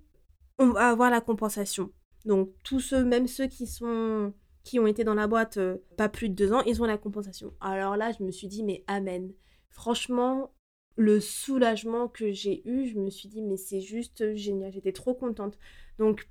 on 0.58 0.72
va 0.72 0.90
avoir 0.90 1.10
la 1.10 1.22
compensation. 1.22 1.94
Donc 2.26 2.52
tous 2.66 2.82
ceux, 2.82 3.06
même 3.06 3.28
ceux 3.28 3.48
qui 3.48 3.66
sont 3.66 4.34
qui 4.70 4.80
ont 4.80 4.86
été 4.86 5.04
dans 5.04 5.16
la 5.16 5.26
boîte 5.26 5.58
euh, 5.58 5.78
pas 5.98 6.10
plus 6.10 6.30
de 6.30 6.36
deux 6.36 6.54
ans, 6.54 6.62
ils 6.62 6.80
ont 6.80 6.86
la 6.86 7.00
compensation. 7.00 7.56
Alors 7.60 7.98
là, 7.98 8.12
je 8.12 8.24
me 8.24 8.30
suis 8.30 8.48
dit, 8.48 8.62
mais 8.62 8.84
amen. 8.86 9.34
Franchement, 9.72 10.54
le 10.96 11.20
soulagement 11.20 12.08
que 12.08 12.32
j'ai 12.32 12.62
eu, 12.70 12.88
je 12.88 13.00
me 13.00 13.10
suis 13.10 13.28
dit, 13.28 13.42
mais 13.42 13.58
c'est 13.58 13.82
juste 13.82 14.36
génial, 14.36 14.72
j'étais 14.72 14.92
trop 14.92 15.16
contente. 15.16 15.58
Donc, 15.98 16.30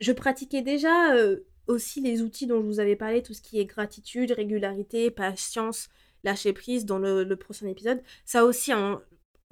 je 0.00 0.10
pratiquais 0.10 0.62
déjà 0.62 1.14
euh, 1.14 1.46
aussi 1.68 2.00
les 2.00 2.20
outils 2.20 2.48
dont 2.48 2.60
je 2.60 2.66
vous 2.66 2.80
avais 2.80 2.96
parlé, 2.96 3.22
tout 3.22 3.32
ce 3.32 3.42
qui 3.42 3.60
est 3.60 3.64
gratitude, 3.64 4.32
régularité, 4.32 5.12
patience, 5.12 5.88
lâcher 6.24 6.52
prise 6.52 6.84
dans 6.84 6.98
le, 6.98 7.32
prochain 7.36 7.68
épisode. 7.68 8.02
Ça 8.24 8.44
aussi, 8.44 8.72
hein, 8.72 9.00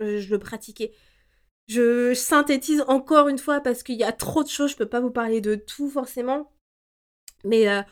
je 0.01 0.29
le 0.29 0.39
pratiquais. 0.41 0.93
Je 1.69 2.13
synthétise 2.13 2.83
encore 2.89 3.29
une 3.29 3.39
fois 3.39 3.61
parce 3.61 3.85
qu'il 3.85 3.97
y 3.97 4.03
a 4.03 4.11
trop 4.11 4.43
de 4.43 4.49
choses, 4.49 4.73
je 4.73 4.77
peux 4.77 4.89
pas 4.89 5.01
vous 5.01 5.13
parler 5.13 5.41
de 5.41 5.55
tout 5.55 5.89
forcément. 5.89 6.51
Mais 7.45 7.69
euh, 7.69 7.83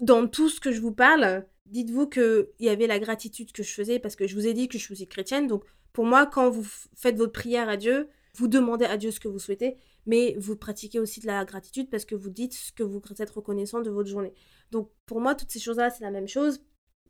dans 0.00 0.26
tout 0.26 0.48
ce 0.48 0.60
que 0.60 0.72
je 0.72 0.80
vous 0.80 0.92
parle, 0.92 1.46
dites-vous 1.66 2.08
qu'il 2.08 2.46
y 2.60 2.68
avait 2.68 2.86
la 2.86 2.98
gratitude 2.98 3.52
que 3.52 3.62
je 3.62 3.72
faisais 3.72 3.98
parce 3.98 4.16
que 4.16 4.26
je 4.26 4.34
vous 4.34 4.46
ai 4.46 4.54
dit 4.54 4.68
que 4.68 4.78
je 4.78 4.94
suis 4.94 5.06
chrétienne. 5.06 5.46
Donc 5.46 5.64
pour 5.92 6.04
moi, 6.04 6.26
quand 6.26 6.50
vous 6.50 6.66
faites 6.94 7.16
votre 7.16 7.32
prière 7.32 7.68
à 7.68 7.76
Dieu, 7.76 8.08
vous 8.34 8.48
demandez 8.48 8.84
à 8.84 8.96
Dieu 8.96 9.10
ce 9.10 9.20
que 9.20 9.28
vous 9.28 9.38
souhaitez, 9.38 9.76
mais 10.06 10.34
vous 10.38 10.56
pratiquez 10.56 10.98
aussi 10.98 11.20
de 11.20 11.26
la 11.26 11.44
gratitude 11.44 11.90
parce 11.90 12.04
que 12.04 12.14
vous 12.14 12.30
dites 12.30 12.54
ce 12.54 12.72
que 12.72 12.82
vous 12.82 13.00
êtes 13.18 13.30
reconnaissant 13.30 13.80
de 13.80 13.90
votre 13.90 14.08
journée. 14.08 14.32
Donc 14.70 14.90
pour 15.06 15.20
moi, 15.20 15.34
toutes 15.34 15.50
ces 15.50 15.60
choses-là, 15.60 15.90
c'est 15.90 16.04
la 16.04 16.10
même 16.10 16.28
chose. 16.28 16.60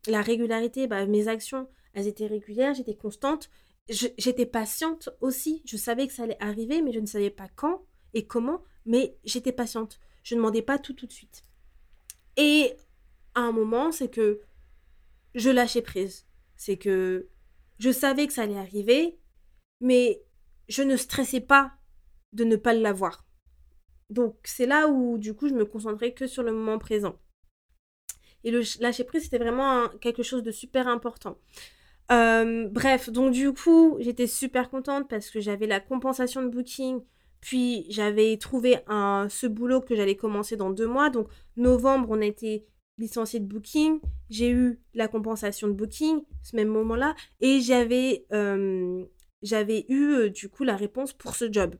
La 0.09 0.20
régularité, 0.20 0.89
bah, 0.89 1.06
mes 1.06 1.28
actions, 1.28 1.69
elles 1.94 2.09
étaient 2.09 2.27
régulières, 2.27 2.74
j'étais 2.74 2.97
constante, 2.97 3.51
j'étais 3.89 4.47
patiente 4.47 5.10
aussi. 5.20 5.62
Je 5.64 5.77
savais 5.77 6.06
que 6.06 6.12
ça 6.12 6.24
allait 6.24 6.43
arriver, 6.43 6.82
mais 6.82 6.93
je 6.93 7.01
ne 7.01 7.06
savais 7.06 7.31
pas 7.31 7.48
quand 7.55 7.85
et 8.14 8.27
comment, 8.27 8.62
mais 8.85 9.16
j'étais 9.24 9.52
patiente. 9.52 10.01
Je 10.24 10.35
ne 10.35 10.40
demandais 10.40 10.62
pas 10.62 10.78
tout 10.78 10.93
tout 10.93 11.06
de 11.06 11.12
suite. 11.12 11.44
Et 12.37 12.75
à 13.35 13.41
un 13.41 13.53
moment, 13.53 13.93
c'est 13.93 14.11
que 14.11 14.41
je 15.35 15.51
lâchais 15.51 15.83
prise. 15.83 16.27
C'est 16.57 16.77
que 16.77 17.29
je 17.79 17.91
savais 17.91 18.27
que 18.27 18.33
ça 18.33 18.43
allait 18.43 18.59
arriver, 18.59 19.19
mais 19.81 20.23
je 20.69 20.83
ne 20.83 20.97
stressais 20.97 21.41
pas 21.41 21.73
de 22.33 22.45
ne 22.45 22.57
pas 22.57 22.73
l'avoir. 22.73 23.27
Donc 24.11 24.37
c'est 24.45 24.67
là 24.67 24.89
où 24.89 25.17
du 25.19 25.35
coup 25.35 25.49
je 25.49 25.55
me 25.55 25.65
concentrais 25.65 26.13
que 26.13 26.27
sur 26.27 26.43
le 26.43 26.53
moment 26.53 26.79
présent. 26.79 27.19
Et 28.45 28.51
le 28.51 28.63
lâcher 28.81 29.05
prise, 29.05 29.25
c'était 29.25 29.39
vraiment 29.39 29.89
quelque 30.01 30.23
chose 30.23 30.43
de 30.43 30.51
super 30.51 30.89
important. 30.89 31.39
Euh, 32.11 32.69
bref, 32.69 33.09
donc 33.11 33.33
du 33.33 33.53
coup, 33.53 33.97
j'étais 34.01 34.27
super 34.27 34.69
contente 34.69 35.09
parce 35.09 35.31
que 35.31 35.41
j'avais 35.41 35.67
la 35.67 35.81
compensation 35.81 36.43
de 36.43 36.49
booking, 36.49 37.01
puis 37.43 37.86
j'avais 37.90 38.36
trouvé 38.39 38.78
ce 38.89 39.47
boulot 39.47 39.81
que 39.81 39.94
j'allais 39.94 40.16
commencer 40.16 40.56
dans 40.56 40.70
deux 40.70 40.86
mois. 40.86 41.10
Donc 41.10 41.28
novembre, 41.56 42.09
on 42.10 42.23
a 42.23 42.24
été 42.24 42.64
licencié 42.98 43.40
de 43.40 43.47
booking, 43.47 44.01
j'ai 44.31 44.51
eu 44.51 44.81
la 44.94 45.09
compensation 45.09 45.66
de 45.66 45.73
booking 45.73 46.23
ce 46.43 46.55
même 46.56 46.69
moment-là, 46.69 47.14
et 47.40 47.60
j'avais 47.60 48.27
euh, 48.32 49.05
eu 49.89 50.12
euh, 50.12 50.31
du 50.31 50.48
coup 50.48 50.62
la 50.62 50.77
réponse 50.77 51.12
pour 51.12 51.35
ce 51.35 51.51
job 51.52 51.74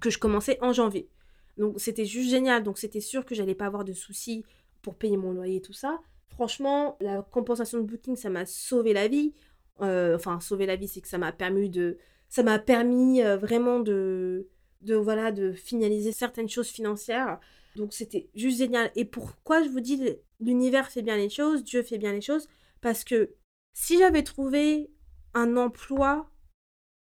que 0.00 0.10
je 0.10 0.18
commençais 0.18 0.58
en 0.60 0.72
janvier. 0.72 1.08
Donc 1.56 1.80
c'était 1.80 2.04
juste 2.04 2.30
génial, 2.30 2.62
donc 2.62 2.78
c'était 2.78 3.00
sûr 3.00 3.24
que 3.24 3.34
j'allais 3.34 3.54
pas 3.54 3.66
avoir 3.66 3.84
de 3.84 3.94
soucis 3.94 4.44
pour 4.82 4.96
payer 4.96 5.16
mon 5.16 5.32
loyer 5.32 5.56
et 5.56 5.62
tout 5.62 5.72
ça. 5.72 5.98
Franchement, 6.28 6.98
la 7.00 7.22
compensation 7.22 7.78
de 7.78 7.84
booking, 7.84 8.16
ça 8.16 8.28
m'a 8.28 8.44
sauvé 8.44 8.92
la 8.92 9.08
vie. 9.08 9.32
Euh, 9.80 10.14
enfin, 10.14 10.40
sauvé 10.40 10.66
la 10.66 10.76
vie, 10.76 10.88
c'est 10.88 11.00
que 11.00 11.08
ça 11.08 11.18
m'a 11.18 11.32
permis 11.32 11.70
de, 11.70 11.96
ça 12.28 12.42
m'a 12.42 12.58
permis 12.58 13.22
vraiment 13.22 13.80
de, 13.80 14.46
de 14.80 14.94
voilà, 14.94 15.32
de 15.32 15.52
finaliser 15.52 16.12
certaines 16.12 16.48
choses 16.48 16.68
financières. 16.68 17.40
Donc 17.76 17.92
c'était 17.92 18.28
juste 18.34 18.58
génial. 18.58 18.90
Et 18.96 19.04
pourquoi 19.04 19.62
je 19.62 19.68
vous 19.68 19.80
dis 19.80 20.00
l'univers 20.40 20.90
fait 20.90 21.02
bien 21.02 21.16
les 21.16 21.30
choses, 21.30 21.64
Dieu 21.64 21.82
fait 21.82 21.98
bien 21.98 22.12
les 22.12 22.20
choses? 22.20 22.48
Parce 22.80 23.04
que 23.04 23.34
si 23.72 23.98
j'avais 23.98 24.22
trouvé 24.22 24.90
un 25.34 25.56
emploi 25.56 26.30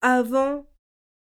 avant 0.00 0.66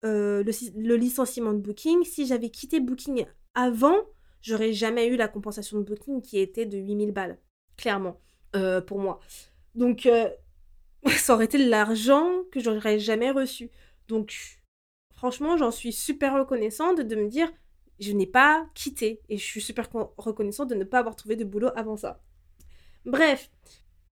euh, 0.04 0.42
le, 0.42 0.52
le, 0.80 0.96
licenciement 0.96 1.52
de 1.52 1.58
Booking, 1.58 2.04
si 2.04 2.26
j'avais 2.26 2.50
quitté 2.50 2.80
Booking 2.80 3.26
avant, 3.54 3.96
j'aurais 4.42 4.72
jamais 4.72 5.06
eu 5.08 5.16
la 5.16 5.28
compensation 5.28 5.78
de 5.78 5.84
Booking 5.84 6.22
qui 6.22 6.38
était 6.38 6.66
de 6.66 6.78
8000 6.78 7.12
balles, 7.12 7.38
clairement, 7.76 8.20
euh, 8.54 8.80
pour 8.80 8.98
moi. 8.98 9.20
Donc, 9.74 10.06
euh, 10.06 10.28
ça 11.06 11.34
aurait 11.34 11.46
été 11.46 11.58
l'argent 11.58 12.28
que 12.52 12.60
j'aurais 12.60 12.98
jamais 12.98 13.30
reçu. 13.30 13.70
Donc, 14.08 14.60
franchement, 15.16 15.56
j'en 15.56 15.70
suis 15.70 15.92
super 15.92 16.34
reconnaissante 16.34 17.00
de 17.00 17.16
me 17.16 17.28
dire, 17.28 17.52
je 17.98 18.12
n'ai 18.12 18.26
pas 18.26 18.68
quitté. 18.74 19.22
Et 19.28 19.38
je 19.38 19.44
suis 19.44 19.60
super 19.60 19.88
reconnaissante 20.16 20.70
de 20.70 20.74
ne 20.74 20.84
pas 20.84 21.00
avoir 21.00 21.16
trouvé 21.16 21.36
de 21.36 21.44
boulot 21.44 21.70
avant 21.74 21.96
ça. 21.96 22.22
Bref. 23.04 23.50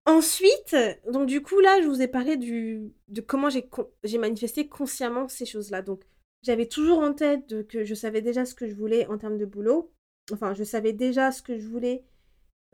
Ensuite, 0.07 0.75
donc 1.11 1.25
du 1.25 1.41
coup, 1.41 1.59
là, 1.59 1.81
je 1.81 1.87
vous 1.87 2.01
ai 2.01 2.07
parlé 2.07 2.37
du, 2.37 2.93
de 3.07 3.21
comment 3.21 3.49
j'ai 3.49 4.17
manifesté 4.19 4.67
consciemment 4.67 5.27
ces 5.27 5.45
choses-là. 5.45 5.81
Donc, 5.81 6.03
j'avais 6.43 6.67
toujours 6.67 6.99
en 6.99 7.13
tête 7.13 7.67
que 7.67 7.83
je 7.83 7.95
savais 7.95 8.21
déjà 8.21 8.45
ce 8.45 8.53
que 8.53 8.67
je 8.67 8.75
voulais 8.75 9.07
en 9.07 9.17
termes 9.17 9.39
de 9.39 9.45
boulot 9.45 9.95
enfin, 10.33 10.53
je 10.53 10.63
savais 10.63 10.93
déjà 10.93 11.31
ce 11.31 11.41
que 11.41 11.57
je 11.57 11.67
voulais 11.67 12.03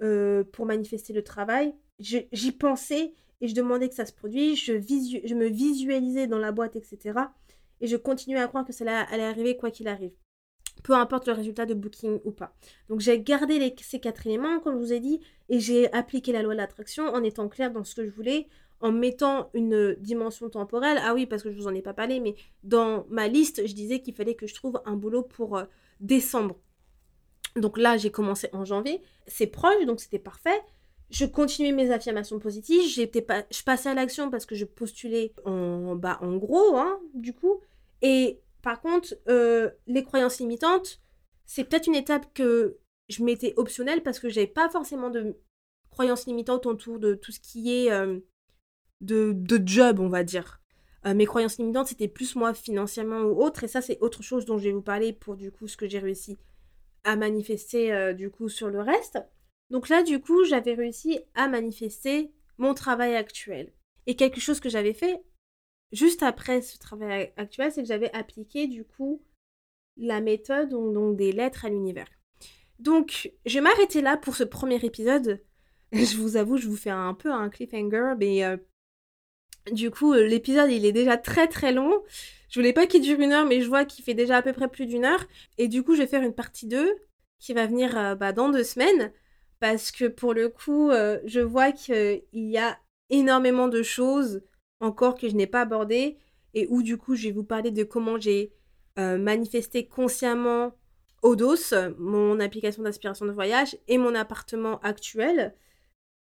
euh, 0.01 0.43
pour 0.43 0.65
manifester 0.65 1.13
le 1.13 1.23
travail. 1.23 1.73
J'y 1.99 2.51
pensais 2.51 3.13
et 3.41 3.47
je 3.47 3.55
demandais 3.55 3.89
que 3.89 3.95
ça 3.95 4.05
se 4.05 4.13
produise. 4.13 4.59
Je, 4.59 4.73
je 4.79 5.35
me 5.35 5.47
visualisais 5.47 6.27
dans 6.27 6.39
la 6.39 6.51
boîte, 6.51 6.75
etc. 6.75 7.19
Et 7.81 7.87
je 7.87 7.97
continuais 7.97 8.39
à 8.39 8.47
croire 8.47 8.65
que 8.65 8.73
ça 8.73 8.85
allait 9.01 9.23
arriver 9.23 9.57
quoi 9.57 9.71
qu'il 9.71 9.87
arrive. 9.87 10.13
Peu 10.83 10.93
importe 10.93 11.27
le 11.27 11.33
résultat 11.33 11.65
de 11.65 11.73
booking 11.73 12.19
ou 12.23 12.31
pas. 12.31 12.55
Donc 12.89 13.01
j'ai 13.01 13.19
gardé 13.21 13.75
ces 13.81 13.99
quatre 13.99 14.25
éléments, 14.25 14.59
comme 14.59 14.75
je 14.75 14.79
vous 14.79 14.93
ai 14.93 14.99
dit, 14.99 15.19
et 15.49 15.59
j'ai 15.59 15.91
appliqué 15.93 16.31
la 16.31 16.41
loi 16.41 16.53
de 16.53 16.59
l'attraction 16.59 17.05
en 17.07 17.23
étant 17.23 17.49
clair 17.49 17.71
dans 17.71 17.83
ce 17.83 17.95
que 17.95 18.05
je 18.05 18.11
voulais, 18.11 18.47
en 18.79 18.91
mettant 18.91 19.49
une 19.53 19.95
dimension 19.99 20.49
temporelle. 20.49 20.99
Ah 21.03 21.13
oui, 21.13 21.25
parce 21.25 21.43
que 21.43 21.51
je 21.51 21.57
vous 21.57 21.67
en 21.67 21.75
ai 21.75 21.81
pas 21.81 21.93
parlé, 21.93 22.19
mais 22.19 22.35
dans 22.63 23.05
ma 23.09 23.27
liste, 23.27 23.67
je 23.67 23.73
disais 23.73 23.99
qu'il 24.01 24.15
fallait 24.15 24.35
que 24.35 24.47
je 24.47 24.55
trouve 24.55 24.81
un 24.85 24.95
boulot 24.95 25.23
pour 25.23 25.57
euh, 25.57 25.65
décembre. 25.99 26.57
Donc 27.55 27.77
là, 27.77 27.97
j'ai 27.97 28.11
commencé 28.11 28.49
en 28.53 28.65
janvier. 28.65 29.01
C'est 29.27 29.47
proche, 29.47 29.85
donc 29.85 29.99
c'était 29.99 30.19
parfait. 30.19 30.61
Je 31.09 31.25
continuais 31.25 31.73
mes 31.73 31.91
affirmations 31.91 32.39
positives. 32.39 33.07
Pas, 33.27 33.43
je 33.51 33.63
passais 33.63 33.89
à 33.89 33.93
l'action 33.93 34.31
parce 34.31 34.45
que 34.45 34.55
je 34.55 34.65
postulais 34.65 35.33
en, 35.45 35.95
bah, 35.95 36.17
en 36.21 36.37
gros, 36.37 36.77
hein, 36.77 36.99
du 37.13 37.33
coup. 37.33 37.59
Et 38.01 38.41
par 38.61 38.81
contre, 38.81 39.15
euh, 39.27 39.69
les 39.87 40.03
croyances 40.03 40.39
limitantes, 40.39 41.01
c'est 41.45 41.63
peut-être 41.63 41.87
une 41.87 41.95
étape 41.95 42.33
que 42.33 42.77
je 43.09 43.23
m'étais 43.23 43.53
optionnelle 43.57 44.03
parce 44.03 44.19
que 44.19 44.29
j'avais 44.29 44.47
pas 44.47 44.69
forcément 44.69 45.09
de 45.09 45.37
croyances 45.89 46.25
limitantes 46.25 46.65
autour 46.65 46.99
de 46.99 47.13
tout 47.15 47.31
ce 47.31 47.39
qui 47.39 47.73
est 47.73 47.91
euh, 47.91 48.19
de, 49.01 49.35
job, 49.65 49.99
on 49.99 50.09
va 50.09 50.23
dire. 50.23 50.61
Euh, 51.05 51.13
mes 51.13 51.25
croyances 51.25 51.57
limitantes, 51.57 51.87
c'était 51.87 52.07
plus 52.07 52.35
moi 52.35 52.53
financièrement 52.53 53.21
ou 53.21 53.43
autre. 53.43 53.63
Et 53.63 53.67
ça, 53.67 53.81
c'est 53.81 53.99
autre 54.01 54.21
chose 54.23 54.45
dont 54.45 54.57
je 54.57 54.65
vais 54.65 54.71
vous 54.71 54.81
parler 54.81 55.13
pour 55.13 55.35
du 55.35 55.51
coup 55.51 55.67
ce 55.67 55.77
que 55.77 55.87
j'ai 55.87 55.99
réussi 55.99 56.37
à 57.03 57.15
manifester 57.15 58.13
du 58.13 58.29
coup 58.29 58.47
sur 58.47 58.69
le 58.69 58.79
reste. 58.81 59.17
Donc 59.71 59.89
là, 59.89 60.03
du 60.03 60.21
coup, 60.21 60.43
j'avais 60.43 60.75
réussi 60.75 61.19
à 61.33 61.47
manifester 61.47 62.31
mon 62.57 62.75
travail 62.75 63.15
actuel. 63.15 63.73
Et 64.05 64.15
quelque 64.15 64.39
chose 64.39 64.59
que 64.59 64.69
j'avais 64.69 64.93
fait 64.93 65.23
juste 65.91 66.23
après 66.23 66.61
ce 66.61 66.77
travail 66.77 67.33
actuel, 67.37 67.71
c'est 67.71 67.81
que 67.81 67.87
j'avais 67.87 68.13
appliqué 68.13 68.67
du 68.67 68.83
coup 68.83 69.21
la 69.97 70.21
méthode 70.21 70.69
donc, 70.69 71.17
des 71.17 71.31
lettres 71.31 71.65
à 71.65 71.69
l'univers. 71.69 72.07
Donc, 72.79 73.31
je 73.45 73.55
vais 73.55 73.61
m'arrêter 73.61 74.01
là 74.01 74.17
pour 74.17 74.35
ce 74.35 74.43
premier 74.43 74.83
épisode. 74.83 75.43
Je 75.93 76.15
vous 76.15 76.37
avoue, 76.37 76.55
je 76.55 76.69
vous 76.69 76.77
fais 76.77 76.89
un 76.89 77.13
peu 77.13 77.33
un 77.33 77.49
cliffhanger, 77.49 78.13
mais 78.17 78.45
euh, 78.45 78.55
du 79.73 79.91
coup, 79.91 80.13
l'épisode 80.13 80.71
il 80.71 80.85
est 80.85 80.93
déjà 80.93 81.17
très 81.17 81.49
très 81.49 81.73
long. 81.73 82.01
Je 82.49 82.59
voulais 82.59 82.71
pas 82.71 82.87
qu'il 82.87 83.01
dure 83.01 83.19
une 83.19 83.33
heure, 83.33 83.45
mais 83.45 83.61
je 83.61 83.67
vois 83.67 83.83
qu'il 83.83 84.05
fait 84.05 84.13
déjà 84.13 84.37
à 84.37 84.41
peu 84.41 84.53
près 84.53 84.69
plus 84.69 84.85
d'une 84.85 85.03
heure. 85.03 85.25
Et 85.57 85.67
du 85.67 85.83
coup, 85.83 85.95
je 85.95 86.01
vais 86.01 86.07
faire 86.07 86.23
une 86.23 86.33
partie 86.33 86.65
2 86.65 86.95
qui 87.39 87.53
va 87.53 87.67
venir 87.67 87.97
euh, 87.97 88.15
bah, 88.15 88.31
dans 88.31 88.49
deux 88.49 88.63
semaines. 88.63 89.11
Parce 89.59 89.91
que 89.91 90.05
pour 90.05 90.33
le 90.33 90.49
coup, 90.49 90.89
euh, 90.91 91.19
je 91.25 91.39
vois 91.39 91.71
qu'il 91.71 92.23
y 92.33 92.57
a 92.57 92.79
énormément 93.09 93.67
de 93.67 93.83
choses 93.83 94.41
encore 94.81 95.15
que 95.15 95.29
je 95.29 95.35
n'ai 95.35 95.47
pas 95.47 95.61
abordées. 95.61 96.17
Et 96.53 96.67
où 96.69 96.83
du 96.83 96.97
coup, 96.97 97.15
je 97.15 97.27
vais 97.27 97.31
vous 97.33 97.45
parler 97.45 97.71
de 97.71 97.83
comment 97.83 98.19
j'ai 98.19 98.51
euh, 98.99 99.17
manifesté 99.17 99.87
consciemment 99.87 100.73
Odos, 101.21 101.73
mon 101.99 102.39
application 102.39 102.83
d'inspiration 102.83 103.25
de 103.25 103.31
voyage, 103.31 103.77
et 103.87 103.97
mon 103.97 104.15
appartement 104.15 104.79
actuel. 104.79 105.55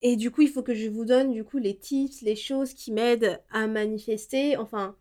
Et 0.04 0.16
du 0.16 0.32
coup, 0.32 0.42
il 0.42 0.50
faut 0.50 0.64
que 0.64 0.76
je 0.76 0.88
vous 0.88 1.06
donne 1.06 1.32
du 1.32 1.44
coup 1.44 1.58
les 1.58 1.78
tips, 1.78 2.22
les 2.22 2.36
choses 2.36 2.74
qui 2.74 2.92
m'aident 2.92 3.42
à 3.50 3.68
manifester. 3.68 4.58
Enfin, 4.58 4.96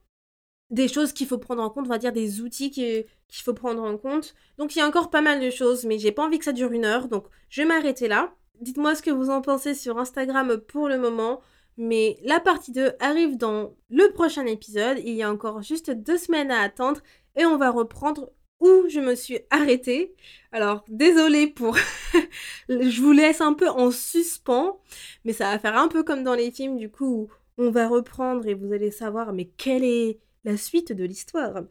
des 0.70 0.88
choses 0.88 1.12
qu'il 1.12 1.26
faut 1.26 1.38
prendre 1.38 1.62
en 1.62 1.70
compte, 1.70 1.86
on 1.86 1.90
va 1.90 1.98
dire 1.98 2.12
des 2.12 2.40
outils 2.40 2.70
qu'il 2.70 3.06
faut 3.42 3.52
prendre 3.52 3.82
en 3.82 3.98
compte. 3.98 4.34
Donc 4.58 4.74
il 4.74 4.78
y 4.78 4.82
a 4.82 4.86
encore 4.86 5.10
pas 5.10 5.20
mal 5.20 5.40
de 5.40 5.50
choses, 5.50 5.84
mais 5.84 5.98
j'ai 5.98 6.12
pas 6.12 6.24
envie 6.24 6.38
que 6.38 6.44
ça 6.44 6.52
dure 6.52 6.72
une 6.72 6.86
heure, 6.86 7.08
donc 7.08 7.26
je 7.50 7.60
vais 7.62 7.68
m'arrêter 7.68 8.08
là. 8.08 8.34
Dites-moi 8.60 8.94
ce 8.94 9.02
que 9.02 9.10
vous 9.10 9.28
en 9.28 9.42
pensez 9.42 9.74
sur 9.74 9.98
Instagram 9.98 10.56
pour 10.56 10.88
le 10.88 10.98
moment. 10.98 11.40
Mais 11.76 12.18
la 12.22 12.40
partie 12.40 12.72
2 12.72 12.92
arrive 13.00 13.36
dans 13.36 13.74
le 13.90 14.12
prochain 14.12 14.46
épisode. 14.46 14.98
Il 14.98 15.14
y 15.14 15.22
a 15.22 15.30
encore 15.30 15.62
juste 15.62 15.90
deux 15.90 16.18
semaines 16.18 16.50
à 16.50 16.60
attendre 16.60 17.00
et 17.36 17.46
on 17.46 17.56
va 17.56 17.70
reprendre 17.70 18.30
où 18.60 18.88
je 18.88 19.00
me 19.00 19.14
suis 19.14 19.40
arrêtée. 19.50 20.14
Alors, 20.52 20.84
désolée 20.88 21.48
pour... 21.48 21.76
je 22.68 23.00
vous 23.00 23.12
laisse 23.12 23.40
un 23.40 23.54
peu 23.54 23.68
en 23.68 23.90
suspens, 23.90 24.80
mais 25.24 25.32
ça 25.32 25.50
va 25.50 25.58
faire 25.58 25.76
un 25.76 25.88
peu 25.88 26.02
comme 26.04 26.22
dans 26.22 26.34
les 26.34 26.50
films, 26.50 26.76
du 26.76 26.90
coup, 26.90 27.28
on 27.58 27.70
va 27.70 27.88
reprendre 27.88 28.46
et 28.46 28.54
vous 28.54 28.72
allez 28.72 28.90
savoir, 28.90 29.32
mais 29.32 29.46
quelle 29.46 29.84
est 29.84 30.20
la 30.44 30.56
suite 30.56 30.92
de 30.92 31.04
l'histoire. 31.04 31.64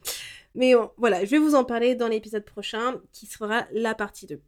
Mais 0.56 0.73
voilà, 0.98 1.23
je 1.23 1.32
vais 1.32 1.38
vous 1.38 1.56
en 1.56 1.64
parler 1.64 1.95
dans 1.95 2.07
l'épisode 2.07 2.45
prochain 2.45 3.02
qui 3.14 3.26
sera 3.26 3.68
la 3.72 3.95
partie 3.95 4.28
2. 4.28 4.41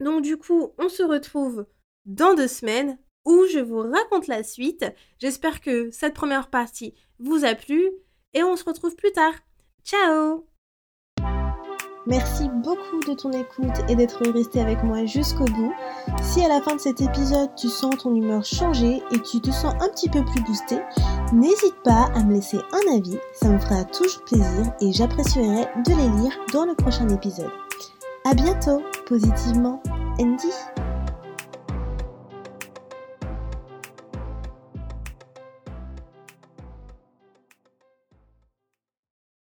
Donc 0.00 0.22
du 0.22 0.36
coup, 0.36 0.72
on 0.78 0.88
se 0.88 1.02
retrouve 1.02 1.66
dans 2.04 2.34
deux 2.34 2.48
semaines 2.48 2.98
où 3.26 3.44
je 3.52 3.58
vous 3.58 3.82
raconte 3.82 4.28
la 4.28 4.42
suite. 4.42 4.86
J'espère 5.18 5.60
que 5.60 5.90
cette 5.90 6.14
première 6.14 6.48
partie 6.48 6.94
vous 7.18 7.44
a 7.44 7.54
plu 7.54 7.90
et 8.32 8.42
on 8.42 8.56
se 8.56 8.64
retrouve 8.64 8.96
plus 8.96 9.12
tard. 9.12 9.34
Ciao 9.84 10.46
Merci 12.08 12.48
beaucoup 12.62 13.00
de 13.00 13.14
ton 13.14 13.32
écoute 13.32 13.74
et 13.88 13.96
d'être 13.96 14.30
resté 14.30 14.60
avec 14.60 14.84
moi 14.84 15.04
jusqu'au 15.06 15.44
bout. 15.44 15.72
Si 16.22 16.40
à 16.40 16.48
la 16.48 16.60
fin 16.60 16.76
de 16.76 16.80
cet 16.80 17.00
épisode 17.00 17.50
tu 17.56 17.68
sens 17.68 17.96
ton 17.98 18.14
humeur 18.14 18.44
changer 18.44 19.02
et 19.10 19.20
tu 19.22 19.40
te 19.40 19.50
sens 19.50 19.74
un 19.80 19.88
petit 19.88 20.08
peu 20.08 20.24
plus 20.24 20.40
boosté, 20.42 20.78
n'hésite 21.32 21.74
pas 21.82 22.08
à 22.14 22.22
me 22.22 22.34
laisser 22.34 22.58
un 22.58 22.96
avis, 22.96 23.18
ça 23.32 23.48
me 23.48 23.58
fera 23.58 23.84
toujours 23.84 24.22
plaisir 24.24 24.72
et 24.80 24.92
j'apprécierai 24.92 25.66
de 25.84 25.90
les 25.90 26.22
lire 26.22 26.38
dans 26.52 26.64
le 26.64 26.76
prochain 26.76 27.08
épisode. 27.08 27.50
A 28.24 28.34
bientôt, 28.34 28.82
positivement, 29.06 29.82
Andy 30.20 30.52